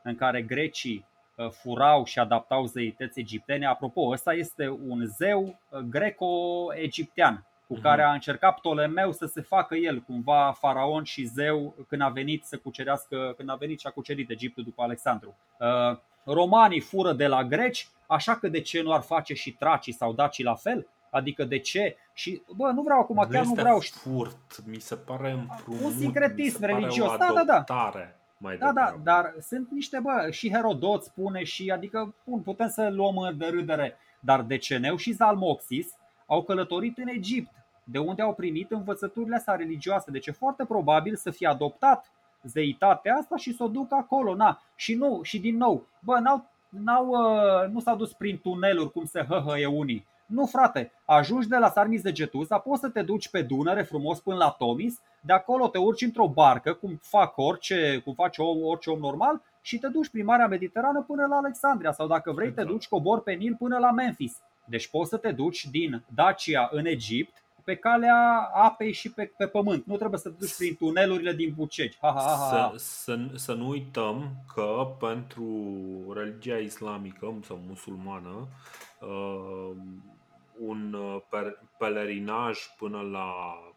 în 0.04 0.16
care 0.16 0.42
grecii 0.42 1.06
uh, 1.36 1.50
furau 1.50 2.04
și 2.04 2.20
adaptau 2.20 2.66
zeități 2.66 3.20
egiptene. 3.20 3.66
Apropo, 3.66 4.02
ăsta 4.02 4.34
este 4.34 4.70
un 4.70 5.06
zeu 5.06 5.60
uh, 5.70 5.80
greco-egiptean 5.80 7.46
cu 7.70 7.76
mhm. 7.76 7.84
care 7.84 8.02
a 8.02 8.12
încercat 8.12 8.56
Ptolemeu 8.56 9.12
să 9.12 9.26
se 9.26 9.42
facă 9.42 9.76
el 9.76 10.02
cumva 10.02 10.56
faraon 10.60 11.04
și 11.04 11.26
zeu 11.26 11.76
când 11.88 12.02
a 12.02 12.08
venit 12.08 12.46
să 12.46 12.58
cucerească, 12.58 13.34
când 13.38 13.50
a 13.50 13.56
venit 13.56 13.80
și 13.80 13.88
a 13.88 13.90
cucerit 13.90 14.30
Egiptul 14.30 14.64
după 14.64 14.82
Alexandru. 14.82 15.36
Uh, 15.60 15.98
romanii 16.24 16.80
fură 16.80 17.14
de 17.14 17.28
la 17.28 17.44
greci, 17.44 17.90
așa 18.08 18.36
că 18.36 18.48
de 18.48 18.62
ce 18.62 18.82
nu 18.82 18.94
ar 18.94 19.02
face 19.02 19.34
și 19.34 19.52
tracii 19.52 19.94
sau 19.94 20.14
dacii 20.14 20.44
la 20.44 20.56
fel? 20.56 20.88
Adică 21.12 21.44
de 21.44 21.60
ce? 21.60 21.98
Și 22.14 22.42
bă, 22.56 22.72
nu 22.72 22.82
vreau 22.82 23.00
acum, 23.00 23.16
nu 23.16 23.28
chiar 23.28 23.46
nu 23.46 23.54
vreau. 23.54 23.80
furt, 23.80 24.66
mi 24.66 24.80
se 24.80 24.96
pare 24.96 25.32
împrumut, 25.32 25.84
un 25.84 25.92
sincretism 25.92 26.66
religios. 26.66 27.18
Da, 27.18 27.32
da, 27.34 27.44
da. 27.44 27.64
Mai 28.38 28.58
da, 28.58 28.72
da, 28.72 28.96
dar 29.04 29.36
sunt 29.42 29.72
niște, 29.72 30.00
bă, 30.00 30.28
și 30.32 30.52
Herodot 30.54 31.04
spune 31.04 31.44
și, 31.44 31.70
adică, 31.70 32.16
bun, 32.26 32.42
putem 32.42 32.70
să 32.70 32.90
luăm 32.90 33.36
de 33.38 33.46
râdere, 33.46 33.98
dar 34.20 34.42
Deceneu 34.42 34.96
și 34.96 35.12
Zalmoxis 35.12 35.98
au 36.26 36.44
călătorit 36.44 36.98
în 36.98 37.08
Egipt 37.08 37.59
de 37.92 37.98
unde 37.98 38.22
au 38.22 38.34
primit 38.34 38.72
învățăturile 38.72 39.36
astea 39.36 39.56
religioase. 39.56 40.12
Deci 40.12 40.28
e 40.28 40.32
foarte 40.32 40.66
probabil 40.66 41.16
să 41.16 41.32
fie 41.32 41.48
adoptat 41.48 42.12
zeitatea 42.44 43.16
asta 43.16 43.36
și 43.36 43.56
să 43.56 43.64
o 43.64 43.68
ducă 43.68 43.96
acolo. 43.96 44.36
Na. 44.36 44.62
Și 44.76 44.96
nu, 44.96 45.20
și 45.24 45.40
din 45.40 45.58
nou, 45.58 45.88
bă, 46.00 46.20
n-au, 46.20 46.46
n-au, 46.70 47.08
uh, 47.08 47.70
nu 47.72 47.80
s-au 47.80 47.96
dus 47.96 48.14
prin 48.14 48.38
tuneluri 48.38 48.92
cum 48.92 49.06
se 49.06 49.26
hăhăie 49.30 49.66
unii. 49.66 50.08
Nu, 50.26 50.46
frate, 50.46 50.92
ajungi 51.06 51.48
de 51.48 51.58
la 51.58 51.70
Sarmis 51.70 52.02
de 52.02 52.12
Getuza, 52.12 52.58
poți 52.58 52.82
să 52.82 52.90
te 52.90 53.02
duci 53.02 53.30
pe 53.30 53.42
Dunăre 53.42 53.84
frumos 53.84 54.20
până 54.20 54.36
la 54.36 54.50
Tomis, 54.50 55.02
de 55.22 55.34
acolo 55.34 55.68
te 55.68 55.78
urci 55.78 56.02
într-o 56.02 56.28
barcă, 56.28 56.74
cum 56.74 57.00
fac 57.02 57.38
orice, 57.38 58.02
cum 58.04 58.14
face 58.14 58.42
om, 58.42 58.64
orice 58.64 58.90
om 58.90 59.00
normal, 59.00 59.42
și 59.62 59.80
te 59.80 59.88
duci 59.88 60.10
prin 60.10 60.26
Marea 60.26 60.48
Mediterană 60.48 61.04
până 61.08 61.26
la 61.26 61.36
Alexandria 61.36 61.92
sau 61.92 62.08
dacă 62.08 62.32
vrei 62.32 62.52
te 62.52 62.64
duci 62.64 62.88
cobor 62.88 63.22
pe 63.22 63.32
Nil 63.32 63.56
până 63.60 63.78
la 63.78 63.92
Memphis. 63.92 64.42
Deci 64.66 64.90
poți 64.90 65.10
să 65.10 65.18
te 65.18 65.32
duci 65.32 65.66
din 65.66 66.04
Dacia 66.14 66.70
în 66.72 66.86
Egipt 66.86 67.44
pe 67.64 67.76
calea 67.76 68.50
apei 68.54 68.92
și 68.92 69.12
pe, 69.12 69.32
pe 69.38 69.48
pământ. 69.48 69.86
Nu 69.86 69.98
trebuie 69.98 70.20
să 70.20 70.30
te 70.30 70.36
duci 70.40 70.56
prin 70.56 70.76
tunelurile 70.76 71.34
din 71.34 71.54
Bucegi. 71.56 71.98
Ha, 72.02 72.12
ha, 72.12 72.22
ha, 72.22 72.58
ha. 72.58 72.74
Să, 72.76 72.78
să, 72.78 73.20
să 73.36 73.54
nu 73.54 73.68
uităm 73.68 74.44
că 74.54 74.88
pentru 75.00 75.46
religia 76.14 76.58
islamică 76.58 77.40
sau 77.44 77.60
musulmană, 77.68 78.48
uh, 79.02 79.76
un 80.60 80.94
uh, 80.94 81.22
pelerinaj 81.78 82.60
până 82.78 83.02
la 83.02 83.32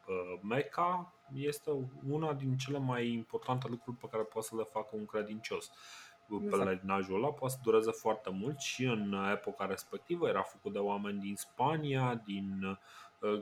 uh, 0.08 0.40
Mecca 0.42 1.12
este 1.34 1.70
una 2.08 2.32
din 2.32 2.56
cele 2.56 2.78
mai 2.78 3.12
importante 3.12 3.66
lucruri 3.68 3.96
pe 3.96 4.08
care 4.10 4.22
poate 4.22 4.46
să 4.48 4.56
le 4.56 4.66
facă 4.72 4.88
un 4.92 5.04
credincios. 5.04 5.70
Exact. 6.30 6.50
Pelerinajul 6.50 7.14
ăla 7.14 7.32
poate 7.32 7.54
să 7.54 7.60
dureze 7.62 7.90
foarte 7.90 8.30
mult 8.30 8.58
și 8.58 8.84
în 8.84 9.16
epoca 9.32 9.66
respectivă 9.66 10.28
era 10.28 10.42
făcut 10.42 10.72
de 10.72 10.78
oameni 10.78 11.20
din 11.20 11.36
Spania, 11.36 12.22
din 12.24 12.78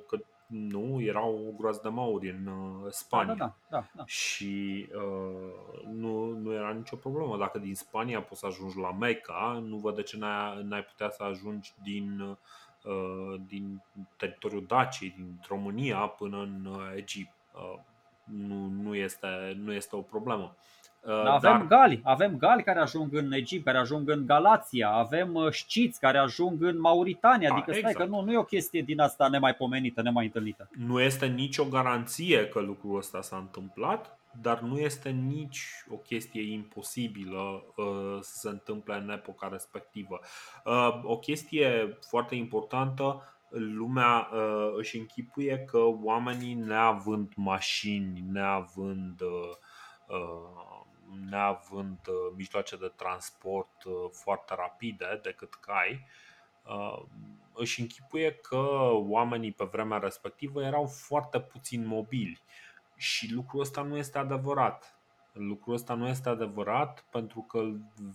că 0.06 0.18
nu, 0.46 1.00
erau 1.00 1.46
o 1.48 1.52
groază 1.56 1.80
de 1.82 1.88
mauri 1.88 2.30
în 2.30 2.46
uh, 2.46 2.90
Spania. 2.90 3.34
Da, 3.34 3.44
da, 3.44 3.78
da, 3.78 3.86
da. 3.92 4.02
Și 4.06 4.88
uh, 4.94 5.82
nu, 5.86 6.26
nu 6.26 6.52
era 6.52 6.72
nicio 6.72 6.96
problemă. 6.96 7.36
Dacă 7.36 7.58
din 7.58 7.74
Spania 7.74 8.22
poți 8.22 8.40
să 8.40 8.46
ajungi 8.46 8.78
la 8.78 8.92
Mecca, 8.92 9.62
nu 9.66 9.76
văd 9.76 9.94
de 9.94 10.02
ce 10.02 10.16
n-ai, 10.16 10.62
n-ai 10.62 10.82
putea 10.82 11.10
să 11.10 11.22
ajungi 11.22 11.72
din, 11.82 12.20
uh, 12.84 13.40
din 13.46 13.82
teritoriul 14.16 14.64
Daciei, 14.66 15.10
din 15.10 15.40
România, 15.48 15.98
până 15.98 16.38
în 16.38 16.64
uh, 16.64 16.92
Egipt. 16.96 17.34
Uh, 17.54 17.80
nu, 18.24 18.66
nu, 18.66 18.94
este, 18.94 19.28
nu 19.56 19.72
este 19.72 19.96
o 19.96 20.00
problemă. 20.02 20.56
Uh, 20.56 20.79
avem 21.08 21.40
Dar... 21.40 21.66
gali, 21.66 22.00
avem 22.04 22.36
gali 22.36 22.62
care 22.62 22.80
ajung 22.80 23.14
în 23.14 23.32
Egipt, 23.32 23.64
care 23.64 23.78
ajung 23.78 24.08
în 24.10 24.26
Galația, 24.26 24.90
avem 24.90 25.34
uh, 25.34 25.50
șciți 25.50 26.00
care 26.00 26.18
ajung 26.18 26.62
în 26.62 26.80
Mauritania, 26.80 27.48
da, 27.48 27.54
adică 27.54 27.70
stai 27.70 27.90
exact. 27.90 28.10
că 28.10 28.16
nu, 28.16 28.20
nu 28.20 28.32
e 28.32 28.38
o 28.38 28.44
chestie 28.44 28.82
din 28.82 29.00
asta 29.00 29.28
nemaipomenită, 29.28 30.02
nemai 30.02 30.24
întâlnită. 30.24 30.68
Nu 30.70 31.00
este 31.00 31.26
nicio 31.26 31.64
garanție 31.64 32.48
că 32.48 32.60
lucrul 32.60 32.96
ăsta 32.96 33.20
s-a 33.20 33.36
întâmplat, 33.36 34.18
dar 34.40 34.60
nu 34.60 34.78
este 34.78 35.08
nici 35.08 35.66
o 35.90 35.96
chestie 35.96 36.52
imposibilă 36.52 37.64
uh, 37.76 38.18
să 38.20 38.38
se 38.38 38.48
întâmple 38.48 38.94
în 38.94 39.10
epoca 39.10 39.48
respectivă. 39.48 40.20
Uh, 40.64 41.00
o 41.02 41.18
chestie 41.18 41.98
foarte 42.08 42.34
importantă, 42.34 43.22
lumea 43.50 44.28
uh, 44.32 44.72
își 44.76 44.98
închipuie 44.98 45.58
că 45.58 45.78
oamenii 46.02 46.54
neavând 46.54 47.32
mașini, 47.36 48.24
neavând 48.30 49.20
uh, 49.20 49.56
uh, 50.08 50.69
neavând 51.28 51.98
uh, 52.06 52.14
mijloace 52.36 52.76
de 52.76 52.92
transport 52.96 53.84
uh, 53.84 53.92
foarte 54.12 54.54
rapide 54.54 55.20
decât 55.22 55.54
cai, 55.54 56.06
uh, 56.66 57.02
își 57.54 57.80
închipuie 57.80 58.32
că 58.34 58.90
oamenii 58.92 59.52
pe 59.52 59.64
vremea 59.64 59.98
respectivă 59.98 60.62
erau 60.62 60.86
foarte 60.86 61.40
puțin 61.40 61.86
mobili 61.86 62.42
și 62.96 63.32
lucrul 63.32 63.60
ăsta 63.60 63.82
nu 63.82 63.96
este 63.96 64.18
adevărat. 64.18 64.94
Lucrul 65.32 65.74
ăsta 65.74 65.94
nu 65.94 66.08
este 66.08 66.28
adevărat 66.28 67.04
pentru 67.10 67.40
că 67.40 67.62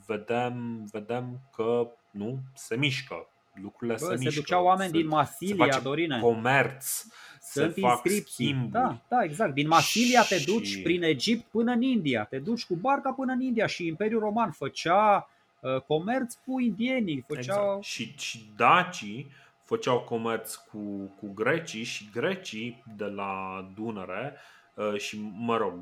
vedem, 0.06 0.86
vedem 0.92 1.40
că 1.52 1.92
nu 2.12 2.40
se 2.54 2.76
mișcă. 2.76 3.30
Lucrurile 3.62 3.98
Bă, 4.00 4.06
se, 4.06 4.16
se 4.16 4.24
mișcă. 4.24 4.40
duceau 4.40 4.66
oameni 4.66 4.92
se, 4.92 4.98
din 4.98 5.08
Masilia, 5.08 5.80
Dorine. 5.80 6.20
Comerț, 6.20 7.06
sunt 7.42 7.76
inscripții. 7.76 8.68
Da, 8.72 9.02
da, 9.08 9.24
exact. 9.24 9.54
Din 9.54 9.68
Masilia 9.68 10.22
te 10.22 10.44
duci 10.46 10.68
și... 10.68 10.82
prin 10.82 11.04
Egipt 11.04 11.46
până 11.52 11.72
în 11.72 11.82
India. 11.82 12.24
Te 12.24 12.40
duci 12.40 12.66
cu 12.66 12.76
barca 12.76 13.12
până 13.12 13.32
în 13.34 13.42
India 13.42 13.66
și 13.66 13.88
Imperiul 13.88 14.20
Roman 14.20 14.52
făcea 14.52 15.30
uh, 15.60 15.82
comerț 15.82 16.34
cu 16.34 16.60
indienii. 16.60 17.24
Făcea... 17.28 17.40
Exact. 17.40 17.84
Și, 17.84 18.14
și 18.18 18.50
dacii 18.56 19.32
făceau 19.64 20.00
comerț 20.00 20.56
cu, 20.56 21.14
cu 21.20 21.34
grecii 21.34 21.84
și 21.84 22.10
grecii 22.14 22.84
de 22.96 23.06
la 23.06 23.66
Dunăre 23.76 24.36
uh, 24.74 24.98
și, 24.98 25.32
mă 25.34 25.58
rog, 25.58 25.74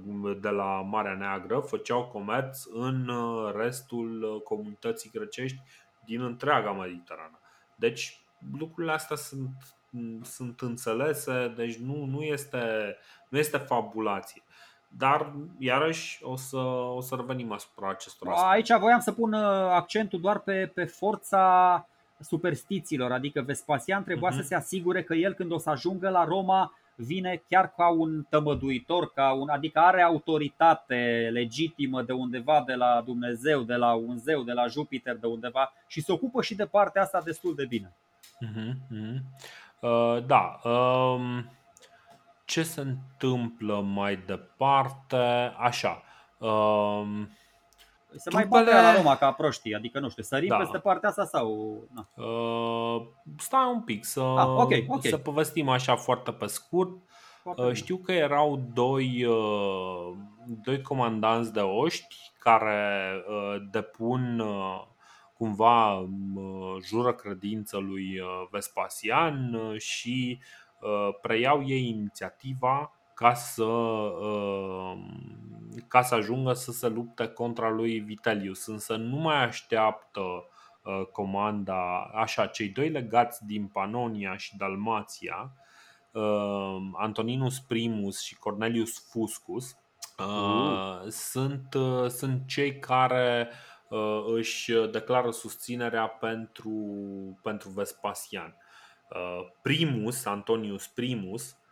de 0.41 0.49
la 0.49 0.81
Marea 0.81 1.15
Neagră 1.15 1.59
făceau 1.59 2.05
comerț 2.05 2.63
în 2.65 3.07
uh, 3.07 3.53
restul 3.55 4.41
comunității 4.43 5.09
grecești 5.13 5.57
din 6.05 6.21
întreaga 6.21 6.71
Mediterană. 6.71 7.37
Deci 7.75 8.21
lucrurile 8.57 8.93
astea 8.93 9.15
sunt, 9.15 9.49
sunt 10.23 10.61
înțelese, 10.61 11.53
deci 11.55 11.75
nu, 11.75 12.05
nu, 12.05 12.21
este, 12.21 12.95
nu 13.29 13.37
este 13.37 13.57
fabulație. 13.57 14.43
Dar, 14.97 15.33
iarăși, 15.57 16.19
o 16.23 16.35
să, 16.35 16.57
o 16.95 17.01
să 17.01 17.15
revenim 17.15 17.51
asupra 17.51 17.89
acestor 17.89 18.27
aspecte. 18.27 18.51
Aici 18.51 18.79
voiam 18.79 18.99
să 18.99 19.11
pun 19.11 19.33
accentul 19.33 20.21
doar 20.21 20.39
pe, 20.39 20.71
pe 20.73 20.83
forța 20.83 21.87
superstițiilor, 22.19 23.11
adică 23.11 23.41
Vespasian 23.41 24.03
trebuia 24.03 24.31
uh-huh. 24.31 24.35
să 24.35 24.41
se 24.41 24.55
asigure 24.55 25.03
că 25.03 25.13
el 25.13 25.33
când 25.33 25.51
o 25.51 25.57
să 25.57 25.69
ajungă 25.69 26.09
la 26.09 26.23
Roma 26.23 26.77
vine 26.95 27.43
chiar 27.49 27.73
ca 27.73 27.87
un 27.89 28.23
tămăduitor, 28.29 29.13
ca 29.13 29.31
un, 29.31 29.49
adică 29.49 29.79
are 29.79 30.01
autoritate 30.01 31.29
legitimă 31.31 32.01
de 32.01 32.13
undeva 32.13 32.63
de 32.65 32.73
la 32.73 33.01
Dumnezeu, 33.05 33.61
de 33.61 33.75
la 33.75 33.93
un 33.93 34.17
zeu, 34.17 34.43
de 34.43 34.51
la 34.51 34.67
Jupiter, 34.67 35.15
de 35.17 35.27
undeva 35.27 35.73
și 35.87 36.01
se 36.01 36.11
ocupă 36.11 36.41
și 36.41 36.55
de 36.55 36.65
partea 36.65 37.01
asta 37.01 37.21
destul 37.21 37.55
de 37.55 37.65
bine. 37.65 37.95
Uh-huh, 38.45 38.71
uh-huh. 38.95 39.21
Uh, 39.79 40.25
da. 40.25 40.59
Um, 40.69 41.51
ce 42.45 42.63
se 42.63 42.81
întâmplă 42.81 43.81
mai 43.81 44.15
departe? 44.15 45.53
Așa. 45.57 46.03
Um, 46.37 47.29
se 48.15 48.29
mai 48.33 48.45
bate 48.45 48.71
la 48.71 48.95
Roma 48.95 49.17
ca 49.17 49.31
proștii, 49.31 49.75
adică 49.75 49.99
nu 49.99 50.09
știu, 50.09 50.23
sărim 50.23 50.49
da. 50.49 50.57
peste 50.57 50.77
partea 50.77 51.09
asta 51.09 51.25
sau... 51.25 51.77
Na. 51.93 52.23
Uh, 52.23 53.01
stai 53.37 53.71
un 53.73 53.81
pic 53.81 54.05
să, 54.05 54.21
ah, 54.21 54.47
okay, 54.47 54.85
okay. 54.87 55.09
să 55.09 55.17
povestim 55.17 55.69
așa 55.69 55.95
foarte 55.95 56.31
pe 56.31 56.45
scurt. 56.45 56.91
Foarte 57.41 57.61
uh, 57.61 57.73
știu 57.73 57.97
că 57.97 58.11
erau 58.11 58.61
doi, 58.73 59.25
uh, 59.25 60.15
doi 60.63 60.81
comandanți 60.81 61.53
de 61.53 61.59
oști 61.59 62.15
care 62.39 63.13
uh, 63.27 63.61
depun 63.71 64.39
uh, 64.39 64.81
cumva 65.37 65.97
uh, 65.97 66.07
jură 66.83 67.13
credință 67.13 67.77
lui 67.77 68.19
uh, 68.19 68.47
Vespasian 68.51 69.53
uh, 69.53 69.79
și 69.79 70.39
uh, 70.81 71.15
preiau 71.21 71.63
ei 71.65 71.87
inițiativa 71.87 72.91
ca 73.23 73.33
să, 73.33 73.63
uh, 73.63 74.97
ca 75.87 76.01
să 76.01 76.15
ajungă 76.15 76.53
să 76.53 76.71
se 76.71 76.87
lupte 76.87 77.27
contra 77.27 77.69
lui 77.69 77.99
Vitalius. 77.99 78.65
Însă 78.65 78.95
nu 78.95 79.15
mai 79.15 79.43
așteaptă 79.43 80.21
uh, 80.21 81.01
comanda, 81.11 82.11
așa, 82.13 82.45
cei 82.45 82.69
doi 82.69 82.89
legați 82.89 83.45
din 83.45 83.67
Panonia 83.67 84.37
și 84.37 84.57
Dalmația, 84.57 85.53
uh, 86.11 86.77
Antoninus 86.93 87.59
Primus 87.59 88.21
și 88.21 88.35
Cornelius 88.35 89.09
Fuscus, 89.09 89.77
uh. 90.17 91.07
sunt, 91.07 91.67
sunt 92.07 92.47
cei 92.47 92.79
care 92.79 93.49
își 94.35 94.71
declară 94.91 95.31
susținerea 95.31 96.07
pentru, 96.07 96.71
pentru 97.43 97.69
Vespasian. 97.69 98.55
Primus, 99.61 100.25
Antonius 100.25 100.87
Primus, 100.87 101.51
Uh, 101.51 101.62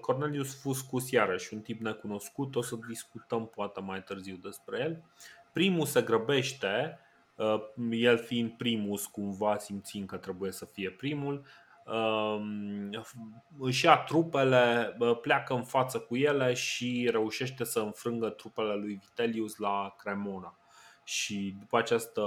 Cornelius 0.00 0.60
Fuscus, 0.60 1.10
iarăși 1.10 1.54
un 1.54 1.60
tip 1.60 1.80
necunoscut, 1.80 2.56
o 2.56 2.62
să 2.62 2.76
discutăm 2.88 3.46
poate 3.46 3.80
mai 3.80 4.02
târziu 4.02 4.36
despre 4.36 4.78
el. 4.80 5.02
Primul 5.52 5.86
se 5.86 6.02
grăbește, 6.02 6.98
uh, 7.34 7.62
el 7.90 8.18
fiind 8.18 8.50
primus, 8.50 9.06
cumva 9.06 9.58
simțind 9.58 10.06
că 10.06 10.16
trebuie 10.16 10.52
să 10.52 10.64
fie 10.64 10.90
primul, 10.90 11.44
um, 11.84 13.06
își 13.58 13.84
ia 13.84 13.96
trupele, 13.96 14.96
pleacă 15.22 15.54
în 15.54 15.64
față 15.64 15.98
cu 15.98 16.16
ele 16.16 16.54
și 16.54 17.08
reușește 17.10 17.64
să 17.64 17.80
înfrângă 17.80 18.28
trupele 18.28 18.74
lui 18.74 18.94
Vitellius 18.94 19.56
la 19.56 19.94
Cremona 19.98 20.59
și 21.10 21.54
după 21.58 21.78
această 21.78 22.22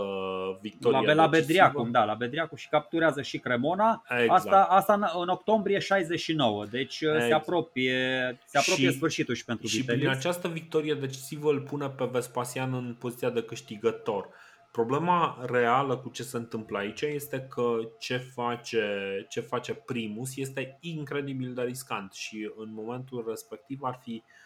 victorie 0.61 1.07
La, 1.07 1.13
la 1.13 1.27
Bedriacum, 1.27 1.91
da, 1.91 2.03
la 2.03 2.13
Bedriacum 2.13 2.57
și 2.57 2.69
capturează 2.69 3.21
și 3.21 3.37
Cremona. 3.37 4.03
Exact. 4.09 4.31
Asta, 4.31 4.63
asta 4.63 4.93
în, 4.93 5.05
în 5.21 5.27
octombrie 5.27 5.79
69, 5.79 6.65
deci 6.65 7.01
uh, 7.01 7.07
exact. 7.07 7.27
se 7.27 7.33
apropie, 7.33 8.37
se 8.45 8.57
apropie 8.57 8.89
și, 8.89 8.95
sfârșitul 8.95 9.35
și 9.35 9.45
pentru 9.45 9.67
Și 9.67 9.77
Vitellius. 9.77 10.05
prin 10.07 10.17
această 10.17 10.47
victorie 10.47 10.93
decisivă 10.93 11.49
îl 11.49 11.61
pune 11.61 11.89
pe 11.89 12.09
Vespasian 12.11 12.73
în 12.73 12.95
poziția 12.99 13.29
de 13.29 13.43
câștigător. 13.43 14.29
Problema 14.71 15.45
reală 15.51 15.97
cu 15.97 16.09
ce 16.09 16.23
se 16.23 16.37
întâmplă 16.37 16.77
aici 16.77 17.01
este 17.01 17.47
că 17.49 17.77
ce 17.99 18.17
face, 18.17 18.87
ce 19.29 19.39
face 19.39 19.73
Primus 19.73 20.37
este 20.37 20.77
incredibil 20.81 21.53
de 21.53 21.61
riscant 21.61 22.13
și 22.13 22.51
în 22.55 22.73
momentul 22.73 23.25
respectiv 23.27 23.79
ar 23.81 23.99
fi 24.03 24.11
uh, 24.11 24.23
Uh, 24.23 24.42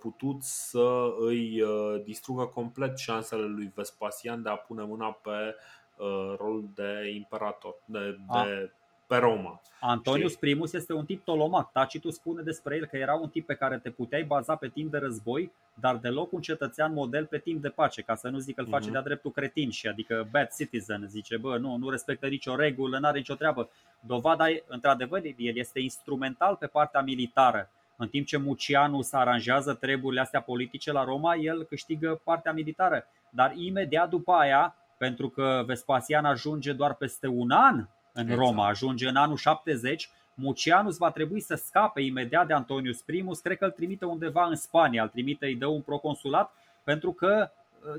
putut 0.00 0.42
să 0.42 1.14
îi 1.18 1.60
uh, 1.60 2.02
distrugă 2.04 2.44
complet 2.44 2.98
șansele 2.98 3.44
lui 3.44 3.72
Vespasian 3.74 4.42
de 4.42 4.48
a 4.48 4.56
pune 4.56 4.82
mâna 4.82 5.06
pe 5.06 5.56
uh, 5.96 6.34
rolul 6.38 6.68
de 6.74 7.12
imperator, 7.14 7.74
de, 7.84 8.18
de 8.32 8.70
pe 9.06 9.16
Roma. 9.16 9.60
Antonius 9.80 10.30
Știi? 10.30 10.40
Primus 10.40 10.72
este 10.72 10.92
un 10.92 11.04
tip 11.04 11.24
tolomac. 11.24 11.72
Tacitus 11.72 12.14
spune 12.14 12.42
despre 12.42 12.76
el 12.76 12.86
că 12.86 12.96
era 12.96 13.14
un 13.14 13.28
tip 13.28 13.46
pe 13.46 13.54
care 13.54 13.78
te 13.78 13.90
puteai 13.90 14.22
baza 14.22 14.56
pe 14.56 14.68
timp 14.68 14.90
de 14.90 14.98
război, 14.98 15.52
dar 15.74 15.96
deloc 15.96 16.32
un 16.32 16.40
cetățean 16.40 16.92
model 16.92 17.26
pe 17.26 17.38
timp 17.38 17.62
de 17.62 17.68
pace, 17.68 18.02
ca 18.02 18.14
să 18.14 18.28
nu 18.28 18.38
zic 18.38 18.54
că 18.54 18.60
îl 18.60 18.68
face 18.68 18.88
uh-huh. 18.88 18.92
de-a 18.92 19.00
dreptul 19.00 19.30
cretin 19.30 19.70
și 19.70 19.86
adică 19.86 20.28
bad 20.30 20.48
citizen, 20.56 21.06
zice, 21.08 21.36
bă, 21.36 21.56
nu, 21.56 21.76
nu 21.76 21.90
respectă 21.90 22.26
nicio 22.26 22.56
regulă, 22.56 22.98
nu 22.98 23.06
are 23.06 23.18
nicio 23.18 23.34
treabă. 23.34 23.68
Dovada, 24.00 24.44
într-adevăr, 24.66 25.20
el 25.36 25.56
este 25.56 25.80
instrumental 25.80 26.56
pe 26.56 26.66
partea 26.66 27.00
militară 27.00 27.70
în 27.96 28.08
timp 28.08 28.26
ce 28.26 28.36
Mucianu 28.36 29.02
se 29.02 29.16
aranjează 29.16 29.74
treburile 29.74 30.20
astea 30.20 30.40
politice 30.40 30.92
la 30.92 31.04
Roma, 31.04 31.34
el 31.34 31.64
câștigă 31.64 32.20
partea 32.24 32.52
militară. 32.52 33.06
Dar 33.30 33.52
imediat 33.56 34.08
după 34.08 34.32
aia, 34.32 34.76
pentru 34.98 35.28
că 35.28 35.62
Vespasian 35.66 36.24
ajunge 36.24 36.72
doar 36.72 36.94
peste 36.94 37.26
un 37.26 37.50
an 37.50 37.86
în 38.12 38.22
exact. 38.22 38.38
Roma, 38.38 38.68
ajunge 38.68 39.08
în 39.08 39.16
anul 39.16 39.36
70, 39.36 40.10
Mucianus 40.34 40.96
va 40.96 41.10
trebui 41.10 41.40
să 41.40 41.54
scape 41.54 42.00
imediat 42.00 42.46
de 42.46 42.52
Antonius 42.52 43.02
Primus, 43.02 43.40
cred 43.40 43.58
că 43.58 43.64
îl 43.64 43.70
trimite 43.70 44.04
undeva 44.04 44.46
în 44.46 44.56
Spania, 44.56 45.02
îl 45.02 45.08
trimite, 45.08 45.46
îi 45.46 45.56
dă 45.56 45.66
un 45.66 45.80
proconsulat, 45.80 46.52
pentru 46.84 47.12
că, 47.12 47.50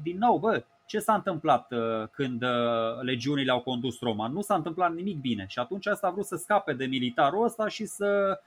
din 0.01 0.17
nou, 0.17 0.37
bă, 0.37 0.63
ce 0.85 0.99
s-a 0.99 1.13
întâmplat 1.13 1.71
uh, 1.71 2.07
când 2.11 2.43
uh, 2.43 2.49
legiunile 3.01 3.51
au 3.51 3.61
condus 3.61 3.99
Roma? 3.99 4.27
Nu 4.27 4.41
s-a 4.41 4.55
întâmplat 4.55 4.93
nimic 4.93 5.19
bine 5.19 5.45
și 5.47 5.59
atunci 5.59 5.87
asta 5.87 6.07
a 6.07 6.11
vrut 6.11 6.25
să 6.25 6.35
scape 6.35 6.73
de 6.73 6.85
militarul 6.85 7.43
ăsta 7.43 7.67
și 7.67 7.85
să 7.85 8.39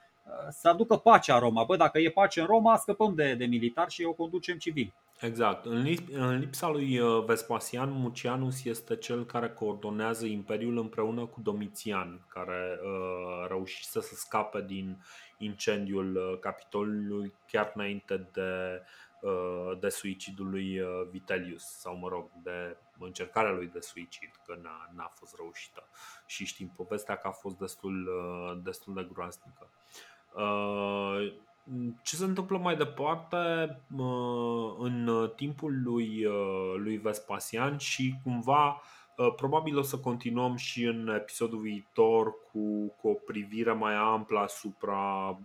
să 0.51 0.69
aducă 0.69 0.97
pacea 0.97 1.35
în 1.35 1.41
Roma. 1.41 1.65
Bă, 1.65 1.77
dacă 1.77 1.99
e 1.99 2.11
pace 2.11 2.41
în 2.41 2.47
Roma, 2.47 2.77
scăpăm 2.77 3.15
de, 3.15 3.35
de 3.35 3.45
militar 3.45 3.89
și 3.89 4.05
o 4.05 4.13
conducem 4.13 4.59
civil. 4.59 4.95
Exact. 5.21 5.65
În, 5.65 5.83
lip, 5.83 6.09
în 6.13 6.39
lipsa 6.39 6.69
lui 6.69 6.99
uh, 6.99 7.25
Vespasian, 7.25 7.91
Mucianus 7.91 8.65
este 8.65 8.97
cel 8.97 9.25
care 9.25 9.51
coordonează 9.51 10.27
imperiul 10.27 10.79
împreună 10.79 11.27
cu 11.27 11.41
Domitian, 11.41 12.27
care 12.29 12.79
uh, 12.83 13.47
reușise 13.49 14.01
să 14.01 14.15
scape 14.15 14.65
din 14.67 14.97
incendiul 15.39 16.17
uh, 16.17 16.39
Capitolului 16.39 17.33
chiar 17.47 17.73
înainte 17.75 18.29
de, 18.33 18.83
uh, 19.21 19.79
de 19.81 19.89
suicidul 19.89 20.51
lui 20.51 20.81
uh, 20.81 20.89
Vitellius, 21.11 21.63
sau 21.63 21.97
mă 21.97 22.09
rog, 22.09 22.31
de 22.43 22.77
încercarea 22.99 23.53
lui 23.53 23.67
de 23.67 23.81
suicid, 23.81 24.31
că 24.47 24.59
n-a, 24.63 24.91
n-a 24.97 25.11
fost 25.15 25.35
reușită. 25.37 25.89
Și 26.27 26.45
știm 26.45 26.73
povestea 26.77 27.17
că 27.17 27.27
a 27.27 27.31
fost 27.31 27.57
destul, 27.57 28.09
destul 28.65 28.95
de 28.95 29.09
groaznică. 29.13 29.71
Uh, 30.39 31.33
ce 32.03 32.17
se 32.17 32.25
întâmplă 32.25 32.59
mai 32.59 32.77
departe 32.77 33.37
uh, 33.97 34.75
în 34.79 35.31
timpul 35.37 35.83
lui, 35.83 36.25
uh, 36.25 36.75
lui 36.77 36.97
Vespasian 36.97 37.79
și 37.79 38.15
cumva 38.23 38.83
probabil 39.37 39.79
o 39.79 39.83
să 39.83 39.99
continuăm 39.99 40.57
și 40.57 40.85
în 40.85 41.09
episodul 41.09 41.61
viitor 41.61 42.35
cu, 42.53 42.95
cu 43.01 43.09
o 43.09 43.13
privire 43.13 43.73
mai 43.73 43.95
amplă 43.95 44.39
asupra 44.39 45.39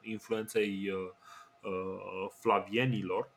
influenței 0.00 0.90
flavienilor. 2.40 3.30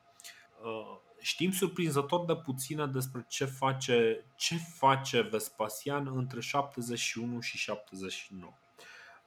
Știm 1.19 1.51
surprinzător 1.51 2.25
de 2.25 2.35
puține 2.35 2.85
despre 2.85 3.25
ce 3.27 3.45
face, 3.45 4.25
ce 4.35 4.55
face 4.77 5.21
Vespasian 5.21 6.11
între 6.15 6.39
71 6.39 7.39
și 7.39 7.57
79. 7.57 8.53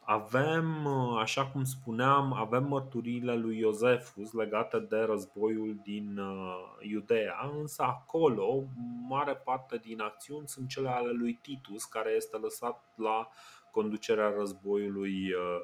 Avem, 0.04 0.86
așa 1.18 1.46
cum 1.46 1.64
spuneam, 1.64 2.32
avem 2.32 2.64
mărturiile 2.64 3.34
lui 3.34 3.58
Iosefus 3.58 4.32
legate 4.32 4.78
de 4.78 4.96
războiul 5.00 5.80
din 5.82 6.18
uh, 6.18 6.76
Iudea, 6.80 7.50
însă 7.58 7.82
acolo 7.82 8.64
mare 9.08 9.34
parte 9.34 9.76
din 9.76 10.00
acțiuni 10.00 10.48
sunt 10.48 10.68
cele 10.68 10.88
ale 10.88 11.10
lui 11.10 11.38
Titus, 11.42 11.84
care 11.84 12.10
este 12.10 12.36
lăsat 12.36 12.84
la 12.96 13.28
conducerea 13.70 14.34
războiului, 14.36 15.32
uh, 15.32 15.60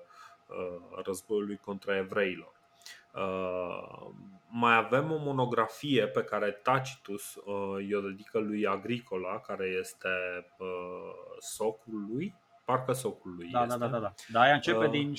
uh, 0.47 1.03
războiului 1.05 1.57
contra 1.57 1.97
evreilor. 1.97 2.57
Mai 4.51 4.77
avem 4.77 5.13
o 5.13 5.17
monografie 5.17 6.07
pe 6.07 6.23
care 6.25 6.51
Tacitus 6.51 7.39
i-o 7.89 8.01
dedică 8.01 8.39
lui 8.39 8.67
Agricola, 8.67 9.41
care 9.41 9.67
este 9.81 10.09
socrul 11.39 12.07
lui, 12.11 12.35
parcă 12.69 12.93
socului 12.93 13.51
da, 13.51 13.63
este. 13.63 13.79
Da, 13.79 13.87
da, 13.87 13.93
da, 13.93 13.99
da. 13.99 14.15
Dar 14.29 14.43
aia 14.43 14.55
începe 14.55 14.85
uh, 14.85 14.91
din 14.91 15.15
78-79. 15.15 15.17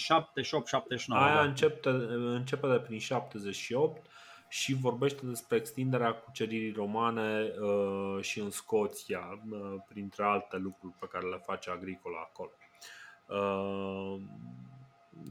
Aia 1.08 1.34
da. 1.34 1.42
începe, 1.42 1.90
începe 2.10 2.68
de 2.68 2.80
prin 2.80 3.00
78 3.00 4.06
și 4.48 4.74
vorbește 4.74 5.26
despre 5.26 5.58
extinderea 5.58 6.14
cuceririi 6.14 6.72
romane 6.72 7.52
uh, 7.62 8.24
și 8.24 8.40
în 8.40 8.50
Scoția, 8.50 9.42
uh, 9.50 9.76
printre 9.88 10.24
alte 10.24 10.58
lucruri 10.58 10.94
pe 11.00 11.08
care 11.12 11.28
le 11.28 11.42
face 11.46 11.70
Agricola 11.70 12.30
acolo. 12.30 12.52
Uh, 13.26 14.22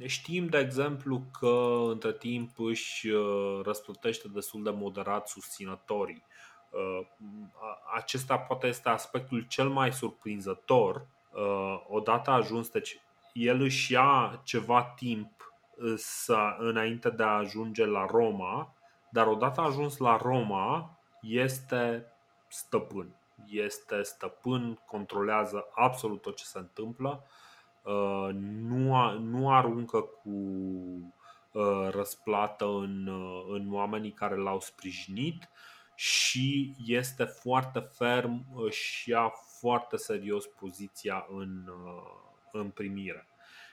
Știm, 0.07 0.47
de 0.47 0.59
exemplu, 0.59 1.23
că 1.39 1.81
între 1.91 2.13
timp 2.13 2.59
își 2.59 3.09
uh, 3.09 3.61
răsplătește 3.63 4.29
destul 4.29 4.63
de 4.63 4.71
moderat 4.71 5.29
susținătorii. 5.29 6.25
Uh, 6.71 7.07
acesta 7.97 8.39
poate 8.39 8.67
este 8.67 8.89
aspectul 8.89 9.47
cel 9.49 9.69
mai 9.69 9.93
surprinzător. 9.93 11.07
Uh, 11.33 11.85
odată 11.89 12.31
ajuns, 12.31 12.71
deci 12.71 13.01
el 13.33 13.61
își 13.61 13.93
ia 13.93 14.41
ceva 14.45 14.83
timp 14.83 15.53
să, 15.97 16.57
înainte 16.59 17.11
de 17.11 17.23
a 17.23 17.37
ajunge 17.37 17.87
la 17.87 18.07
Roma, 18.07 18.75
dar 19.11 19.27
odată 19.27 19.61
ajuns 19.61 19.97
la 19.97 20.17
Roma, 20.17 20.99
este 21.21 22.13
stăpân. 22.49 23.17
Este 23.47 24.03
stăpân, 24.03 24.83
controlează 24.87 25.67
absolut 25.75 26.23
tot 26.23 26.37
ce 26.37 26.45
se 26.45 26.59
întâmplă 26.59 27.25
Uh, 27.89 28.29
nu, 28.69 28.97
a, 28.97 29.13
nu 29.13 29.53
aruncă 29.55 30.01
cu 30.01 30.31
uh, 31.53 31.89
răsplată 31.91 32.65
în, 32.65 33.07
uh, 33.07 33.45
în 33.49 33.73
oamenii 33.73 34.13
care 34.13 34.37
l-au 34.37 34.61
sprijinit 34.61 35.49
și 35.95 36.75
este 36.87 37.25
foarte 37.25 37.79
ferm 37.79 38.69
și 38.71 39.11
ia 39.11 39.33
foarte 39.61 39.97
serios 39.97 40.47
poziția 40.47 41.27
în, 41.31 41.71
în 42.53 42.69
primire. 42.69 43.27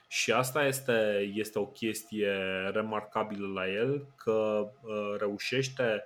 Și 0.08 0.32
asta 0.32 0.66
este, 0.66 1.30
este 1.34 1.58
o 1.58 1.66
chestie 1.66 2.32
remarcabilă 2.72 3.46
la 3.46 3.68
el, 3.68 4.06
că 4.16 4.68
reușește, 5.18 6.04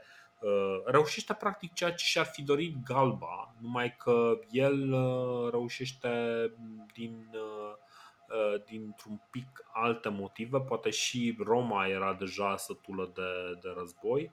reușește 0.85 1.35
practic 1.35 1.73
ceea 1.73 1.93
ce 1.93 2.05
și-ar 2.05 2.27
fi 2.27 2.43
dorit 2.43 2.74
Galba, 2.85 3.55
numai 3.59 3.97
că 3.97 4.39
el 4.51 4.90
reușește 5.51 6.11
din 6.93 7.28
Uh, 8.31 8.62
dintr-un 8.65 9.20
pic 9.31 9.65
alte 9.73 10.09
motive, 10.09 10.61
poate 10.61 10.90
și 10.90 11.36
Roma 11.44 11.86
era 11.86 12.15
deja 12.15 12.57
sătulă 12.57 13.11
de, 13.15 13.59
de 13.62 13.74
război, 13.77 14.32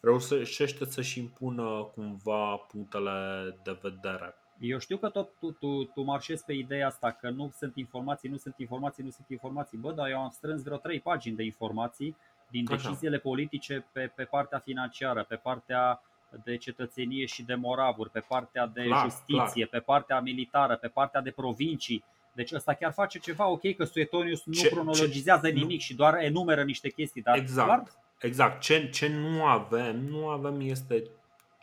reușește 0.00 0.84
să-și 0.84 1.18
impună 1.18 1.90
cumva 1.94 2.56
punctele 2.56 3.58
de 3.62 3.78
vedere. 3.82 4.34
Eu 4.68 4.78
știu 4.78 4.96
că 4.96 5.08
tot 5.08 5.28
tu, 5.38 5.50
tu, 5.50 5.84
tu 5.84 6.02
marșezi 6.02 6.44
pe 6.44 6.52
ideea 6.52 6.86
asta 6.86 7.10
că 7.10 7.30
nu 7.30 7.52
sunt 7.56 7.76
informații, 7.76 8.28
nu 8.28 8.36
sunt 8.36 8.54
informații, 8.58 9.04
nu 9.04 9.10
sunt 9.10 9.26
informații. 9.28 9.78
Bă, 9.78 9.92
dar 9.92 10.08
eu 10.08 10.18
am 10.18 10.30
strâns 10.30 10.62
vreo 10.62 10.76
trei 10.76 11.00
pagini 11.00 11.36
de 11.36 11.42
informații 11.42 12.16
din 12.50 12.64
deciziile 12.64 13.14
Așa. 13.14 13.28
politice 13.28 13.86
pe, 13.92 14.12
pe 14.14 14.24
partea 14.24 14.58
financiară, 14.58 15.24
pe 15.28 15.34
partea 15.34 16.02
de 16.44 16.56
cetățenie 16.56 17.26
și 17.26 17.42
de 17.42 17.54
moravuri, 17.54 18.10
pe 18.10 18.24
partea 18.28 18.66
de 18.66 18.82
clar, 18.82 19.02
justiție, 19.02 19.66
clar. 19.66 19.68
pe 19.68 19.78
partea 19.78 20.20
militară, 20.20 20.76
pe 20.76 20.88
partea 20.88 21.20
de 21.20 21.30
provincii. 21.30 22.04
Deci 22.34 22.52
ăsta 22.52 22.74
chiar 22.74 22.92
face 22.92 23.18
ceva, 23.18 23.48
ok, 23.48 23.74
că 23.76 23.84
Suetonius 23.84 24.44
nu 24.44 24.52
ce, 24.52 24.68
cronologizează 24.68 25.46
ce, 25.46 25.52
nimic 25.52 25.70
nu. 25.70 25.78
și 25.78 25.94
doar 25.94 26.14
enumeră 26.14 26.62
niște 26.62 26.88
chestii. 26.88 27.22
Dar 27.22 27.36
exact, 27.36 27.66
clar? 27.66 27.82
exact. 28.20 28.60
Ce, 28.60 28.88
ce 28.88 29.08
nu 29.08 29.44
avem, 29.44 29.96
nu 29.96 30.28
avem 30.28 30.60
este 30.60 31.02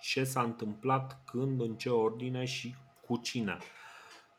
ce 0.02 0.24
s-a 0.24 0.42
întâmplat, 0.42 1.22
când, 1.26 1.62
în 1.62 1.76
ce 1.76 1.90
ordine 1.90 2.46
și 2.46 2.76
cu 3.10 3.18
cine. 3.18 3.58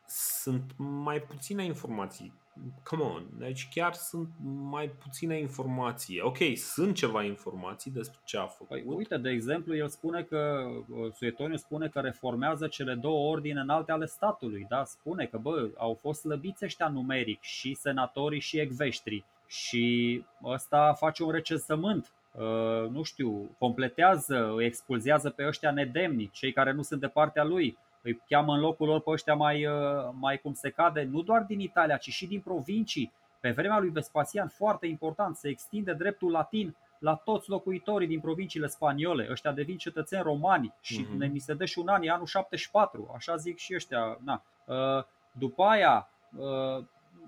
Sunt 0.07 0.71
mai 0.77 1.19
puține 1.21 1.63
informații 1.65 2.41
come 2.83 3.03
on, 3.03 3.23
deci 3.37 3.67
chiar 3.73 3.93
sunt 3.93 4.29
mai 4.69 4.87
puține 4.87 5.37
informații. 5.37 6.19
Ok, 6.19 6.37
sunt 6.55 6.95
ceva 6.95 7.23
informații 7.23 7.91
despre 7.91 8.19
ce 8.23 8.37
a 8.37 8.45
făcut. 8.45 8.67
Păi, 8.67 8.83
uite, 8.85 9.17
de 9.17 9.29
exemplu, 9.29 9.75
el 9.75 9.87
spune 9.87 10.23
că, 10.23 10.67
uh, 10.89 11.11
Suetoniu 11.13 11.55
spune 11.55 11.87
că 11.87 11.99
reformează 11.99 12.67
cele 12.67 12.93
două 12.93 13.29
ordine 13.29 13.59
înalte 13.59 13.91
ale 13.91 14.05
statului. 14.05 14.65
Da? 14.69 14.83
Spune 14.83 15.25
că, 15.25 15.37
bă, 15.37 15.69
au 15.77 15.97
fost 16.01 16.19
slăbiți 16.19 16.65
ăștia 16.65 16.87
numeric 16.87 17.41
și 17.41 17.73
senatorii 17.73 18.39
și 18.39 18.59
ecveștrii 18.59 19.25
și 19.47 20.23
ăsta 20.43 20.93
face 20.93 21.23
un 21.23 21.31
recensământ 21.31 22.11
Uh, 22.33 22.89
nu 22.89 23.03
știu, 23.03 23.55
completează, 23.57 24.53
îi 24.55 24.65
expulzează 24.65 25.29
pe 25.29 25.47
ăștia 25.47 25.71
nedemni, 25.71 26.29
cei 26.33 26.51
care 26.51 26.71
nu 26.71 26.81
sunt 26.81 26.99
de 26.99 27.07
partea 27.07 27.43
lui, 27.43 27.77
îi 28.01 28.21
cheamă 28.27 28.53
în 28.53 28.59
locul 28.59 28.87
lor 28.87 29.01
pe 29.01 29.09
ăștia 29.09 29.35
mai, 29.35 29.65
uh, 29.65 30.09
mai 30.19 30.37
cum 30.37 30.53
se 30.53 30.69
cade, 30.69 31.03
nu 31.11 31.21
doar 31.21 31.41
din 31.41 31.59
Italia, 31.59 31.97
ci 31.97 32.09
și 32.09 32.27
din 32.27 32.39
provincii. 32.39 33.11
Pe 33.39 33.51
vremea 33.51 33.79
lui 33.79 33.89
Vespasian, 33.89 34.47
foarte 34.47 34.87
important, 34.87 35.35
se 35.35 35.49
extinde 35.49 35.93
dreptul 35.93 36.31
latin 36.31 36.75
la 36.99 37.15
toți 37.15 37.49
locuitorii 37.49 38.07
din 38.07 38.19
provinciile 38.19 38.67
spaniole. 38.67 39.27
Ăștia 39.31 39.51
devin 39.51 39.77
cetățeni 39.77 40.23
romani 40.23 40.73
și 40.81 41.05
uh-huh. 41.05 41.17
ne 41.17 41.27
mi 41.27 41.39
se 41.39 41.53
dă 41.53 41.65
și 41.65 41.79
un 41.79 41.87
an, 41.87 42.03
e 42.03 42.09
anul 42.09 42.25
74, 42.25 43.11
așa 43.15 43.35
zic 43.35 43.57
și 43.57 43.73
ăștia. 43.75 44.17
Na. 44.23 44.43
Uh, 44.65 45.03
după 45.31 45.63
aia 45.63 46.09
uh, 46.37 46.83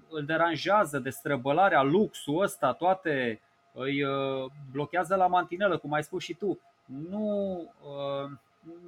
îl 0.09 0.25
deranjează 0.25 0.99
de 0.99 1.09
străbălarea 1.09 1.81
luxul 1.81 2.41
ăsta, 2.41 2.73
toate 2.73 3.41
îi 3.73 4.03
blochează 4.71 5.15
la 5.15 5.27
mantinelă, 5.27 5.77
cum 5.77 5.93
ai 5.93 6.03
spus 6.03 6.23
și 6.23 6.33
tu. 6.33 6.59
Nu, 6.85 7.73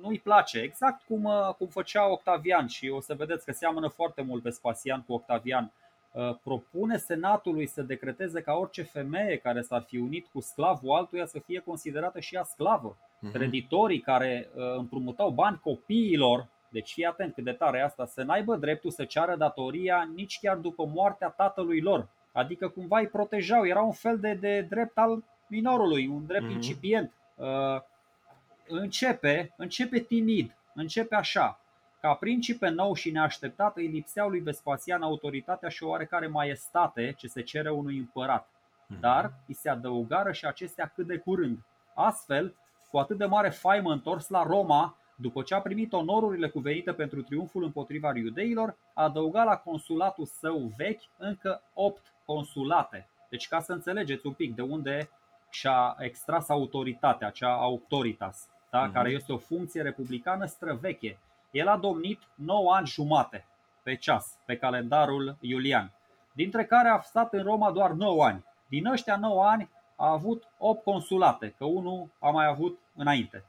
nu-i 0.01 0.19
place, 0.19 0.59
exact 0.59 1.01
cum, 1.07 1.23
uh, 1.23 1.53
cum 1.57 1.67
făcea 1.67 2.11
Octavian 2.11 2.67
și 2.67 2.89
o 2.89 2.99
să 2.99 3.13
vedeți 3.13 3.45
că 3.45 3.51
seamănă 3.51 3.87
foarte 3.87 4.21
mult 4.21 4.43
Vespasian 4.43 5.03
cu 5.07 5.13
Octavian. 5.13 5.71
Uh, 6.11 6.35
propune 6.43 6.97
senatului 6.97 7.65
să 7.65 7.81
decreteze 7.81 8.41
ca 8.41 8.53
orice 8.53 8.83
femeie 8.83 9.37
care 9.37 9.61
s-ar 9.61 9.81
fi 9.81 9.97
unit 9.97 10.27
cu 10.33 10.41
sclavul 10.41 10.95
altuia 10.95 11.25
să 11.25 11.39
fie 11.39 11.59
considerată 11.59 12.19
și 12.19 12.35
ea 12.35 12.43
sclavă. 12.43 12.97
Uh-huh. 12.97 13.31
Creditorii 13.31 13.99
care 13.99 14.49
uh, 14.55 14.63
împrumutau 14.77 15.29
bani 15.29 15.59
copiilor, 15.63 16.47
deci 16.69 16.91
fii 16.91 17.05
atent 17.05 17.33
cât 17.33 17.43
de 17.43 17.51
tare 17.51 17.77
e 17.77 17.83
asta, 17.83 18.05
să 18.05 18.23
n-aibă 18.23 18.55
dreptul 18.55 18.91
să 18.91 19.05
ceară 19.05 19.35
datoria 19.35 20.09
nici 20.15 20.39
chiar 20.41 20.57
după 20.57 20.85
moartea 20.93 21.29
tatălui 21.29 21.81
lor. 21.81 22.07
Adică 22.31 22.67
cumva 22.67 22.99
îi 22.99 23.07
protejau, 23.07 23.65
era 23.65 23.81
un 23.81 23.91
fel 23.91 24.19
de, 24.19 24.33
de 24.33 24.61
drept 24.69 24.97
al 24.97 25.23
minorului, 25.47 26.07
un 26.07 26.25
drept 26.25 26.45
uh-huh. 26.45 26.53
incipient 26.53 27.11
începe, 28.67 29.53
începe 29.57 29.99
timid, 29.99 30.55
începe 30.73 31.15
așa. 31.15 31.59
Ca 32.01 32.13
principe 32.13 32.69
nou 32.69 32.93
și 32.93 33.11
neașteptat 33.11 33.77
îi 33.77 33.87
lipseau 33.87 34.29
lui 34.29 34.39
Vespasian 34.39 35.01
autoritatea 35.01 35.69
și 35.69 35.83
o 35.83 35.87
oarecare 35.87 36.27
maestate 36.27 37.13
ce 37.17 37.27
se 37.27 37.41
cere 37.41 37.69
unui 37.71 37.97
împărat. 37.97 38.49
Mhm. 38.87 38.99
Dar 38.99 39.33
îi 39.47 39.53
se 39.53 39.69
adăugară 39.69 40.31
și 40.31 40.45
acestea 40.45 40.91
cât 40.95 41.07
de 41.07 41.17
curând. 41.17 41.57
Astfel, 41.93 42.55
cu 42.89 42.97
atât 42.97 43.17
de 43.17 43.25
mare 43.25 43.49
faimă 43.49 43.91
întors 43.91 44.27
la 44.27 44.43
Roma, 44.43 44.97
după 45.15 45.41
ce 45.41 45.55
a 45.55 45.61
primit 45.61 45.93
onorurile 45.93 46.49
cuvenite 46.49 46.93
pentru 46.93 47.21
triumful 47.21 47.63
împotriva 47.63 48.11
iudeilor, 48.15 48.77
a 48.93 49.03
adăugat 49.03 49.45
la 49.45 49.57
consulatul 49.57 50.25
său 50.25 50.71
vechi 50.77 51.03
încă 51.17 51.61
opt 51.73 52.13
consulate. 52.25 53.09
Deci 53.29 53.47
ca 53.47 53.59
să 53.59 53.71
înțelegeți 53.71 54.25
un 54.25 54.33
pic 54.33 54.55
de 54.55 54.61
unde 54.61 55.09
și-a 55.49 55.95
extras 55.99 56.49
autoritatea, 56.49 57.27
acea 57.27 57.53
autoritas 57.53 58.49
da? 58.75 58.89
uh-huh. 58.89 58.93
care 58.93 59.09
este 59.09 59.33
o 59.33 59.37
funcție 59.37 59.81
republicană 59.81 60.45
străveche. 60.45 61.17
El 61.51 61.67
a 61.67 61.77
domnit 61.77 62.19
9 62.35 62.73
ani 62.73 62.87
jumate 62.87 63.45
pe 63.83 63.95
ceas, 63.95 64.37
pe 64.45 64.57
calendarul 64.57 65.37
iulian, 65.39 65.91
dintre 66.33 66.65
care 66.65 66.89
a 66.89 67.01
stat 67.01 67.33
în 67.33 67.43
Roma 67.43 67.71
doar 67.71 67.91
9 67.91 68.25
ani. 68.25 68.45
Din 68.67 68.85
ăștia 68.85 69.17
9 69.17 69.43
ani 69.43 69.69
a 69.95 70.11
avut 70.11 70.43
8 70.57 70.83
consulate, 70.83 71.53
că 71.57 71.65
unul 71.65 72.09
a 72.19 72.29
mai 72.29 72.45
avut 72.45 72.79
înainte. 72.95 73.43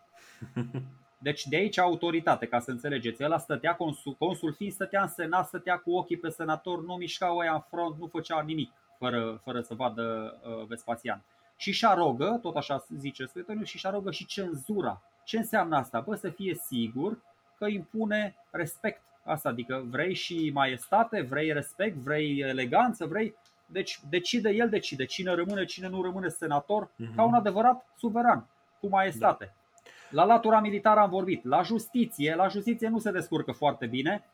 Deci 1.18 1.46
de 1.46 1.56
aici 1.56 1.78
autoritate, 1.78 2.46
ca 2.46 2.60
să 2.60 2.70
înțelegeți. 2.70 3.22
El 3.22 3.38
stătea, 3.38 3.74
consul, 3.74 4.14
consul 4.14 4.52
fiind, 4.52 4.72
stătea 4.72 5.02
în 5.02 5.08
senat, 5.08 5.46
stătea 5.46 5.76
cu 5.76 5.96
ochii 5.96 6.16
pe 6.16 6.28
senator, 6.28 6.84
nu 6.84 6.94
mișca 6.94 7.32
oia 7.32 7.52
în 7.52 7.60
front, 7.70 7.98
nu 7.98 8.06
făcea 8.06 8.42
nimic 8.42 8.72
fără, 8.98 9.40
fără 9.44 9.60
să 9.60 9.74
vadă 9.74 10.36
uh, 10.42 10.66
Vespasian. 10.66 11.22
Și 11.56 11.72
și 11.72 11.78
șarogă, 11.78 12.38
tot 12.42 12.56
așa 12.56 12.84
zice 12.98 13.26
Suetoniu, 13.26 13.64
și 13.64 13.70
și 13.70 13.78
șarogă 13.78 14.10
și 14.10 14.26
cenzura 14.26 15.02
ce 15.26 15.36
înseamnă 15.36 15.76
asta? 15.76 16.00
Bă, 16.00 16.14
să 16.14 16.28
fie 16.28 16.54
sigur 16.54 17.18
că 17.58 17.66
impune 17.66 18.34
respect. 18.50 19.02
Asta, 19.24 19.48
adică 19.48 19.84
vrei 19.90 20.14
și 20.14 20.50
maestate, 20.54 21.20
vrei 21.20 21.52
respect, 21.52 21.96
vrei 21.96 22.38
eleganță, 22.38 23.06
vrei. 23.06 23.34
Deci 23.66 24.00
decide 24.08 24.50
el, 24.50 24.68
decide 24.68 25.04
cine 25.04 25.34
rămâne, 25.34 25.64
cine 25.64 25.88
nu 25.88 26.02
rămâne 26.02 26.28
senator, 26.28 26.86
uh-huh. 26.86 27.14
ca 27.16 27.22
un 27.22 27.34
adevărat 27.34 27.86
suveran, 27.96 28.46
cu 28.80 28.88
maestate. 28.88 29.44
Da. 29.44 29.90
La 30.10 30.24
latura 30.24 30.60
militară 30.60 31.00
am 31.00 31.10
vorbit. 31.10 31.44
La 31.44 31.62
justiție, 31.62 32.34
la 32.34 32.48
justiție 32.48 32.88
nu 32.88 32.98
se 32.98 33.10
descurcă 33.10 33.52
foarte 33.52 33.86
bine. 33.86 34.24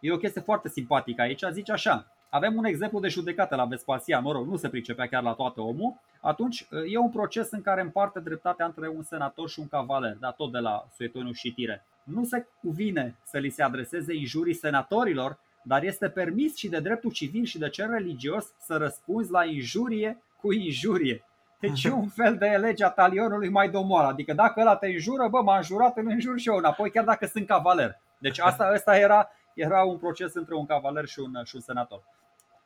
E 0.00 0.12
o 0.12 0.16
chestie 0.16 0.40
foarte 0.40 0.68
simpatică 0.68 1.22
aici. 1.22 1.42
Zice 1.52 1.72
așa, 1.72 2.12
avem 2.30 2.56
un 2.56 2.64
exemplu 2.64 3.00
de 3.00 3.08
judecată 3.08 3.56
la 3.56 3.64
Vespasian, 3.64 4.22
mă 4.22 4.32
rog, 4.32 4.46
nu 4.46 4.56
se 4.56 4.68
pricepea 4.68 5.06
chiar 5.06 5.22
la 5.22 5.32
toate 5.32 5.60
omul, 5.60 6.00
atunci 6.20 6.68
e 6.88 6.98
un 6.98 7.10
proces 7.10 7.50
în 7.50 7.62
care 7.62 7.80
împarte 7.80 8.20
dreptatea 8.20 8.66
între 8.66 8.88
un 8.88 9.02
senator 9.02 9.48
și 9.48 9.60
un 9.60 9.68
cavaler, 9.68 10.16
da, 10.20 10.30
tot 10.30 10.52
de 10.52 10.58
la 10.58 10.86
Suetoniu 10.94 11.32
și 11.32 11.52
Tire. 11.52 11.84
Nu 12.02 12.24
se 12.24 12.46
cuvine 12.60 13.16
să 13.24 13.38
li 13.38 13.50
se 13.50 13.62
adreseze 13.62 14.14
injurii 14.14 14.54
senatorilor, 14.54 15.38
dar 15.62 15.82
este 15.82 16.08
permis 16.08 16.56
și 16.56 16.68
de 16.68 16.80
dreptul 16.80 17.10
civil 17.10 17.44
și 17.44 17.58
de 17.58 17.68
cel 17.68 17.90
religios 17.90 18.52
să 18.58 18.76
răspunzi 18.76 19.30
la 19.30 19.44
injurie 19.44 20.22
cu 20.40 20.52
injurie. 20.52 21.24
Deci 21.60 21.84
e 21.84 21.90
un 22.04 22.08
fel 22.08 22.36
de 22.36 22.46
legea 22.46 22.90
talionului 22.90 23.48
mai 23.48 23.70
domoală. 23.70 24.08
Adică 24.08 24.32
dacă 24.32 24.60
ăla 24.60 24.76
te 24.76 24.86
înjură, 24.86 25.28
bă, 25.28 25.42
m-a 25.42 25.56
înjurat, 25.56 25.96
îl 25.96 26.06
înjur 26.06 26.38
și 26.38 26.48
eu 26.48 26.56
înapoi, 26.56 26.90
chiar 26.90 27.04
dacă 27.04 27.26
sunt 27.26 27.46
cavaler. 27.46 28.00
Deci 28.18 28.38
asta, 28.38 28.64
asta 28.64 28.96
era, 28.96 29.30
era 29.54 29.82
un 29.82 29.98
proces 29.98 30.34
între 30.34 30.54
un 30.54 30.66
cavaler 30.66 31.06
și 31.06 31.18
un, 31.18 31.44
și 31.44 31.54
un 31.54 31.60
senator. 31.60 32.02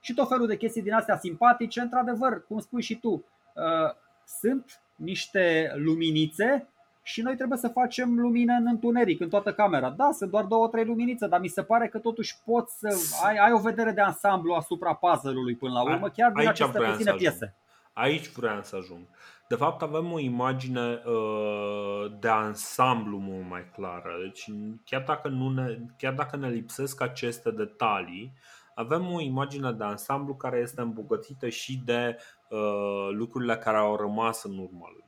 Și 0.05 0.15
tot 0.15 0.29
felul 0.29 0.47
de 0.47 0.57
chestii 0.57 0.83
din 0.83 0.93
astea 0.93 1.19
simpatice, 1.19 1.81
într-adevăr, 1.81 2.45
cum 2.47 2.61
spui 2.61 2.83
și 2.83 2.99
tu, 2.99 3.11
uh, 3.11 3.95
sunt 4.27 4.81
niște 4.97 5.73
luminițe 5.77 6.67
și 7.03 7.23
noi 7.23 7.37
trebuie 7.37 7.59
să 7.59 7.69
facem 7.69 8.19
lumină 8.19 8.55
în 8.55 8.67
întuneric, 8.67 9.21
în 9.21 9.29
toată 9.29 9.53
camera. 9.53 9.91
Da, 9.91 10.11
sunt 10.13 10.31
doar 10.31 10.45
două, 10.45 10.69
trei 10.69 10.85
luminițe, 10.85 11.27
dar 11.27 11.41
mi 11.41 11.49
se 11.49 11.63
pare 11.63 11.89
că 11.89 11.99
totuși 11.99 12.37
poți 12.45 12.79
să 12.79 12.95
ai, 13.25 13.37
ai 13.37 13.53
o 13.53 13.59
vedere 13.59 13.91
de 13.91 14.01
ansamblu 14.01 14.53
asupra 14.53 14.95
puzzle-ului 14.95 15.57
până 15.57 15.73
la 15.73 15.83
urmă, 15.83 16.09
chiar 16.09 16.33
din 16.33 16.49
aceste 16.49 16.79
puține 16.79 17.13
piese. 17.13 17.55
Aici 17.93 18.33
vreau 18.33 18.63
să 18.63 18.77
ajung. 18.77 19.01
De 19.49 19.55
fapt, 19.55 19.83
avem 19.83 20.13
o 20.13 20.19
imagine 20.19 21.03
uh, 21.05 22.13
de 22.21 22.29
ansamblu 22.29 23.19
mult 23.19 23.49
mai 23.49 23.71
clară. 23.75 24.11
Deci, 24.23 24.45
chiar 24.85 25.03
dacă, 25.07 25.29
nu 25.29 25.49
ne, 25.51 25.79
chiar 25.99 26.13
dacă 26.13 26.37
ne 26.37 26.49
lipsesc 26.49 27.01
aceste 27.01 27.51
detalii, 27.51 28.33
avem 28.75 29.13
o 29.13 29.21
imagine 29.21 29.73
de 29.73 29.85
ansamblu 29.85 30.35
care 30.35 30.59
este 30.59 30.81
îmbogățită 30.81 31.49
și 31.49 31.83
de 31.85 32.17
uh, 32.49 33.09
lucrurile 33.11 33.57
care 33.57 33.77
au 33.77 33.97
rămas 33.97 34.43
în 34.43 34.59
urma 34.59 34.89
lui. 34.93 35.05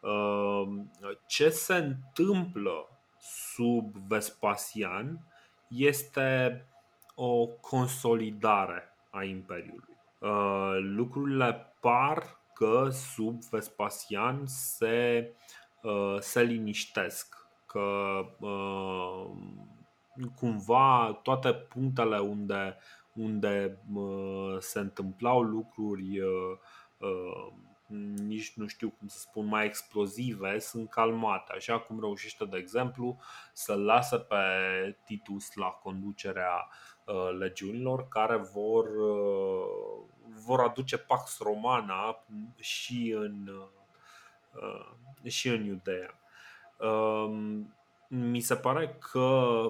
Uh, 0.00 1.14
ce 1.26 1.48
se 1.48 1.74
întâmplă 1.74 2.88
sub 3.54 3.96
Vespasian 4.08 5.20
este 5.68 6.62
o 7.14 7.46
consolidare 7.46 8.94
a 9.10 9.22
Imperiului. 9.22 9.96
Uh, 10.18 10.76
lucrurile 10.80 11.74
par 11.80 12.38
că 12.54 12.88
sub 12.90 13.42
Vespasian 13.50 14.42
se, 14.46 15.32
uh, 15.82 16.16
se 16.20 16.42
liniștesc, 16.42 17.36
că 17.66 17.80
uh, 18.40 19.30
cumva 20.36 21.20
toate 21.22 21.52
punctele 21.52 22.18
unde, 22.18 22.76
unde 23.18 23.78
se 24.58 24.78
întâmplau 24.78 25.40
lucruri 25.40 26.20
nici 28.16 28.52
nu 28.54 28.66
știu 28.66 28.94
cum 28.98 29.08
să 29.08 29.18
spun, 29.18 29.46
mai 29.46 29.64
explozive, 29.64 30.58
sunt 30.58 30.90
calmate. 30.90 31.52
Așa 31.56 31.78
cum 31.78 32.00
reușește, 32.00 32.44
de 32.44 32.56
exemplu, 32.56 33.18
să 33.52 33.74
lasă 33.74 34.18
pe 34.18 34.36
Titus 35.04 35.54
la 35.54 35.66
conducerea 35.66 36.68
Uh, 37.08 37.36
legiunilor 37.38 38.08
care 38.08 38.36
vor, 38.36 38.84
uh, 38.84 40.04
vor 40.44 40.60
aduce 40.60 40.98
Pax 40.98 41.38
Romana 41.38 42.24
și 42.56 43.14
în, 43.18 43.50
uh, 44.54 45.30
și 45.30 45.48
în 45.48 45.64
Iudea. 45.64 46.20
Um, 46.78 47.74
mi 48.08 48.40
se 48.40 48.56
pare 48.56 48.96
că 49.10 49.60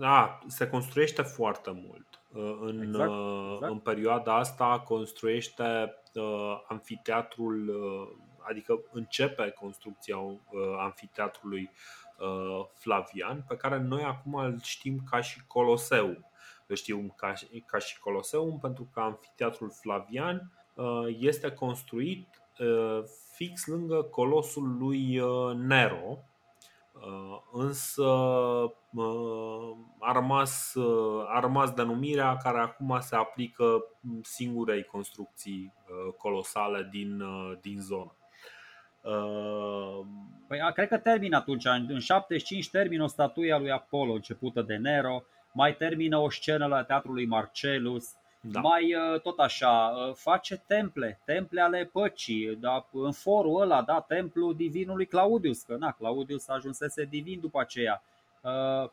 a, 0.00 0.42
se 0.46 0.68
construiește 0.68 1.22
foarte 1.22 1.70
mult. 1.70 2.11
În, 2.60 2.82
exact, 2.82 3.12
exact. 3.54 3.72
în 3.72 3.78
perioada 3.78 4.36
asta 4.36 4.80
construiește 4.80 5.94
amfiteatrul, 6.68 7.72
adică 8.38 8.80
începe 8.92 9.50
construcția 9.50 10.16
amfiteatrului 10.78 11.70
Flavian, 12.74 13.44
pe 13.48 13.56
care 13.56 13.78
noi 13.78 14.02
acum 14.02 14.34
îl 14.34 14.58
știm 14.62 15.02
ca 15.10 15.20
și 15.20 15.46
Coloseu 15.46 16.16
știu 16.74 17.14
ca, 17.16 17.32
ca 17.66 17.78
și 17.78 18.00
Coloseum, 18.00 18.58
pentru 18.58 18.88
că 18.92 19.00
amfiteatrul 19.00 19.70
Flavian 19.70 20.52
uh, 20.74 21.16
este 21.18 21.50
construit 21.50 22.28
uh, 22.58 23.02
fix 23.34 23.66
lângă 23.66 24.02
colosul 24.02 24.76
lui 24.78 25.18
uh, 25.18 25.54
Nero, 25.54 26.18
însă 27.52 28.04
a 29.98 30.12
rămas, 30.12 30.74
a 31.26 31.40
rămas 31.40 31.70
denumirea 31.70 32.36
care 32.36 32.58
acum 32.58 32.98
se 33.00 33.16
aplică 33.16 33.84
singurei 34.22 34.84
construcții 34.84 35.72
colosale 36.18 36.88
din, 36.90 37.22
din 37.60 37.80
zonă. 37.80 38.16
Păi, 40.48 40.58
cred 40.74 40.88
că 40.88 40.98
termin 40.98 41.34
atunci. 41.34 41.64
În 41.64 41.98
75 41.98 42.70
termină 42.70 43.02
o 43.02 43.06
statuie 43.06 43.52
a 43.52 43.58
lui 43.58 43.70
Apollo 43.70 44.12
începută 44.12 44.62
de 44.62 44.76
Nero 44.76 45.22
mai 45.52 45.76
termină 45.76 46.18
o 46.18 46.30
scenă 46.30 46.66
la 46.66 46.84
teatrului 46.84 47.26
Marcelus, 47.26 48.14
da. 48.44 48.60
mai 48.60 48.94
uh, 48.94 49.20
tot 49.20 49.38
așa, 49.38 49.94
uh, 50.08 50.14
face 50.14 50.62
temple, 50.66 51.20
temple 51.24 51.60
ale 51.60 51.90
păcii, 51.92 52.56
da, 52.56 52.88
în 52.92 53.12
forul 53.12 53.60
ăla, 53.60 53.82
da, 53.82 54.00
templul 54.00 54.56
divinului 54.56 55.06
Claudius, 55.06 55.62
că 55.62 55.76
na, 55.76 55.92
Claudius 55.92 56.48
ajunsese 56.48 57.04
divin 57.04 57.40
după 57.40 57.60
aceea. 57.60 58.02
Uh, 58.40 58.90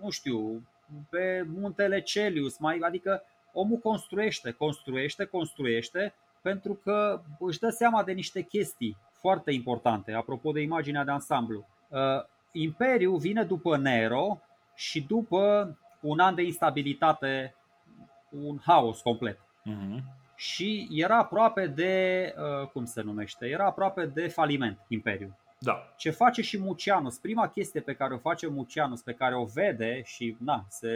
nu 0.00 0.10
știu, 0.10 0.68
pe 1.10 1.46
muntele 1.54 2.00
Celius, 2.00 2.58
mai, 2.58 2.78
adică 2.82 3.22
omul 3.52 3.78
construiește, 3.78 4.50
construiește, 4.50 5.24
construiește, 5.24 6.14
pentru 6.42 6.74
că 6.74 7.20
își 7.38 7.58
dă 7.58 7.68
seama 7.68 8.02
de 8.02 8.12
niște 8.12 8.42
chestii 8.42 8.96
foarte 9.12 9.52
importante, 9.52 10.12
apropo 10.12 10.52
de 10.52 10.60
imaginea 10.60 11.04
de 11.04 11.10
ansamblu. 11.10 11.66
Imperiul 12.52 13.18
vine 13.18 13.44
după 13.44 13.76
Nero 13.76 14.40
și 14.74 15.00
după 15.00 15.76
un 16.00 16.18
an 16.18 16.34
de 16.34 16.42
instabilitate, 16.42 17.54
un 18.42 18.58
haos 18.64 19.00
complet. 19.00 19.38
Uh-huh. 19.38 19.98
Și 20.36 20.88
era 20.90 21.18
aproape 21.18 21.66
de, 21.66 22.34
uh, 22.36 22.68
cum 22.68 22.84
se 22.84 23.02
numește, 23.02 23.46
era 23.46 23.66
aproape 23.66 24.06
de 24.06 24.28
faliment 24.28 24.78
Imperiul. 24.88 25.34
Da. 25.58 25.92
Ce 25.96 26.10
face 26.10 26.42
și 26.42 26.58
Mucianus, 26.58 27.18
prima 27.18 27.48
chestie 27.48 27.80
pe 27.80 27.94
care 27.94 28.14
o 28.14 28.18
face 28.18 28.46
Mucianus, 28.46 29.02
pe 29.02 29.12
care 29.12 29.36
o 29.36 29.44
vede 29.44 30.02
și 30.04 30.36
na, 30.38 30.64
se 30.68 30.88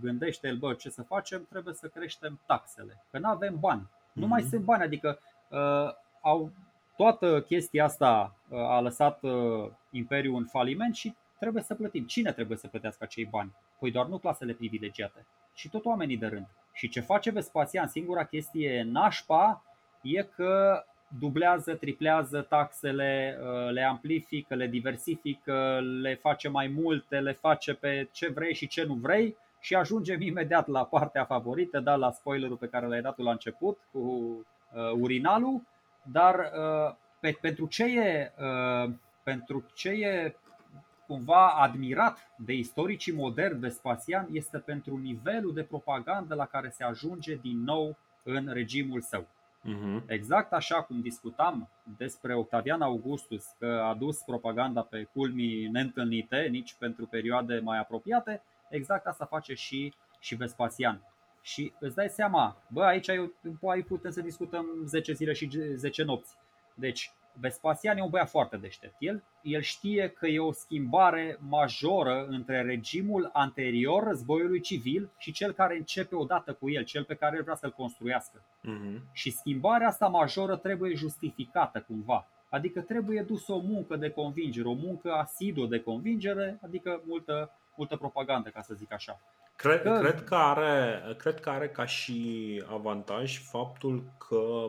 gândește 0.00 0.48
el, 0.48 0.56
bă, 0.56 0.72
ce 0.74 0.90
să 0.90 1.02
facem, 1.02 1.46
trebuie 1.48 1.74
să 1.74 1.86
creștem 1.86 2.40
taxele, 2.46 3.04
că 3.10 3.18
nu 3.18 3.28
avem 3.28 3.56
bani. 3.60 3.82
Uh-huh. 3.82 4.12
Nu 4.12 4.26
mai 4.26 4.40
mhm. 4.40 4.50
sunt 4.50 4.64
bani, 4.64 4.82
adică 4.82 5.18
uh, 5.48 5.94
au, 6.20 6.52
toată 6.96 7.40
chestia 7.40 7.84
asta 7.84 8.36
uh, 8.48 8.58
a 8.58 8.80
lăsat 8.80 9.22
uh, 9.22 9.70
Imperiul 9.90 10.36
în 10.36 10.44
faliment 10.44 10.94
și 10.94 11.14
trebuie 11.38 11.62
să 11.62 11.74
plătim. 11.74 12.04
Cine 12.04 12.32
trebuie 12.32 12.58
să 12.58 12.66
plătească 12.66 13.04
acei 13.04 13.24
bani? 13.24 13.54
Păi 13.78 13.90
doar 13.90 14.06
nu 14.06 14.18
clasele 14.18 14.52
privilegiate, 14.52 15.26
și 15.54 15.68
tot 15.68 15.84
oamenii 15.84 16.16
de 16.16 16.26
rând. 16.26 16.46
Și 16.78 16.88
ce 16.88 17.00
face 17.00 17.30
Vespasian, 17.30 17.88
singura 17.88 18.24
chestie 18.24 18.82
nașpa, 18.82 19.62
e 20.02 20.22
că 20.22 20.84
dublează, 21.18 21.74
triplează 21.74 22.40
taxele, 22.40 23.38
uh, 23.40 23.70
le 23.72 23.82
amplifică, 23.82 24.54
le 24.54 24.66
diversifică, 24.66 25.80
le 26.00 26.14
face 26.14 26.48
mai 26.48 26.66
multe, 26.66 27.20
le 27.20 27.32
face 27.32 27.74
pe 27.74 28.08
ce 28.12 28.28
vrei 28.28 28.54
și 28.54 28.66
ce 28.66 28.84
nu 28.84 28.94
vrei 28.94 29.36
și 29.60 29.74
ajungem 29.74 30.20
imediat 30.20 30.66
la 30.66 30.84
partea 30.84 31.24
favorită, 31.24 31.80
da, 31.80 31.94
la 31.94 32.10
spoilerul 32.10 32.56
pe 32.56 32.68
care 32.68 32.86
l-ai 32.86 33.00
dat 33.00 33.18
la 33.18 33.30
început 33.30 33.78
cu 33.92 33.98
uh, 33.98 34.90
urinalul, 35.00 35.62
dar 36.02 36.34
uh, 36.34 36.94
pe, 37.20 37.38
pentru, 37.40 37.66
ce 37.66 37.84
e, 37.84 38.32
uh, 38.38 38.90
pentru 39.22 39.64
ce 39.74 39.88
e 39.88 40.34
cumva 41.08 41.48
admirat 41.48 42.34
de 42.36 42.52
istoricii 42.52 43.12
moderni 43.12 43.58
Vespasian 43.58 44.28
este 44.32 44.58
pentru 44.58 44.96
nivelul 44.96 45.54
de 45.54 45.62
propagandă 45.62 46.34
la 46.34 46.46
care 46.46 46.68
se 46.68 46.84
ajunge 46.84 47.34
din 47.34 47.62
nou 47.64 47.96
în 48.22 48.48
regimul 48.52 49.00
său. 49.00 49.26
Uh-huh. 49.64 50.02
Exact 50.06 50.52
așa 50.52 50.82
cum 50.82 51.00
discutam 51.00 51.68
despre 51.96 52.34
Octavian 52.34 52.82
Augustus, 52.82 53.44
că 53.58 53.82
a 53.84 53.94
dus 53.94 54.22
propaganda 54.22 54.82
pe 54.82 55.08
culmii 55.12 55.68
neîntâlnite, 55.68 56.48
nici 56.50 56.74
pentru 56.78 57.06
perioade 57.06 57.58
mai 57.58 57.78
apropiate, 57.78 58.42
exact 58.68 59.06
asta 59.06 59.24
face 59.24 59.54
și, 59.54 59.94
și 60.20 60.34
Vespasian. 60.34 61.02
Și 61.42 61.72
îți 61.80 61.94
dai 61.94 62.08
seama, 62.08 62.56
bă, 62.68 62.82
aici 62.82 63.08
ai 63.08 63.82
putem 63.86 64.10
să 64.10 64.20
discutăm 64.20 64.66
10 64.84 65.12
zile 65.12 65.32
și 65.32 65.48
10 65.74 66.02
nopți. 66.02 66.36
Deci, 66.74 67.12
Vespasian 67.40 67.96
e 67.96 68.02
un 68.02 68.10
băiat 68.10 68.28
foarte 68.28 68.56
deștept. 68.56 68.94
El, 68.98 69.22
el 69.42 69.60
știe 69.60 70.08
că 70.08 70.26
e 70.26 70.38
o 70.38 70.52
schimbare 70.52 71.38
majoră 71.40 72.26
între 72.28 72.62
regimul 72.62 73.30
anterior 73.32 74.02
războiului 74.02 74.60
civil 74.60 75.10
și 75.18 75.32
cel 75.32 75.52
care 75.52 75.76
începe 75.76 76.14
odată 76.14 76.52
cu 76.52 76.70
el, 76.70 76.84
cel 76.84 77.04
pe 77.04 77.14
care 77.14 77.36
el 77.36 77.42
vrea 77.42 77.54
să-l 77.54 77.72
construiască. 77.72 78.42
Uh-huh. 78.42 79.00
Și 79.12 79.30
schimbarea 79.30 79.86
asta 79.86 80.06
majoră 80.06 80.56
trebuie 80.56 80.94
justificată 80.94 81.80
cumva. 81.80 82.26
Adică 82.48 82.80
trebuie 82.80 83.22
dusă 83.22 83.52
o 83.52 83.60
muncă 83.60 83.96
de 83.96 84.10
convingere, 84.10 84.68
o 84.68 84.72
muncă 84.72 85.12
asiduă 85.12 85.66
de 85.66 85.80
convingere, 85.80 86.58
adică 86.62 87.02
multă, 87.06 87.50
multă 87.76 87.96
propagandă, 87.96 88.48
ca 88.48 88.60
să 88.60 88.74
zic 88.74 88.92
așa. 88.92 89.20
Cred, 89.58 89.82
că... 89.82 89.98
cred, 89.98 90.24
că 90.24 90.34
are, 90.34 91.02
cred 91.16 91.40
că 91.40 91.50
are 91.50 91.68
ca 91.68 91.84
și 91.84 92.62
avantaj 92.72 93.38
faptul 93.38 94.02
că 94.28 94.66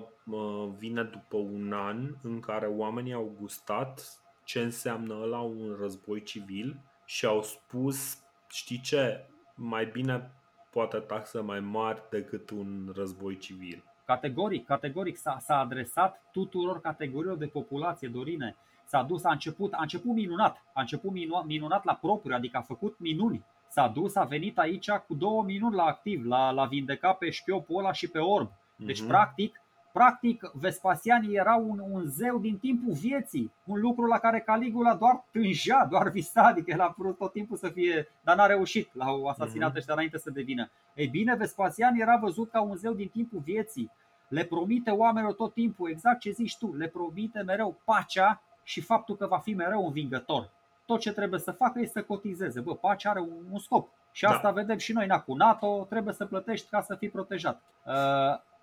vine 0.77 1.03
după 1.03 1.37
un 1.37 1.73
an 1.73 2.15
în 2.23 2.39
care 2.39 2.65
oamenii 2.65 3.13
au 3.13 3.35
gustat 3.39 4.19
ce 4.43 4.59
înseamnă 4.59 5.13
la 5.13 5.39
un 5.39 5.77
război 5.79 6.23
civil 6.23 6.79
și 7.05 7.25
au 7.25 7.41
spus, 7.41 8.17
știi 8.47 8.79
ce, 8.79 9.25
mai 9.55 9.85
bine 9.85 10.31
poate 10.71 10.97
taxe 10.97 11.39
mai 11.39 11.59
mari 11.59 12.01
decât 12.09 12.49
un 12.49 12.91
război 12.95 13.37
civil. 13.37 13.83
Categoric, 14.05 14.65
categoric 14.65 15.17
s-a, 15.17 15.37
s-a 15.39 15.59
adresat 15.59 16.21
tuturor 16.31 16.81
categoriilor 16.81 17.37
de 17.37 17.47
populație, 17.47 18.07
Dorine. 18.07 18.55
S-a 18.85 19.03
dus, 19.03 19.23
a 19.23 19.31
început, 19.31 19.73
a 19.73 19.81
început 19.81 20.13
minunat, 20.13 20.63
a 20.73 20.81
început 20.81 21.11
minunat 21.45 21.83
la 21.83 21.93
propriu, 21.93 22.35
adică 22.35 22.57
a 22.57 22.61
făcut 22.61 22.99
minuni. 22.99 23.45
S-a 23.69 23.87
dus, 23.87 24.15
a 24.15 24.23
venit 24.23 24.57
aici 24.57 24.89
cu 24.91 25.13
două 25.13 25.43
minuni 25.43 25.75
la 25.75 25.83
activ, 25.83 26.25
la, 26.25 26.51
la 26.51 26.65
vindeca 26.65 27.13
pe 27.13 27.29
șchiopul 27.29 27.77
ăla 27.77 27.91
și 27.91 28.07
pe 28.07 28.19
orb. 28.19 28.51
Deci, 28.75 29.01
uh-huh. 29.03 29.07
practic, 29.07 29.61
Practic, 29.91 30.51
Vespasian 30.53 31.23
era 31.31 31.55
un, 31.55 31.79
un 31.91 32.03
zeu 32.05 32.39
din 32.39 32.57
timpul 32.57 32.93
vieții, 32.93 33.51
un 33.65 33.79
lucru 33.79 34.05
la 34.05 34.17
care 34.17 34.39
Caligula 34.39 34.95
doar 34.95 35.25
tângea, 35.31 35.85
doar 35.85 36.09
visa, 36.09 36.41
adică 36.41 36.71
el 36.71 36.81
a 36.81 36.93
vrut 36.97 37.17
tot 37.17 37.31
timpul 37.31 37.57
să 37.57 37.69
fie, 37.69 38.07
dar 38.23 38.35
n-a 38.35 38.45
reușit, 38.45 38.89
l-au 38.93 39.25
asasinat 39.25 39.67
mhm. 39.67 39.77
ăștia 39.77 39.93
înainte 39.93 40.17
să 40.17 40.29
devină. 40.29 40.69
Ei 40.93 41.07
bine, 41.07 41.35
Vespasian 41.35 41.99
era 41.99 42.17
văzut 42.17 42.49
ca 42.49 42.61
un 42.61 42.75
zeu 42.75 42.93
din 42.93 43.07
timpul 43.07 43.39
vieții, 43.39 43.91
le 44.27 44.43
promite 44.43 44.89
oamenilor 44.89 45.33
tot 45.33 45.53
timpul, 45.53 45.89
exact 45.89 46.19
ce 46.19 46.31
zici 46.31 46.57
tu, 46.57 46.75
le 46.75 46.87
promite 46.87 47.41
mereu 47.41 47.81
pacea 47.85 48.41
și 48.63 48.81
faptul 48.81 49.15
că 49.15 49.27
va 49.27 49.37
fi 49.37 49.53
mereu 49.53 49.85
învingător. 49.85 50.49
Tot 50.89 50.99
ce 50.99 51.13
trebuie 51.13 51.39
să 51.39 51.51
facă 51.51 51.79
este 51.79 51.99
să 51.99 52.05
cotizeze. 52.05 52.59
Bă, 52.59 52.75
pacea 52.75 53.09
are 53.09 53.19
un, 53.19 53.45
un 53.51 53.59
scop. 53.59 53.89
Și 54.11 54.25
asta 54.25 54.41
da. 54.41 54.51
vedem 54.51 54.77
și 54.77 54.93
noi, 54.93 55.05
na, 55.05 55.21
cu 55.21 55.33
NATO 55.33 55.85
trebuie 55.89 56.13
să 56.13 56.25
plătești 56.25 56.69
ca 56.69 56.81
să 56.81 56.95
fii 56.95 57.09
protejat. 57.09 57.61
Uh, 57.85 57.93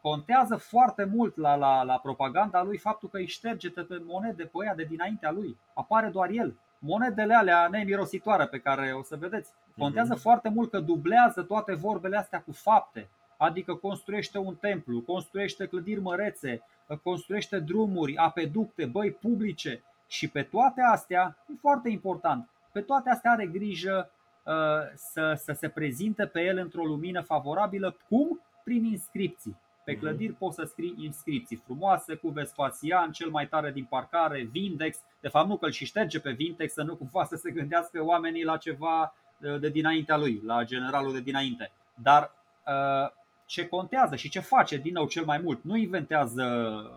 contează 0.01 0.57
foarte 0.57 1.05
mult 1.05 1.36
la, 1.36 1.55
la, 1.55 1.82
la 1.82 1.98
propaganda 1.98 2.62
lui 2.62 2.78
faptul 2.78 3.09
că 3.09 3.16
îi 3.16 3.27
șterge 3.27 3.70
pe 3.70 4.03
monede 4.07 4.43
pe 4.43 4.59
ăia 4.59 4.74
de 4.74 4.82
dinaintea 4.82 5.31
lui. 5.31 5.59
Apare 5.74 6.09
doar 6.09 6.28
el. 6.31 6.57
Monedele 6.78 7.35
alea 7.35 7.69
nemirositoare 7.70 8.47
pe 8.47 8.59
care 8.59 8.93
o 8.93 9.03
să 9.03 9.16
vedeți. 9.16 9.53
Contează 9.78 10.15
mm-hmm. 10.15 10.23
foarte 10.23 10.48
mult 10.48 10.70
că 10.70 10.81
dublează 10.81 11.43
toate 11.43 11.74
vorbele 11.74 12.16
astea 12.16 12.43
cu 12.43 12.53
fapte. 12.53 13.09
Adică 13.36 13.74
construiește 13.74 14.39
un 14.39 14.55
templu, 14.55 15.01
construiește 15.01 15.66
clădiri 15.66 16.01
mărețe, 16.01 16.62
construiește 17.03 17.59
drumuri, 17.59 18.16
apeducte, 18.16 18.85
băi 18.85 19.11
publice 19.11 19.82
și 20.07 20.28
pe 20.28 20.43
toate 20.43 20.81
astea, 20.93 21.37
e 21.49 21.55
foarte 21.61 21.89
important, 21.89 22.49
pe 22.77 22.83
toate 22.83 23.11
astea 23.11 23.31
are 23.31 23.47
grijă 23.47 24.11
uh, 24.45 24.53
să, 24.95 25.35
să 25.37 25.53
se 25.53 25.69
prezinte 25.69 26.27
pe 26.27 26.41
el 26.41 26.59
într-o 26.59 26.85
lumină 26.85 27.20
favorabilă. 27.20 27.97
Cum? 28.09 28.41
Prin 28.65 28.85
inscripții. 28.85 29.57
Pe 29.85 29.93
mhm. 29.93 30.01
clădiri 30.01 30.33
poți 30.33 30.55
să 30.55 30.65
scrii 30.65 30.95
inscripții 30.99 31.57
frumoase 31.57 32.15
cu 32.15 32.28
Vespasian, 32.28 33.12
cel 33.12 33.31
mai 33.31 33.47
tare 33.47 33.70
din 33.70 33.85
parcare, 33.85 34.49
Vindex. 34.51 34.99
De 35.20 35.28
fapt 35.28 35.49
nu 35.49 35.57
că 35.57 35.65
îl 35.65 35.70
și 35.70 35.85
șterge 35.85 36.20
pe 36.20 36.31
Vindex, 36.31 36.73
să 36.73 36.83
nu 36.83 36.97
cumva 36.97 37.24
să 37.24 37.37
se 37.37 37.51
gândească 37.51 38.05
oamenii 38.05 38.45
la 38.45 38.57
ceva 38.57 39.15
uh, 39.41 39.61
de 39.61 39.69
dinaintea 39.69 40.16
lui, 40.16 40.43
la 40.45 40.65
generalul 40.65 41.12
de 41.12 41.20
dinainte. 41.20 41.70
Dar 41.95 42.33
uh, 42.66 43.11
ce 43.47 43.69
contează 43.69 44.16
și 44.16 44.28
ce 44.28 44.41
face 44.41 44.77
din 44.77 44.93
nou 44.93 45.07
cel 45.07 45.24
mai 45.24 45.39
mult, 45.39 45.62
nu 45.62 45.77
inventează 45.77 46.45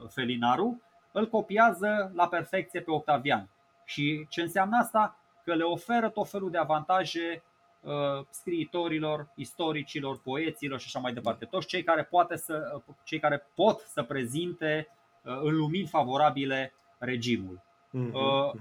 Felinaru, 0.10 0.82
îl 1.12 1.30
copiază 1.30 2.12
la 2.16 2.28
perfecție 2.28 2.82
pe 2.82 2.92
Octavian. 2.92 3.50
Și 3.86 4.26
ce 4.30 4.42
înseamnă 4.42 4.78
asta? 4.78 5.18
Că 5.44 5.54
le 5.54 5.64
oferă 5.64 6.10
tot 6.10 6.30
felul 6.30 6.52
de 6.52 6.58
avantaje 6.58 7.44
Uh, 7.82 8.26
scriitorilor, 8.30 9.28
istoricilor, 9.36 10.20
poeților 10.22 10.80
și 10.80 10.86
așa 10.88 11.00
mai 11.00 11.14
departe. 11.14 11.46
Toți 11.46 11.68
cei 11.68 11.84
care, 11.84 12.04
poate 12.04 12.36
să, 12.36 12.82
uh, 12.88 12.96
cei 13.04 13.20
care 13.20 13.48
pot 13.56 13.80
să 13.80 14.04
prezinte 14.04 14.88
uh, 15.24 15.40
în 15.42 15.56
lumini 15.56 15.88
favorabile 15.88 16.74
regimul. 16.98 17.62
Uh-huh, 17.88 18.52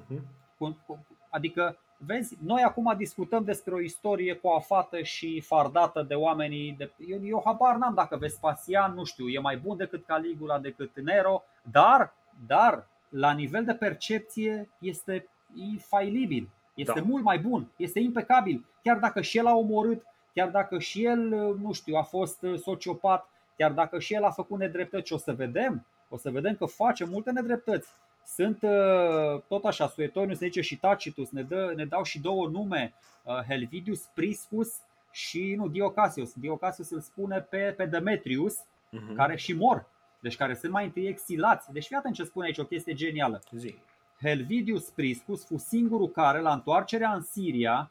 Adică, 1.31 1.79
vezi, 1.97 2.37
noi 2.45 2.62
acum 2.62 2.95
discutăm 2.97 3.45
despre 3.45 3.75
o 3.75 3.81
istorie 3.81 4.35
coafată 4.35 5.03
și 5.03 5.41
fardată 5.41 6.03
de 6.03 6.15
oamenii. 6.15 6.75
De, 6.79 6.91
eu, 7.09 7.19
eu 7.23 7.43
habar 7.45 7.77
n-am 7.77 7.95
dacă 7.95 8.16
Vespasian, 8.16 8.95
nu 8.95 9.05
știu, 9.05 9.29
e 9.29 9.39
mai 9.39 9.57
bun 9.57 9.77
decât 9.77 10.07
Caligula, 10.07 10.59
decât 10.59 11.01
Nero, 11.01 11.43
dar, 11.70 12.15
dar 12.47 12.89
la 13.09 13.32
nivel 13.32 13.65
de 13.65 13.74
percepție 13.74 14.69
este 14.78 15.28
infailibil. 15.55 16.48
Este 16.74 17.01
da. 17.01 17.06
mult 17.06 17.24
mai 17.24 17.39
bun, 17.39 17.69
este 17.77 18.01
impecabil. 18.01 18.66
Chiar 18.82 18.98
dacă 18.98 19.20
și 19.20 19.39
el 19.39 19.47
a 19.47 19.56
omorât, 19.56 20.02
chiar 20.35 20.48
dacă 20.48 20.78
și 20.78 21.05
el, 21.05 21.19
nu 21.56 21.73
știu, 21.73 21.97
a 21.97 22.02
fost 22.02 22.43
uh, 22.43 22.59
sociopat, 22.59 23.31
chiar 23.56 23.73
dacă 23.73 23.98
și 23.98 24.15
el 24.15 24.24
a 24.24 24.31
făcut 24.31 24.59
nedreptăți, 24.59 25.12
o 25.12 25.16
să 25.16 25.32
vedem, 25.32 25.86
o 26.09 26.16
să 26.16 26.31
vedem 26.31 26.55
că 26.55 26.65
face 26.65 27.05
multe 27.05 27.31
nedreptăți. 27.31 27.89
Sunt 28.27 28.62
uh, 28.62 29.40
tot 29.48 29.65
așa, 29.65 29.89
Suetonius 29.89 30.39
ne 30.39 30.47
zice 30.47 30.60
și 30.60 30.77
Tacitus, 30.77 31.31
ne, 31.31 31.43
dă, 31.43 31.73
ne 31.77 31.85
dau 31.85 32.02
și 32.02 32.20
două 32.20 32.48
nume, 32.48 32.94
uh, 33.23 33.43
Helvidius 33.48 34.10
Priscus 34.15 34.74
și 35.10 35.55
nu, 35.56 35.69
Diocasius. 35.69 36.32
Diocasius 36.35 36.90
îl 36.90 37.01
spune 37.01 37.40
pe, 37.40 37.74
pe 37.77 37.86
Demetrius, 37.86 38.59
uh-huh. 38.59 39.15
care 39.16 39.36
și 39.36 39.52
mor, 39.52 39.86
deci 40.20 40.36
care 40.36 40.55
sunt 40.55 40.73
mai 40.73 40.85
întâi 40.85 41.07
exilați. 41.07 41.73
Deci 41.73 41.86
fii 41.86 41.97
atent 41.97 42.15
ce 42.15 42.24
spune 42.24 42.47
aici, 42.47 42.59
o 42.59 42.65
chestie 42.65 42.95
genială. 42.95 43.40
Zi. 43.51 43.78
Helvidius 44.20 44.85
Priscus 44.85 45.45
fu 45.45 45.59
singurul 45.59 46.09
care, 46.09 46.40
la 46.40 46.53
întoarcerea 46.53 47.12
în 47.12 47.23
Siria, 47.23 47.90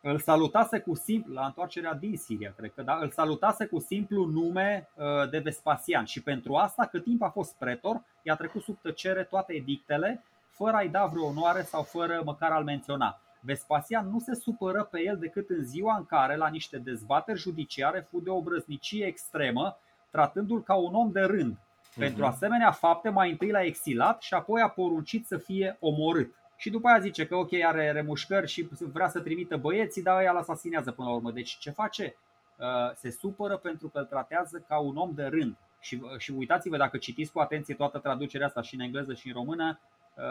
îl 0.00 0.18
salutase 0.18 0.78
cu 0.78 0.94
simplu, 0.94 1.32
la 1.32 1.46
întoarcerea 1.46 1.94
din 1.94 2.16
Siria, 2.16 2.54
cred 2.56 2.72
că, 2.74 2.82
da, 2.82 2.98
îl 3.00 3.10
salutase 3.10 3.66
cu 3.66 3.78
simplu 3.78 4.24
nume 4.24 4.88
uh, 4.94 5.30
de 5.30 5.38
Vespasian 5.38 6.04
și 6.04 6.22
pentru 6.22 6.54
asta, 6.54 6.86
cât 6.86 7.04
timp 7.04 7.22
a 7.22 7.28
fost 7.28 7.54
pretor, 7.54 8.04
i-a 8.22 8.34
trecut 8.34 8.62
sub 8.62 8.78
tăcere 8.82 9.24
toate 9.24 9.52
edictele, 9.52 10.22
fără 10.50 10.76
a-i 10.76 10.88
da 10.88 11.06
vreo 11.06 11.24
onoare 11.24 11.62
sau 11.62 11.82
fără 11.82 12.22
măcar 12.24 12.50
a-l 12.50 12.64
menționa. 12.64 13.20
Vespasian 13.40 14.08
nu 14.10 14.18
se 14.18 14.34
supără 14.34 14.88
pe 14.90 15.02
el 15.02 15.16
decât 15.16 15.50
în 15.50 15.64
ziua 15.64 15.96
în 15.96 16.06
care, 16.06 16.36
la 16.36 16.48
niște 16.48 16.78
dezbateri 16.78 17.38
judiciare, 17.38 18.06
fu 18.10 18.20
de 18.20 18.30
o 18.30 18.42
brăznicie 18.42 19.06
extremă, 19.06 19.78
tratându-l 20.12 20.62
ca 20.62 20.74
un 20.74 20.94
om 20.94 21.12
de 21.12 21.20
rând, 21.20 21.58
pentru 21.96 22.22
mhm. 22.22 22.32
asemenea 22.32 22.70
fapte, 22.70 23.08
mai 23.08 23.30
întâi 23.30 23.50
l-a 23.50 23.62
exilat 23.62 24.22
și 24.22 24.34
apoi 24.34 24.62
a 24.62 24.68
poruncit 24.68 25.26
să 25.26 25.36
fie 25.36 25.76
omorât. 25.80 26.34
Și 26.56 26.70
după 26.70 26.88
aia 26.88 26.98
zice 26.98 27.26
că 27.26 27.36
ok, 27.36 27.52
are 27.52 27.92
remușcări 27.92 28.46
și 28.46 28.68
vrea 28.92 29.08
să 29.08 29.20
trimită 29.20 29.56
băieții, 29.56 30.02
dar 30.02 30.22
ea 30.22 30.30
îl 30.30 30.36
asasinează 30.36 30.90
până 30.90 31.08
la 31.08 31.14
urmă. 31.14 31.30
Deci 31.30 31.56
ce 31.58 31.70
face? 31.70 32.16
Uh, 32.56 32.66
se 32.94 33.10
supără 33.10 33.56
pentru 33.56 33.88
că 33.88 33.98
îl 33.98 34.04
tratează 34.04 34.64
ca 34.68 34.78
un 34.78 34.96
om 34.96 35.10
de 35.14 35.24
rând. 35.24 35.56
Și, 35.80 36.00
uh, 36.02 36.18
și 36.18 36.30
uitați-vă, 36.30 36.76
dacă 36.76 36.96
citiți 36.96 37.32
cu 37.32 37.38
atenție 37.38 37.74
toată 37.74 37.98
traducerea 37.98 38.46
asta 38.46 38.62
și 38.62 38.74
în 38.74 38.80
engleză 38.80 39.14
și 39.14 39.26
în 39.26 39.32
română, 39.32 39.80
uh, 40.16 40.22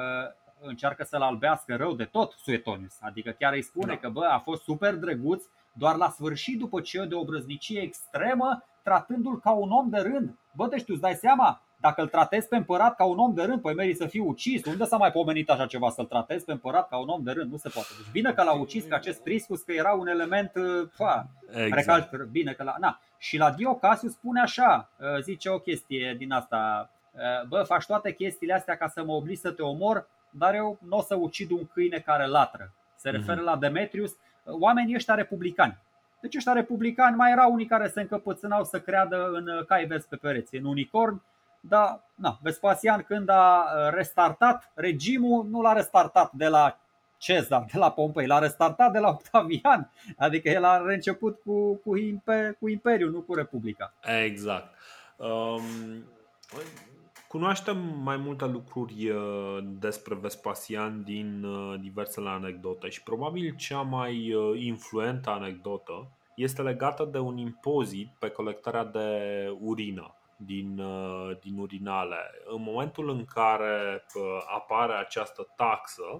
încearcă 0.61 1.03
să-l 1.03 1.21
albească 1.21 1.75
rău 1.75 1.93
de 1.93 2.05
tot 2.05 2.31
Suetonius. 2.37 2.97
Adică 3.01 3.31
chiar 3.31 3.53
îi 3.53 3.61
spune 3.61 3.93
da. 3.93 3.99
că 3.99 4.09
bă, 4.09 4.25
a 4.25 4.39
fost 4.39 4.63
super 4.63 4.95
drăguț, 4.95 5.43
doar 5.73 5.95
la 5.95 6.09
sfârșit, 6.09 6.59
după 6.59 6.81
ce 6.81 7.05
de 7.05 7.15
o 7.15 7.23
brăznicie 7.23 7.81
extremă, 7.81 8.63
tratându-l 8.83 9.39
ca 9.39 9.51
un 9.51 9.71
om 9.71 9.89
de 9.89 9.99
rând. 9.99 10.35
Bă, 10.55 10.67
deci 10.67 10.83
tu 10.83 10.91
îți 10.91 11.01
dai 11.01 11.13
seama, 11.13 11.61
dacă 11.81 12.01
îl 12.01 12.07
tratezi 12.07 12.47
pe 12.47 12.55
împărat 12.55 12.95
ca 12.95 13.05
un 13.05 13.17
om 13.17 13.33
de 13.33 13.43
rând, 13.43 13.61
păi 13.61 13.73
meri 13.73 13.95
să 13.95 14.05
fii 14.05 14.19
ucis. 14.19 14.65
Unde 14.65 14.85
s-a 14.85 14.97
mai 14.97 15.11
pomenit 15.11 15.49
așa 15.49 15.65
ceva, 15.65 15.89
să-l 15.89 16.05
tratezi 16.05 16.45
pe 16.45 16.51
împărat 16.51 16.89
ca 16.89 16.97
un 16.97 17.07
om 17.07 17.23
de 17.23 17.31
rând? 17.31 17.51
Nu 17.51 17.57
se 17.57 17.69
poate. 17.69 17.87
Deci 17.97 18.11
bine 18.11 18.33
că 18.33 18.43
l-a 18.43 18.53
ucis, 18.53 18.85
că 18.85 18.95
acest 18.95 19.23
Priscus 19.23 19.61
că 19.61 19.71
era 19.71 19.91
un 19.91 20.07
element 20.07 20.51
fa, 20.91 21.27
uh, 21.41 21.63
exact. 21.65 21.75
recalc, 21.75 22.23
bine 22.23 22.53
că 22.53 22.63
la, 22.63 22.75
na. 22.79 22.99
Și 23.17 23.37
la 23.37 23.51
Dio 23.51 23.75
Cassius 23.75 24.11
spune 24.11 24.41
așa, 24.41 24.89
uh, 24.97 25.21
zice 25.21 25.49
o 25.49 25.59
chestie 25.59 26.15
din 26.17 26.31
asta, 26.31 26.89
uh, 27.11 27.47
bă, 27.47 27.63
faci 27.63 27.85
toate 27.85 28.13
chestiile 28.13 28.53
astea 28.53 28.77
ca 28.77 28.87
să 28.87 29.03
mă 29.03 29.13
obligi 29.13 29.39
să 29.39 29.51
te 29.51 29.61
omor, 29.61 30.07
dar 30.29 30.55
eu 30.55 30.79
nu 30.87 30.97
o 30.97 31.01
să 31.01 31.15
ucid 31.15 31.51
un 31.51 31.67
câine 31.73 31.97
care 31.97 32.25
latră. 32.27 32.73
Se 32.95 33.09
referă 33.09 33.41
mm-hmm. 33.41 33.43
la 33.43 33.57
Demetrius, 33.57 34.15
oamenii 34.45 34.95
ăștia 34.95 35.15
republicani. 35.15 35.77
Deci 36.22 36.35
ăștia 36.35 36.53
republicani 36.53 37.15
mai 37.15 37.31
erau 37.31 37.52
unii 37.52 37.65
care 37.65 37.88
se 37.88 38.02
încăpățânau 38.02 38.64
să 38.64 38.80
creadă 38.80 39.30
în 39.34 39.48
uh, 39.48 39.65
cai 39.65 39.85
verzi 39.85 40.07
pe 40.07 40.15
pereți, 40.15 40.56
în 40.56 40.65
unicorn, 40.65 41.22
dar 41.60 42.03
na, 42.15 42.39
Vespasian 42.41 43.03
când 43.07 43.30
a 43.30 43.64
uh, 43.64 43.93
restartat 43.93 44.72
regimul, 44.73 45.45
nu 45.49 45.61
l-a 45.61 45.73
restartat 45.73 46.31
de 46.31 46.48
la 46.48 46.80
Cezar, 47.18 47.65
de 47.72 47.77
la 47.77 47.91
Pompei, 47.91 48.27
l-a 48.27 48.39
restartat 48.39 48.91
de 48.91 48.99
la 48.99 49.10
Octavian, 49.10 49.91
adică 50.18 50.49
el 50.49 50.64
a 50.64 50.81
reînceput 50.85 51.39
cu, 51.43 51.76
cu, 51.76 51.98
imper, 51.98 52.53
cu 52.60 52.69
Imperiul, 52.69 53.11
nu 53.11 53.22
cu 53.22 53.34
Republica. 53.34 53.93
Exact. 54.23 54.73
Um, 55.15 55.61
Cunoaștem 57.31 57.77
mai 57.77 58.17
multe 58.17 58.45
lucruri 58.45 59.09
uh, 59.09 59.57
despre 59.63 60.15
Vespasian 60.15 61.03
din 61.03 61.43
uh, 61.43 61.79
diversele 61.79 62.29
anecdote 62.29 62.89
și 62.89 63.03
probabil 63.03 63.55
cea 63.55 63.81
mai 63.81 64.33
uh, 64.33 64.61
influentă 64.63 65.29
anecdotă 65.29 66.07
este 66.35 66.61
legată 66.61 67.05
de 67.05 67.17
un 67.17 67.37
impozit 67.37 68.09
pe 68.19 68.29
colectarea 68.29 68.83
de 68.83 69.09
urină 69.59 70.15
din, 70.35 70.81
din 71.41 71.57
urinale. 71.57 72.17
În 72.45 72.61
momentul 72.61 73.09
în 73.09 73.25
care 73.25 74.05
apare 74.55 74.93
această 74.93 75.47
taxă 75.55 76.17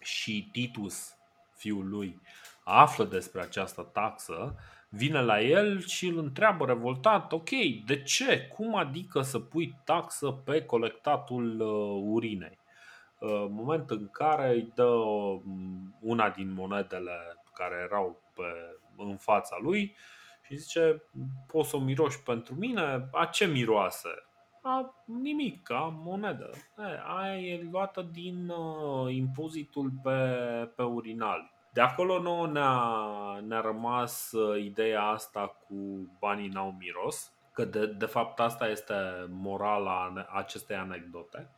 și 0.00 0.48
Titus, 0.52 1.14
fiul 1.54 1.88
lui, 1.88 2.20
află 2.64 3.04
despre 3.04 3.40
această 3.40 3.82
taxă, 3.92 4.54
vine 4.90 5.22
la 5.22 5.40
el 5.40 5.80
și 5.80 6.06
îl 6.06 6.18
întreabă 6.18 6.64
revoltat, 6.64 7.32
ok, 7.32 7.50
de 7.86 8.02
ce? 8.02 8.46
Cum 8.56 8.74
adică 8.74 9.20
să 9.20 9.38
pui 9.38 9.74
taxă 9.84 10.30
pe 10.30 10.64
colectatul 10.64 11.60
uh, 11.60 12.02
urinei? 12.12 12.58
Uh, 13.18 13.46
moment 13.48 13.90
în 13.90 14.08
care 14.08 14.50
îi 14.50 14.72
dă 14.74 14.84
um, 14.84 15.94
una 16.00 16.30
din 16.30 16.52
monedele 16.52 17.12
care 17.54 17.74
erau 17.84 18.22
pe 18.34 18.42
în 18.96 19.16
fața 19.16 19.56
lui 19.62 19.96
și 20.42 20.56
zice 20.56 21.02
poți 21.46 21.68
să 21.68 21.76
o 21.76 21.80
miroși 21.80 22.22
pentru 22.22 22.54
mine? 22.54 23.08
A 23.12 23.24
ce 23.24 23.46
miroase? 23.46 24.08
A, 24.62 25.04
nimic, 25.04 25.62
ca 25.62 25.98
monedă. 26.04 26.50
E, 26.78 26.82
aia 27.18 27.38
e 27.38 27.68
luată 27.70 28.08
din 28.12 28.48
uh, 28.48 29.14
impozitul 29.14 29.92
pe, 30.02 30.18
pe 30.76 30.82
urinal. 30.82 31.52
De 31.72 31.80
acolo 31.80 32.20
nouă 32.20 32.46
ne-a, 32.46 33.40
ne-a 33.46 33.60
rămas 33.60 34.32
uh, 34.32 34.62
ideea 34.62 35.02
asta 35.02 35.46
cu 35.46 35.74
banii 36.18 36.48
n-au 36.48 36.74
miros, 36.78 37.32
că 37.52 37.64
de, 37.64 37.86
de 37.86 38.06
fapt 38.06 38.40
asta 38.40 38.68
este 38.68 38.94
morala 39.28 40.12
acestei 40.32 40.76
anecdote. 40.76 41.50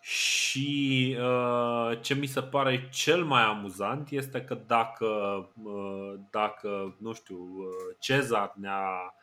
Și 0.00 1.16
uh, 1.20 2.00
ce 2.00 2.14
mi 2.14 2.26
se 2.26 2.42
pare 2.42 2.88
cel 2.88 3.24
mai 3.24 3.42
amuzant 3.42 4.10
este 4.10 4.44
că 4.44 4.54
dacă, 4.54 5.06
uh, 5.62 6.14
dacă 6.30 6.96
nu 6.98 7.12
știu, 7.12 7.36
uh, 7.36 7.96
Cezar 7.98 8.52
ne-a, 8.56 9.14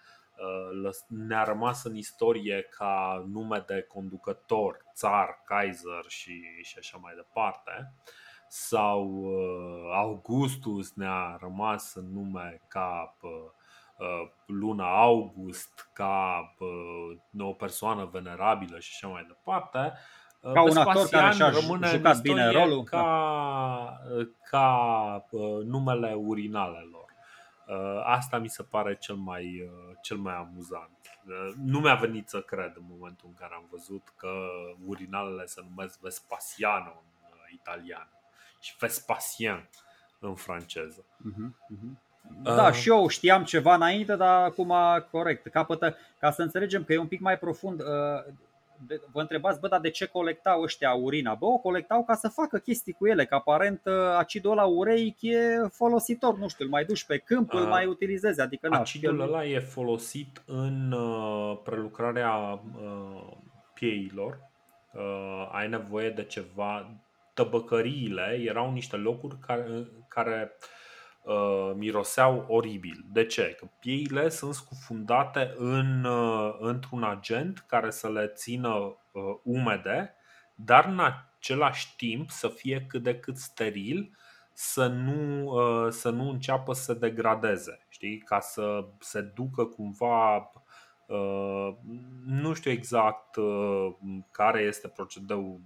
uh, 0.82 0.90
ne-a 1.08 1.44
rămas 1.44 1.84
în 1.84 1.96
istorie 1.96 2.62
ca 2.62 3.26
nume 3.32 3.64
de 3.68 3.82
conducător, 3.82 4.78
țar, 4.94 5.42
Kaiser 5.46 6.04
și, 6.08 6.42
și 6.62 6.76
așa 6.78 6.98
mai 7.02 7.14
departe, 7.16 7.94
sau 8.50 9.06
uh, 9.06 9.92
Augustus 9.94 10.94
ne-a 10.94 11.38
rămas 11.42 11.94
în 11.94 12.14
nume 12.14 12.62
ca 12.68 13.18
uh, 13.22 13.32
uh 13.98 14.32
luna 14.46 15.02
August, 15.02 15.90
ca 15.94 16.44
uh, 16.60 17.46
o 17.48 17.54
persoană 17.54 18.10
venerabilă 18.12 18.80
și 18.80 18.92
așa 18.94 19.14
mai 19.14 19.26
departe, 19.28 19.94
Uh, 20.42 20.52
ca 20.52 20.62
un 20.62 20.78
actor 20.78 21.08
care 21.08 21.34
și-a 21.34 21.52
jucat 21.52 22.22
bine 22.22 22.52
rolul. 22.52 22.84
Ca, 22.84 22.98
da. 22.98 24.24
ca 24.50 25.26
uh, 25.30 25.64
numele 25.64 26.14
urinalelor. 26.14 27.06
Uh, 27.68 28.02
asta 28.04 28.38
mi 28.38 28.50
se 28.50 28.64
pare 28.64 28.96
cel 28.96 29.16
mai, 29.16 29.72
cel 30.02 30.18
mai 30.18 30.36
amuzant. 30.36 30.98
Nu 31.64 31.80
mi-a 31.80 31.96
venit 31.96 32.30
să 32.30 32.42
cred 32.42 32.74
în 32.76 32.84
momentul 32.90 33.28
în 33.28 33.34
care 33.34 33.54
am 33.56 33.68
văzut 33.72 34.14
că 34.16 34.32
urinalele 34.86 35.46
se 35.46 35.62
numesc 35.70 36.00
Vespasiano 36.00 37.04
în 37.32 37.38
italian 37.54 38.10
și 38.60 38.76
Vespasien 38.80 39.70
în 40.20 40.36
franceză. 40.36 41.06
Uh-huh, 41.06 41.50
uh-huh. 41.50 42.08
Da, 42.44 42.68
uh. 42.68 42.74
și 42.74 42.90
eu 42.90 43.08
știam 43.08 43.44
ceva 43.44 43.76
înainte, 43.76 44.16
dar 44.16 44.44
acum 44.44 44.74
corect, 45.12 45.48
capătă, 45.48 45.96
ca 46.20 46.32
să 46.32 46.42
înțelegem 46.42 46.84
că 46.84 46.94
e 46.94 46.98
un 46.98 47.08
pic 47.08 47.20
mai 47.20 47.38
profund, 47.38 47.82
vă 49.12 49.22
întrebați, 49.22 49.60
bă, 49.60 49.68
dar 49.68 49.80
de 49.80 49.90
ce 49.90 50.06
colectau 50.06 50.62
ăștia 50.62 50.94
urina? 50.94 51.34
Bă, 51.34 51.46
o 51.46 51.58
colectau 51.58 52.04
ca 52.04 52.16
să 52.16 52.28
facă 52.28 52.58
chestii 52.58 52.94
cu 52.94 53.08
ele, 53.08 53.26
că 53.26 53.36
aparent 53.36 53.82
uh, 53.86 53.94
acidul 54.18 54.52
ăla 54.52 54.66
ureic 54.66 55.22
e 55.22 55.68
folositor, 55.72 56.38
nu 56.38 56.48
știu, 56.48 56.66
îl 56.66 56.72
mai 56.72 56.86
duci 56.86 57.06
pe 57.06 57.18
câmp, 57.18 57.54
îl 57.54 57.66
mai 57.66 57.86
utilizezi. 57.86 58.42
Adică, 58.42 58.68
na, 58.68 58.80
acidul 58.80 59.22
ăla 59.22 59.46
e 59.46 59.60
folosit 59.60 60.44
în 60.46 60.92
uh, 60.92 61.58
prelucrarea 61.64 62.34
uh, 62.34 63.32
pieilor. 63.74 64.48
Ai 65.52 65.70
nevoie 65.70 66.10
de 66.10 66.24
ceva. 66.24 66.92
Tăbăcăriile 67.40 68.42
erau 68.46 68.72
niște 68.72 68.96
locuri 68.96 69.40
care, 69.40 69.88
care 70.08 70.52
uh, 71.24 71.72
miroseau 71.76 72.46
oribil. 72.48 73.06
De 73.12 73.26
ce? 73.26 73.56
Că 73.60 73.68
pieile 73.80 74.30
sunt 74.30 74.54
scufundate 74.54 75.54
în, 75.58 76.04
uh, 76.04 76.56
într-un 76.60 77.04
agent 77.04 77.64
care 77.68 77.90
să 77.90 78.10
le 78.10 78.28
țină 78.28 78.70
uh, 78.76 79.22
umede, 79.44 80.16
dar 80.56 80.86
în 80.86 81.00
același 81.00 81.96
timp 81.96 82.30
să 82.30 82.48
fie 82.48 82.86
cât 82.88 83.04
de 83.04 83.20
cât 83.20 83.38
steril, 83.38 84.18
să 84.54 84.88
nu, 84.88 85.44
uh, 85.46 85.92
să 85.92 86.10
nu 86.10 86.30
înceapă 86.30 86.74
să 86.74 86.82
se 86.84 86.94
degradeze, 86.94 87.86
știi? 87.90 88.18
Ca 88.18 88.40
să 88.40 88.86
se 89.00 89.22
ducă 89.22 89.66
cumva 89.66 90.36
Uh, 90.36 90.69
nu 92.26 92.54
știu 92.54 92.72
exact 92.72 93.36
uh, 93.36 93.94
care 94.32 94.62
este 94.62 94.88
procedeul 94.88 95.60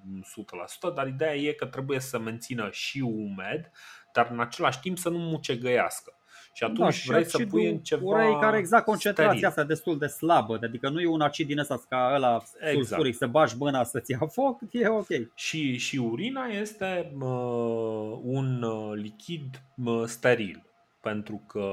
100%, 0.91 0.93
dar 0.95 1.07
ideea 1.07 1.35
e 1.35 1.51
că 1.51 1.65
trebuie 1.65 1.99
să 1.99 2.19
mențină 2.19 2.69
și 2.71 2.99
umed, 2.99 3.71
dar 4.13 4.29
în 4.31 4.39
același 4.39 4.79
timp 4.79 4.97
să 4.97 5.09
nu 5.09 5.17
mucegăiască. 5.17 6.17
Și 6.53 6.63
atunci 6.63 6.79
da, 6.79 6.89
și 6.89 7.07
vrei 7.07 7.25
să 7.25 7.45
pui 7.45 7.69
în 7.69 7.77
ceva 7.77 8.01
urei 8.03 8.37
care 8.39 8.57
exact 8.57 8.85
concentrația 8.85 9.31
steril. 9.31 9.47
asta 9.47 9.63
destul 9.63 9.97
de 9.97 10.07
slabă, 10.07 10.59
adică 10.61 10.89
nu 10.89 11.01
e 11.01 11.07
un 11.07 11.21
acid 11.21 11.47
din 11.47 11.59
ăsta 11.59 11.81
ca 11.89 12.11
ăla 12.15 12.43
exact. 12.59 12.85
sulfuric, 12.85 13.15
să 13.15 13.27
bagi 13.27 13.55
mâna 13.57 13.83
să-ți 13.83 14.11
ia 14.11 14.27
foc, 14.31 14.59
e 14.71 14.87
ok. 14.87 15.07
Și, 15.35 15.77
și 15.77 15.97
urina 15.97 16.45
este 16.45 17.11
uh, 17.19 18.19
un 18.21 18.61
uh, 18.61 18.91
lichid 18.95 19.61
uh, 19.85 20.03
steril 20.05 20.72
pentru 21.03 21.43
că 21.47 21.67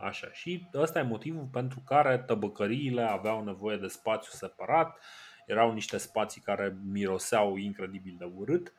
așa 0.00 0.28
și 0.32 0.68
ăsta 0.74 0.98
e 0.98 1.02
motivul 1.02 1.48
pentru 1.52 1.82
care 1.86 2.18
tăbăcăriile 2.18 3.02
aveau 3.02 3.44
nevoie 3.44 3.76
de 3.76 3.86
spațiu 3.86 4.30
separat, 4.32 4.98
erau 5.46 5.72
niște 5.72 5.96
spații 5.96 6.40
care 6.40 6.76
miroseau 6.84 7.56
incredibil 7.56 8.14
de 8.18 8.32
urât 8.36 8.72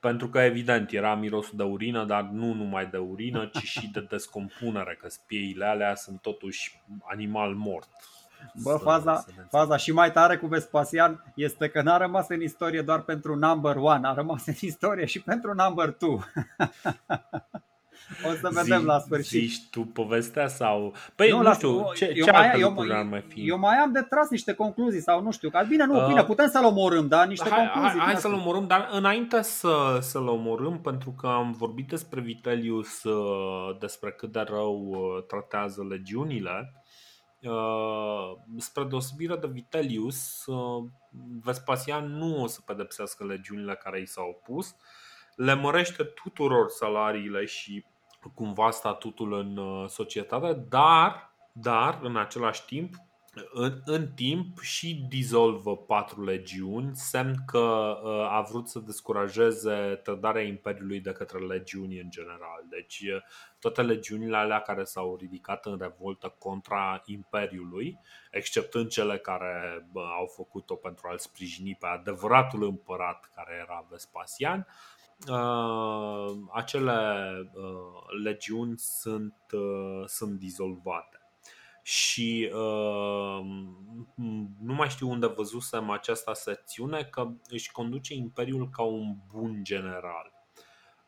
pentru 0.00 0.28
că, 0.28 0.38
evident, 0.38 0.92
era 0.92 1.14
mirosul 1.14 1.56
de 1.56 1.62
urină, 1.62 2.04
dar 2.04 2.22
nu 2.22 2.52
numai 2.52 2.86
de 2.86 2.96
urină, 2.96 3.50
ci 3.52 3.62
și 3.62 3.90
de 3.90 4.00
descompunere, 4.10 4.98
că 5.00 5.08
spieile 5.08 5.64
alea 5.64 5.94
sunt 5.94 6.20
totuși 6.20 6.82
animal 7.10 7.54
mort. 7.54 7.88
Bă, 8.62 8.76
faza, 8.76 9.16
să 9.16 9.30
faza 9.50 9.76
și 9.76 9.92
mai 9.92 10.12
tare 10.12 10.36
cu 10.36 10.46
Vespasian 10.46 11.32
este 11.34 11.68
că 11.68 11.82
n-a 11.82 11.96
rămas 11.96 12.28
în 12.28 12.42
istorie 12.42 12.82
doar 12.82 13.00
pentru 13.00 13.34
number 13.34 13.76
one, 13.76 14.06
a 14.08 14.12
rămas 14.12 14.46
în 14.46 14.54
istorie 14.60 15.06
și 15.06 15.22
pentru 15.22 15.54
number 15.54 15.90
two. 15.90 16.18
O 18.30 18.32
să 18.40 18.48
vedem 18.52 18.80
Zi, 18.80 18.84
la 18.84 18.98
sfârșit. 18.98 19.40
Zici 19.40 19.68
tu 19.70 19.80
povestea 19.80 20.48
sau... 20.48 20.94
Păi 21.14 21.30
nu, 21.30 21.42
nu 21.42 21.54
știu, 21.54 21.92
ce, 21.94 22.12
eu 22.16 22.24
ce 22.24 22.30
mai, 22.30 22.46
alte 22.46 22.58
eu, 22.58 22.68
lucruri 22.68 22.94
ar 22.94 23.04
mai 23.04 23.24
fi? 23.28 23.48
Eu 23.48 23.58
mai 23.58 23.76
am 23.76 23.92
de 23.92 24.00
tras 24.00 24.28
niște 24.28 24.52
concluzii 24.52 25.00
sau 25.00 25.22
nu 25.22 25.30
știu. 25.30 25.50
Că 25.50 25.64
bine, 25.68 25.84
nu, 25.84 26.00
uh, 26.00 26.06
bine, 26.06 26.24
putem 26.24 26.48
să-l 26.48 26.64
omorâm, 26.64 27.08
dar 27.08 27.26
niște 27.26 27.48
hai, 27.48 27.58
concluzii. 27.58 27.98
Hai, 27.98 28.06
hai 28.12 28.20
să-l 28.20 28.32
omorâm, 28.32 28.66
dar 28.66 28.88
înainte 28.92 29.42
să, 29.42 29.98
să-l 30.00 30.28
omorâm, 30.28 30.80
pentru 30.80 31.10
că 31.10 31.26
am 31.26 31.52
vorbit 31.52 31.88
despre 31.88 32.20
Vitelius, 32.20 33.02
uh, 33.02 33.76
despre 33.78 34.10
cât 34.10 34.32
de 34.32 34.44
rău 34.48 34.88
uh, 34.90 35.24
tratează 35.26 35.86
legiunile, 35.88 36.74
Uh, 37.42 38.36
spre 38.56 38.84
deosebire 38.84 39.36
de 39.36 39.46
Vitelius, 39.46 40.46
uh, 40.46 40.88
Vespasian 41.42 42.06
nu 42.06 42.42
o 42.42 42.46
să 42.46 42.60
pedepsească 42.66 43.24
legiunile 43.24 43.74
care 43.74 44.00
i 44.00 44.06
s-au 44.06 44.28
opus, 44.28 44.76
le 45.36 45.54
mărește 45.54 46.04
tuturor 46.04 46.68
salariile 46.68 47.44
și 47.44 47.84
cumva 48.34 48.70
statutul 48.70 49.32
în 49.32 49.56
uh, 49.56 49.88
societate, 49.88 50.52
dar, 50.68 51.34
dar 51.52 51.98
în 52.02 52.16
același 52.16 52.64
timp 52.64 52.94
în, 53.52 53.80
în 53.84 54.12
timp 54.12 54.60
și 54.60 55.06
dizolvă 55.08 55.76
patru 55.76 56.24
legiuni, 56.24 56.90
semn 56.94 57.34
că 57.46 57.98
uh, 58.02 58.10
a 58.10 58.40
vrut 58.50 58.68
să 58.68 58.78
descurajeze 58.78 60.00
trădarea 60.02 60.42
Imperiului 60.42 61.00
de 61.00 61.12
către 61.12 61.38
legiuni 61.38 62.00
în 62.00 62.10
general. 62.10 62.64
Deci 62.68 63.00
uh, 63.00 63.22
toate 63.58 63.82
legiunile 63.82 64.36
alea 64.36 64.60
care 64.60 64.84
s-au 64.84 65.16
ridicat 65.16 65.66
în 65.66 65.78
revoltă 65.80 66.34
contra 66.38 67.02
Imperiului, 67.04 67.98
exceptând 68.30 68.88
cele 68.88 69.18
care 69.18 69.86
bă, 69.92 70.00
au 70.18 70.26
făcut-o 70.26 70.74
pentru 70.74 71.08
a-l 71.08 71.18
sprijini 71.18 71.76
pe 71.80 71.86
adevăratul 71.86 72.62
împărat 72.62 73.30
care 73.34 73.60
era 73.62 73.86
Vespasian, 73.90 74.58
uh, 74.58 74.66
uh, 74.66 74.99
acele 76.52 77.28
uh, 77.54 78.22
legiuni 78.22 78.78
sunt, 78.78 79.34
uh, 79.52 80.02
sunt 80.06 80.38
dizolvate. 80.38 81.20
Și 81.82 82.50
uh, 82.52 83.40
nu 84.60 84.74
mai 84.74 84.88
știu 84.88 85.08
unde 85.08 85.26
văzusem 85.26 85.90
această 85.90 86.32
secțiune 86.32 87.02
că 87.02 87.28
își 87.48 87.72
conduce 87.72 88.14
imperiul 88.14 88.68
ca 88.68 88.82
un 88.82 89.16
bun 89.32 89.60
general. 89.62 90.32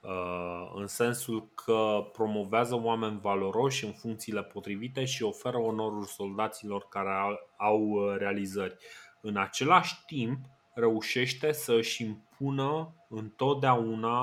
Uh, 0.01 0.73
în 0.75 0.87
sensul 0.87 1.49
că 1.55 2.09
promovează 2.13 2.75
oameni 2.75 3.21
valoroși 3.21 3.85
în 3.85 3.93
funcțiile 3.93 4.43
potrivite 4.43 5.05
și 5.05 5.23
oferă 5.23 5.59
onorul 5.59 6.05
soldaților 6.05 6.87
care 6.89 7.11
au 7.57 8.11
realizări. 8.17 8.77
În 9.21 9.37
același 9.37 10.05
timp, 10.07 10.39
reușește 10.75 11.53
să 11.53 11.75
își 11.75 12.03
impună 12.03 12.95
întotdeauna 13.09 14.23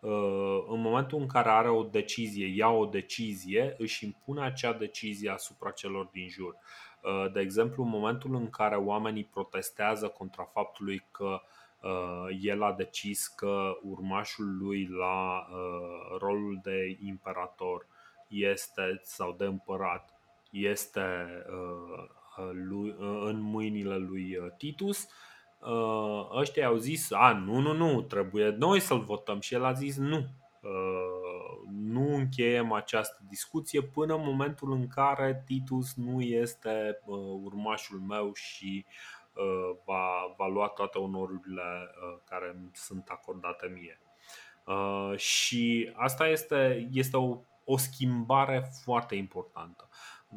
uh, 0.00 0.64
în 0.68 0.80
momentul 0.80 1.20
în 1.20 1.26
care 1.26 1.48
are 1.48 1.70
o 1.70 1.82
decizie, 1.82 2.46
ia 2.46 2.68
o 2.68 2.86
decizie, 2.86 3.74
își 3.78 4.04
impune 4.04 4.42
acea 4.42 4.72
decizie 4.72 5.30
asupra 5.30 5.70
celor 5.70 6.08
din 6.12 6.28
jur. 6.28 6.56
Uh, 7.02 7.32
de 7.32 7.40
exemplu, 7.40 7.82
în 7.82 7.88
momentul 7.88 8.34
în 8.34 8.50
care 8.50 8.76
oamenii 8.76 9.24
protestează 9.24 10.08
contra 10.08 10.44
faptului 10.44 11.04
că 11.10 11.40
uh, 11.82 12.38
el 12.40 12.62
a 12.62 12.72
decis 12.72 13.26
că 13.26 13.78
urmașul 13.82 14.56
lui 14.56 14.86
la 14.86 15.46
rolul 16.18 16.60
de 16.62 16.98
imperator 17.04 17.86
este 18.28 19.00
sau 19.02 19.34
de 19.38 19.44
împărat 19.44 20.14
este 20.50 21.00
în 23.20 23.40
mâinile 23.40 23.96
lui 23.96 24.38
Titus, 24.56 25.02
uh, 25.02 25.10
ăștia 26.38 26.66
au 26.66 26.76
zis, 26.76 27.10
a, 27.10 27.32
nu, 27.32 27.60
nu, 27.60 27.72
nu, 27.72 28.02
trebuie 28.02 28.48
noi 28.58 28.80
să-l 28.80 29.00
votăm 29.00 29.40
și 29.40 29.54
el 29.54 29.64
a 29.64 29.72
zis 29.72 29.96
nu. 29.96 30.16
Uh, 30.62 31.42
nu 31.70 32.14
încheiem 32.14 32.72
această 32.72 33.22
discuție 33.28 33.82
până 33.82 34.14
în 34.14 34.24
momentul 34.24 34.72
în 34.72 34.88
care 34.88 35.42
Titus 35.46 35.94
nu 35.94 36.20
este 36.20 37.00
uh, 37.04 37.18
urmașul 37.42 37.98
meu 37.98 38.32
și 38.34 38.84
uh, 39.32 39.76
va, 39.84 40.34
va 40.36 40.46
lua 40.46 40.68
toate 40.68 40.98
onorurile 40.98 41.62
uh, 41.62 42.18
care 42.24 42.56
sunt 42.72 43.08
acordate 43.08 43.66
mie. 43.74 44.00
Uh, 44.66 45.18
și 45.18 45.92
asta 45.94 46.26
este, 46.26 46.88
este 46.92 47.16
o, 47.16 47.38
o 47.64 47.76
schimbare 47.76 48.70
foarte 48.84 49.14
importantă. 49.14 49.88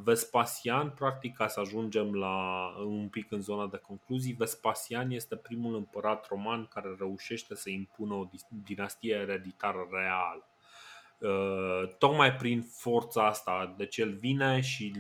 Vespasian, 0.04 0.90
practic, 0.90 1.36
ca 1.36 1.48
să 1.48 1.60
ajungem 1.60 2.14
la 2.14 2.68
un 2.86 3.08
pic 3.08 3.32
în 3.32 3.42
zona 3.42 3.68
de 3.68 3.78
concluzii, 3.78 4.34
Vespasian 4.34 5.12
este 5.12 5.36
primul 5.36 5.76
împărat 5.76 6.28
roman 6.28 6.66
care 6.66 6.96
reușește 6.98 7.56
să 7.56 7.70
impună 7.70 8.14
o 8.14 8.30
dinastie 8.64 9.16
ereditară 9.16 9.88
reală. 9.92 10.48
Uh, 11.18 11.96
tocmai 11.98 12.36
prin 12.36 12.62
forța 12.62 13.28
asta, 13.28 13.74
deci 13.78 13.98
el 13.98 14.14
vine 14.14 14.62
și 14.62 14.94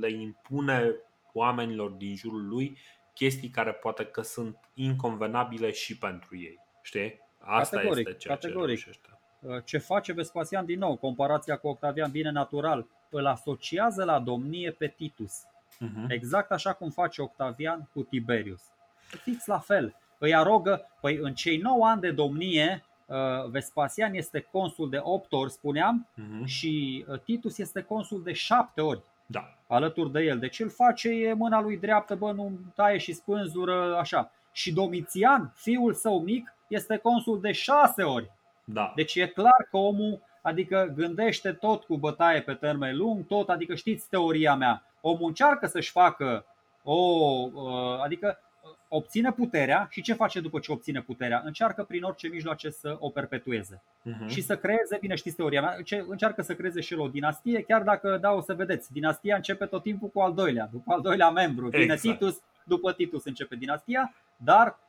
le 0.00 0.10
impune 0.10 0.94
oamenilor 1.32 1.90
din 1.90 2.16
jurul 2.16 2.48
lui 2.48 2.78
chestii 3.14 3.50
care 3.50 3.72
poate 3.72 4.04
că 4.04 4.22
sunt 4.22 4.58
inconvenabile 4.74 5.70
și 5.70 5.98
pentru 5.98 6.36
ei. 6.38 6.60
Știi? 6.82 7.20
Asta 7.38 7.76
categoric, 7.76 8.06
este 8.06 8.18
ceea 8.18 8.34
categoric. 8.34 8.78
ce 8.78 8.84
reușește. 8.84 9.08
Uh, 9.40 9.64
ce 9.64 9.78
face 9.78 10.12
Vespasian 10.12 10.64
din 10.64 10.78
nou, 10.78 10.96
comparația 10.96 11.56
cu 11.56 11.68
Octavian 11.68 12.10
vine 12.10 12.30
natural 12.30 12.86
îl 13.16 13.26
asociază 13.26 14.04
la 14.04 14.18
domnie 14.18 14.70
pe 14.70 14.86
Titus. 14.96 15.32
Uh-huh. 15.42 16.08
Exact 16.08 16.50
așa 16.50 16.72
cum 16.72 16.90
face 16.90 17.22
Octavian 17.22 17.88
cu 17.92 18.02
Tiberius. 18.02 18.62
Fix 19.22 19.46
la 19.46 19.58
fel. 19.58 19.94
Îi 20.18 20.34
arogă, 20.34 20.86
păi 21.00 21.16
în 21.16 21.34
cei 21.34 21.56
9 21.56 21.86
ani 21.86 22.00
de 22.00 22.10
domnie, 22.10 22.84
uh, 23.06 23.16
Vespasian 23.50 24.14
este 24.14 24.40
consul 24.50 24.90
de 24.90 24.98
8 25.02 25.32
ori, 25.32 25.50
spuneam, 25.50 26.08
uh-huh. 26.12 26.44
și 26.44 27.04
uh, 27.08 27.20
Titus 27.20 27.58
este 27.58 27.82
consul 27.82 28.22
de 28.22 28.32
7 28.32 28.80
ori. 28.80 29.02
Da. 29.26 29.54
Alături 29.66 30.12
de 30.12 30.20
el. 30.20 30.38
Deci 30.38 30.58
el 30.58 30.70
face 30.70 31.08
e 31.08 31.32
mâna 31.32 31.60
lui 31.60 31.76
dreaptă, 31.76 32.14
bă, 32.14 32.32
nu 32.32 32.58
taie 32.74 32.98
și 32.98 33.12
spânzură, 33.12 33.96
așa. 33.98 34.30
Și 34.52 34.72
Domitian, 34.72 35.52
fiul 35.54 35.94
său 35.94 36.20
mic, 36.20 36.54
este 36.68 36.96
consul 36.96 37.40
de 37.40 37.52
6 37.52 38.02
ori. 38.02 38.30
Da. 38.64 38.92
Deci 38.94 39.14
e 39.14 39.26
clar 39.26 39.66
că 39.70 39.76
omul 39.76 40.22
adică 40.46 40.92
gândește 40.96 41.52
tot 41.52 41.84
cu 41.84 41.96
bătaie 41.96 42.40
pe 42.40 42.54
termen 42.54 42.96
lung, 42.96 43.26
tot, 43.26 43.48
adică 43.48 43.74
știți 43.74 44.08
teoria 44.08 44.54
mea. 44.54 44.82
Omul 45.00 45.26
încearcă 45.26 45.66
să-și 45.66 45.90
facă 45.90 46.44
o, 46.82 46.94
uh, 47.52 48.00
adică 48.04 48.38
obține 48.88 49.32
puterea 49.32 49.86
și 49.90 50.02
ce 50.02 50.14
face 50.14 50.40
după 50.40 50.58
ce 50.58 50.72
obține 50.72 51.00
puterea? 51.00 51.42
Încearcă 51.44 51.82
prin 51.82 52.02
orice 52.02 52.28
mijloace 52.28 52.70
să 52.70 52.96
o 52.98 53.08
perpetueze 53.08 53.82
uh-huh. 53.82 54.26
și 54.26 54.40
să 54.40 54.56
creeze, 54.56 54.98
bine 55.00 55.14
știți 55.14 55.36
teoria 55.36 55.60
mea, 55.60 55.76
încearcă 56.08 56.42
să 56.42 56.54
creeze 56.54 56.80
și 56.80 56.92
el 56.92 57.00
o 57.00 57.08
dinastie, 57.08 57.62
chiar 57.62 57.82
dacă, 57.82 58.18
da, 58.20 58.32
o 58.32 58.40
să 58.40 58.54
vedeți, 58.54 58.92
dinastia 58.92 59.36
începe 59.36 59.66
tot 59.66 59.82
timpul 59.82 60.08
cu 60.08 60.20
al 60.20 60.34
doilea, 60.34 60.68
după 60.72 60.92
al 60.92 61.00
doilea 61.00 61.30
membru, 61.30 61.68
vine 61.68 61.82
exact. 61.82 62.00
Titus, 62.00 62.40
după 62.64 62.92
Titus 62.92 63.24
începe 63.24 63.56
dinastia, 63.56 64.14
dar 64.36 64.66
Uh, 64.66 64.85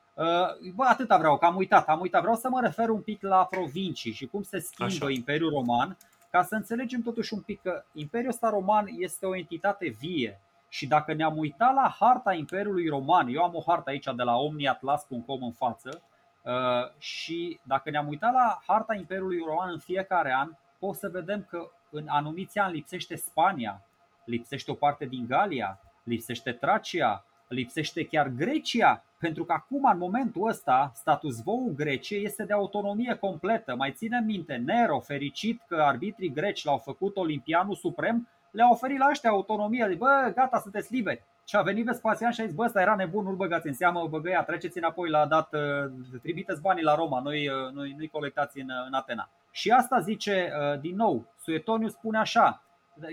bă, 0.74 0.84
atâta 0.84 1.18
vreau, 1.18 1.38
că 1.38 1.44
am 1.44 1.56
uitat, 1.56 1.88
am 1.88 2.00
uitat. 2.00 2.20
Vreau 2.20 2.36
să 2.36 2.48
mă 2.48 2.60
refer 2.60 2.88
un 2.88 3.00
pic 3.00 3.22
la 3.22 3.44
provincii 3.44 4.12
și 4.12 4.26
cum 4.26 4.42
se 4.42 4.58
schimbă 4.58 5.04
Așa. 5.04 5.10
Imperiul 5.10 5.50
Roman, 5.50 5.96
ca 6.30 6.42
să 6.42 6.54
înțelegem 6.54 7.02
totuși 7.02 7.34
un 7.34 7.40
pic 7.40 7.62
că 7.62 7.84
Imperiul 7.92 8.30
ăsta 8.30 8.48
Roman 8.48 8.86
este 8.98 9.26
o 9.26 9.36
entitate 9.36 9.88
vie. 9.88 10.40
Și 10.68 10.86
dacă 10.86 11.12
ne-am 11.12 11.36
uitat 11.36 11.74
la 11.74 11.96
harta 11.98 12.32
Imperiului 12.32 12.88
Roman, 12.88 13.28
eu 13.28 13.42
am 13.42 13.54
o 13.54 13.62
hartă 13.66 13.90
aici 13.90 14.04
de 14.16 14.22
la 14.22 14.36
omniatlas.com 14.36 15.42
în 15.42 15.52
față, 15.52 16.02
uh, 16.42 16.52
și 16.98 17.60
dacă 17.62 17.90
ne-am 17.90 18.08
uitat 18.08 18.32
la 18.32 18.62
harta 18.66 18.94
Imperiului 18.94 19.42
Roman 19.46 19.70
în 19.70 19.78
fiecare 19.78 20.32
an, 20.32 20.50
o 20.78 20.92
să 20.92 21.08
vedem 21.08 21.46
că 21.50 21.70
în 21.90 22.04
anumiți 22.08 22.58
ani 22.58 22.74
lipsește 22.74 23.16
Spania, 23.16 23.82
lipsește 24.24 24.70
o 24.70 24.74
parte 24.74 25.04
din 25.04 25.26
Galia, 25.26 25.80
lipsește 26.02 26.52
Tracia, 26.52 27.24
lipsește 27.48 28.06
chiar 28.06 28.28
Grecia, 28.28 29.04
pentru 29.18 29.44
că 29.44 29.52
acum, 29.52 29.84
în 29.92 29.98
momentul 29.98 30.48
ăsta, 30.48 30.92
status 30.94 31.40
quo 31.40 31.54
Greciei 31.76 32.24
este 32.24 32.44
de 32.44 32.52
autonomie 32.52 33.14
completă. 33.14 33.74
Mai 33.76 33.92
ținem 33.92 34.24
minte, 34.24 34.54
Nero, 34.54 35.00
fericit 35.00 35.62
că 35.68 35.74
arbitrii 35.74 36.32
greci 36.32 36.64
l-au 36.64 36.78
făcut 36.78 37.16
olimpianul 37.16 37.74
suprem, 37.74 38.28
le-a 38.50 38.68
oferit 38.70 38.98
la 38.98 39.08
ăștia 39.10 39.30
autonomie, 39.30 39.94
bă, 39.98 40.32
gata, 40.34 40.58
sunteți 40.58 40.94
liberi. 40.94 41.22
Și 41.46 41.56
a 41.56 41.62
venit 41.62 41.84
Vespasian 41.84 42.30
și 42.30 42.40
a 42.40 42.44
zis, 42.44 42.54
bă, 42.54 42.64
ăsta 42.64 42.80
era 42.80 42.94
nebun, 42.94 43.24
nu-l 43.24 43.36
băgați 43.36 43.66
în 43.66 43.72
seamă, 43.72 44.06
băgăia, 44.08 44.42
treceți 44.42 44.78
înapoi 44.78 45.10
la 45.10 45.26
dat, 45.26 45.54
uh, 45.54 46.20
trimiteți 46.22 46.60
banii 46.60 46.82
la 46.82 46.94
Roma, 46.94 47.20
noi, 47.20 47.48
uh, 47.48 47.72
noi, 47.72 47.94
nu-i 47.96 48.08
colectați 48.08 48.60
în, 48.60 48.70
în 48.86 48.92
Atena. 48.92 49.30
Și 49.50 49.70
asta 49.70 50.00
zice, 50.00 50.52
uh, 50.72 50.80
din 50.80 50.96
nou, 50.96 51.26
Suetoniu 51.42 51.88
spune 51.88 52.18
așa, 52.18 52.62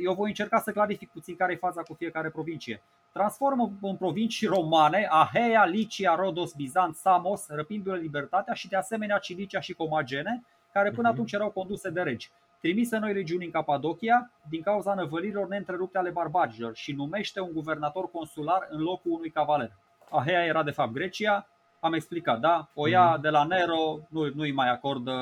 eu 0.03 0.13
voi 0.13 0.27
încerca 0.27 0.59
să 0.59 0.71
clarific 0.71 1.09
puțin 1.11 1.35
care 1.35 1.51
e 1.53 1.55
faza 1.55 1.81
cu 1.81 1.93
fiecare 1.93 2.29
provincie 2.29 2.81
transformă 3.17 3.71
în 3.81 3.95
provincii 3.95 4.47
romane 4.47 5.07
Aheia, 5.09 5.65
Licia, 5.65 6.15
Rodos, 6.15 6.53
Bizanț, 6.53 6.97
Samos, 6.97 7.45
răpindu-le 7.47 7.99
libertatea 7.99 8.53
și 8.53 8.67
de 8.67 8.75
asemenea 8.75 9.17
Cilicia 9.17 9.59
și 9.59 9.73
Comagene, 9.73 10.43
care 10.71 10.89
până 10.89 11.07
mhm. 11.07 11.11
atunci 11.11 11.31
erau 11.31 11.51
conduse 11.51 11.89
de 11.89 12.01
regi. 12.01 12.31
Trimise 12.59 12.97
noi 12.97 13.13
regiuni 13.13 13.45
în 13.45 13.51
Capadocia 13.51 14.31
din 14.49 14.61
cauza 14.61 14.93
năvălirilor 14.93 15.47
neîntrerupte 15.47 15.97
ale 15.97 16.09
barbarilor 16.09 16.75
și 16.75 16.91
numește 16.91 17.39
un 17.39 17.51
guvernator 17.53 18.11
consular 18.11 18.67
în 18.69 18.81
locul 18.81 19.11
unui 19.11 19.29
cavaler. 19.29 19.71
Aheia 20.09 20.43
era 20.43 20.63
de 20.63 20.71
fapt 20.71 20.91
Grecia, 20.91 21.47
am 21.79 21.93
explicat, 21.93 22.39
da? 22.39 22.69
O 22.73 22.87
ia 22.87 23.11
mhm. 23.11 23.21
de 23.21 23.29
la 23.29 23.43
Nero, 23.43 23.99
nu, 24.09 24.29
nu-i 24.33 24.51
mai 24.51 24.69
acordă, 24.69 25.13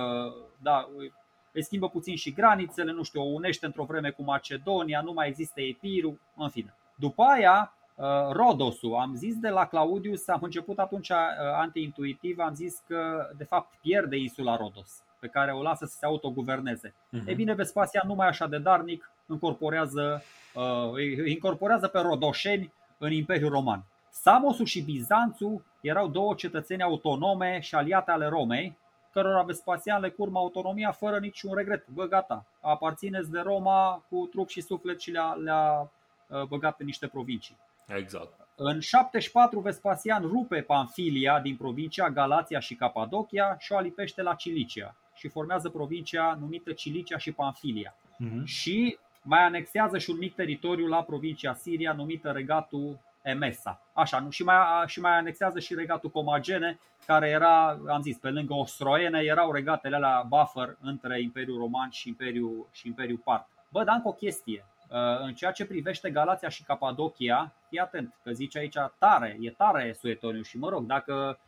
da, 0.62 0.88
îi 1.52 1.64
schimbă 1.64 1.90
puțin 1.90 2.16
și 2.16 2.34
granițele, 2.34 2.92
nu 2.92 3.04
știu, 3.04 3.22
o 3.22 3.34
unește 3.34 3.66
într-o 3.66 3.84
vreme 3.84 4.10
cu 4.10 4.24
Macedonia, 4.24 5.02
nu 5.02 5.14
mai 5.14 5.28
există 5.28 5.62
Epiru, 5.62 6.20
în 6.36 6.50
fine. 6.50 6.74
După 6.96 7.24
aia, 7.24 7.74
Uh, 7.83 7.83
Rodosul, 8.32 8.96
am 8.96 9.16
zis 9.16 9.38
de 9.38 9.50
la 9.50 9.66
Claudius, 9.66 10.28
am 10.28 10.40
început 10.42 10.80
atunci 10.80 11.10
uh, 11.10 11.18
antiintuitiv, 11.56 12.40
am 12.40 12.54
zis 12.54 12.84
că 12.88 13.30
de 13.38 13.44
fapt 13.44 13.76
pierde 13.82 14.18
insula 14.18 14.56
Rodos, 14.56 15.04
pe 15.20 15.28
care 15.28 15.52
o 15.52 15.62
lasă 15.62 15.86
să 15.86 15.96
se 16.00 16.06
autoguverneze. 16.06 16.90
Uh-huh. 16.90 17.26
E 17.26 17.34
bine, 17.34 17.54
Vespasian 17.54 18.08
nu 18.08 18.14
mai 18.14 18.28
așa 18.28 18.48
de 18.48 18.58
darnic, 18.58 19.12
încorporează, 19.26 20.24
uh, 20.54 21.26
incorporează 21.26 21.88
pe 21.88 22.00
rodoșeni 22.00 22.74
în 22.98 23.12
Imperiul 23.12 23.50
Roman. 23.50 23.84
Samosul 24.10 24.66
și 24.66 24.82
Bizanțul 24.82 25.64
erau 25.82 26.08
două 26.08 26.34
cetățeni 26.34 26.84
autonome 26.84 27.60
și 27.60 27.76
aliate 27.76 28.12
ale 28.12 28.28
Romei, 28.28 28.78
cărora 29.12 29.42
Vespasian 29.42 30.02
le 30.02 30.10
curmă 30.10 30.40
autonomia 30.40 30.92
fără 30.92 31.20
niciun 31.20 31.54
regret. 31.54 31.88
Bă, 31.88 32.06
gata, 32.06 32.46
aparțineți 32.62 33.32
de 33.32 33.40
Roma 33.40 34.04
cu 34.10 34.28
trup 34.32 34.50
și 34.50 34.62
suflet 34.62 35.00
și 35.00 35.12
le-a, 35.12 35.34
le-a 35.34 35.92
băgat 36.48 36.80
în 36.80 36.86
niște 36.86 37.08
provincii. 37.08 37.58
Exact. 37.88 38.48
În 38.56 38.80
74 38.80 39.60
Vespasian 39.60 40.22
rupe 40.22 40.62
Panfilia 40.62 41.40
din 41.40 41.56
provincia 41.56 42.10
Galația 42.10 42.60
și 42.60 42.76
Capadocția 42.76 43.56
și 43.60 43.72
o 43.72 43.78
alipește 43.78 44.22
la 44.22 44.34
Cilicia 44.34 44.96
și 45.16 45.28
formează 45.28 45.70
provincia 45.70 46.38
numită 46.40 46.72
Cilicia 46.72 47.18
și 47.18 47.32
Panfilia. 47.32 47.96
Uh-huh. 47.96 48.44
Și 48.44 48.98
mai 49.24 49.44
anexează 49.44 49.98
și 49.98 50.10
un 50.10 50.18
mic 50.18 50.36
teritoriu 50.36 50.88
la 50.88 51.04
provincia 51.04 51.54
Siria 51.54 51.94
numită 51.94 52.30
Regatul 52.30 53.00
Emesa. 53.22 53.82
Așa, 53.94 54.20
nu? 54.20 54.30
Și 54.30 54.44
mai, 54.44 54.58
și 54.86 55.00
mai 55.00 55.18
anexează 55.18 55.60
și 55.60 55.74
regatul 55.74 56.10
Comagene, 56.10 56.80
care 57.06 57.30
era, 57.30 57.80
am 57.88 58.02
zis, 58.02 58.18
pe 58.18 58.30
lângă 58.30 58.54
Ostroene, 58.54 59.20
erau 59.20 59.52
regatele 59.52 59.98
la 59.98 60.26
buffer 60.28 60.78
între 60.82 61.22
Imperiul 61.22 61.58
Roman 61.58 61.90
și 61.90 62.08
Imperiul, 62.08 62.68
și 62.72 62.88
Imperiul 62.88 63.22
Part. 63.24 63.48
Bă, 63.70 63.84
dar 63.84 63.96
încă 63.96 64.08
o 64.08 64.14
chestie. 64.14 64.66
Uh, 64.90 64.98
în 65.20 65.34
ceea 65.34 65.52
ce 65.52 65.66
privește 65.66 66.10
Galația 66.10 66.50
și 66.50 66.64
Capadocția, 66.64 67.54
fii 67.74 67.82
atent, 67.82 68.14
că 68.24 68.32
zice 68.32 68.58
aici 68.58 68.76
tare, 69.00 69.38
e 69.40 69.52
tare 69.52 69.96
Suetoniu 70.00 70.42
și 70.42 70.58
mă 70.58 70.70
rog, 70.70 70.86
dacă 70.86 71.40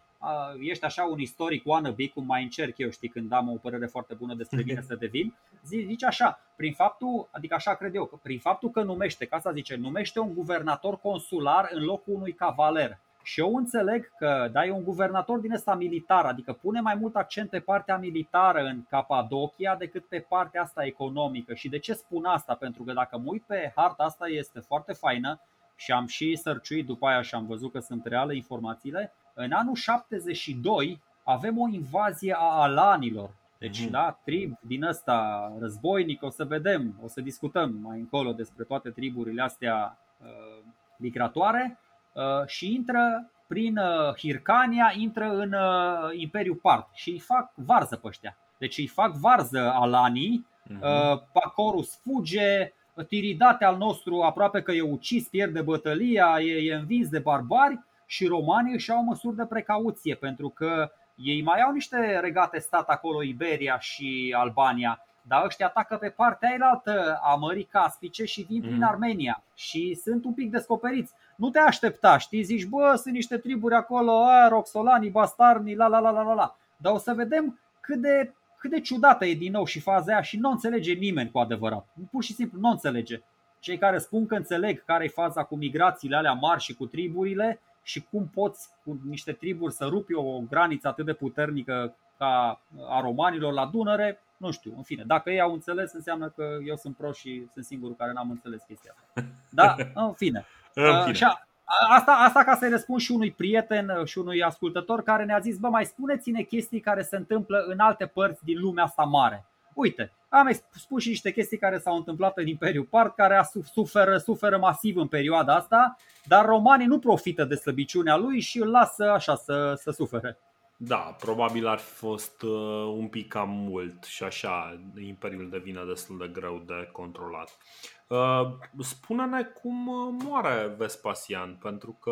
ești 0.60 0.86
așa 0.86 1.04
un 1.04 1.20
istoric 1.20 1.66
wannabe, 1.66 2.08
cum 2.08 2.26
mai 2.26 2.44
încerc 2.44 2.78
eu, 2.78 2.90
știi, 2.90 3.10
când 3.10 3.32
am 3.32 3.50
o 3.50 3.56
părere 3.56 3.86
foarte 3.86 4.14
bună 4.14 4.34
despre 4.34 4.64
mine 4.66 4.82
să 4.82 4.96
devin, 4.96 5.36
zice 5.64 6.06
așa, 6.06 6.40
prin 6.56 6.74
faptul, 6.74 7.28
adică 7.32 7.56
așa 7.56 7.76
cred 7.76 7.96
eu, 7.96 8.06
că 8.06 8.16
prin 8.16 8.40
faptul 8.40 8.70
că 8.70 8.84
numește, 8.84 9.26
ca 9.26 9.40
să 9.40 9.52
zice, 9.54 9.76
numește 9.76 10.20
un 10.20 10.34
guvernator 10.34 11.00
consular 11.00 11.70
în 11.72 11.84
locul 11.84 12.14
unui 12.14 12.34
cavaler. 12.34 13.00
Și 13.24 13.40
eu 13.40 13.56
înțeleg 13.56 14.12
că 14.18 14.50
dai 14.52 14.70
un 14.70 14.84
guvernator 14.84 15.40
din 15.40 15.54
ăsta 15.54 15.76
militar, 15.76 16.26
adică 16.26 16.54
pune 16.54 16.80
mai 16.80 16.96
mult 16.96 17.16
accent 17.16 17.50
pe 17.50 17.60
partea 17.60 17.98
militară 17.98 18.62
în 18.62 18.84
Capadocia 18.90 19.76
decât 19.76 20.06
pe 20.06 20.26
partea 20.30 20.62
asta 20.62 20.86
economică. 20.86 21.54
Și 21.54 21.70
de 21.70 21.80
ce 21.80 21.94
spun 21.94 22.26
asta? 22.26 22.54
Pentru 22.54 22.84
că 22.84 22.94
dacă 22.94 23.18
mă 23.18 23.24
uit 23.28 23.44
pe 23.44 23.72
harta 23.76 24.04
asta 24.04 24.28
este 24.28 24.60
foarte 24.60 24.94
faină 24.94 25.40
și 25.76 25.92
am 25.92 26.06
și 26.06 26.36
sărciuit 26.36 26.86
după 26.86 27.08
aia 27.08 27.22
și 27.22 27.36
am 27.36 27.46
văzut 27.46 27.72
că 27.72 27.80
sunt 27.80 28.06
reale 28.06 28.36
informațiile. 28.36 29.14
În 29.34 29.52
anul 29.52 29.76
72 29.76 31.02
avem 31.24 31.60
o 31.60 31.68
invazie 31.68 32.36
a 32.38 32.62
alanilor. 32.62 33.36
Deci, 33.58 33.86
mm-hmm. 33.86 33.90
da, 33.90 34.20
trib 34.24 34.58
din 34.62 34.84
ăsta 34.84 35.52
războinic, 35.60 36.24
o 36.24 36.30
să 36.30 36.44
vedem, 36.44 37.00
o 37.04 37.08
să 37.08 37.22
discutăm 37.22 37.80
mai 37.82 38.00
încolo 38.00 38.32
despre 38.32 38.64
toate 38.64 38.90
triburile 38.90 39.42
astea 39.42 39.98
uh, 40.22 40.64
migratoare 40.98 41.80
Uh, 42.16 42.48
și 42.48 42.74
intră 42.74 43.32
prin 43.48 43.78
uh, 43.78 44.16
Hircania, 44.18 44.94
intră 44.98 45.30
în 45.30 45.54
uh, 45.54 46.10
Imperiul 46.14 46.56
Part 46.56 46.88
și 46.94 47.10
îi 47.10 47.20
fac 47.20 47.52
varză 47.56 47.96
pe 47.96 48.08
ăștia. 48.08 48.38
Deci 48.58 48.78
îi 48.78 48.88
fac 48.88 49.14
varză 49.14 49.72
alanii 49.72 50.48
uh-huh. 50.70 51.32
Pacorus 51.34 52.00
fuge, 52.02 52.74
Tiridate 53.04 53.66
al 53.66 53.78
nostru 53.78 54.22
aproape 54.22 54.62
că 54.62 54.72
e 54.72 54.82
ucis, 54.82 55.28
pierde 55.28 55.62
bătălia, 55.62 56.36
e, 56.40 56.70
e 56.70 56.76
învins 56.76 57.10
de 57.10 57.20
barbari 57.20 57.80
și 58.06 58.26
romanii 58.26 58.74
își 58.74 58.92
au 58.92 59.04
măsuri 59.04 59.36
de 59.36 59.46
precauție 59.46 60.16
pentru 60.16 60.50
că 60.50 60.92
ei 61.16 61.44
mai 61.44 61.62
au 61.62 61.72
niște 61.72 62.20
regate 62.20 62.60
stat 62.60 62.88
acolo, 62.88 63.24
Iberia 63.24 63.80
și 63.80 64.36
Albania, 64.38 65.06
dar 65.22 65.46
ăștia 65.46 65.66
atacă 65.66 65.96
pe 65.96 66.10
partea 66.10 66.50
ailaltă 66.50 67.20
a 67.24 67.36
Mării 67.36 67.64
Caspice 67.64 68.26
și 68.26 68.46
vin 68.50 68.62
prin 68.62 68.76
mhm. 68.76 68.88
Armenia 68.88 69.44
și 69.54 70.00
sunt 70.04 70.26
un 70.26 70.34
pic 70.34 70.52
descoperiți. 70.52 71.14
Nu 71.36 71.50
te 71.50 71.60
aștepta, 71.60 72.18
știi, 72.18 72.44
zici, 72.44 72.66
bă, 72.66 72.94
sunt 73.02 73.14
niște 73.14 73.38
triburi 73.38 73.76
acolo, 73.76 74.12
a, 74.12 74.48
roxolani, 74.48 75.10
bastarni, 75.10 75.76
la 75.76 75.88
la 75.88 76.00
la 76.00 76.10
la 76.10 76.22
la 76.22 76.34
la. 76.34 76.56
Dar 76.78 76.94
o 76.94 76.98
să 76.98 77.14
vedem 77.14 77.60
cât 77.80 78.02
de, 78.02 78.34
cât 78.58 78.70
de 78.70 78.82
ciudată 78.82 79.26
e 79.26 79.34
din 79.34 79.52
nou 79.52 79.66
și 79.66 79.80
faza 79.80 80.14
aia 80.14 80.22
și 80.22 80.38
nu 80.38 80.50
înțelege 80.50 80.94
nimeni 80.94 81.32
cu 81.32 81.40
adevărat. 81.40 81.88
Pur 82.12 82.24
și 82.24 82.34
simplu 82.34 82.60
nu 82.60 82.70
înțelege. 82.70 83.22
Cei 83.60 83.78
care 83.78 83.98
spun 83.98 84.26
că 84.26 84.36
înțeleg 84.36 84.86
care 84.86 85.04
e 85.04 85.08
faza 85.08 85.44
cu 85.44 85.56
migrațiile 85.56 86.16
alea 86.16 86.34
mari 86.34 86.62
și 86.62 86.74
cu 86.74 86.86
triburile 86.86 87.60
și 87.84 88.02
cum 88.02 88.28
poți 88.28 88.70
cu 88.84 89.00
niște 89.10 89.32
triburi 89.32 89.74
să 89.74 89.86
rupi 89.86 90.14
o 90.14 90.40
graniță 90.40 90.88
atât 90.88 91.06
de 91.06 91.14
puternică 91.14 91.96
ca 92.18 92.62
a 92.88 93.02
romanilor 93.02 93.54
la 93.54 93.66
Dunăre, 93.66 94.22
nu 94.38 94.52
știu, 94.52 94.74
în 94.78 94.84
fine, 94.84 95.04
dacă 95.04 95.30
ei 95.30 95.42
au 95.42 95.54
înțeles, 95.54 95.94
înseamnă 95.94 96.30
că 96.30 96.58
eu 96.66 96.76
sunt 96.76 96.96
pro 96.96 97.12
și 97.12 97.48
sunt 97.54 97.66
singurul 97.66 97.96
care 97.96 98.12
n-am 98.12 98.30
înțeles 98.30 98.64
chestia 98.64 98.96
asta. 98.98 99.30
Da, 99.50 99.76
în 100.06 100.14
fine. 100.14 100.46
în 100.74 101.14
fine. 101.14 101.28
Uh, 101.28 101.44
asta, 101.90 102.12
asta 102.12 102.44
ca 102.44 102.56
să-i 102.56 102.70
răspund 102.70 103.00
și 103.00 103.12
unui 103.12 103.32
prieten 103.32 103.90
uh, 103.90 104.06
și 104.06 104.18
unui 104.18 104.44
ascultător 104.44 105.04
care 105.04 105.24
ne-a 105.24 105.40
zis, 105.40 105.58
bă, 105.58 105.68
mai 105.68 105.86
spuneți-ne 105.86 106.42
chestii 106.42 106.80
care 106.80 107.02
se 107.02 107.16
întâmplă 107.16 107.66
în 107.68 107.80
alte 107.80 108.06
părți 108.06 108.44
din 108.44 108.60
lumea 108.60 108.84
asta 108.84 109.04
mare. 109.04 109.46
Uite, 109.74 110.12
am 110.30 110.60
spus 110.72 111.02
și 111.02 111.08
niște 111.10 111.32
chestii 111.32 111.58
care 111.58 111.78
s-au 111.78 111.96
întâmplat 111.96 112.38
în 112.38 112.48
Imperiul 112.48 112.86
Part, 112.86 113.16
care 113.16 113.42
suferă, 113.74 114.18
suferă 114.18 114.58
masiv 114.58 114.98
în 114.98 115.08
perioada 115.08 115.56
asta, 115.56 115.98
dar 116.24 116.46
romanii 116.46 116.88
nu 116.88 117.00
profită 117.00 117.44
de 117.44 117.56
slăbiciunea 117.56 118.16
lui 118.16 118.40
și 118.40 118.60
îl 118.60 118.70
lasă 118.70 119.12
așa 119.12 119.36
să, 119.36 119.74
să 119.76 119.92
sufere. 119.92 120.38
Da, 120.78 121.16
probabil 121.20 121.68
ar 121.68 121.78
fi 121.78 121.94
fost 121.94 122.42
uh, 122.42 122.52
un 122.98 123.08
pic 123.08 123.28
cam 123.28 123.50
mult 123.50 124.04
și 124.04 124.24
așa 124.24 124.80
Imperiul 125.06 125.50
devine 125.50 125.82
destul 125.88 126.18
de 126.18 126.28
greu 126.28 126.64
de 126.66 126.90
controlat. 126.92 127.58
Uh, 128.08 128.52
spune-ne 128.80 129.44
cum 129.44 129.88
uh, 129.88 130.24
moare 130.24 130.76
Vespasian, 130.78 131.58
pentru 131.62 131.98
că 132.02 132.12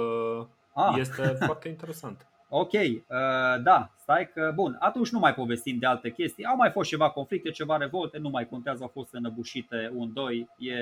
ah. 0.74 0.96
este 0.98 1.22
foarte 1.46 1.68
interesant. 1.68 2.28
Ok, 2.50 2.72
uh, 2.72 3.00
da, 3.64 3.92
stai 3.96 4.30
că, 4.34 4.52
bun, 4.56 4.76
atunci 4.80 5.10
nu 5.10 5.20
mai 5.20 5.34
povestim 5.34 5.78
de 5.78 5.86
alte 5.86 6.12
chestii. 6.12 6.46
Au 6.46 6.56
mai 6.56 6.72
fost 6.72 6.90
ceva 6.90 7.10
conflicte, 7.10 7.52
ceva 7.52 7.78
revolte, 7.78 8.18
nu 8.18 8.30
mai 8.30 8.48
contează, 8.48 8.84
au 8.84 8.92
fost 8.94 9.14
înăbușite 9.14 9.92
un, 9.96 10.14
doi, 10.14 10.50
e, 10.58 10.74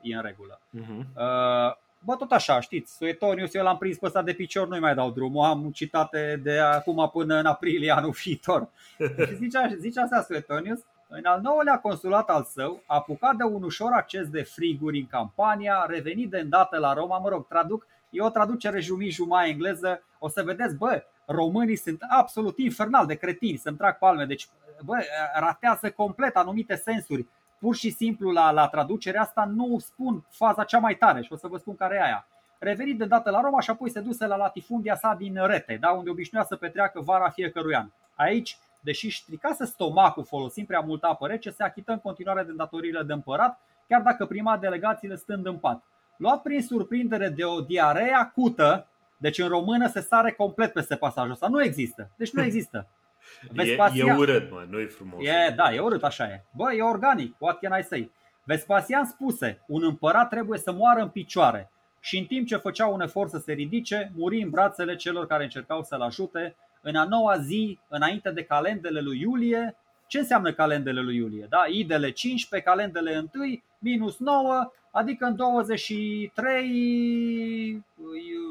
e 0.00 0.14
în 0.14 0.22
regulă. 0.22 0.60
Uh-huh. 0.76 1.06
Uh, 1.16 1.76
Bă, 2.04 2.14
tot 2.14 2.30
așa, 2.30 2.60
știți, 2.60 2.96
Suetonius, 2.96 3.54
eu 3.54 3.62
l-am 3.62 3.78
prins 3.78 3.98
pe 3.98 4.06
ăsta 4.06 4.22
de 4.22 4.32
picior, 4.32 4.68
nu-i 4.68 4.80
mai 4.80 4.94
dau 4.94 5.10
drumul, 5.10 5.44
am 5.44 5.70
citate 5.70 6.40
de 6.42 6.58
acum 6.58 7.10
până 7.12 7.38
în 7.38 7.46
aprilie 7.46 7.90
anul 7.90 8.14
viitor. 8.22 8.68
Și 9.28 9.34
zicea, 9.34 9.68
zicea 9.78 10.02
asta 10.02 10.22
Suetonius, 10.22 10.80
în 11.08 11.24
al 11.24 11.40
nouălea 11.40 11.78
consulat 11.78 12.28
al 12.28 12.44
său, 12.44 12.82
apucat 12.86 13.34
de 13.34 13.44
un 13.44 13.62
ușor 13.62 13.92
acces 13.92 14.28
de 14.28 14.42
friguri 14.42 14.98
în 14.98 15.06
campania, 15.06 15.84
revenit 15.88 16.30
de 16.30 16.38
îndată 16.38 16.78
la 16.78 16.92
Roma, 16.92 17.18
mă 17.18 17.28
rog, 17.28 17.46
traduc, 17.46 17.86
e 18.10 18.22
o 18.22 18.30
traducere 18.30 18.80
jumii 18.80 19.10
jumai 19.10 19.50
engleză, 19.50 20.02
o 20.18 20.28
să 20.28 20.42
vedeți, 20.42 20.76
bă, 20.76 21.02
românii 21.26 21.76
sunt 21.76 22.02
absolut 22.08 22.58
infernal 22.58 23.06
de 23.06 23.14
cretini, 23.14 23.56
să-mi 23.56 23.76
trag 23.76 23.98
palme, 23.98 24.24
deci, 24.24 24.48
bă, 24.84 24.96
ratează 25.34 25.90
complet 25.90 26.36
anumite 26.36 26.74
sensuri 26.74 27.26
pur 27.58 27.74
și 27.74 27.90
simplu 27.90 28.30
la, 28.30 28.50
la 28.50 28.68
traducerea 28.68 29.20
asta 29.20 29.50
nu 29.54 29.78
spun 29.78 30.24
faza 30.30 30.64
cea 30.64 30.78
mai 30.78 30.94
tare 30.94 31.22
și 31.22 31.32
o 31.32 31.36
să 31.36 31.46
vă 31.46 31.56
spun 31.56 31.76
care 31.76 31.94
e 31.94 32.02
aia. 32.02 32.26
Revenit 32.58 32.98
de 32.98 33.04
dată 33.04 33.30
la 33.30 33.40
Roma 33.40 33.60
și 33.60 33.70
apoi 33.70 33.90
se 33.90 34.00
duse 34.00 34.26
la 34.26 34.36
latifundia 34.36 34.96
sa 34.96 35.14
din 35.18 35.46
Rete, 35.46 35.76
da, 35.80 35.90
unde 35.90 36.10
obișnuia 36.10 36.44
să 36.44 36.56
petreacă 36.56 37.00
vara 37.00 37.28
fiecărui 37.28 37.74
an. 37.74 37.88
Aici, 38.14 38.58
deși 38.80 39.10
stricase 39.10 39.64
stomacul 39.64 40.24
folosind 40.24 40.66
prea 40.66 40.80
multă 40.80 41.06
apă 41.06 41.26
rece, 41.26 41.50
se 41.50 41.62
achită 41.62 41.92
în 41.92 41.98
continuare 41.98 42.42
de 42.42 42.52
datoriile 42.52 43.02
de 43.02 43.12
împărat, 43.12 43.60
chiar 43.88 44.02
dacă 44.02 44.26
prima 44.26 44.56
delegațiile 44.56 45.16
stând 45.16 45.46
în 45.46 45.56
pat. 45.56 45.82
Luat 46.16 46.42
prin 46.42 46.62
surprindere 46.62 47.28
de 47.28 47.44
o 47.44 47.60
diaree 47.60 48.12
acută, 48.12 48.86
deci 49.16 49.38
în 49.38 49.48
română 49.48 49.88
se 49.88 50.00
sare 50.00 50.32
complet 50.32 50.72
peste 50.72 50.96
pasajul 50.96 51.30
ăsta, 51.30 51.48
nu 51.48 51.62
există. 51.62 52.10
Deci 52.16 52.32
nu 52.32 52.42
există. 52.42 52.86
Vespasian... 53.52 54.08
E, 54.08 54.10
e 54.10 54.16
urât, 54.16 54.50
mă, 54.50 54.66
nu 54.68 54.78
e 54.78 54.86
frumos. 54.86 55.26
E, 55.26 55.52
da, 55.56 55.74
e 55.74 55.80
urât, 55.80 56.02
așa 56.04 56.24
e. 56.24 56.44
Bă, 56.50 56.72
e 56.72 56.82
organic, 56.82 57.34
what 57.38 57.58
can 57.58 57.78
I 57.78 57.82
say? 57.82 58.10
Vespasian 58.44 59.04
spuse, 59.04 59.62
un 59.66 59.84
împărat 59.84 60.28
trebuie 60.28 60.58
să 60.58 60.72
moară 60.72 61.00
în 61.00 61.08
picioare 61.08 61.70
și 62.00 62.18
în 62.18 62.24
timp 62.24 62.46
ce 62.46 62.56
făcea 62.56 62.86
un 62.86 63.00
efort 63.00 63.30
să 63.30 63.38
se 63.38 63.52
ridice, 63.52 64.12
muri 64.16 64.42
în 64.42 64.50
brațele 64.50 64.96
celor 64.96 65.26
care 65.26 65.42
încercau 65.42 65.82
să-l 65.82 66.00
ajute. 66.00 66.56
În 66.82 66.94
a 66.94 67.04
noua 67.04 67.38
zi, 67.38 67.78
înainte 67.88 68.30
de 68.30 68.44
calendele 68.44 69.00
lui 69.00 69.20
Iulie, 69.20 69.76
ce 70.06 70.18
înseamnă 70.18 70.52
calendele 70.52 71.00
lui 71.00 71.16
Iulie? 71.16 71.46
Da? 71.48 71.64
Idele 71.68 72.10
15, 72.10 72.68
calendele 72.68 73.28
1, 73.34 73.44
minus 73.78 74.18
9, 74.18 74.72
adică 74.90 75.24
în 75.24 75.36
23 75.36 77.84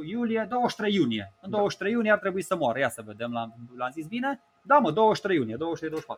iulie, 0.06 0.46
23 0.50 0.94
iunie. 0.94 1.34
În 1.42 1.50
23 1.50 1.92
iunie 1.92 2.12
ar 2.12 2.20
trebui 2.20 2.42
să 2.42 2.56
moară. 2.56 2.80
Ia 2.80 2.90
să 2.90 3.04
vedem, 3.06 3.32
l-am, 3.32 3.54
l-am 3.78 3.92
zis 3.92 4.08
bine? 4.08 4.42
Da, 4.62 4.78
mă, 4.78 4.92
23 4.92 5.38
iunie, 5.38 5.56
23-24. 5.56 5.58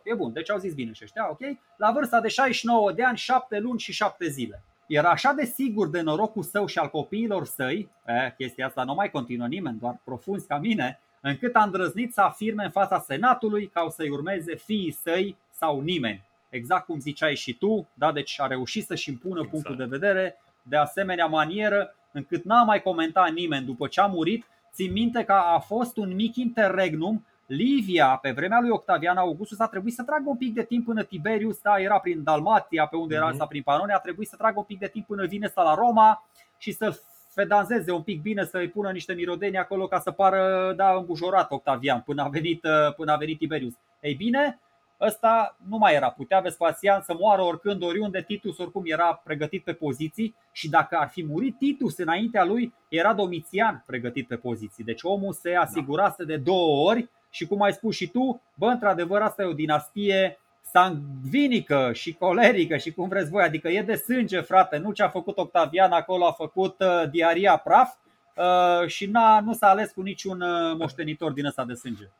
E 0.02 0.14
bun, 0.14 0.32
deci 0.32 0.50
au 0.50 0.58
zis 0.58 0.74
bine 0.74 0.92
și 0.92 1.02
ăștia, 1.04 1.30
ok? 1.30 1.40
La 1.76 1.92
vârsta 1.92 2.20
de 2.20 2.28
69 2.28 2.92
de 2.92 3.04
ani, 3.04 3.16
7 3.16 3.58
luni 3.58 3.78
și 3.78 3.92
7 3.92 4.28
zile. 4.28 4.62
Era 4.86 5.10
așa 5.10 5.32
de 5.32 5.44
sigur 5.44 5.88
de 5.88 6.00
norocul 6.00 6.42
său 6.42 6.66
și 6.66 6.78
al 6.78 6.90
copiilor 6.90 7.46
săi, 7.46 7.90
eh, 8.04 8.34
chestia 8.36 8.66
asta 8.66 8.84
nu 8.84 8.94
mai 8.94 9.10
continuă 9.10 9.46
nimeni, 9.46 9.78
doar 9.78 10.00
profunzi 10.04 10.46
ca 10.46 10.58
mine, 10.58 11.00
încât 11.20 11.54
a 11.54 11.62
îndrăznit 11.62 12.12
să 12.12 12.20
afirme 12.20 12.64
în 12.64 12.70
fața 12.70 12.98
senatului 12.98 13.66
ca 13.66 13.82
o 13.82 13.90
să-i 13.90 14.10
urmeze 14.10 14.54
fiii 14.54 14.92
săi 14.92 15.36
sau 15.50 15.80
nimeni. 15.80 16.22
Exact 16.48 16.84
cum 16.84 16.98
ziceai 16.98 17.34
și 17.36 17.54
tu, 17.54 17.88
da, 17.94 18.12
deci 18.12 18.40
a 18.40 18.46
reușit 18.46 18.84
să-și 18.84 19.08
impună 19.08 19.34
exact. 19.34 19.50
punctul 19.50 19.76
de 19.76 19.96
vedere 19.96 20.36
de 20.62 20.76
asemenea 20.76 21.26
manieră 21.26 21.94
încât 22.12 22.44
n-a 22.44 22.62
mai 22.62 22.82
comentat 22.82 23.30
nimeni 23.32 23.66
după 23.66 23.86
ce 23.86 24.00
a 24.00 24.06
murit. 24.06 24.46
Țin 24.72 24.92
minte 24.92 25.24
că 25.24 25.32
a 25.32 25.58
fost 25.58 25.96
un 25.96 26.14
mic 26.14 26.36
interregnum 26.36 27.24
Livia, 27.46 28.18
pe 28.22 28.30
vremea 28.30 28.60
lui 28.60 28.70
Octavian 28.70 29.16
Augustus, 29.16 29.58
a 29.58 29.66
trebuit 29.66 29.94
să 29.94 30.02
tragă 30.02 30.28
un 30.28 30.36
pic 30.36 30.54
de 30.54 30.62
timp 30.62 30.84
până 30.84 31.02
Tiberius, 31.02 31.60
da, 31.60 31.80
era 31.80 31.98
prin 31.98 32.22
Dalmatia, 32.22 32.86
pe 32.86 32.96
unde 32.96 33.14
era 33.14 33.32
mm-hmm. 33.32 33.48
prin 33.48 33.62
Panonia, 33.62 33.96
a 33.96 33.98
trebuit 33.98 34.28
să 34.28 34.36
tragă 34.36 34.58
un 34.58 34.64
pic 34.64 34.78
de 34.78 34.86
timp 34.86 35.06
până 35.06 35.26
vine 35.26 35.46
să 35.46 35.60
la 35.60 35.74
Roma 35.74 36.24
și 36.58 36.72
să 36.72 37.00
fedanzeze 37.34 37.92
un 37.92 38.02
pic 38.02 38.22
bine, 38.22 38.44
să-i 38.44 38.68
pună 38.68 38.90
niște 38.90 39.12
mirodeni 39.12 39.58
acolo 39.58 39.86
ca 39.86 39.98
să 39.98 40.10
pară 40.10 40.72
da, 40.76 40.92
îmbujorat 40.92 41.50
Octavian 41.50 42.00
până 42.00 42.22
a 42.22 42.28
venit, 42.28 42.60
până 42.96 43.12
a 43.12 43.16
venit 43.16 43.38
Tiberius. 43.38 43.74
Ei 44.00 44.14
bine, 44.14 44.60
ăsta 45.00 45.56
nu 45.68 45.76
mai 45.76 45.94
era. 45.94 46.10
Putea 46.10 46.40
Vespasian 46.40 47.00
să 47.02 47.14
moară 47.18 47.42
oricând, 47.42 47.82
oriunde, 47.82 48.22
Titus 48.22 48.58
oricum 48.58 48.82
era 48.84 49.20
pregătit 49.24 49.64
pe 49.64 49.72
poziții 49.72 50.34
și 50.52 50.68
dacă 50.68 50.96
ar 50.96 51.08
fi 51.08 51.24
murit 51.24 51.58
Titus 51.58 51.98
înaintea 51.98 52.44
lui, 52.44 52.74
era 52.88 53.12
Domitian 53.12 53.82
pregătit 53.86 54.26
pe 54.26 54.36
poziții. 54.36 54.84
Deci 54.84 55.02
omul 55.02 55.32
se 55.32 55.54
asigurase 55.54 56.24
de 56.24 56.36
două 56.36 56.88
ori 56.88 57.08
și 57.30 57.46
cum 57.46 57.62
ai 57.62 57.72
spus 57.72 57.94
și 57.94 58.08
tu, 58.08 58.42
bă, 58.54 58.66
într-adevăr 58.66 59.20
asta 59.20 59.42
e 59.42 59.46
o 59.46 59.52
dinastie 59.52 60.38
sangvinică 60.72 61.90
și 61.92 62.14
colerică 62.14 62.76
și 62.76 62.92
cum 62.92 63.08
vreți 63.08 63.30
voi, 63.30 63.42
adică 63.42 63.68
e 63.68 63.82
de 63.82 63.94
sânge, 63.94 64.40
frate, 64.40 64.76
nu 64.76 64.92
ce 64.92 65.02
a 65.02 65.08
făcut 65.08 65.38
Octavian 65.38 65.92
acolo, 65.92 66.26
a 66.26 66.32
făcut 66.32 66.80
uh, 66.80 67.10
diaria 67.10 67.56
praf 67.56 67.94
uh, 68.36 68.88
și 68.88 69.06
n-a, 69.06 69.40
nu 69.40 69.52
s-a 69.52 69.68
ales 69.68 69.90
cu 69.92 70.02
niciun 70.02 70.40
uh, 70.40 70.76
moștenitor 70.78 71.32
din 71.32 71.46
ăsta 71.46 71.64
de 71.64 71.74
sânge. 71.74 72.10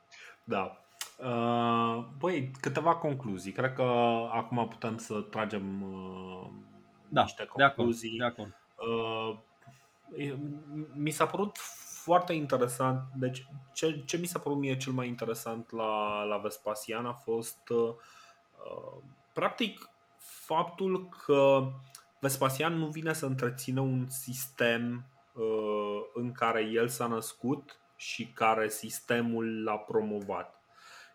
Da. 0.44 0.76
Uh, 1.18 2.04
băi, 2.18 2.50
câteva 2.60 2.94
concluzii. 2.94 3.52
Cred 3.52 3.72
că 3.72 3.82
acum 4.32 4.68
putem 4.68 4.96
să 4.96 5.14
tragem 5.14 5.82
uh, 5.82 6.48
da, 7.08 7.22
niște 7.22 7.44
concluzii. 7.44 8.16
De 8.18 8.24
acord, 8.24 8.54
de 8.76 8.84
acord. 8.84 9.42
Uh, 10.26 10.38
mi 10.94 11.10
s-a 11.10 11.26
părut 11.26 11.56
foarte 12.02 12.32
interesant. 12.32 13.00
Deci, 13.14 13.46
ce, 13.72 14.02
ce 14.06 14.16
mi 14.16 14.26
s-a 14.26 14.38
părut 14.38 14.58
mie 14.58 14.76
cel 14.76 14.92
mai 14.92 15.08
interesant 15.08 15.72
la, 15.72 16.22
la 16.22 16.36
Vespasian 16.36 17.06
a 17.06 17.12
fost 17.12 17.68
uh, 17.68 17.94
practic 19.32 19.90
faptul 20.18 21.08
că 21.08 21.70
Vespasian 22.20 22.74
nu 22.74 22.86
vine 22.86 23.12
să 23.12 23.26
întrețină 23.26 23.80
un 23.80 24.08
sistem 24.08 25.04
uh, 25.32 26.00
în 26.14 26.32
care 26.32 26.62
el 26.62 26.88
s-a 26.88 27.06
născut 27.06 27.80
și 27.96 28.26
care 28.26 28.68
sistemul 28.68 29.62
l-a 29.62 29.76
promovat. 29.76 30.62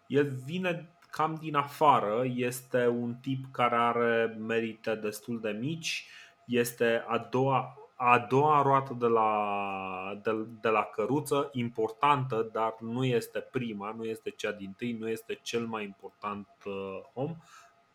El 0.07 0.29
vine 0.45 0.97
cam 1.11 1.35
din 1.35 1.55
afară, 1.55 2.23
este 2.25 2.87
un 2.87 3.15
tip 3.15 3.45
care 3.51 3.75
are 3.75 4.35
merite 4.39 4.95
destul 4.95 5.39
de 5.39 5.49
mici, 5.49 6.07
este 6.45 7.03
a 7.07 7.17
doua 7.17 7.77
a 7.95 8.19
doua 8.19 8.61
roată 8.61 8.95
de 8.99 9.07
la, 9.07 10.19
de, 10.23 10.45
de 10.61 10.69
la 10.69 10.83
căruță, 10.83 11.49
importantă, 11.51 12.49
dar 12.51 12.75
nu 12.79 13.05
este 13.05 13.39
prima, 13.39 13.93
nu 13.97 14.03
este 14.03 14.29
cea 14.29 14.51
din 14.51 14.73
tâi, 14.77 14.91
nu 14.91 15.09
este 15.09 15.39
cel 15.41 15.65
mai 15.65 15.83
important 15.83 16.47
uh, 16.65 16.99
om. 17.13 17.35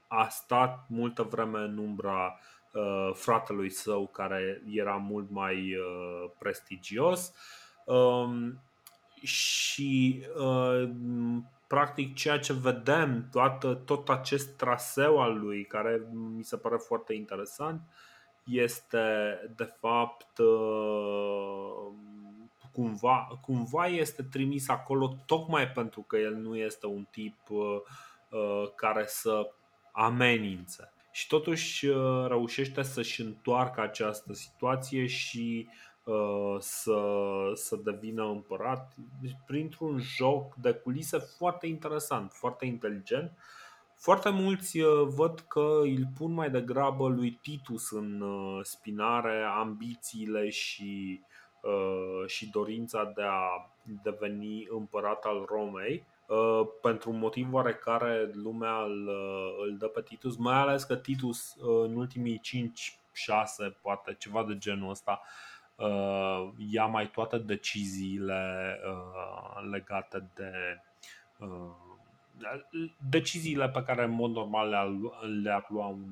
a 0.09 0.28
stat 0.28 0.85
multă 0.89 1.22
vreme 1.22 1.59
în 1.59 1.78
umbra 1.78 2.39
uh, 2.72 3.10
fratelui 3.14 3.70
său 3.70 4.06
care 4.06 4.62
era 4.66 4.97
mult 4.97 5.31
mai 5.31 5.74
uh, 5.74 6.31
prestigios 6.39 7.32
um, 7.85 8.60
și 9.22 10.22
uh, 10.36 10.89
practic 11.66 12.14
ceea 12.14 12.39
ce 12.39 12.52
vedem, 12.52 13.28
toată, 13.32 13.74
tot 13.74 14.09
acest 14.09 14.56
traseu 14.56 15.20
al 15.20 15.39
lui, 15.39 15.64
care 15.64 16.02
mi 16.12 16.44
se 16.44 16.56
pare 16.56 16.77
foarte 16.77 17.14
interesant, 17.14 17.81
este 18.51 18.98
de 19.56 19.64
fapt 19.81 20.39
uh, 20.39 21.86
cumva, 22.72 23.39
cumva 23.40 23.86
este 23.86 24.22
trimis 24.22 24.68
acolo 24.68 25.16
tocmai 25.27 25.68
pentru 25.68 26.01
că 26.01 26.16
el 26.16 26.35
nu 26.35 26.56
este 26.56 26.86
un 26.86 27.06
tip 27.10 27.36
uh, 27.48 27.81
uh, 28.31 28.68
care 28.74 29.05
să 29.06 29.51
amenințe. 29.93 30.93
Și 31.12 31.27
totuși 31.27 31.86
reușește 32.27 32.82
să-și 32.82 33.20
întoarcă 33.20 33.81
această 33.81 34.32
situație 34.32 35.06
și 35.06 35.68
să, 36.59 37.01
să 37.55 37.77
devină 37.85 38.24
împărat 38.24 38.94
printr-un 39.47 39.98
joc 39.98 40.55
de 40.55 40.72
culise 40.72 41.18
foarte 41.18 41.66
interesant, 41.66 42.32
foarte 42.32 42.66
inteligent 42.66 43.32
foarte 44.01 44.28
mulți 44.31 44.81
uh, 44.81 45.09
văd 45.09 45.40
că 45.40 45.78
îl 45.82 46.09
pun 46.18 46.32
mai 46.32 46.51
degrabă 46.51 47.09
lui 47.09 47.39
Titus 47.43 47.90
în 47.90 48.20
uh, 48.20 48.60
spinare 48.62 49.43
ambițiile 49.43 50.48
și, 50.48 51.20
uh, 51.62 52.27
și 52.27 52.51
dorința 52.51 53.12
de 53.14 53.22
a 53.22 53.70
deveni 54.02 54.66
împărat 54.70 55.24
al 55.24 55.44
Romei. 55.48 56.06
Pentru 56.82 57.10
un 57.10 57.18
motiv 57.18 57.52
oarecare 57.52 58.31
lumea 58.32 58.82
îl, 58.82 59.09
îl 59.62 59.77
dă 59.78 59.86
pe 59.86 60.02
Titus, 60.02 60.36
mai 60.36 60.55
ales 60.55 60.85
că 60.85 60.97
Titus 60.97 61.56
în 61.60 61.97
ultimii 61.97 62.40
5-6, 62.40 63.77
poate 63.82 64.16
ceva 64.18 64.44
de 64.44 64.59
genul 64.59 64.90
ăsta, 64.90 65.22
ia 66.56 66.85
mai 66.86 67.10
toate 67.10 67.39
deciziile 67.39 68.81
legate 69.70 70.31
de 70.35 70.52
deciziile 73.10 73.68
pe 73.68 73.82
care 73.82 74.04
în 74.04 74.10
mod 74.10 74.30
normal 74.30 74.68
le-ar 75.42 75.66
lua 75.68 75.86
un 75.86 76.04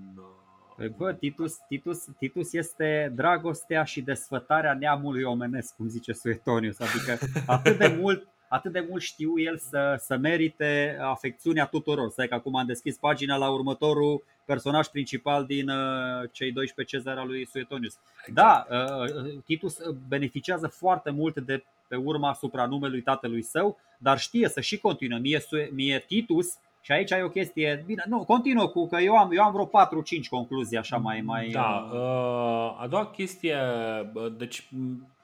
Păi 0.78 0.88
bă, 0.88 1.12
Titus, 1.12 1.56
Titus, 1.68 2.04
Titus 2.18 2.52
este 2.52 3.12
dragostea 3.14 3.84
și 3.84 4.00
desfătarea 4.00 4.74
neamului 4.74 5.22
omenesc, 5.22 5.76
cum 5.76 5.88
zice 5.88 6.12
Suetonius. 6.12 6.80
Adică 6.80 7.18
atât 7.56 7.78
de 7.78 7.96
mult, 8.00 8.28
atât 8.48 8.72
de 8.72 8.86
mult 8.88 9.02
știu 9.02 9.38
el 9.38 9.58
să, 9.58 9.96
să 9.98 10.16
merite 10.16 10.98
afecțiunea 11.00 11.66
tuturor. 11.66 12.10
Stai 12.10 12.28
că 12.28 12.34
acum 12.34 12.56
am 12.56 12.66
deschis 12.66 12.96
pagina 12.96 13.36
la 13.36 13.50
următorul 13.50 14.24
personaj 14.44 14.86
principal 14.86 15.44
din 15.44 15.68
uh, 15.68 16.28
cei 16.32 16.52
12 16.52 16.96
cezari 16.96 17.20
al 17.20 17.26
lui 17.26 17.46
Suetonius. 17.46 17.98
Exact. 18.26 18.68
Da, 18.68 18.76
uh, 18.76 19.42
Titus 19.44 19.78
beneficiază 20.08 20.66
foarte 20.66 21.10
mult 21.10 21.40
de 21.40 21.64
pe 21.88 21.96
urma 21.96 22.32
supranumelui 22.32 23.02
tatălui 23.02 23.42
său, 23.42 23.78
dar 23.98 24.18
știe 24.18 24.48
să 24.48 24.60
și 24.60 24.78
continuă. 24.78 25.18
Mie, 25.18 25.40
mie 25.72 26.04
Titus, 26.06 26.58
și 26.80 26.92
aici 26.92 27.12
ai 27.12 27.22
o 27.22 27.28
chestie, 27.28 27.82
bine, 27.86 28.04
nu, 28.06 28.24
continuă 28.24 28.68
cu 28.68 28.86
că 28.86 28.96
eu 28.96 29.16
am, 29.16 29.32
eu 29.32 29.42
am 29.42 29.52
vreo 29.52 29.66
4-5 29.66 29.70
concluzii 30.30 30.76
așa 30.76 30.96
mai... 30.96 31.20
mai 31.20 31.48
da, 31.48 31.88
uh, 31.92 32.82
a 32.82 32.86
doua 32.90 33.06
chestie, 33.06 33.56
deci 34.36 34.68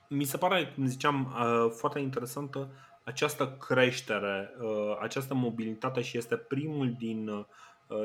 mi 0.08 0.24
se 0.24 0.36
pare, 0.36 0.72
cum 0.74 0.86
ziceam, 0.86 1.34
uh, 1.38 1.70
foarte 1.70 1.98
interesantă 1.98 2.68
această 3.04 3.56
creștere, 3.66 4.50
uh, 4.60 4.98
această 5.00 5.34
mobilitate 5.34 6.00
și 6.00 6.18
este 6.18 6.36
primul 6.36 6.94
din, 6.98 7.28
uh, 7.28 7.44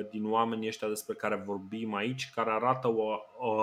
din 0.09 0.31
oamenii 0.31 0.67
ăștia 0.67 0.87
despre 0.87 1.15
care 1.15 1.43
vorbim 1.45 1.95
aici, 1.95 2.29
care 2.35 2.49
arată 2.51 2.87
o, 2.87 3.17
o 3.37 3.55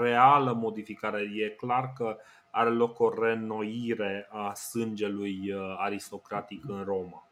reală 0.00 0.52
modificare. 0.52 1.20
E 1.34 1.48
clar 1.48 1.92
că 1.96 2.16
are 2.54 2.70
loc 2.70 2.98
o 2.98 3.08
renoire 3.08 4.28
a 4.30 4.54
sângelui 4.54 5.52
uh, 5.52 5.74
aristocratic 5.78 6.64
în 6.68 6.84
Roma. 6.84 7.28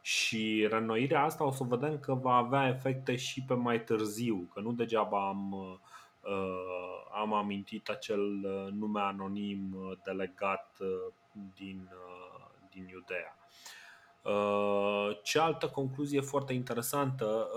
Și 0.00 0.66
renoirea 0.70 1.24
asta 1.24 1.44
o 1.44 1.50
să 1.50 1.64
vedem 1.64 1.98
că 1.98 2.14
va 2.14 2.34
avea 2.34 2.68
efecte 2.68 3.16
și 3.16 3.42
pe 3.42 3.54
mai 3.54 3.84
târziu, 3.84 4.50
că 4.54 4.60
nu 4.60 4.72
degeaba 4.72 5.28
am, 5.28 5.52
uh, 5.52 5.78
am 7.20 7.32
amintit 7.32 7.88
acel 7.88 8.44
uh, 8.44 8.72
nume 8.72 9.00
anonim 9.00 9.76
delegat 10.04 10.76
din, 11.54 11.88
din 12.70 12.88
Iudea. 12.88 13.38
Ce 15.22 15.38
altă 15.38 15.68
concluzie 15.68 16.20
foarte 16.20 16.52
interesantă, 16.52 17.48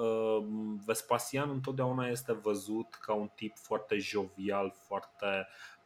Vespasian 0.86 1.50
întotdeauna 1.50 2.08
este 2.08 2.34
văzut 2.34 2.94
ca 2.94 3.14
un 3.14 3.30
tip 3.36 3.58
foarte 3.58 3.98
jovial, 3.98 4.74
foarte 4.88 5.26
Uh, 5.26 5.79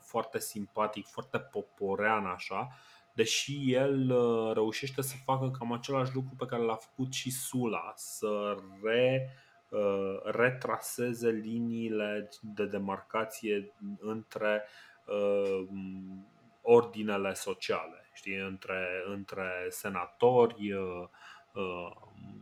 foarte 0.00 0.38
simpatic, 0.38 1.06
foarte 1.06 1.38
poporean 1.38 2.26
așa, 2.26 2.68
deși 3.12 3.72
el 3.72 4.10
uh, 4.10 4.52
reușește 4.54 5.02
să 5.02 5.14
facă 5.24 5.50
cam 5.58 5.72
același 5.72 6.14
lucru 6.14 6.34
pe 6.38 6.46
care 6.46 6.62
l-a 6.62 6.74
făcut 6.74 7.12
și 7.12 7.30
Sula, 7.30 7.92
să 7.96 8.56
re, 8.82 9.30
uh, 9.68 10.20
retraseze 10.24 11.30
liniile 11.30 12.28
de 12.40 12.66
demarcație 12.66 13.72
între 14.00 14.64
ordinele 16.62 17.34
sociale, 17.34 18.10
știi, 18.12 18.36
între, 18.36 18.86
între 19.06 19.66
senatori, 19.68 20.74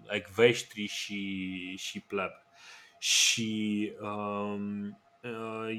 ecveștri 0.09 0.87
și, 0.87 1.74
și 1.77 2.01
plebe. 2.01 2.43
Și 2.99 3.93
um, 4.01 4.99
Uh, 5.01 5.06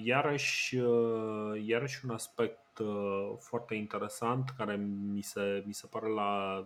iarăși, 0.03 0.76
uh, 0.76 1.64
iarăși 1.65 2.06
un 2.06 2.11
aspect 2.11 2.78
uh, 2.78 3.36
foarte 3.40 3.76
interesant 3.76 4.49
care 4.57 4.76
mi 5.14 5.22
se, 5.22 5.64
mi 5.65 5.74
se 5.74 5.88
pare 5.88 6.07
la 6.07 6.64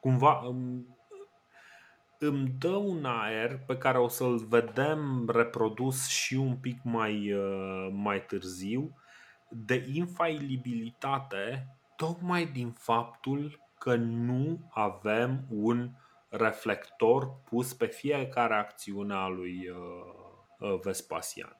cumva 0.00 0.42
îmi, 0.46 0.86
îmi 2.18 2.54
dă 2.58 2.74
un 2.76 3.04
aer 3.04 3.58
pe 3.66 3.78
care 3.78 3.98
o 3.98 4.08
să-l 4.08 4.36
vedem 4.36 5.28
reprodus 5.28 6.06
și 6.06 6.34
un 6.34 6.56
pic 6.56 6.82
mai, 6.82 7.34
mai 7.90 8.24
târziu 8.24 8.94
de 9.48 9.86
infailibilitate 9.92 11.76
tocmai 11.96 12.46
din 12.46 12.70
faptul 12.70 13.60
că 13.78 13.94
nu 13.94 14.70
avem 14.70 15.44
un 15.50 15.90
reflector 16.28 17.40
pus 17.44 17.72
pe 17.72 17.86
fiecare 17.86 18.54
acțiune 18.54 19.14
a 19.14 19.26
lui 19.26 19.70
Vespasian. 20.82 21.56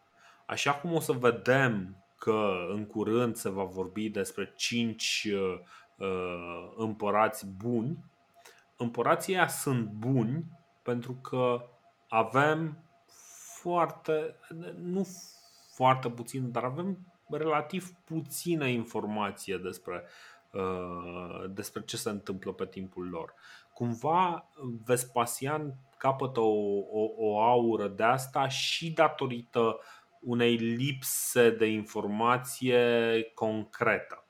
Așa 0.48 0.74
cum 0.74 0.94
o 0.94 1.00
să 1.00 1.12
vedem 1.12 2.04
că 2.18 2.66
în 2.70 2.86
curând 2.86 3.36
se 3.36 3.48
va 3.48 3.64
vorbi 3.64 4.08
despre 4.08 4.52
cinci 4.56 5.28
uh, 5.32 5.58
uh 5.96 6.72
împărați 6.76 7.46
buni, 7.46 8.04
împărații 8.76 9.32
ăia 9.32 9.48
sunt 9.48 9.88
buni 9.88 10.44
pentru 10.82 11.12
că 11.12 11.68
avem 12.08 12.78
foarte, 13.60 14.34
nu 14.76 15.06
foarte 15.74 16.10
puțin, 16.10 16.50
dar 16.50 16.64
avem 16.64 16.98
relativ 17.30 17.90
puțină 18.04 18.66
informație 18.66 19.56
despre, 19.56 20.04
uh, 20.52 21.44
despre 21.50 21.82
ce 21.82 21.96
se 21.96 22.10
întâmplă 22.10 22.52
pe 22.52 22.66
timpul 22.66 23.08
lor. 23.08 23.34
Cumva 23.72 24.48
Vespasian 24.84 25.74
capătă 25.96 26.40
o, 26.40 26.78
o, 26.90 27.10
o 27.16 27.40
aură 27.40 27.88
de 27.88 28.02
asta 28.02 28.48
și 28.48 28.90
datorită 28.90 29.78
unei 30.28 30.54
lipse 30.54 31.50
de 31.50 31.66
informație 31.66 33.22
concretă. 33.34 34.24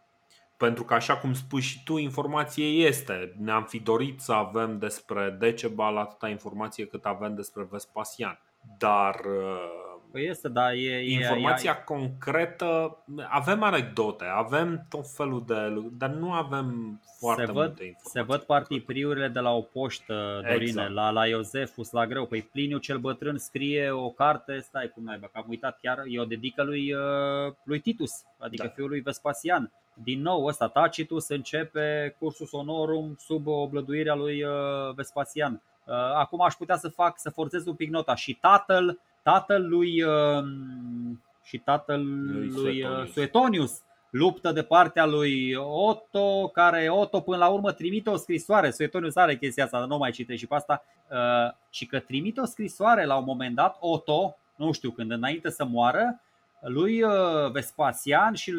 Pentru 0.56 0.84
că, 0.84 0.94
așa 0.94 1.16
cum 1.16 1.32
spui 1.32 1.60
și 1.60 1.82
tu, 1.84 1.96
informație 1.96 2.64
este. 2.64 3.34
Ne-am 3.38 3.64
fi 3.64 3.80
dorit 3.80 4.20
să 4.20 4.32
avem 4.32 4.78
despre 4.78 5.36
Decebal 5.38 5.96
atâta 5.96 6.28
informație 6.28 6.86
cât 6.86 7.04
avem 7.04 7.34
despre 7.34 7.66
Vespasian. 7.70 8.40
Dar 8.78 9.14
uh, 9.14 9.87
Păi 10.12 10.26
este, 10.26 10.48
da, 10.48 10.74
e, 10.74 11.12
Informația 11.12 11.70
e, 11.70 11.78
e, 11.80 11.84
concretă, 11.84 12.98
avem 13.28 13.62
anecdote, 13.62 14.24
avem 14.24 14.86
tot 14.88 15.10
felul 15.10 15.44
de 15.46 15.54
lucruri, 15.54 15.98
dar 15.98 16.10
nu 16.10 16.32
avem 16.32 17.00
foarte 17.18 17.44
se 17.44 17.52
văd, 17.52 17.66
multe 17.66 17.84
informații. 17.84 18.10
Se 18.20 18.22
văd 18.22 18.40
partipriurile 18.40 19.28
de 19.28 19.40
la 19.40 19.50
o 19.50 19.60
poștă, 19.60 20.40
Dorine, 20.42 20.68
exact. 20.68 20.90
la, 20.90 21.10
la 21.10 21.26
Iosefus, 21.26 21.90
la 21.90 22.06
greu. 22.06 22.26
Păi 22.26 22.42
Pliniu 22.42 22.78
cel 22.78 22.98
bătrân 22.98 23.38
scrie 23.38 23.90
o 23.90 24.10
carte, 24.10 24.58
stai 24.58 24.90
cum 24.94 25.04
naiba, 25.04 25.26
că 25.26 25.38
am 25.38 25.46
uitat 25.48 25.78
chiar, 25.82 26.02
e 26.06 26.20
o 26.20 26.24
dedică 26.24 26.62
lui, 26.62 26.92
uh, 26.92 27.52
lui 27.62 27.80
Titus, 27.80 28.12
adică 28.38 28.66
da. 28.66 28.72
fiul 28.74 28.88
lui 28.88 29.00
Vespasian. 29.00 29.72
Din 30.02 30.22
nou, 30.22 30.44
ăsta 30.44 30.68
Tacitus 30.68 31.28
începe 31.28 32.16
cursus 32.18 32.50
honorum 32.50 33.16
sub 33.18 33.46
oblăduirea 33.46 34.14
lui 34.14 34.42
uh, 34.42 34.50
Vespasian. 34.94 35.62
Uh, 35.84 35.94
acum 35.94 36.40
aș 36.40 36.54
putea 36.54 36.76
să 36.76 36.88
fac, 36.88 37.18
să 37.18 37.30
forțez 37.30 37.66
un 37.66 37.74
pic 37.74 37.90
nota 37.90 38.14
și 38.14 38.34
tatăl 38.34 38.98
tatăl 39.30 39.68
lui 39.68 40.02
um, 40.02 41.22
și 41.42 41.58
tatăl 41.58 42.02
lui, 42.32 42.48
lui 42.48 42.82
uh, 42.82 43.06
Suetonius. 43.12 43.80
luptă 44.10 44.52
de 44.52 44.62
partea 44.62 45.06
lui 45.06 45.54
Otto, 45.54 46.48
care 46.48 46.88
Otto 46.88 47.20
până 47.20 47.36
la 47.36 47.48
urmă 47.48 47.72
trimite 47.72 48.10
o 48.10 48.16
scrisoare, 48.16 48.70
Suetonius 48.70 49.16
are 49.16 49.36
chestia 49.36 49.64
asta, 49.64 49.84
nu 49.84 49.96
mai 49.96 50.10
citești 50.10 50.40
și 50.40 50.46
pe 50.46 50.54
asta, 50.54 50.84
uh, 51.10 51.54
și 51.70 51.86
că 51.86 51.98
trimite 51.98 52.40
o 52.40 52.44
scrisoare 52.44 53.04
la 53.04 53.16
un 53.16 53.24
moment 53.24 53.54
dat, 53.54 53.76
Otto, 53.80 54.36
nu 54.56 54.72
știu 54.72 54.90
când, 54.90 55.10
înainte 55.10 55.50
să 55.50 55.64
moară, 55.64 56.20
lui 56.60 57.02
uh, 57.02 57.50
Vespasian 57.52 58.34
și 58.34 58.52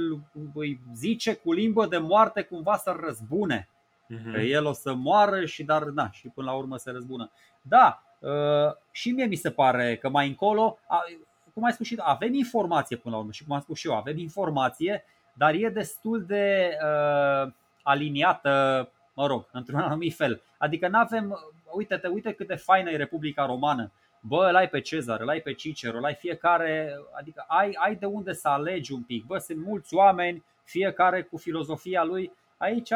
îi 0.54 0.80
zice 0.94 1.34
cu 1.34 1.54
limbă 1.54 1.86
de 1.86 1.98
moarte 1.98 2.42
cumva 2.42 2.78
să 2.78 2.98
răzbune. 3.00 3.70
Uh-huh. 3.70 4.34
Că 4.34 4.40
el 4.40 4.66
o 4.66 4.74
să 4.74 4.94
moară 4.94 5.46
și 5.46 5.64
dar 5.64 5.84
da, 5.84 6.12
și 6.12 6.28
până 6.28 6.52
la 6.52 6.58
urmă 6.58 6.78
se 6.78 6.92
răzbună. 6.92 7.32
Da, 7.62 8.04
uh, 8.04 8.09
și 8.92 9.12
mie 9.12 9.26
mi 9.26 9.36
se 9.36 9.52
pare 9.52 9.96
că 9.96 10.10
mai 10.10 10.28
încolo, 10.28 10.78
cum 11.54 11.64
ai 11.64 11.72
spus 11.72 11.86
și 11.88 11.96
avem 11.98 12.34
informație 12.34 12.98
până 12.98 13.14
la 13.14 13.20
urmă 13.20 13.32
și 13.32 13.44
cum 13.44 13.56
am 13.56 13.62
spus 13.62 13.78
și 13.78 13.88
eu, 13.88 13.96
avem 13.96 14.18
informație, 14.18 15.06
dar 15.34 15.54
e 15.54 15.70
destul 15.70 16.26
de 16.26 16.78
uh, 16.84 17.52
aliniată, 17.84 18.90
mă 19.14 19.28
rog, 19.28 19.46
într-un 19.52 19.80
anumit 19.80 20.16
fel. 20.16 20.42
Adică 20.58 20.88
nu 20.88 20.98
avem, 20.98 21.40
uite-te, 21.72 22.08
uite 22.08 22.32
cât 22.32 22.48
de 22.48 22.56
faină 22.56 22.90
e 22.90 22.96
Republica 22.96 23.46
Romană 23.46 23.92
bă, 24.20 24.48
îl 24.50 24.56
ai 24.56 24.70
pe 24.70 24.82
Cezar, 24.82 25.22
îl 25.22 25.30
ai 25.30 25.40
pe 25.40 25.54
Cicero, 25.54 25.98
îl 25.98 26.04
ai 26.04 26.14
fiecare, 26.14 27.00
adică 27.18 27.46
ai, 27.48 27.72
ai 27.80 27.96
de 27.96 28.06
unde 28.06 28.34
să 28.34 28.48
alegi 28.48 28.94
un 28.94 29.02
pic. 29.02 29.26
Bă, 29.26 29.38
sunt 29.38 29.66
mulți 29.66 29.94
oameni, 29.94 30.44
fiecare 30.64 31.22
cu 31.22 31.38
filozofia 31.38 32.04
lui. 32.04 32.32
Aici 32.58 32.92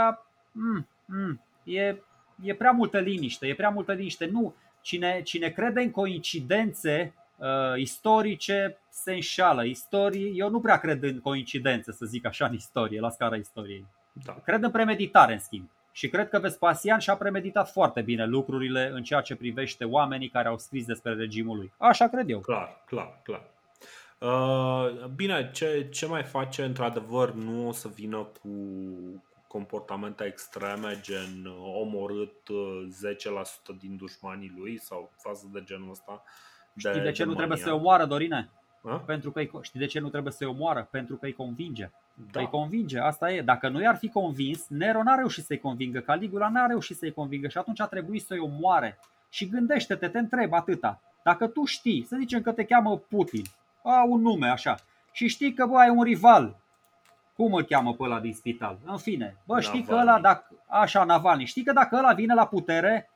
mm, 0.52 0.88
mm, 1.06 1.42
e, 1.64 1.96
e 2.42 2.56
prea 2.56 2.72
multă 2.72 3.00
liniște, 3.00 3.48
e 3.48 3.56
prea 3.56 3.70
multă 3.70 3.94
liniște. 3.94 4.26
Nu, 4.26 4.56
cine, 4.84 5.22
cine 5.22 5.50
crede 5.50 5.82
în 5.82 5.92
coincidențe 5.92 7.14
uh, 7.38 7.48
istorice 7.76 8.78
se 8.90 9.14
înșală. 9.14 9.64
Istorii, 9.64 10.38
eu 10.38 10.50
nu 10.50 10.60
prea 10.60 10.78
cred 10.78 11.04
în 11.04 11.20
coincidențe, 11.20 11.92
să 11.92 12.06
zic 12.06 12.26
așa, 12.26 12.46
în 12.46 12.54
istorie, 12.54 13.00
la 13.00 13.10
scara 13.10 13.36
istoriei. 13.36 13.86
Da. 14.26 14.34
Cred 14.44 14.64
în 14.64 14.72
premeditare, 14.72 15.34
în 15.34 15.40
schimb. 15.40 15.70
Și 15.92 16.10
cred 16.10 16.30
că 16.30 16.40
Vespasian 16.40 17.00
și-a 17.00 17.16
premeditat 17.16 17.72
foarte 17.72 18.02
bine 18.02 18.26
lucrurile 18.26 18.90
în 18.94 19.04
ceea 19.04 19.22
ce 19.22 19.36
privește 19.36 19.84
oamenii 19.84 20.30
care 20.30 20.48
au 20.48 20.58
scris 20.58 20.86
despre 20.86 21.14
regimul 21.14 21.58
lui. 21.58 21.72
Așa 21.78 22.08
cred 22.08 22.30
eu. 22.30 22.40
Clar, 22.40 22.84
clar, 22.86 23.20
clar. 23.24 23.42
Uh, 24.18 25.06
bine, 25.16 25.50
ce, 25.54 25.88
ce 25.92 26.06
mai 26.06 26.24
face, 26.24 26.64
într-adevăr, 26.64 27.34
nu 27.34 27.68
o 27.68 27.72
să 27.72 27.88
vină 27.96 28.18
cu 28.42 28.50
comportamente 29.54 30.24
extreme, 30.24 31.00
gen 31.02 31.48
omorât 31.82 32.50
10% 33.76 33.80
din 33.80 33.96
dușmanii 33.98 34.54
lui 34.58 34.80
sau 34.80 35.12
față 35.18 35.50
de 35.54 35.62
genul 35.64 35.90
ăsta. 35.92 36.24
De, 36.74 36.90
Știi 36.90 37.02
de 37.02 37.12
ce 37.12 37.24
de 37.24 37.30
nu 37.30 37.36
trebuie 37.36 37.58
să-i 37.58 37.72
omoară, 37.72 38.06
Dorine? 38.06 38.50
A? 38.84 38.96
Pentru 38.96 39.32
că 39.32 39.42
știi 39.62 39.80
de 39.80 39.86
ce 39.86 40.00
nu 40.00 40.10
trebuie 40.10 40.34
să-i 40.34 40.48
omoară? 40.48 40.88
Pentru 40.92 41.16
că 41.16 41.26
îi 41.26 41.34
convinge. 41.34 41.90
Da. 42.32 42.40
Îi 42.40 42.48
convinge, 42.48 43.00
asta 43.00 43.32
e. 43.32 43.42
Dacă 43.42 43.70
nu 43.70 43.82
i-ar 43.82 43.98
fi 43.98 44.10
convins, 44.10 44.68
Nero 44.68 45.04
n-a 45.04 45.16
reușit 45.16 45.44
să-i 45.44 45.60
convingă, 45.60 46.00
Caligula 46.00 46.50
n-a 46.50 46.66
reușit 46.66 46.98
să-i 46.98 47.14
convingă 47.14 47.48
și 47.48 47.58
atunci 47.58 47.80
a 47.80 47.86
trebuit 47.86 48.24
să-i 48.24 48.40
omoare. 48.40 49.00
Și 49.30 49.50
gândește-te, 49.50 50.08
te 50.08 50.18
întreb 50.18 50.54
atâta. 50.54 51.02
Dacă 51.24 51.48
tu 51.48 51.66
știi, 51.66 52.04
să 52.04 52.16
zicem 52.20 52.42
că 52.42 52.52
te 52.52 52.66
cheamă 52.66 52.98
Putin, 52.98 53.44
a 53.84 54.04
un 54.08 54.22
nume 54.22 54.48
așa, 54.48 54.76
și 55.12 55.28
știi 55.28 55.54
că 55.54 55.66
bă, 55.66 55.78
ai 55.78 55.90
un 55.90 56.04
rival, 56.04 56.58
cum 57.36 57.54
îl 57.54 57.64
cheamă 57.64 57.94
pe 57.94 58.04
ăla 58.04 58.20
din 58.20 58.34
spital? 58.34 58.78
În 58.86 58.98
fine, 58.98 59.38
bă, 59.46 59.60
știi 59.60 59.80
Navalny. 59.80 60.06
că 60.06 60.12
ăla, 60.12 60.20
dacă, 60.20 60.48
așa, 60.68 61.04
Navalny, 61.04 61.46
știi 61.46 61.64
că 61.64 61.74
dacă 61.74 61.96
ăla 61.96 62.14
vine 62.14 62.34
la 62.34 62.46
putere, 62.46 63.10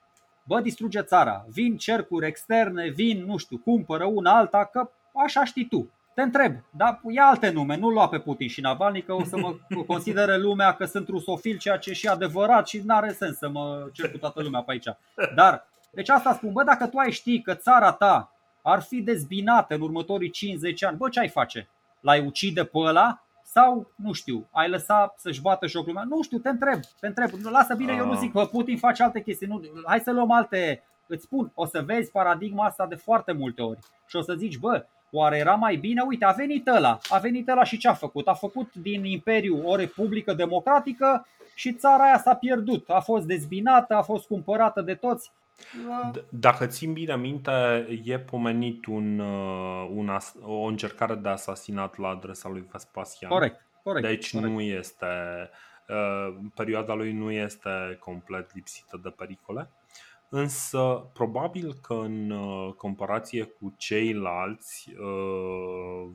bă, 0.44 0.60
distruge 0.60 1.02
țara. 1.02 1.44
Vin 1.48 1.76
cercuri 1.76 2.26
externe, 2.26 2.88
vin, 2.88 3.24
nu 3.26 3.36
știu, 3.36 3.58
cumpără 3.58 4.04
una 4.04 4.36
alta, 4.36 4.64
că 4.64 4.90
așa 5.24 5.44
știi 5.44 5.68
tu. 5.68 5.90
Te 6.14 6.22
întreb, 6.22 6.54
dar 6.70 7.00
ia 7.08 7.24
alte 7.24 7.50
nume, 7.50 7.76
nu 7.76 7.88
lua 7.88 8.08
pe 8.08 8.18
Putin 8.18 8.48
și 8.48 8.60
Navalny, 8.60 9.02
că 9.02 9.12
o 9.12 9.24
să 9.24 9.38
mă 9.38 9.56
considere 9.86 10.36
lumea 10.36 10.74
că 10.74 10.84
sunt 10.84 11.08
rusofil, 11.08 11.58
ceea 11.58 11.76
ce 11.78 11.90
e 11.90 11.92
și 11.92 12.08
adevărat 12.08 12.68
și 12.68 12.82
nu 12.84 12.94
are 12.94 13.12
sens 13.12 13.36
să 13.36 13.48
mă 13.48 13.88
cer 13.92 14.10
cu 14.10 14.18
toată 14.18 14.42
lumea 14.42 14.62
pe 14.62 14.70
aici. 14.72 14.86
Dar, 15.34 15.66
deci 15.90 16.08
asta 16.08 16.32
spun, 16.32 16.52
bă, 16.52 16.62
dacă 16.62 16.86
tu 16.86 16.98
ai 16.98 17.10
ști 17.10 17.40
că 17.40 17.54
țara 17.54 17.92
ta 17.92 18.32
ar 18.62 18.82
fi 18.82 19.00
dezbinată 19.00 19.74
în 19.74 19.80
următorii 19.80 20.30
50 20.30 20.84
ani, 20.84 20.96
bă, 20.96 21.08
ce 21.08 21.20
ai 21.20 21.28
face? 21.28 21.68
L-ai 22.00 22.26
ucide 22.26 22.64
pe 22.64 22.78
ăla? 22.78 23.22
Sau, 23.58 23.90
nu 23.96 24.12
știu, 24.12 24.48
ai 24.50 24.68
lăsa 24.68 25.14
să-și 25.16 25.40
bată 25.40 25.66
joc 25.66 25.86
lumea? 25.86 26.04
Nu 26.08 26.22
știu, 26.22 26.38
te 26.38 26.48
întreb, 26.48 26.80
te 27.00 27.06
întreb. 27.06 27.30
Lasă 27.50 27.74
bine, 27.74 27.94
eu 27.96 28.06
nu 28.06 28.14
zic 28.14 28.32
că 28.32 28.44
Putin 28.44 28.78
face 28.78 29.02
alte 29.02 29.22
chestii. 29.22 29.46
Nu, 29.46 29.60
hai 29.86 30.00
să 30.00 30.12
luăm 30.12 30.30
alte, 30.30 30.82
îți 31.06 31.22
spun, 31.22 31.50
o 31.54 31.66
să 31.66 31.82
vezi 31.86 32.10
paradigma 32.10 32.64
asta 32.64 32.86
de 32.86 32.94
foarte 32.94 33.32
multe 33.32 33.62
ori. 33.62 33.78
Și 34.06 34.16
o 34.16 34.20
să 34.20 34.34
zici, 34.34 34.58
bă, 34.58 34.84
Oare 35.10 35.36
era 35.38 35.54
mai 35.54 35.76
bine? 35.76 36.02
Uite, 36.06 36.24
a 36.24 36.30
venit 36.32 36.68
ăla. 36.68 36.98
A 37.08 37.18
venit 37.18 37.48
ăla 37.48 37.64
și 37.64 37.78
ce 37.78 37.88
a 37.88 37.92
făcut? 37.92 38.28
A 38.28 38.34
făcut 38.34 38.74
din 38.74 39.04
Imperiu 39.04 39.62
o 39.64 39.76
republică 39.76 40.32
democratică 40.32 41.26
și 41.54 41.72
țara 41.72 42.02
aia 42.02 42.18
s-a 42.18 42.34
pierdut. 42.34 42.88
A 42.88 43.00
fost 43.00 43.26
dezbinată, 43.26 43.94
a 43.94 44.02
fost 44.02 44.26
cumpărată 44.26 44.80
de 44.80 44.94
toți. 44.94 45.32
Dacă 46.28 46.66
țin 46.66 46.92
bine 46.92 47.16
minte, 47.16 47.86
e 48.04 48.18
pomenit 48.18 48.86
un, 48.86 49.18
uh, 49.18 49.88
un 49.90 50.08
as, 50.08 50.34
o 50.42 50.62
încercare 50.62 51.14
de 51.14 51.28
asasinat 51.28 51.96
la 51.96 52.08
adresa 52.08 52.48
lui 52.48 52.66
Vespasian. 52.72 53.30
Corect, 53.30 53.66
corect. 53.82 54.06
Deci 54.06 54.32
corect. 54.32 54.52
nu 54.52 54.60
este. 54.60 55.06
Uh, 55.88 56.36
perioada 56.54 56.94
lui 56.94 57.12
nu 57.12 57.30
este 57.30 57.96
complet 58.00 58.54
lipsită 58.54 59.00
de 59.02 59.08
pericole. 59.08 59.70
Însă, 60.28 61.10
probabil 61.12 61.74
că 61.82 61.94
în 61.94 62.30
uh, 62.30 62.72
comparație 62.72 63.44
cu 63.44 63.74
ceilalți, 63.76 64.92
uh, 64.98 66.10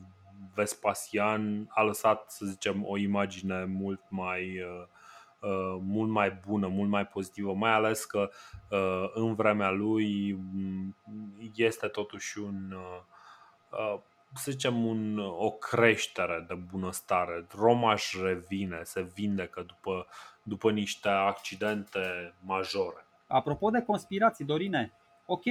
Vespasian 0.54 1.66
a 1.68 1.82
lăsat, 1.82 2.30
să 2.30 2.46
zicem, 2.46 2.84
o 2.86 2.96
imagine 2.96 3.64
mult 3.64 4.00
mai, 4.08 4.40
uh, 4.40 4.86
mult 5.80 6.10
mai 6.10 6.40
bună, 6.46 6.66
mult 6.66 6.90
mai 6.90 7.06
pozitivă, 7.06 7.54
mai 7.54 7.70
ales 7.70 8.04
că 8.04 8.30
în 9.14 9.34
vremea 9.34 9.70
lui 9.70 10.32
mm, 10.32 10.96
este 11.54 11.86
totuși 11.86 12.38
un, 12.38 12.74
să 14.34 14.50
zicem, 14.50 14.86
un, 14.86 15.18
o 15.18 15.50
creștere 15.50 16.44
de 16.48 16.54
bunăstare. 16.54 17.46
Romaș 17.56 18.14
își 18.14 18.24
revine, 18.24 18.80
se 18.82 19.10
vindecă 19.14 19.62
după, 19.66 20.06
după 20.42 20.70
niște 20.70 21.08
accidente 21.08 22.34
majore. 22.40 23.06
Apropo 23.26 23.70
de 23.70 23.82
conspirații, 23.82 24.44
Dorine, 24.44 24.92
ok, 25.26 25.44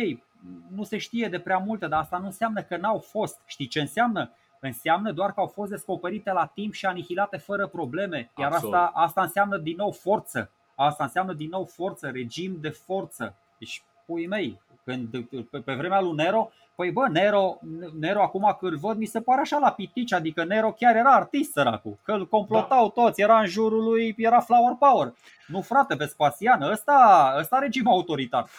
nu 0.70 0.84
se 0.84 0.98
știe 0.98 1.28
de 1.28 1.40
prea 1.40 1.58
multe, 1.58 1.88
dar 1.88 2.00
asta 2.00 2.18
nu 2.18 2.26
înseamnă 2.26 2.64
că 2.64 2.78
n-au 2.78 3.00
fost. 3.00 3.42
Știi 3.46 3.68
ce 3.68 3.80
înseamnă? 3.80 4.32
Înseamnă 4.66 5.12
doar 5.12 5.34
că 5.34 5.40
au 5.40 5.48
fost 5.48 5.70
descoperite 5.70 6.32
la 6.32 6.46
timp 6.46 6.74
și 6.74 6.86
anihilate 6.86 7.38
fără 7.38 7.68
probleme. 7.68 8.32
Iar 8.38 8.52
asta, 8.52 8.92
asta 8.94 9.22
înseamnă 9.22 9.58
din 9.58 9.76
nou 9.78 9.92
forță. 9.92 10.50
Asta 10.76 11.04
înseamnă 11.04 11.34
din 11.34 11.50
nou 11.50 11.66
forță, 11.66 12.10
regim 12.10 12.58
de 12.62 12.70
forță. 12.70 13.36
Deci, 13.58 13.84
pui 14.06 14.28
mei, 14.28 14.62
când, 14.84 15.26
pe, 15.50 15.60
pe 15.60 15.74
vremea 15.74 16.02
lui 16.02 16.14
Nero, 16.14 16.52
Păi 16.76 16.92
bă, 16.92 17.08
Nero, 17.12 17.60
Nero 18.00 18.22
acum 18.22 18.58
că 18.60 18.66
îl 18.66 18.78
văd 18.78 18.98
mi 18.98 19.06
se 19.06 19.22
pare 19.22 19.42
așa 19.42 19.58
la 19.58 19.72
pitici, 19.72 20.14
adică 20.14 20.44
Nero 20.44 20.72
chiar 20.72 20.96
era 20.96 21.12
artist 21.12 21.52
săracul, 21.52 21.98
că 22.04 22.12
îl 22.12 22.28
complotau 22.28 22.94
da. 22.96 23.02
toți, 23.02 23.22
era 23.22 23.40
în 23.40 23.46
jurul 23.46 23.84
lui, 23.84 24.16
era 24.18 24.40
flower 24.40 24.76
power. 24.80 25.14
Nu 25.48 25.62
frate, 25.62 25.96
Vespasian, 25.96 26.62
ăsta, 26.62 27.34
ăsta 27.40 27.60
regim 27.60 27.88
autoritar. 27.88 28.50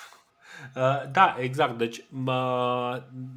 Uh, 0.76 1.10
da, 1.12 1.36
exact. 1.38 1.78
Deci, 1.78 2.04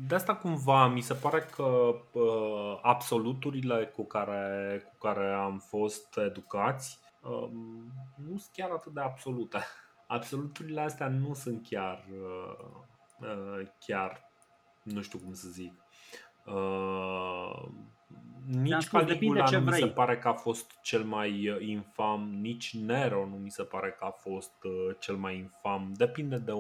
de 0.07 0.15
asta 0.15 0.35
cumva 0.35 0.88
mi 0.88 1.02
se 1.02 1.14
pare 1.14 1.39
că 1.39 1.95
uh, 2.11 2.80
absoluturile 2.81 3.85
cu 3.85 4.03
care, 4.03 4.81
cu 4.89 5.07
care 5.07 5.34
am 5.34 5.57
fost 5.57 6.18
educați 6.18 6.99
um, 7.22 7.94
nu 8.15 8.38
sunt 8.38 8.52
chiar 8.53 8.69
atât 8.69 8.94
de 8.94 9.02
absolute. 9.02 9.57
Absoluturile 10.07 10.81
astea 10.81 11.07
nu 11.07 11.34
sunt 11.34 11.68
chiar, 11.69 12.06
uh, 13.19 13.68
chiar 13.80 14.30
nu 14.84 15.02
știu 15.02 15.19
cum 15.19 15.34
să 15.34 15.48
zic. 15.49 15.73
Uh, 16.45 17.68
nici 18.45 18.88
Caligula 18.88 19.49
nu 19.49 19.60
mi 19.60 19.72
se 19.72 19.88
pare 19.88 20.18
că 20.18 20.27
a 20.27 20.34
fost 20.34 20.72
cel 20.81 21.03
mai 21.03 21.49
uh, 21.49 21.68
infam, 21.68 22.38
nici 22.41 22.73
Nero 22.73 23.26
nu 23.26 23.35
mi 23.35 23.52
se 23.52 23.64
pare 23.64 23.95
că 23.99 24.06
a 24.06 24.10
fost 24.11 24.53
uh, 24.64 24.95
cel 24.99 25.15
mai 25.15 25.38
infam. 25.38 25.94
Depinde 25.95 26.38
de, 26.38 26.52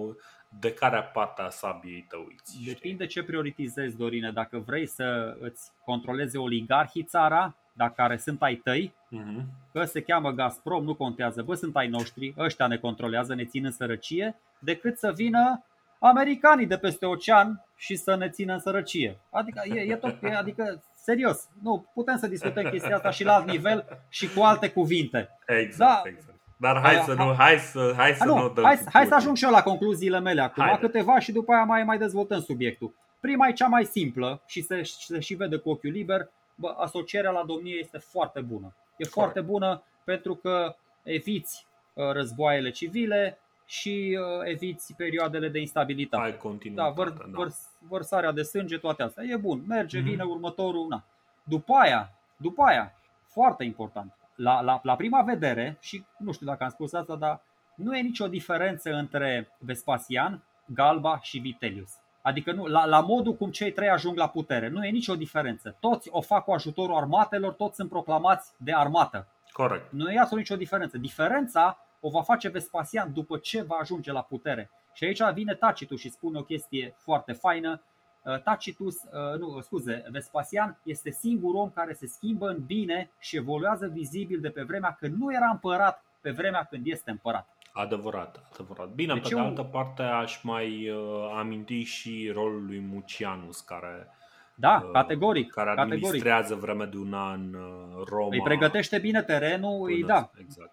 de 0.59 0.73
care 0.73 1.09
parte 1.13 1.41
a 1.41 1.49
sabiei 1.49 2.05
te 2.09 2.15
uiți. 2.15 2.63
Depinde 2.65 3.05
ce 3.05 3.23
prioritizezi, 3.23 3.97
Dorine. 3.97 4.31
Dacă 4.31 4.57
vrei 4.57 4.85
să 4.85 5.37
îți 5.39 5.71
controleze 5.85 6.37
oligarhii 6.37 7.03
țara, 7.03 7.55
dacă 7.73 7.93
care 7.95 8.17
sunt 8.17 8.41
ai 8.41 8.55
tăi, 8.55 8.93
uh-huh. 9.15 9.43
că 9.71 9.83
se 9.83 10.01
cheamă 10.01 10.31
Gazprom, 10.31 10.83
nu 10.83 10.95
contează, 10.95 11.41
bă, 11.41 11.55
sunt 11.55 11.75
ai 11.75 11.87
noștri, 11.87 12.33
ăștia 12.37 12.67
ne 12.67 12.77
controlează, 12.77 13.35
ne 13.35 13.45
țin 13.45 13.65
în 13.65 13.71
sărăcie, 13.71 14.35
decât 14.59 14.97
să 14.97 15.11
vină 15.11 15.63
americanii 15.99 16.65
de 16.65 16.77
peste 16.77 17.05
ocean 17.05 17.65
și 17.75 17.95
să 17.95 18.15
ne 18.15 18.29
țină 18.29 18.53
în 18.53 18.59
sărăcie. 18.59 19.19
Adică, 19.29 19.61
e, 19.65 19.79
e 19.79 19.95
tot, 19.95 20.23
e, 20.23 20.35
adică 20.35 20.83
serios, 20.95 21.49
nu, 21.61 21.89
putem 21.93 22.17
să 22.17 22.27
discutăm 22.27 22.69
chestia 22.69 22.95
asta 22.95 23.09
și 23.09 23.23
la 23.23 23.33
alt 23.33 23.47
nivel 23.47 23.85
și 24.09 24.33
cu 24.33 24.41
alte 24.41 24.69
cuvinte. 24.69 25.29
Exact, 25.45 26.03
da, 26.03 26.09
exact. 26.09 26.36
Dar 26.57 26.81
hai 26.81 26.95
să 26.95 27.13
nu, 27.13 27.33
hai 27.33 27.57
să, 27.57 27.93
hai 27.95 28.13
să 28.13 28.25
nu, 28.25 28.37
nu 28.37 28.49
dăm 28.49 28.63
hai, 28.63 28.79
hai 28.93 29.05
să 29.05 29.15
ajung 29.15 29.35
și 29.37 29.43
eu 29.43 29.51
la 29.51 29.63
concluziile 29.63 30.19
mele 30.19 30.41
acum, 30.41 30.63
Haide. 30.63 30.79
câteva 30.79 31.19
și 31.19 31.31
după 31.31 31.53
aia 31.53 31.63
mai, 31.63 31.83
mai 31.83 31.97
dezvoltăm 31.97 32.41
subiectul. 32.41 32.93
Prima 33.19 33.47
e 33.47 33.51
cea 33.51 33.67
mai 33.67 33.85
simplă 33.85 34.41
și 34.45 34.61
se, 34.61 34.81
se 34.83 35.19
și 35.19 35.33
vede 35.33 35.57
cu 35.57 35.69
ochiul 35.69 35.91
liber, 35.91 36.29
bă, 36.55 36.75
asocierea 36.77 37.31
la 37.31 37.43
domnie 37.45 37.75
este 37.79 37.97
foarte 37.97 38.39
bună. 38.41 38.75
e 38.97 39.05
foarte 39.05 39.41
bună 39.41 39.83
pentru 40.03 40.35
că 40.35 40.75
eviți 41.03 41.67
uh, 41.93 42.11
războaiele 42.11 42.69
civile 42.69 43.39
și 43.65 44.19
uh, 44.19 44.49
eviți 44.51 44.93
perioadele 44.95 45.49
de 45.49 45.59
instabilitate. 45.59 46.23
Ai 46.23 46.37
continuitate, 46.37 46.93
da, 46.95 47.03
văr, 47.03 47.09
da. 47.09 47.25
Văr, 47.31 47.47
vărsarea 47.87 48.31
de 48.31 48.41
sânge, 48.41 48.77
toate 48.77 49.03
astea. 49.03 49.23
E 49.23 49.35
bun, 49.35 49.63
merge, 49.67 49.99
mm-hmm. 49.99 50.03
vine 50.03 50.23
următorul. 50.23 50.85
Na. 50.89 51.03
După 51.43 51.73
aia, 51.73 52.11
după 52.37 52.63
aia, 52.63 52.93
foarte 53.27 53.63
important, 53.63 54.13
la, 54.37 54.61
la, 54.61 54.79
la 54.83 54.95
prima 54.95 55.21
vedere, 55.21 55.77
și 55.79 56.05
nu 56.17 56.31
știu 56.31 56.45
dacă 56.45 56.63
am 56.63 56.69
spus 56.69 56.93
asta, 56.93 57.15
dar 57.15 57.41
nu 57.75 57.97
e 57.97 58.01
nicio 58.01 58.27
diferență 58.27 58.93
între 58.93 59.55
Vespasian, 59.59 60.43
Galba 60.65 61.19
și 61.21 61.37
Vitellius. 61.37 61.93
Adică 62.21 62.51
nu, 62.51 62.65
la, 62.65 62.85
la 62.85 62.99
modul 62.99 63.35
cum 63.35 63.51
cei 63.51 63.71
trei 63.71 63.89
ajung 63.89 64.17
la 64.17 64.29
putere. 64.29 64.67
Nu 64.67 64.85
e 64.85 64.89
nicio 64.89 65.15
diferență. 65.15 65.77
Toți 65.79 66.09
o 66.11 66.21
fac 66.21 66.43
cu 66.43 66.51
ajutorul 66.51 66.95
armatelor, 66.95 67.53
toți 67.53 67.75
sunt 67.75 67.89
proclamați 67.89 68.53
de 68.57 68.73
armată. 68.73 69.27
Corect. 69.51 69.91
Nu 69.91 70.11
e 70.11 70.19
absolut 70.19 70.43
nicio 70.43 70.55
diferență. 70.55 70.97
Diferența 70.97 71.77
o 71.99 72.09
va 72.09 72.21
face 72.21 72.49
Vespasian 72.49 73.13
după 73.13 73.37
ce 73.37 73.61
va 73.61 73.75
ajunge 73.75 74.11
la 74.11 74.21
putere. 74.21 74.69
Și 74.93 75.03
aici 75.03 75.21
vine 75.33 75.53
Tacitus 75.53 75.99
și 75.99 76.09
spune 76.09 76.37
o 76.37 76.43
chestie 76.43 76.95
foarte 76.97 77.31
faină. 77.31 77.81
Uh, 78.27 78.41
Tacitus, 78.41 78.95
uh, 78.95 79.39
nu, 79.39 79.61
scuze, 79.61 80.03
Vespasian 80.11 80.77
este 80.83 81.11
singurul 81.11 81.59
om 81.59 81.69
care 81.69 81.93
se 81.93 82.07
schimbă 82.07 82.47
în 82.47 82.63
bine 82.65 83.11
și 83.19 83.35
evoluează 83.35 83.87
vizibil 83.87 84.39
de 84.39 84.49
pe 84.49 84.61
vremea 84.61 84.95
când 84.99 85.17
nu 85.17 85.33
era 85.33 85.49
împărat, 85.51 86.03
pe 86.21 86.31
vremea 86.31 86.63
când 86.63 86.87
este 86.87 87.11
împărat. 87.11 87.47
Adevărat, 87.73 88.49
adevărat. 88.53 88.87
Bine, 88.87 89.13
deci 89.13 89.29
pe 89.29 89.35
de 89.35 89.41
altă 89.41 89.63
parte 89.63 90.01
aș 90.01 90.41
mai 90.41 90.89
uh, 90.89 91.33
aminti 91.37 91.81
și 91.81 92.31
rolul 92.33 92.65
lui 92.65 92.79
Mucianus 92.79 93.61
care 93.61 94.07
da, 94.55 94.81
uh, 94.85 94.91
categoric. 94.91 95.51
Care 95.51 95.69
administrează 95.69 96.53
categoric. 96.53 96.63
vreme 96.63 96.85
de 96.85 96.97
un 96.97 97.13
an 97.13 97.53
uh, 97.53 98.03
Roma. 98.05 98.29
Îi 98.31 98.41
pregătește 98.41 98.99
bine 98.99 99.21
terenul, 99.21 99.85
îi 99.85 100.03
da. 100.03 100.31
Exact. 100.39 100.71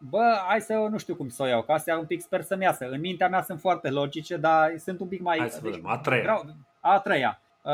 Uh, 0.00 0.08
bă, 0.10 0.38
hai 0.46 0.60
să 0.60 0.74
nu 0.90 0.98
știu 0.98 1.14
cum 1.14 1.28
să 1.28 1.42
o 1.42 1.46
iau, 1.46 1.62
că 1.62 1.72
astea 1.72 1.98
un 1.98 2.06
pic 2.06 2.20
sper 2.20 2.42
să-mi 2.42 2.62
iasă. 2.62 2.88
În 2.88 3.00
mintea 3.00 3.28
mea 3.28 3.42
sunt 3.42 3.60
foarte 3.60 3.90
logice, 3.90 4.36
dar 4.36 4.72
sunt 4.78 5.00
un 5.00 5.08
pic 5.08 5.20
mai... 5.20 5.38
Hai 5.38 5.50
să 5.50 5.60
deci, 5.60 5.70
vedem, 5.70 5.90
a 5.90 5.98
treia. 5.98 6.22
Vreau, 6.22 6.44
a 6.80 6.98
treia. 6.98 7.40
Uh, 7.62 7.72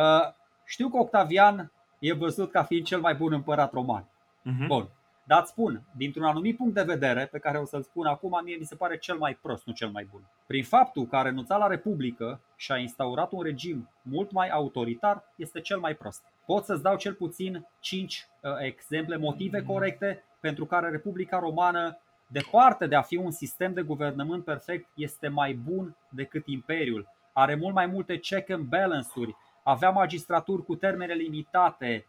știu 0.64 0.88
că 0.88 0.96
Octavian 0.96 1.72
e 1.98 2.12
văzut 2.12 2.50
ca 2.50 2.62
fiind 2.62 2.84
cel 2.84 3.00
mai 3.00 3.14
bun 3.14 3.32
împărat 3.32 3.72
roman. 3.72 4.04
Uh-huh. 4.04 4.66
Bun. 4.66 4.88
Dar 5.24 5.40
îți 5.40 5.50
spun, 5.50 5.82
dintr-un 5.96 6.24
anumit 6.24 6.56
punct 6.56 6.74
de 6.74 6.82
vedere, 6.82 7.26
pe 7.26 7.38
care 7.38 7.58
o 7.58 7.64
să-l 7.64 7.82
spun 7.82 8.06
acum, 8.06 8.40
mie 8.44 8.56
mi 8.56 8.64
se 8.64 8.74
pare 8.74 8.98
cel 8.98 9.16
mai 9.16 9.38
prost, 9.42 9.66
nu 9.66 9.72
cel 9.72 9.88
mai 9.88 10.08
bun. 10.10 10.20
Prin 10.46 10.64
faptul 10.64 11.06
că 11.06 11.16
a 11.16 11.22
renunțat 11.22 11.58
la 11.58 11.66
Republică 11.66 12.40
și 12.56 12.72
a 12.72 12.76
instaurat 12.76 13.32
un 13.32 13.42
regim 13.42 13.88
mult 14.02 14.32
mai 14.32 14.48
autoritar, 14.48 15.32
este 15.36 15.60
cel 15.60 15.78
mai 15.78 15.94
prost. 15.94 16.22
Pot 16.46 16.64
să-ți 16.64 16.82
dau 16.82 16.96
cel 16.96 17.14
puțin 17.14 17.66
5 17.80 18.28
uh, 18.40 18.50
exemple, 18.58 19.16
motive 19.16 19.58
mm. 19.58 19.66
corecte 19.66 20.24
pentru 20.40 20.66
care 20.66 20.90
Republica 20.90 21.38
Romană, 21.38 21.98
departe 22.32 22.86
de 22.86 22.94
a 22.94 23.02
fi 23.02 23.16
un 23.16 23.30
sistem 23.30 23.72
de 23.72 23.82
guvernământ 23.82 24.44
perfect, 24.44 24.88
este 24.94 25.28
mai 25.28 25.52
bun 25.52 25.96
decât 26.08 26.46
Imperiul. 26.46 27.08
Are 27.32 27.54
mult 27.54 27.74
mai 27.74 27.86
multe 27.86 28.18
check 28.18 28.50
and 28.50 28.64
balance-uri, 28.64 29.36
avea 29.62 29.90
magistraturi 29.90 30.64
cu 30.64 30.74
termene 30.74 31.14
limitate, 31.14 32.06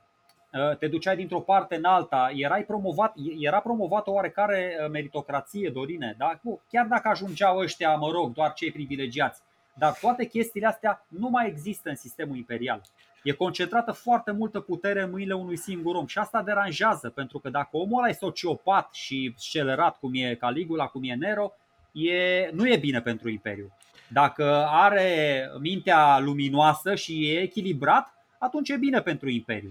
Uh, 0.53 0.77
te 0.77 0.87
duceai 0.87 1.15
dintr-o 1.15 1.39
parte 1.39 1.75
în 1.75 1.83
alta, 1.83 2.31
erai 2.35 2.63
promovat, 2.63 3.13
era 3.39 3.59
promovată 3.59 4.11
oarecare 4.11 4.77
uh, 4.79 4.89
meritocrație, 4.89 5.69
Dorine, 5.69 6.15
da? 6.17 6.39
chiar 6.69 6.85
dacă 6.85 7.07
ajungeau 7.07 7.57
ăștia, 7.57 7.95
mă 7.95 8.09
rog, 8.11 8.33
doar 8.33 8.53
cei 8.53 8.71
privilegiați. 8.71 9.41
Dar 9.73 9.97
toate 10.01 10.25
chestiile 10.25 10.67
astea 10.67 11.05
nu 11.07 11.29
mai 11.29 11.47
există 11.47 11.89
în 11.89 11.95
sistemul 11.95 12.35
imperial. 12.35 12.81
E 13.23 13.31
concentrată 13.31 13.91
foarte 13.91 14.31
multă 14.31 14.59
putere 14.59 15.01
în 15.01 15.09
mâinile 15.09 15.33
unui 15.33 15.57
singur 15.57 15.95
om 15.95 16.05
și 16.05 16.17
asta 16.17 16.41
deranjează, 16.41 17.09
pentru 17.09 17.39
că 17.39 17.49
dacă 17.49 17.77
omul 17.77 17.97
ăla 17.97 18.09
e 18.09 18.13
sociopat 18.13 18.93
și 18.93 19.33
scelerat 19.37 19.99
cum 19.99 20.11
e 20.13 20.35
Caligula, 20.35 20.87
cum 20.87 21.01
e 21.03 21.13
Nero, 21.13 21.53
e, 21.91 22.49
nu 22.53 22.69
e 22.69 22.77
bine 22.77 23.01
pentru 23.01 23.29
imperiu. 23.29 23.71
Dacă 24.07 24.65
are 24.67 25.49
mintea 25.59 26.19
luminoasă 26.19 26.95
și 26.95 27.29
e 27.29 27.39
echilibrat, 27.41 28.13
atunci 28.39 28.69
e 28.69 28.77
bine 28.77 29.01
pentru 29.01 29.29
imperiu. 29.29 29.69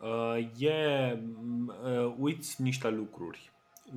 Uh, 0.00 0.46
e, 0.58 1.18
uh, 1.84 2.14
uiți 2.18 2.62
niște 2.62 2.88
lucruri. 2.88 3.50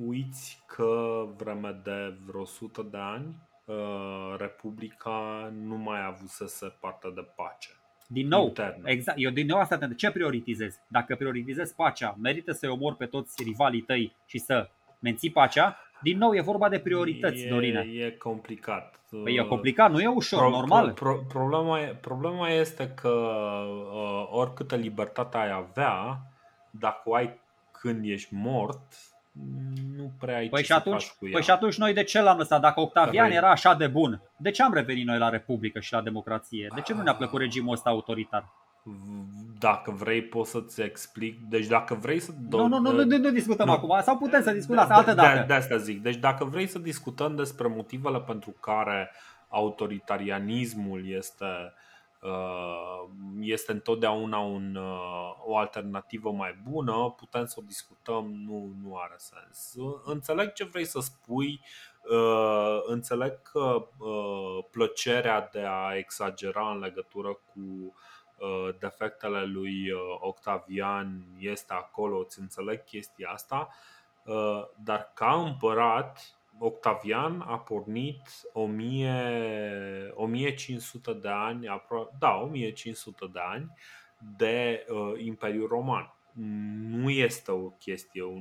Uiți 0.06 0.62
că 0.66 1.24
vreme 1.36 1.80
de 1.84 2.16
vreo 2.26 2.40
100 2.40 2.82
de 2.90 2.98
ani 2.98 3.34
uh, 3.64 4.34
Republica 4.38 5.52
nu 5.60 5.76
mai 5.76 6.06
avusese 6.06 6.76
parte 6.80 7.12
de 7.14 7.26
pace. 7.36 7.68
Din 8.08 8.28
nou, 8.28 8.46
internă. 8.46 8.82
exact. 8.84 9.18
Eu 9.20 9.30
din 9.30 9.46
nou 9.46 9.58
asta 9.58 9.78
te 9.78 9.94
ce 9.94 10.10
prioritizezi? 10.10 10.78
Dacă 10.88 11.16
prioritizezi 11.16 11.74
pacea, 11.74 12.16
merită 12.22 12.52
să-i 12.52 12.68
omori 12.68 12.96
pe 12.96 13.06
toți 13.06 13.42
rivalii 13.42 13.80
tăi 13.80 14.16
și 14.26 14.38
să 14.38 14.68
menții 14.98 15.30
pacea? 15.30 15.78
Din 16.02 16.18
nou, 16.18 16.34
e 16.34 16.40
vorba 16.40 16.68
de 16.68 16.78
priorități, 16.78 17.44
e, 17.44 17.48
Dorina. 17.48 17.80
E 17.80 18.10
complicat. 18.10 19.00
Păi 19.22 19.34
e 19.34 19.42
complicat, 19.42 19.90
nu 19.90 20.00
e 20.00 20.06
ușor, 20.06 20.38
pro, 20.38 20.50
normal. 20.50 20.92
Pro, 20.92 21.14
pro, 21.14 21.24
problema, 21.28 21.78
problema 22.00 22.48
este 22.48 22.88
că 22.88 23.08
uh, 23.08 24.28
oricâtă 24.30 24.76
libertate 24.76 25.36
ai 25.36 25.50
avea, 25.50 26.20
dacă 26.70 27.02
o 27.04 27.14
ai 27.14 27.40
când 27.70 28.04
ești 28.04 28.34
mort, 28.34 28.82
nu 29.96 30.12
prea 30.18 30.36
ai 30.36 30.48
păi 30.48 30.60
ce 30.60 30.66
și 30.66 30.72
atunci, 30.72 31.00
să 31.00 31.06
faci 31.06 31.16
cu 31.18 31.26
ea. 31.26 31.32
Păi 31.32 31.42
și 31.42 31.50
atunci 31.50 31.76
noi 31.76 31.92
de 31.92 32.02
ce 32.02 32.20
l-am 32.20 32.38
lăsat? 32.38 32.60
Dacă 32.60 32.80
Octavian 32.80 33.30
era 33.30 33.50
așa 33.50 33.74
de 33.74 33.86
bun, 33.86 34.20
de 34.36 34.50
ce 34.50 34.62
am 34.62 34.72
revenit 34.72 35.06
noi 35.06 35.18
la 35.18 35.28
Republică 35.28 35.80
și 35.80 35.92
la 35.92 36.00
democrație? 36.00 36.68
De 36.74 36.80
ce 36.80 36.94
nu 36.94 37.02
ne-a 37.02 37.14
plăcut 37.14 37.40
regimul 37.40 37.72
ăsta 37.72 37.90
autoritar? 37.90 38.52
Dacă 39.58 39.90
vrei 39.90 40.22
pot 40.22 40.46
să-ți 40.46 40.80
explic 40.80 41.40
Deci 41.48 41.66
dacă 41.66 41.94
vrei 41.94 42.20
să... 42.20 42.32
Nu, 42.50 42.66
nu, 42.66 42.78
nu, 42.78 42.92
nu, 42.92 43.18
nu 43.18 43.30
discutăm 43.30 43.66
nu. 43.66 43.72
acum 43.72 44.00
Sau 44.02 44.16
putem 44.16 44.42
să 44.42 44.50
discutăm 44.52 44.82
asta 44.82 44.94
altă 44.94 45.14
dată 45.14 45.38
de, 45.38 45.44
de 45.46 45.54
asta 45.54 45.76
zic 45.76 46.02
Deci 46.02 46.16
dacă 46.16 46.44
vrei 46.44 46.66
să 46.66 46.78
discutăm 46.78 47.36
despre 47.36 47.68
motivele 47.68 48.20
pentru 48.20 48.50
care 48.50 49.10
autoritarianismul 49.48 51.08
este 51.08 51.44
uh, 51.44 51.93
este 53.40 53.72
întotdeauna 53.72 54.38
un, 54.38 54.74
uh, 54.74 55.36
o 55.44 55.56
alternativă 55.56 56.30
mai 56.30 56.62
bună, 56.70 57.14
putem 57.16 57.46
să 57.46 57.54
o 57.58 57.62
discutăm, 57.66 58.32
nu, 58.32 58.72
nu 58.82 58.96
are 58.96 59.14
sens. 59.16 59.74
Înțeleg 60.04 60.52
ce 60.52 60.64
vrei 60.64 60.84
să 60.84 61.00
spui, 61.00 61.60
uh, 62.10 62.78
înțeleg 62.86 63.42
că 63.42 63.88
plăcerea 64.70 65.48
de 65.52 65.64
a 65.68 65.96
exagera 65.96 66.70
în 66.70 66.78
legătură 66.78 67.32
cu 67.32 67.94
Uh, 68.38 68.74
defectele 68.78 69.44
lui 69.44 69.90
uh, 69.90 70.00
Octavian 70.20 71.24
este 71.38 71.72
acolo, 71.72 72.18
îți 72.18 72.40
înțeleg 72.40 72.84
chestia 72.84 73.28
asta, 73.28 73.68
uh, 74.24 74.64
dar 74.84 75.10
ca 75.14 75.34
împărat 75.34 76.36
Octavian 76.58 77.40
a 77.40 77.58
pornit 77.58 78.20
1000, 78.52 80.12
1500 80.16 81.12
de 81.12 81.28
ani, 81.28 81.66
da, 82.18 82.34
1500 82.34 83.26
de 83.32 83.40
ani 83.40 83.72
de 84.36 84.86
Imperiul 85.16 85.68
Roman. 85.68 86.14
Nu 86.88 87.10
este 87.10 87.50
o 87.50 87.68
chestie, 87.68 88.22
o 88.22 88.32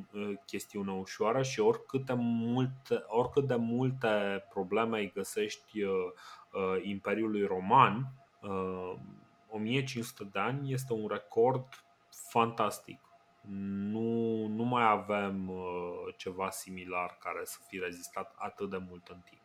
chestiune 0.45 0.91
ușoară 0.91 1.41
și 1.41 1.60
oricât 1.60 2.06
de 2.06 2.14
multe, 2.15 3.03
oricât 3.07 3.48
de 3.48 3.56
multe 3.56 4.45
probleme 4.49 4.99
îi 4.99 5.11
găsești 5.11 5.81
Imperiului 6.81 7.45
Roman, 7.45 8.07
1500 9.48 10.23
de 10.31 10.40
ani 10.40 10.72
este 10.72 10.94
un 10.94 11.07
record 11.07 11.65
fantastic. 12.30 12.99
Nu, 13.49 14.48
nu 14.48 14.64
mai 14.64 14.90
avem 14.90 15.49
uh, 15.49 16.15
ceva 16.18 16.49
similar 16.49 17.18
care 17.20 17.41
să 17.44 17.57
fi 17.68 17.80
rezistat 17.80 18.36
atât 18.38 18.70
de 18.70 18.78
mult 18.90 19.07
în 19.07 19.22
timp. 19.30 19.41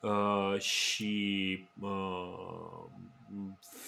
Uh, 0.00 0.60
și 0.60 1.66
uh, 1.80 2.84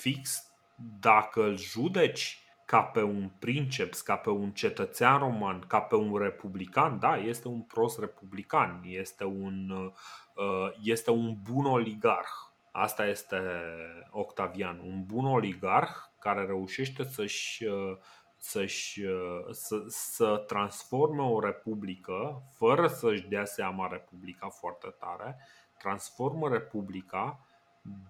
fix 0.00 0.52
dacă 1.00 1.42
îl 1.42 1.56
judeci 1.58 2.38
ca 2.66 2.82
pe 2.82 3.02
un 3.02 3.30
princeps, 3.38 4.00
ca 4.00 4.16
pe 4.16 4.30
un 4.30 4.50
cetățean 4.50 5.18
roman, 5.18 5.60
ca 5.60 5.80
pe 5.80 5.94
un 5.94 6.16
republican, 6.16 6.98
da, 6.98 7.16
este 7.16 7.48
un 7.48 7.62
prost 7.62 7.98
republican, 7.98 8.80
este 8.84 9.24
un, 9.24 9.70
uh, 10.34 10.72
este 10.82 11.10
un 11.10 11.36
bun 11.42 11.64
oligarh 11.64 12.52
Asta 12.76 13.06
este 13.06 13.40
Octavian, 14.10 14.78
un 14.78 15.04
bun 15.04 15.26
oligarh 15.26 15.90
care 16.18 16.44
reușește 16.44 17.04
să-și, 17.04 17.64
să-și, 18.44 19.02
să, 19.50 19.84
să 19.86 20.44
transforme 20.46 21.22
o 21.22 21.40
republică, 21.40 22.42
fără 22.56 22.86
să-și 22.86 23.26
dea 23.28 23.44
seama 23.44 23.88
republica 23.88 24.48
foarte 24.48 24.94
tare, 24.98 25.36
transformă 25.78 26.48
republica 26.48 27.46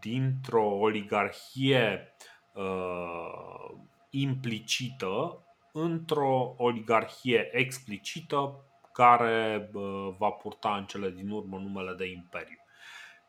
dintr-o 0.00 0.64
oligarhie 0.64 2.14
uh, 2.52 3.74
implicită 4.10 5.38
într-o 5.72 6.54
oligarhie 6.56 7.48
explicită 7.52 8.64
care 8.92 9.70
uh, 9.72 10.14
va 10.18 10.30
purta 10.30 10.76
în 10.76 10.84
cele 10.84 11.10
din 11.10 11.30
urmă 11.30 11.58
numele 11.58 11.94
de 11.94 12.10
imperiu. 12.10 12.63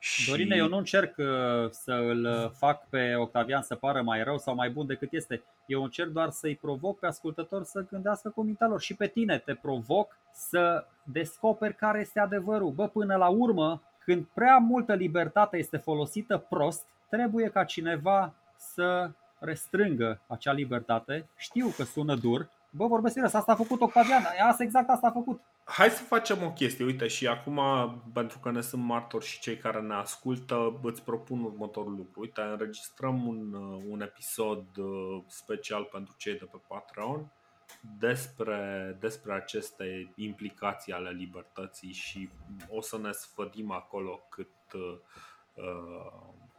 Și... 0.06 0.30
Dorine, 0.30 0.56
eu 0.56 0.68
nu 0.68 0.78
încerc 0.78 1.18
uh, 1.18 1.26
să 1.70 1.92
îl 1.92 2.52
fac 2.58 2.88
pe 2.90 3.16
Octavian 3.16 3.62
să 3.62 3.76
pară 3.76 4.02
mai 4.02 4.24
rău 4.24 4.38
sau 4.38 4.56
mai 4.56 4.70
bun 4.70 4.86
decât 4.86 5.14
este. 5.14 5.44
Eu 5.66 5.84
încerc 5.84 6.10
doar 6.10 6.30
să-i 6.30 6.56
provoc 6.56 7.00
pe 7.00 7.06
ascultător 7.08 7.64
să 7.64 7.86
gândească 7.90 8.30
cu 8.30 8.42
mintea 8.42 8.68
lor. 8.68 8.82
Și 8.82 8.96
pe 8.96 9.08
tine 9.08 9.38
te 9.38 9.54
provoc 9.54 10.18
să 10.34 10.86
descoperi 11.04 11.76
care 11.76 12.00
este 12.00 12.20
adevărul. 12.20 12.72
Bă, 12.72 12.88
până 12.88 13.16
la 13.16 13.28
urmă, 13.28 13.82
când 14.04 14.26
prea 14.34 14.58
multă 14.58 14.94
libertate 14.94 15.58
este 15.58 15.78
folosită 15.78 16.38
prost, 16.38 16.86
trebuie 17.10 17.50
ca 17.50 17.64
cineva 17.64 18.34
să 18.58 19.12
restrângă 19.40 20.22
acea 20.28 20.52
libertate. 20.52 21.30
Știu 21.38 21.68
că 21.78 21.84
sună 21.84 22.16
dur. 22.16 22.50
Bă, 22.76 22.88
vorbesc 22.88 23.14
serios, 23.14 23.34
asta 23.34 23.52
a 23.52 23.56
făcut 23.56 23.82
Octavian. 23.82 24.24
Asta 24.48 24.64
exact 24.64 24.90
asta 24.90 25.08
a 25.08 25.12
făcut. 25.12 25.42
Hai 25.64 25.90
să 25.90 26.04
facem 26.04 26.44
o 26.44 26.52
chestie. 26.52 26.86
Uite, 26.86 27.08
și 27.08 27.28
acum, 27.28 27.60
pentru 28.14 28.40
că 28.40 28.52
ne 28.52 28.62
sunt 28.62 28.84
martori 28.84 29.26
și 29.26 29.40
cei 29.40 29.58
care 29.58 29.82
ne 29.82 29.94
ascultă, 29.94 30.80
îți 30.84 31.04
propun 31.04 31.44
următorul 31.44 31.96
lucru. 31.96 32.20
Uite, 32.20 32.42
înregistrăm 32.42 33.28
un, 33.28 33.54
uh, 33.54 33.84
un 33.90 34.02
episod 34.02 34.78
uh, 34.78 35.24
special 35.28 35.84
pentru 35.84 36.16
cei 36.18 36.38
de 36.38 36.46
pe 36.52 36.58
Patreon 36.68 37.32
despre, 38.00 38.98
despre 39.00 39.34
aceste 39.34 40.14
implicații 40.16 40.94
ale 40.94 41.10
libertății 41.10 41.92
și 41.92 42.30
o 42.70 42.82
să 42.82 42.98
ne 42.98 43.12
sfădim 43.12 43.72
acolo 43.72 44.26
cât 44.30 44.74
uh, 44.74 45.00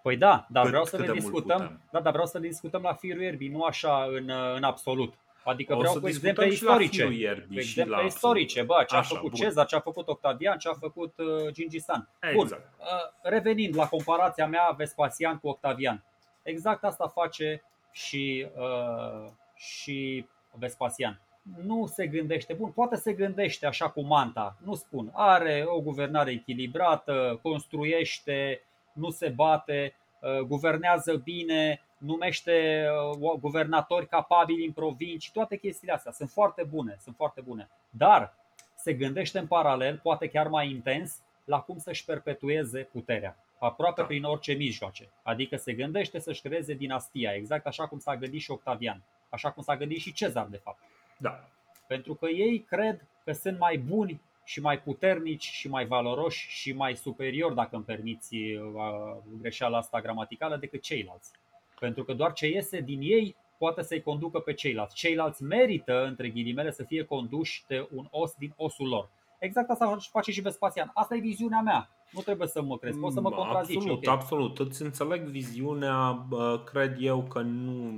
Păi 0.02 0.16
da, 0.16 0.47
dar 0.48 0.62
cât, 0.62 0.70
vreau 0.70 0.84
să 0.84 0.97
le 0.97 1.12
discutăm. 1.12 1.80
Da, 1.90 2.01
dar 2.01 2.12
vreau 2.12 2.26
să 2.26 2.38
le 2.38 2.48
discutăm 2.48 2.82
la 2.82 2.93
firul 2.93 3.22
ierbii, 3.22 3.48
nu 3.48 3.62
așa 3.62 4.05
în, 4.05 4.30
în 4.55 4.62
absolut. 4.62 5.14
Adică 5.47 5.74
o 5.74 5.78
vreau 5.78 6.01
cu 6.01 6.09
exemple 6.09 6.47
istorice. 6.47 7.09
Ierbii 7.12 7.47
cu 7.47 7.60
exemple 7.60 8.05
istorice, 8.06 8.62
bă, 8.62 8.85
ce 8.89 8.94
a 8.94 8.98
Așa, 8.98 9.14
făcut 9.14 9.31
bun. 9.31 9.40
Cezar, 9.40 9.66
ce 9.66 9.77
a 9.77 9.81
făcut 9.81 10.09
Octavian, 10.09 10.59
ce 10.59 10.68
a 10.68 10.73
făcut 10.73 11.18
uh, 11.18 11.52
Gingis 11.52 11.85
Khan. 11.85 12.09
Exact. 12.20 12.36
Bun. 12.36 12.59
Uh, 12.78 13.31
revenind 13.31 13.77
la 13.77 13.89
comparația 13.89 14.47
mea 14.47 14.74
Vespasian 14.77 15.39
cu 15.39 15.48
Octavian. 15.48 16.05
Exact 16.43 16.85
asta 16.85 17.09
face 17.09 17.62
și, 17.90 18.47
uh, 18.55 19.31
și 19.55 20.27
Vespasian. 20.51 21.20
Nu 21.62 21.86
se 21.86 22.06
gândește, 22.06 22.52
bun, 22.52 22.70
poate 22.70 22.97
se 22.97 23.12
gândește 23.12 23.66
așa 23.66 23.89
cu 23.90 24.01
manta, 24.01 24.56
nu 24.64 24.74
spun, 24.74 25.10
are 25.14 25.64
o 25.66 25.81
guvernare 25.81 26.31
echilibrată, 26.31 27.39
construiește, 27.43 28.62
nu 28.93 29.10
se 29.10 29.28
bate, 29.28 29.94
uh, 30.20 30.40
guvernează 30.40 31.16
bine, 31.16 31.81
numește 31.98 32.86
uh, 33.20 33.39
guvernatori 33.40 34.09
capabili 34.09 34.66
în 34.66 34.73
provincii, 34.73 35.32
toate 35.32 35.56
chestiile 35.56 35.93
astea 35.93 36.12
sunt 36.12 36.31
foarte 36.31 36.62
bune, 36.62 36.97
sunt 37.01 37.16
foarte 37.16 37.40
bune. 37.40 37.68
Dar 37.90 38.35
se 38.77 38.93
gândește 38.93 39.39
în 39.39 39.47
paralel, 39.47 40.01
poate 40.02 40.28
chiar 40.28 40.48
mai 40.48 40.70
intens, 40.70 41.20
la 41.44 41.60
cum 41.60 41.78
să-și 41.78 42.05
perpetueze 42.05 42.89
puterea, 42.93 43.36
aproape 43.59 44.01
da. 44.01 44.06
prin 44.06 44.24
orice 44.24 44.52
mijloace. 44.52 45.09
Adică 45.23 45.56
se 45.56 45.73
gândește 45.73 46.18
să-și 46.18 46.43
creeze 46.43 46.74
dinastia, 46.74 47.35
exact 47.35 47.66
așa 47.66 47.86
cum 47.86 47.98
s-a 47.98 48.16
gândit 48.16 48.40
și 48.40 48.51
Octavian, 48.51 49.02
așa 49.28 49.51
cum 49.51 49.62
s-a 49.62 49.77
gândit 49.77 49.98
și 49.98 50.12
Cezar, 50.12 50.47
de 50.47 50.56
fapt. 50.56 50.78
Da. 51.16 51.48
Pentru 51.86 52.14
că 52.14 52.27
ei 52.27 52.64
cred 52.68 53.05
că 53.24 53.32
sunt 53.32 53.59
mai 53.59 53.77
buni 53.78 54.20
și 54.44 54.60
mai 54.60 54.78
puternici 54.78 55.44
și 55.44 55.68
mai 55.68 55.86
valoroși 55.86 56.48
și 56.48 56.73
mai 56.73 56.97
superiori, 56.97 57.55
dacă 57.55 57.77
îmi 57.77 57.85
permiți 57.85 58.36
uh, 58.36 59.16
greșeala 59.40 59.78
asta 59.78 60.01
gramaticală, 60.01 60.56
decât 60.56 60.82
ceilalți. 60.82 61.31
Pentru 61.81 62.05
că 62.05 62.12
doar 62.12 62.32
ce 62.32 62.47
iese 62.47 62.81
din 62.81 63.01
ei 63.01 63.36
poate 63.59 63.82
să-i 63.82 64.03
conducă 64.03 64.39
pe 64.39 64.53
ceilalți. 64.53 64.94
Ceilalți 64.94 65.43
merită, 65.43 66.05
între 66.05 66.28
ghilimele, 66.28 66.70
să 66.70 66.82
fie 66.82 67.05
conduși 67.05 67.65
de 67.66 67.89
un 67.94 68.07
os 68.11 68.35
din 68.39 68.53
osul 68.57 68.89
lor. 68.89 69.11
Exact 69.39 69.70
asta 69.70 69.97
face 70.11 70.32
și 70.32 70.40
Vespasian. 70.40 70.90
Asta 70.94 71.15
e 71.15 71.20
viziunea 71.20 71.61
mea. 71.61 71.90
Nu 72.11 72.20
trebuie 72.20 72.48
să 72.48 72.62
mă 72.62 72.78
crezi, 72.78 72.98
poți 72.98 73.15
să 73.15 73.20
mă 73.20 73.31
contrazici. 73.31 73.77
Absolut, 73.77 73.97
okay. 73.97 74.15
absolut. 74.15 74.59
Îți 74.59 74.82
înțeleg 74.82 75.23
viziunea. 75.23 76.27
Cred 76.65 76.97
eu 77.01 77.23
că 77.23 77.40
nu, 77.40 77.93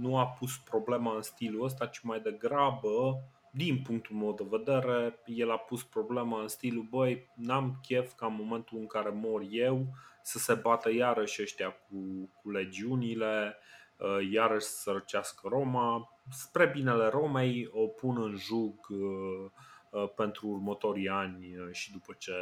nu 0.00 0.16
a 0.16 0.26
pus 0.26 0.56
problema 0.56 1.14
în 1.14 1.22
stilul 1.22 1.64
ăsta, 1.64 1.86
ci 1.86 2.00
mai 2.00 2.20
degrabă 2.20 3.22
din 3.50 3.82
punctul 3.82 4.16
meu 4.16 4.32
de 4.32 4.46
vedere, 4.50 5.18
el 5.26 5.50
a 5.50 5.56
pus 5.56 5.82
problema 5.82 6.40
în 6.40 6.48
stilul, 6.48 6.86
băi, 6.90 7.30
n-am 7.34 7.78
chef 7.82 8.12
ca 8.12 8.26
în 8.26 8.36
momentul 8.40 8.78
în 8.78 8.86
care 8.86 9.10
mor 9.10 9.42
eu 9.50 9.86
să 10.30 10.38
se 10.38 10.54
bată 10.54 10.92
iarăși 10.92 11.42
ăștia 11.42 11.70
cu, 11.70 12.30
cu 12.42 12.50
legiunile, 12.50 13.56
uh, 13.96 14.30
iarăși 14.32 14.66
să 14.66 14.90
răcească 14.90 15.48
Roma. 15.48 16.18
Spre 16.30 16.66
binele 16.66 17.08
Romei 17.08 17.68
o 17.72 17.86
pun 17.86 18.22
în 18.22 18.36
jug 18.36 18.86
uh, 18.88 19.50
uh, 19.90 20.10
pentru 20.16 20.46
următorii 20.46 21.08
ani 21.08 21.54
și 21.70 21.92
după 21.92 22.14
ce 22.18 22.32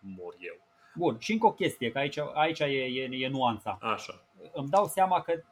mor 0.00 0.34
eu. 0.38 0.54
Bun, 0.94 1.16
și 1.18 1.32
încă 1.32 1.46
o 1.46 1.52
chestie, 1.52 1.90
că 1.90 1.98
aici, 1.98 2.18
aici 2.34 2.60
e, 2.60 2.64
e, 2.64 3.08
e 3.10 3.28
nuanța. 3.28 3.78
Așa. 3.80 4.24
Îmi 4.52 4.68
dau 4.68 4.86
seama 4.86 5.20
că, 5.22 5.42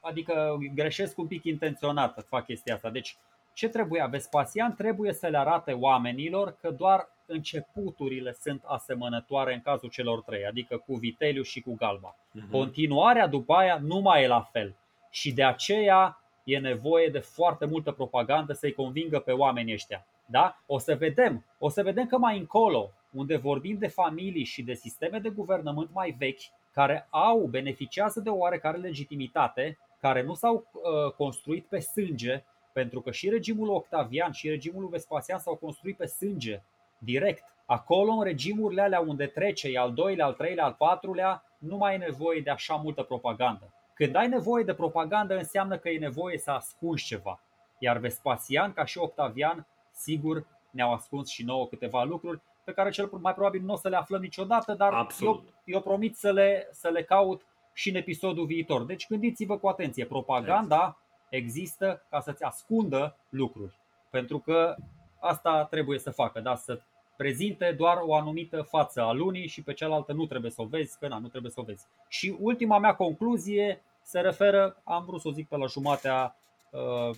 adică 0.00 0.58
greșesc 0.74 1.18
un 1.18 1.26
pic 1.26 1.44
intenționat 1.44 2.14
să 2.14 2.20
fac 2.20 2.44
chestia 2.44 2.74
asta. 2.74 2.90
Deci, 2.90 3.16
ce 3.52 3.68
trebuia 3.68 4.06
Vespasian? 4.06 4.74
Trebuie 4.74 5.12
să 5.12 5.26
le 5.26 5.38
arate 5.38 5.72
oamenilor 5.72 6.56
că 6.60 6.70
doar 6.70 7.08
începuturile 7.30 8.32
sunt 8.32 8.62
asemănătoare 8.64 9.54
în 9.54 9.60
cazul 9.60 9.88
celor 9.88 10.22
trei, 10.22 10.46
adică 10.46 10.76
cu 10.76 10.94
Viteliu 10.94 11.42
și 11.42 11.60
cu 11.60 11.74
Galba. 11.74 12.16
Uh-huh. 12.16 12.50
Continuarea 12.50 13.26
după 13.26 13.54
aia 13.54 13.78
nu 13.82 13.98
mai 13.98 14.22
e 14.22 14.26
la 14.26 14.40
fel 14.40 14.76
și 15.10 15.32
de 15.32 15.44
aceea 15.44 16.20
e 16.44 16.58
nevoie 16.58 17.08
de 17.08 17.18
foarte 17.18 17.66
multă 17.66 17.92
propagandă 17.92 18.52
să-i 18.52 18.72
convingă 18.72 19.18
pe 19.18 19.32
oamenii 19.32 19.72
ăștia. 19.72 20.06
Da? 20.26 20.62
O 20.66 20.78
să 20.78 20.94
vedem, 20.94 21.44
o 21.58 21.68
să 21.68 21.82
vedem 21.82 22.06
că 22.06 22.18
mai 22.18 22.38
încolo, 22.38 22.90
unde 23.12 23.36
vorbim 23.36 23.78
de 23.78 23.88
familii 23.88 24.44
și 24.44 24.62
de 24.62 24.74
sisteme 24.74 25.18
de 25.18 25.28
guvernământ 25.28 25.90
mai 25.92 26.14
vechi, 26.18 26.40
care 26.72 27.06
au, 27.10 27.46
beneficiază 27.46 28.20
de 28.20 28.28
oarecare 28.28 28.76
legitimitate, 28.76 29.78
care 30.00 30.22
nu 30.22 30.34
s-au 30.34 30.54
uh, 30.54 31.12
construit 31.12 31.66
pe 31.66 31.78
sânge, 31.78 32.44
pentru 32.72 33.00
că 33.00 33.10
și 33.10 33.28
regimul 33.28 33.68
Octavian 33.68 34.32
și 34.32 34.48
regimul 34.48 34.88
Vespasian 34.88 35.38
s-au 35.38 35.56
construit 35.56 35.96
pe 35.96 36.06
sânge, 36.06 36.62
direct. 37.00 37.44
Acolo, 37.66 38.12
în 38.12 38.22
regimurile 38.22 38.82
alea 38.82 39.00
unde 39.00 39.26
trece, 39.26 39.68
e 39.68 39.78
al 39.78 39.92
doilea, 39.92 40.26
al 40.26 40.32
treilea, 40.32 40.64
al 40.64 40.74
patrulea, 40.78 41.44
nu 41.58 41.76
mai 41.76 41.94
e 41.94 41.98
nevoie 41.98 42.40
de 42.40 42.50
așa 42.50 42.74
multă 42.74 43.02
propagandă. 43.02 43.72
Când 43.94 44.14
ai 44.14 44.28
nevoie 44.28 44.64
de 44.64 44.74
propagandă, 44.74 45.36
înseamnă 45.36 45.78
că 45.78 45.88
e 45.88 45.98
nevoie 45.98 46.38
să 46.38 46.50
ascunzi 46.50 47.04
ceva. 47.04 47.40
Iar 47.78 47.98
Vespasian, 47.98 48.72
ca 48.72 48.84
și 48.84 48.98
Octavian, 48.98 49.66
sigur 49.92 50.46
ne-au 50.70 50.92
ascuns 50.92 51.28
și 51.28 51.44
nouă 51.44 51.66
câteva 51.66 52.04
lucruri 52.04 52.40
pe 52.64 52.72
care 52.72 52.90
cel 52.90 53.08
mai 53.20 53.34
probabil 53.34 53.62
nu 53.62 53.72
o 53.72 53.76
să 53.76 53.88
le 53.88 53.96
aflăm 53.96 54.20
niciodată, 54.20 54.74
dar 54.74 55.06
eu, 55.20 55.44
eu 55.64 55.80
promit 55.80 56.16
să 56.16 56.32
le, 56.32 56.68
să 56.70 56.88
le 56.88 57.02
caut 57.02 57.46
și 57.72 57.88
în 57.88 57.94
episodul 57.94 58.46
viitor. 58.46 58.84
Deci 58.84 59.06
gândiți-vă 59.08 59.58
cu 59.58 59.68
atenție, 59.68 60.06
propaganda 60.06 60.98
există 61.28 62.06
ca 62.10 62.20
să-ți 62.20 62.42
ascundă 62.42 63.16
lucruri. 63.28 63.74
Pentru 64.10 64.38
că 64.38 64.76
asta 65.20 65.64
trebuie 65.64 65.98
să 65.98 66.10
facă, 66.10 66.40
da? 66.40 66.54
să 66.54 66.80
prezinte 67.16 67.74
doar 67.78 67.98
o 68.00 68.14
anumită 68.14 68.62
față 68.62 69.02
a 69.02 69.12
lunii 69.12 69.46
și 69.46 69.62
pe 69.62 69.72
cealaltă 69.72 70.12
nu 70.12 70.26
trebuie 70.26 70.50
să 70.50 70.62
o 70.62 70.64
vezi, 70.64 70.98
că 70.98 71.08
na, 71.08 71.18
nu 71.18 71.28
trebuie 71.28 71.50
să 71.50 71.60
o 71.60 71.62
vezi. 71.62 71.86
Și 72.08 72.36
ultima 72.40 72.78
mea 72.78 72.94
concluzie 72.94 73.82
se 74.02 74.20
referă, 74.20 74.76
am 74.84 75.04
vrut 75.04 75.20
să 75.20 75.28
o 75.28 75.32
zic 75.32 75.48
pe 75.48 75.56
la 75.56 75.66
jumatea 75.66 76.36
uh, 76.70 77.16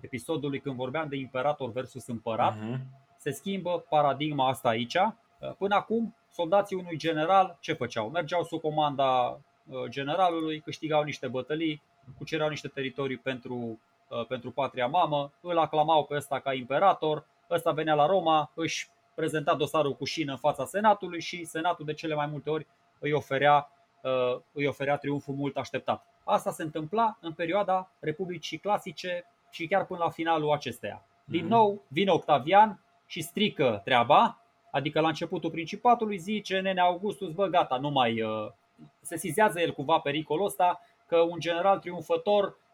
episodului 0.00 0.60
când 0.60 0.76
vorbeam 0.76 1.08
de 1.08 1.16
imperator 1.16 1.72
versus 1.72 2.06
împărat, 2.06 2.56
uh-huh. 2.56 2.78
se 3.18 3.30
schimbă 3.30 3.84
paradigma 3.88 4.48
asta 4.48 4.68
aici. 4.68 4.94
Uh, 4.94 5.52
până 5.58 5.74
acum, 5.74 6.14
soldații 6.32 6.76
unui 6.76 6.96
general 6.96 7.56
ce 7.60 7.72
făceau? 7.72 8.10
Mergeau 8.10 8.44
sub 8.44 8.60
comanda 8.60 9.28
uh, 9.30 9.84
generalului, 9.88 10.60
câștigau 10.60 11.02
niște 11.02 11.28
bătălii, 11.28 11.82
cucereau 12.18 12.48
niște 12.48 12.68
teritorii 12.68 13.18
pentru, 13.18 13.80
uh, 14.08 14.26
pentru 14.26 14.50
patria 14.50 14.86
mamă, 14.86 15.32
îl 15.40 15.58
aclamau 15.58 16.04
pe 16.04 16.14
ăsta 16.14 16.40
ca 16.40 16.54
imperator, 16.54 17.24
ăsta 17.50 17.70
venea 17.70 17.94
la 17.94 18.06
Roma, 18.06 18.50
își 18.54 18.88
prezenta 19.14 19.54
dosarul 19.54 19.94
cu 19.94 20.04
șină 20.04 20.32
în 20.32 20.38
fața 20.38 20.64
Senatului 20.64 21.20
și 21.20 21.44
Senatul 21.44 21.84
de 21.84 21.94
cele 21.94 22.14
mai 22.14 22.26
multe 22.26 22.50
ori 22.50 22.66
îi 22.98 23.12
oferea, 23.12 23.70
uh, 24.02 24.40
îi 24.52 24.66
oferea 24.66 24.96
triumful 24.96 25.34
mult 25.34 25.56
așteptat. 25.56 26.06
Asta 26.24 26.50
se 26.50 26.62
întâmpla 26.62 27.18
în 27.20 27.32
perioada 27.32 27.90
Republicii 27.98 28.58
Clasice 28.58 29.24
și 29.50 29.66
chiar 29.66 29.86
până 29.86 30.00
la 30.02 30.10
finalul 30.10 30.52
acesteia. 30.52 31.04
Din 31.24 31.44
mhm. 31.44 31.50
nou 31.50 31.82
vine 31.88 32.10
Octavian 32.10 32.80
și 33.06 33.20
strică 33.20 33.80
treaba, 33.84 34.42
adică 34.70 35.00
la 35.00 35.08
începutul 35.08 35.50
Principatului 35.50 36.18
zice 36.18 36.60
Nene 36.60 36.80
Augustus, 36.80 37.32
bă 37.32 37.46
gata, 37.46 37.76
nu 37.76 37.90
mai 37.90 38.22
uh, 38.22 38.50
se 39.00 39.16
sizează 39.16 39.60
el 39.60 39.72
cumva 39.72 39.98
pericolul 39.98 40.46
ăsta 40.46 40.80
că 41.06 41.16
un 41.16 41.40
general 41.40 41.78
triumfător 41.78 42.44
Uh, 42.44 42.69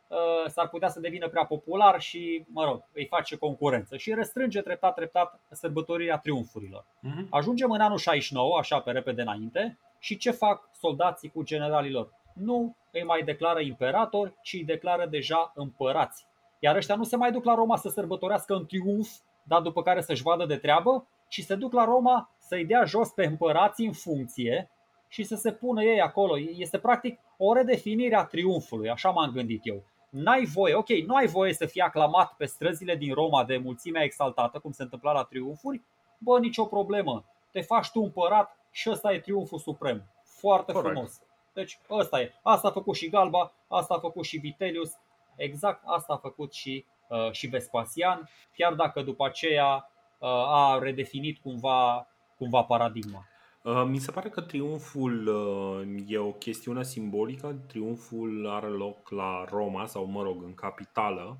s-ar 0.46 0.68
putea 0.68 0.88
să 0.88 1.00
devină 1.00 1.28
prea 1.28 1.44
popular 1.44 2.00
și, 2.00 2.44
mă 2.48 2.64
rog, 2.64 2.82
îi 2.92 3.06
face 3.06 3.36
concurență 3.36 3.96
și 3.96 4.14
restrânge 4.14 4.60
treptat, 4.60 4.94
treptat 4.94 5.40
sărbătorirea 5.50 6.18
triumfurilor. 6.18 6.84
Uh-huh. 6.84 7.28
Ajungem 7.30 7.70
în 7.70 7.80
anul 7.80 7.98
69, 7.98 8.58
așa 8.58 8.80
pe 8.80 8.90
repede 8.90 9.22
înainte, 9.22 9.78
și 9.98 10.16
ce 10.16 10.30
fac 10.30 10.68
soldații 10.72 11.30
cu 11.30 11.42
generalilor? 11.42 12.10
Nu 12.34 12.76
îi 12.92 13.04
mai 13.04 13.22
declară 13.22 13.60
imperator, 13.60 14.34
ci 14.42 14.52
îi 14.52 14.64
declară 14.64 15.06
deja 15.06 15.52
împărați. 15.54 16.26
Iar 16.58 16.76
ăștia 16.76 16.94
nu 16.94 17.04
se 17.04 17.16
mai 17.16 17.32
duc 17.32 17.44
la 17.44 17.54
Roma 17.54 17.76
să 17.76 17.88
sărbătorească 17.88 18.54
în 18.54 18.66
triumf, 18.66 19.08
dar 19.42 19.60
după 19.60 19.82
care 19.82 20.00
să-și 20.00 20.22
vadă 20.22 20.46
de 20.46 20.56
treabă, 20.56 21.06
ci 21.28 21.40
se 21.40 21.54
duc 21.54 21.72
la 21.72 21.84
Roma 21.84 22.30
să-i 22.38 22.64
dea 22.64 22.84
jos 22.84 23.08
pe 23.08 23.26
împărați 23.26 23.82
în 23.82 23.92
funcție 23.92 24.70
și 25.08 25.22
să 25.22 25.34
se 25.34 25.52
pună 25.52 25.82
ei 25.82 26.00
acolo. 26.00 26.38
Este 26.38 26.78
practic 26.78 27.18
o 27.36 27.52
redefinire 27.52 28.16
a 28.16 28.24
triumfului, 28.24 28.90
așa 28.90 29.10
m-am 29.10 29.30
gândit 29.30 29.60
eu. 29.62 29.82
N-ai 30.16 30.44
voie, 30.44 30.74
ok, 30.74 30.88
nu 30.88 31.14
ai 31.14 31.26
voie 31.26 31.52
să 31.52 31.66
fii 31.66 31.80
aclamat 31.80 32.32
pe 32.36 32.44
străzile 32.44 32.96
din 32.96 33.14
Roma 33.14 33.44
de 33.44 33.56
mulțimea 33.56 34.02
exaltată, 34.02 34.58
cum 34.58 34.72
se 34.72 34.82
întâmpla 34.82 35.12
la 35.12 35.22
triumfuri, 35.22 35.82
bă, 36.18 36.38
nicio 36.38 36.64
problemă. 36.64 37.24
Te 37.50 37.60
faci 37.60 37.90
tu 37.90 38.00
împărat 38.00 38.58
și 38.70 38.90
ăsta 38.90 39.12
e 39.12 39.18
triumful 39.20 39.58
suprem. 39.58 40.04
Foarte 40.22 40.72
Correct. 40.72 40.92
frumos. 40.92 41.22
Deci 41.52 41.78
ăsta 41.90 42.20
e. 42.20 42.32
Asta 42.42 42.68
a 42.68 42.70
făcut 42.70 42.94
și 42.94 43.08
Galba, 43.08 43.52
asta 43.68 43.94
a 43.94 43.98
făcut 43.98 44.24
și 44.24 44.36
Vitellius, 44.36 44.92
exact 45.36 45.82
asta 45.84 46.12
a 46.12 46.16
făcut 46.16 46.52
și, 46.52 46.84
uh, 47.08 47.30
și 47.30 47.46
Vespasian, 47.46 48.28
chiar 48.54 48.74
dacă 48.74 49.02
după 49.02 49.26
aceea 49.26 49.90
uh, 50.18 50.28
a 50.28 50.78
redefinit 50.78 51.38
cumva, 51.38 52.06
cumva 52.36 52.62
paradigma. 52.62 53.24
Uh, 53.66 53.84
mi 53.86 53.98
se 53.98 54.10
pare 54.10 54.28
că 54.28 54.40
triumful 54.40 55.26
uh, 55.26 56.04
e 56.06 56.18
o 56.18 56.32
chestiune 56.32 56.82
simbolică. 56.82 57.56
Triumful 57.66 58.48
are 58.48 58.66
loc 58.66 59.10
la 59.10 59.44
Roma 59.50 59.86
sau, 59.86 60.04
mă 60.04 60.22
rog, 60.22 60.42
în 60.42 60.54
capitală 60.54 61.38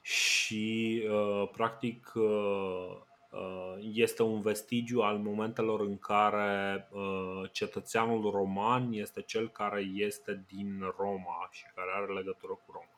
și, 0.00 1.02
uh, 1.10 1.48
practic, 1.52 2.12
este 3.92 4.22
un 4.22 4.40
vestigiu 4.40 5.00
al 5.00 5.18
momentelor 5.18 5.80
în 5.80 5.98
care 5.98 6.88
cetățeanul 7.52 8.30
roman 8.30 8.92
este 8.92 9.22
cel 9.22 9.48
care 9.48 9.80
este 9.80 10.44
din 10.46 10.92
Roma 10.98 11.48
și 11.50 11.64
care 11.74 11.90
are 11.94 12.12
legătură 12.12 12.52
cu 12.52 12.72
Roma. 12.72 12.88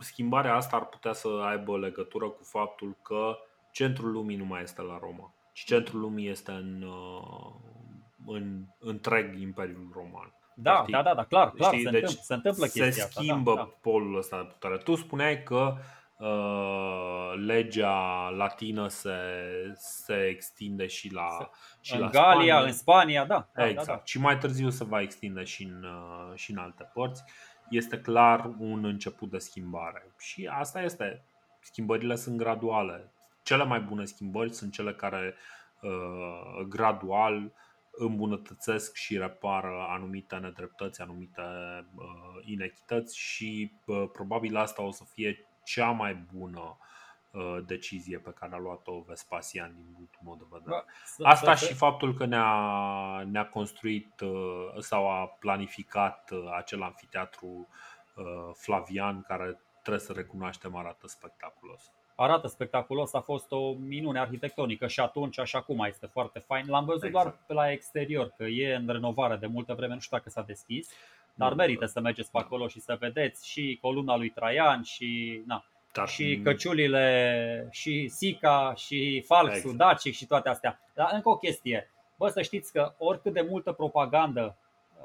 Schimbarea 0.00 0.54
asta 0.54 0.76
ar 0.76 0.86
putea 0.86 1.12
să 1.12 1.28
aibă 1.28 1.78
legătură 1.78 2.28
cu 2.28 2.42
faptul 2.42 2.96
că 3.02 3.36
centrul 3.72 4.12
lumii 4.12 4.36
nu 4.36 4.44
mai 4.44 4.62
este 4.62 4.82
la 4.82 4.98
Roma 4.98 5.34
și 5.52 5.64
centrul 5.64 6.00
lumii 6.00 6.28
este 6.28 6.50
în, 6.50 6.82
uh, 6.82 7.52
în 8.26 8.64
întreg 8.78 9.38
Imperiul 9.38 9.90
Roman. 9.94 10.34
Da, 10.54 10.72
Practic, 10.72 10.94
da, 10.94 11.02
da, 11.02 11.14
da, 11.14 11.24
clar, 11.24 11.50
clar 11.50 11.72
știi? 11.72 11.84
se, 11.84 11.90
deci 11.90 12.00
întâmplă, 12.00 12.22
se 12.24 12.34
întâmplă 12.34 12.66
chestia 12.66 13.04
Se 13.04 13.10
schimbă 13.10 13.50
asta, 13.50 13.62
da, 13.62 13.68
da. 13.68 13.76
polul 13.80 14.18
ăsta 14.18 14.36
de 14.36 14.42
putere. 14.42 14.76
Tu 14.76 14.94
spuneai 14.94 15.42
că 15.42 15.76
uh, 16.18 17.32
legea 17.46 18.28
latină 18.36 18.88
se, 18.88 19.10
se 19.74 20.26
extinde 20.26 20.86
și 20.86 21.12
la, 21.12 21.28
se, 21.38 21.48
și 21.80 21.94
în 21.94 22.00
la 22.00 22.08
Galia, 22.08 22.32
Spania. 22.32 22.60
în 22.60 22.72
Spania, 22.72 23.24
da. 23.24 23.48
da 23.54 23.68
exact. 23.68 23.86
Da, 23.86 23.94
da. 23.94 24.02
Și 24.04 24.20
mai 24.20 24.38
târziu 24.38 24.70
se 24.70 24.84
va 24.84 25.00
extinde 25.00 25.44
și 25.44 25.62
în, 25.62 25.84
uh, 25.84 26.32
și 26.34 26.50
în 26.50 26.58
alte 26.58 26.90
părți. 26.94 27.24
Este 27.70 28.00
clar 28.00 28.50
un 28.58 28.84
început 28.84 29.30
de 29.30 29.38
schimbare. 29.38 30.14
Și 30.18 30.48
asta 30.52 30.82
este. 30.82 31.24
Schimbările 31.62 32.14
sunt 32.14 32.36
graduale 32.36 33.12
cele 33.42 33.64
mai 33.64 33.80
bune 33.80 34.04
schimbări 34.04 34.52
sunt 34.52 34.72
cele 34.72 34.94
care 34.94 35.34
uh, 35.80 36.64
gradual 36.68 37.52
îmbunătățesc 37.90 38.94
și 38.94 39.18
repară 39.18 39.86
anumite 39.88 40.36
nedreptăți, 40.36 41.00
anumite 41.00 41.42
uh, 41.94 42.44
inechități 42.44 43.18
și 43.18 43.72
uh, 43.86 44.08
probabil 44.12 44.56
asta 44.56 44.82
o 44.82 44.90
să 44.90 45.04
fie 45.04 45.46
cea 45.64 45.90
mai 45.90 46.14
bună 46.34 46.78
uh, 47.30 47.58
decizie 47.66 48.18
pe 48.18 48.30
care 48.30 48.54
a 48.54 48.58
luat-o 48.58 49.00
Vespasian 49.00 49.74
din 49.74 49.86
punctul 49.94 50.20
meu 50.24 50.36
de 50.38 50.44
vedere. 50.50 50.84
Asta 51.30 51.54
și 51.54 51.74
faptul 51.74 52.14
că 52.14 52.24
ne-a, 52.24 53.22
ne-a 53.22 53.48
construit 53.48 54.20
uh, 54.20 54.78
sau 54.78 55.10
a 55.10 55.26
planificat 55.26 56.30
uh, 56.30 56.52
acel 56.56 56.82
anfiteatru 56.82 57.68
Flavian 58.54 59.22
care 59.22 59.60
trebuie 59.82 60.04
să 60.04 60.12
recunoaștem 60.12 60.76
arată 60.76 61.06
spectaculos 61.06 61.92
arată 62.22 62.48
spectaculos, 62.48 63.14
a 63.14 63.20
fost 63.20 63.52
o 63.52 63.72
minune 63.72 64.18
arhitectonică 64.18 64.86
și 64.86 65.00
atunci, 65.00 65.38
așa 65.38 65.60
cum 65.60 65.84
este 65.88 66.06
foarte 66.06 66.38
fain. 66.38 66.64
L-am 66.68 66.84
văzut 66.84 67.04
exact. 67.04 67.24
doar 67.24 67.38
pe 67.46 67.52
la 67.52 67.70
exterior, 67.70 68.32
că 68.36 68.44
e 68.44 68.74
în 68.74 68.88
renovare 68.88 69.36
de 69.36 69.46
multă 69.46 69.74
vreme, 69.74 69.94
nu 69.94 70.00
știu 70.00 70.16
dacă 70.16 70.30
s-a 70.30 70.42
deschis, 70.42 70.88
dar 71.34 71.54
merită 71.54 71.86
să 71.86 72.00
mergeți 72.00 72.30
pe 72.30 72.38
acolo 72.38 72.68
și 72.68 72.80
să 72.80 72.96
vedeți 73.00 73.48
și 73.48 73.78
columna 73.80 74.16
lui 74.16 74.28
Traian 74.28 74.82
și 74.82 75.42
na, 75.46 75.64
dar... 75.92 76.08
și 76.08 76.40
căciulile, 76.42 77.68
și 77.70 78.08
Sica, 78.08 78.74
și 78.76 79.24
Falxul, 79.26 79.70
exact. 79.70 79.76
Dacic 79.76 80.14
și 80.14 80.26
toate 80.26 80.48
astea. 80.48 80.80
Dar 80.94 81.10
încă 81.12 81.28
o 81.28 81.36
chestie, 81.36 81.90
bă, 82.16 82.28
să 82.28 82.42
știți 82.42 82.72
că 82.72 82.94
oricât 82.98 83.32
de 83.32 83.46
multă 83.48 83.72
propagandă 83.72 84.56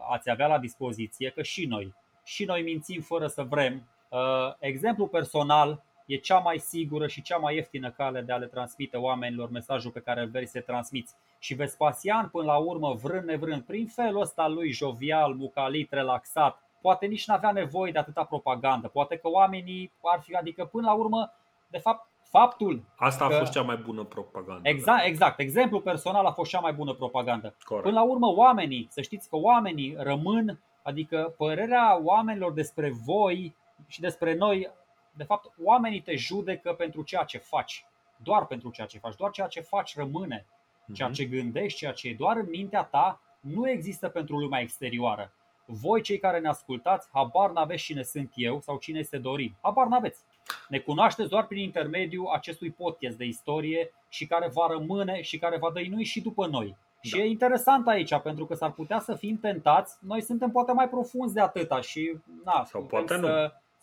ați 0.10 0.30
avea 0.30 0.48
la 0.48 0.60
dispoziție, 0.60 1.30
că 1.30 1.42
și 1.42 1.66
noi, 1.66 1.94
și 2.24 2.46
noi 2.46 2.62
mințim 2.62 3.02
fără 3.02 3.28
să 3.28 3.44
vrem. 3.44 3.88
Uh, 4.10 4.54
exemplu 4.60 5.08
personal, 5.08 5.84
e 6.06 6.16
cea 6.16 6.38
mai 6.38 6.58
sigură 6.58 7.08
și 7.08 7.22
cea 7.22 7.38
mai 7.38 7.56
ieftină 7.56 7.92
cale 7.92 8.22
de 8.22 8.32
a 8.32 8.38
le 8.38 8.46
transmite 8.46 8.98
oamenilor 8.98 9.50
mesajul 9.50 9.92
pe 9.92 10.00
care 10.00 10.22
îl 10.22 10.28
vrei 10.28 10.48
să 10.48 10.60
transmiți. 10.60 11.16
Și 11.40 11.54
Vespasian, 11.54 12.30
până 12.30 12.46
la 12.46 12.58
urmă, 12.58 12.94
vrând 12.94 13.24
nevrând, 13.24 13.62
prin 13.62 13.88
felul 13.88 14.22
ăsta 14.22 14.48
lui 14.48 14.72
jovial, 14.72 15.34
mucalit, 15.34 15.92
relaxat, 15.92 16.64
poate 16.82 17.06
nici 17.06 17.28
n-avea 17.28 17.52
nevoie 17.52 17.92
de 17.92 18.00
atâta 18.00 18.24
propagandă. 18.24 18.88
Poate 18.88 19.18
că 19.18 19.30
oamenii 19.30 19.92
ar 20.02 20.22
fi, 20.22 20.34
adică 20.34 20.66
până 20.66 20.88
la 20.88 20.94
urmă, 20.94 21.32
de 21.68 21.78
fapt, 21.78 22.08
faptul. 22.24 22.84
Asta 22.96 23.28
că... 23.28 23.36
a 23.36 23.38
fost 23.38 23.52
cea 23.52 23.62
mai 23.62 23.76
bună 23.76 24.04
propagandă. 24.04 24.70
Exact, 24.70 25.06
exact. 25.06 25.40
Exemplul 25.40 25.82
personal 25.82 26.26
a 26.26 26.32
fost 26.32 26.50
cea 26.50 26.60
mai 26.60 26.74
bună 26.74 26.94
propagandă. 26.94 27.56
Corect. 27.64 27.86
Până 27.86 28.00
la 28.00 28.06
urmă, 28.06 28.28
oamenii, 28.28 28.88
să 28.90 29.02
știți 29.02 29.30
că 29.30 29.36
oamenii 29.36 29.96
rămân, 29.98 30.60
adică 30.84 31.34
părerea 31.38 32.00
oamenilor 32.04 32.54
despre 32.54 32.94
voi 33.06 33.56
și 33.88 34.02
despre 34.02 34.36
noi 34.36 34.70
de 35.18 35.24
fapt, 35.24 35.54
oamenii 35.64 36.02
te 36.02 36.16
judecă 36.16 36.74
pentru 36.74 37.04
ceea 37.04 37.24
ce 37.24 37.38
faci. 37.38 37.86
Doar 38.18 38.46
pentru 38.46 38.70
ceea 38.70 38.88
ce 38.88 38.98
faci. 38.98 39.16
Doar 39.16 39.32
ceea 39.32 39.48
ce 39.48 39.62
faci 39.62 39.96
rămâne. 39.96 40.46
Ceea 40.94 41.08
mhm. 41.08 41.18
ce 41.18 41.26
gândești, 41.26 41.78
ceea 41.78 41.92
ce 41.92 42.08
e 42.08 42.16
doar 42.18 42.38
în 42.38 42.48
mintea 42.50 42.84
ta, 42.84 43.22
nu 43.40 43.70
există 43.70 44.10
pentru 44.10 44.38
lumea 44.38 44.60
exterioară. 44.60 45.34
Voi, 45.66 46.02
cei 46.02 46.18
care 46.18 46.40
ne 46.40 46.48
ascultați, 46.48 47.10
habar 47.14 47.52
n-aveți 47.52 47.84
cine 47.84 48.04
sunt 48.04 48.32
eu 48.36 48.62
sau 48.62 48.78
cine 48.78 49.00
este 49.00 49.18
Dorin. 49.18 49.56
Habar 49.62 49.88
n-aveți. 49.88 50.24
Ne 50.70 50.80
cunoașteți 50.80 51.30
doar 51.30 51.48
prin 51.48 51.64
intermediul 51.64 52.28
acestui 52.28 52.72
podcast 52.72 53.18
de 53.18 53.26
istorie 53.26 53.94
și 54.10 54.28
care 54.28 54.50
va 54.54 54.68
rămâne 54.68 55.22
și 55.22 55.38
care 55.38 55.58
va 55.58 55.72
dăinui 55.72 56.04
și 56.04 56.22
după 56.22 56.48
noi. 56.48 56.68
Da. 56.68 57.10
Și 57.10 57.20
e 57.20 57.26
interesant 57.26 57.88
aici, 57.88 58.20
pentru 58.20 58.46
că 58.46 58.54
s-ar 58.54 58.72
putea 58.72 59.00
să 59.00 59.16
fim 59.16 59.40
tentați. 59.40 59.98
Noi 60.02 60.22
suntem 60.22 60.52
poate 60.52 60.72
mai 60.72 60.90
profunzi 60.90 61.34
de 61.34 61.42
atâta 61.42 61.82
și 61.82 62.18
na, 62.44 62.64
sau 62.66 62.84
poate 62.84 63.14
să, 63.14 63.20
nu 63.20 63.28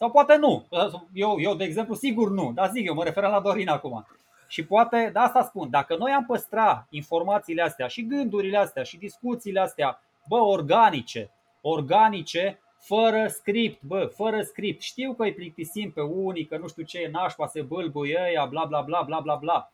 sau 0.02 0.10
poate 0.10 0.36
nu. 0.36 0.66
Eu, 1.12 1.40
eu, 1.40 1.54
de 1.54 1.64
exemplu, 1.64 1.94
sigur 1.94 2.30
nu. 2.30 2.52
Dar 2.52 2.70
zic 2.70 2.86
eu, 2.86 2.94
mă 2.94 3.04
refer 3.04 3.22
la 3.22 3.40
Dorin 3.40 3.68
acum. 3.68 4.06
Și 4.46 4.64
poate, 4.64 5.10
de 5.12 5.18
asta 5.18 5.42
spun, 5.42 5.70
dacă 5.70 5.96
noi 5.96 6.10
am 6.10 6.24
păstra 6.24 6.86
informațiile 6.90 7.62
astea 7.62 7.86
și 7.86 8.06
gândurile 8.06 8.56
astea 8.56 8.82
și 8.82 8.98
discuțiile 8.98 9.60
astea, 9.60 10.02
bă, 10.28 10.36
organice, 10.36 11.30
organice, 11.60 12.60
fără 12.78 13.28
script, 13.28 13.82
bă, 13.82 14.10
fără 14.14 14.42
script. 14.42 14.80
Știu 14.80 15.14
că 15.14 15.22
îi 15.22 15.34
plictisim 15.34 15.90
pe 15.90 16.00
unii, 16.00 16.46
că 16.46 16.56
nu 16.56 16.68
știu 16.68 16.82
ce 16.82 16.98
e 16.98 17.08
nașpa, 17.08 17.46
se 17.46 17.62
bâlbuie 17.62 18.20
ăia, 18.28 18.44
bla 18.44 18.64
bla 18.64 18.80
bla 18.80 19.02
bla 19.02 19.20
bla 19.20 19.34
bla. 19.34 19.72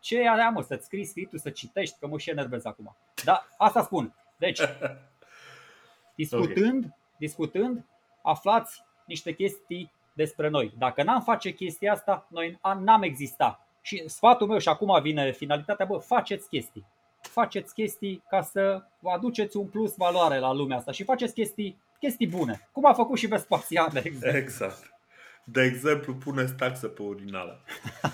Ce 0.00 0.18
e 0.20 0.28
alea, 0.28 0.50
mă, 0.50 0.62
să-ți 0.62 0.84
scrii 0.84 1.04
scriptul, 1.04 1.38
să 1.38 1.50
citești, 1.50 1.96
că 1.98 2.06
mă 2.06 2.18
și 2.18 2.30
enervez 2.30 2.64
acum. 2.64 2.96
Da, 3.24 3.46
asta 3.56 3.82
spun. 3.82 4.14
Deci, 4.36 4.60
discutând, 6.20 6.84
okay. 6.84 6.96
discutând, 7.16 7.84
aflați 8.22 8.88
niște 9.10 9.32
chestii 9.32 9.90
despre 10.12 10.48
noi. 10.48 10.72
Dacă 10.78 11.02
n-am 11.02 11.22
face 11.22 11.50
chestia 11.50 11.92
asta, 11.92 12.26
noi 12.30 12.58
n-am 12.78 13.02
exista. 13.02 13.66
Și 13.82 14.08
sfatul 14.08 14.46
meu 14.46 14.58
și 14.58 14.68
acum 14.68 15.02
vine 15.02 15.32
finalitatea, 15.32 15.86
bă, 15.86 15.96
faceți 15.98 16.48
chestii. 16.48 16.86
Faceți 17.20 17.74
chestii 17.74 18.22
ca 18.28 18.42
să 18.42 18.82
vă 18.98 19.10
aduceți 19.10 19.56
un 19.56 19.66
plus 19.66 19.94
valoare 19.96 20.38
la 20.38 20.52
lumea 20.52 20.76
asta 20.76 20.92
și 20.92 21.04
faceți 21.04 21.34
chestii, 21.34 21.76
chestii 21.98 22.26
bune. 22.26 22.68
Cum 22.72 22.86
a 22.86 22.92
făcut 22.92 23.18
și 23.18 23.26
Vespasian, 23.26 23.88
de 23.92 24.02
exemplu. 24.04 24.38
Exact. 24.38 24.94
De 25.52 25.62
exemplu, 25.62 26.14
puneți 26.14 26.54
taxă 26.54 26.86
pe 26.86 27.02
urinală 27.02 27.60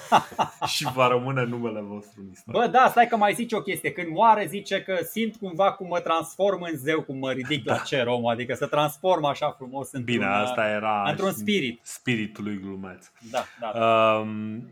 și 0.75 0.93
va 0.93 1.09
rămâne 1.09 1.45
numele 1.45 1.81
vostru 1.81 2.21
în 2.21 2.31
istorie. 2.31 2.61
Bă, 2.61 2.67
da, 2.67 2.89
stai 2.91 3.07
că 3.07 3.17
mai 3.17 3.35
zice 3.35 3.57
o 3.57 3.61
chestie. 3.61 3.93
Când 3.93 4.09
moare 4.09 4.47
zice 4.47 4.83
că 4.83 4.99
simt 5.11 5.37
cumva 5.37 5.73
cum 5.73 5.87
mă 5.87 6.01
transform 6.01 6.63
în 6.63 6.77
zeu, 6.77 7.03
cum 7.03 7.19
mă 7.19 7.33
ridic 7.33 7.65
da. 7.65 7.75
la 7.75 7.79
cer 7.79 8.07
om, 8.07 8.27
adică 8.27 8.55
să 8.55 8.67
transform 8.67 9.25
așa 9.25 9.51
frumos 9.51 9.93
într-un, 9.93 10.15
Bine, 10.17 10.27
asta 10.27 10.69
era 10.69 11.11
într-un 11.11 11.33
spirit. 11.33 11.81
Spiritul 11.83 12.45
lui 12.45 12.59
glumeț. 12.59 13.11
Da, 13.31 13.45
da. 13.61 13.73
da. 13.75 14.15
Um, 14.15 14.71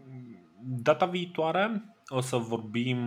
data 0.82 1.06
viitoare 1.06 1.94
o 2.08 2.20
să 2.20 2.36
vorbim, 2.36 2.98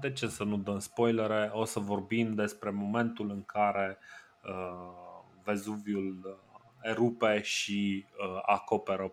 de 0.00 0.12
ce 0.12 0.26
să 0.26 0.44
nu 0.44 0.56
dăm 0.56 0.78
spoilere, 0.78 1.50
o 1.52 1.64
să 1.64 1.78
vorbim 1.78 2.34
despre 2.34 2.70
momentul 2.70 3.30
în 3.30 3.42
care 3.44 3.98
uh, 4.44 5.00
Vezuviul 5.44 6.40
erupe 6.82 7.42
și 7.42 8.06
uh, 8.18 8.40
acoperă 8.46 9.12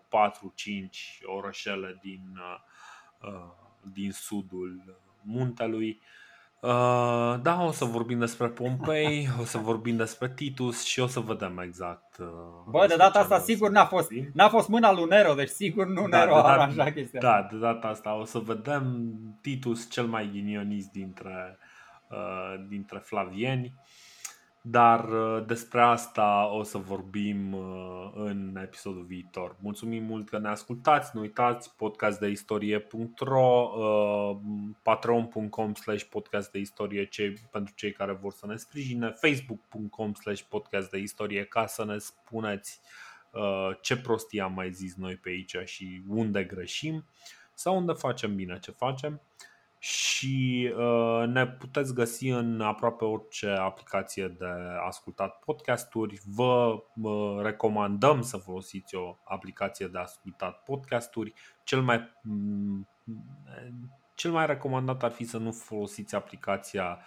orășele 1.24 1.98
din, 2.02 2.22
uh, 2.36 3.30
uh, 3.30 3.50
din 3.92 4.12
sudul 4.12 5.00
muntelui. 5.22 6.00
Uh, 6.60 7.40
da, 7.42 7.64
o 7.66 7.70
să 7.70 7.84
vorbim 7.84 8.18
despre 8.18 8.48
Pompei, 8.48 9.28
o 9.40 9.44
să 9.44 9.58
vorbim 9.58 9.96
despre 9.96 10.32
Titus 10.34 10.84
și 10.84 11.00
o 11.00 11.06
să 11.06 11.20
vedem 11.20 11.58
exact. 11.58 12.18
Uh, 12.18 12.26
Bă, 12.70 12.86
de 12.86 12.96
data 12.96 13.18
asta 13.18 13.38
sigur 13.38 13.70
n-a 13.70 13.84
fost, 13.84 14.10
n-a 14.32 14.48
fost 14.48 14.68
mâna 14.68 14.92
lui 14.92 15.04
Nero, 15.04 15.34
deci 15.34 15.48
sigur 15.48 15.86
nu 15.86 16.08
da, 16.08 16.18
Nero 16.18 16.36
a 16.36 16.48
aranjat 16.48 16.92
chestia. 16.92 17.20
Da, 17.20 17.48
de 17.50 17.56
data 17.56 17.88
asta 17.88 18.14
o 18.14 18.24
să 18.24 18.38
vedem 18.38 19.10
Titus 19.40 19.90
cel 19.90 20.06
mai 20.06 20.30
ghinionist 20.32 20.90
dintre, 20.90 21.58
uh, 22.10 22.66
dintre 22.68 22.98
flavieni. 22.98 23.74
Dar 24.70 25.08
uh, 25.08 25.44
despre 25.46 25.80
asta 25.80 26.48
o 26.52 26.62
să 26.62 26.78
vorbim 26.78 27.52
uh, 27.52 28.10
în 28.14 28.58
episodul 28.62 29.02
viitor. 29.02 29.56
Mulțumim 29.60 30.04
mult 30.04 30.28
că 30.28 30.38
ne 30.38 30.48
ascultați, 30.48 31.10
nu 31.14 31.20
uitați 31.20 31.76
podcastdeistorie.ro 31.76 33.70
uh, 33.76 34.36
patreon.com 34.82 35.74
slash 35.74 36.04
podcast 36.04 36.50
de 36.50 36.58
istorie 36.58 37.08
pentru 37.50 37.74
cei 37.74 37.92
care 37.92 38.12
vor 38.12 38.32
să 38.32 38.46
ne 38.46 38.56
sprijine 38.56 39.10
facebook.com 39.10 40.12
slash 40.12 40.42
podcast 40.42 40.90
de 40.90 40.98
istorie 40.98 41.44
ca 41.44 41.66
să 41.66 41.84
ne 41.84 41.98
spuneți 41.98 42.80
ce 43.80 43.96
prostii 43.96 44.40
am 44.40 44.52
mai 44.52 44.72
zis 44.72 44.94
noi 44.96 45.16
pe 45.16 45.28
aici 45.28 45.56
și 45.64 46.02
unde 46.08 46.44
greșim 46.44 47.04
sau 47.54 47.76
unde 47.76 47.92
facem 47.92 48.34
bine 48.34 48.58
ce 48.58 48.70
facem 48.70 49.20
și 49.88 50.74
uh, 50.76 51.26
ne 51.26 51.46
puteți 51.46 51.94
găsi 51.94 52.28
în 52.28 52.60
aproape 52.60 53.04
orice 53.04 53.48
aplicație 53.48 54.28
de 54.28 54.46
ascultat 54.86 55.38
podcasturi. 55.38 56.20
Vă 56.34 56.82
uh, 57.02 57.38
recomandăm 57.42 58.22
să 58.22 58.36
folosiți 58.36 58.94
o 58.94 59.16
aplicație 59.24 59.86
de 59.86 59.98
ascultat 59.98 60.62
podcasturi. 60.62 61.32
Cel 61.64 61.82
mai, 61.82 62.10
mm, 62.22 62.88
cel 64.14 64.30
mai 64.30 64.46
recomandat 64.46 65.02
ar 65.02 65.10
fi 65.10 65.24
să 65.24 65.38
nu 65.38 65.52
folosiți 65.52 66.14
aplicația 66.14 66.98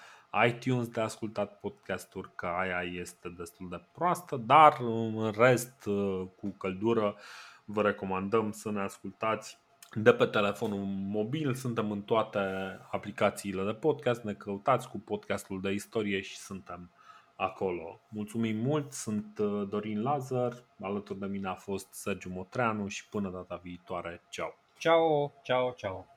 iTunes 0.48 0.88
de 0.88 1.02
ascultat 1.02 1.60
podcasturi, 1.60 2.36
că 2.36 2.46
aia 2.46 2.82
este 2.82 3.30
destul 3.30 3.70
de 3.70 3.82
proastă, 3.92 4.38
dar 4.38 4.78
în 4.80 5.32
rest, 5.38 5.86
uh, 5.86 6.28
cu 6.36 6.50
căldură, 6.50 7.16
vă 7.66 7.82
recomandăm 7.82 8.52
să 8.52 8.72
ne 8.72 8.82
ascultați 8.82 9.60
de 9.96 10.14
pe 10.14 10.26
telefonul 10.26 10.84
mobil, 10.88 11.54
suntem 11.54 11.92
în 11.92 12.02
toate 12.02 12.40
aplicațiile 12.92 13.64
de 13.64 13.74
podcast, 13.74 14.24
ne 14.24 14.34
căutați 14.34 14.90
cu 14.90 15.00
podcastul 15.00 15.62
de 15.62 15.72
istorie 15.72 16.22
și 16.22 16.38
suntem 16.38 16.92
acolo. 17.36 18.02
Mulțumim 18.10 18.58
mult, 18.58 18.92
sunt 18.92 19.38
uh, 19.38 19.68
Dorin 19.70 20.02
Lazar, 20.02 20.54
alături 20.82 21.20
de 21.20 21.26
mine 21.26 21.48
a 21.48 21.56
fost 21.56 21.94
Sergiu 21.94 22.30
Motreanu 22.30 22.88
și 22.88 23.10
până 23.10 23.30
data 23.30 23.60
viitoare, 23.64 24.22
ceau! 24.30 24.60
Ciao, 24.78 25.34
ciao, 25.44 25.72
ciao! 25.72 26.11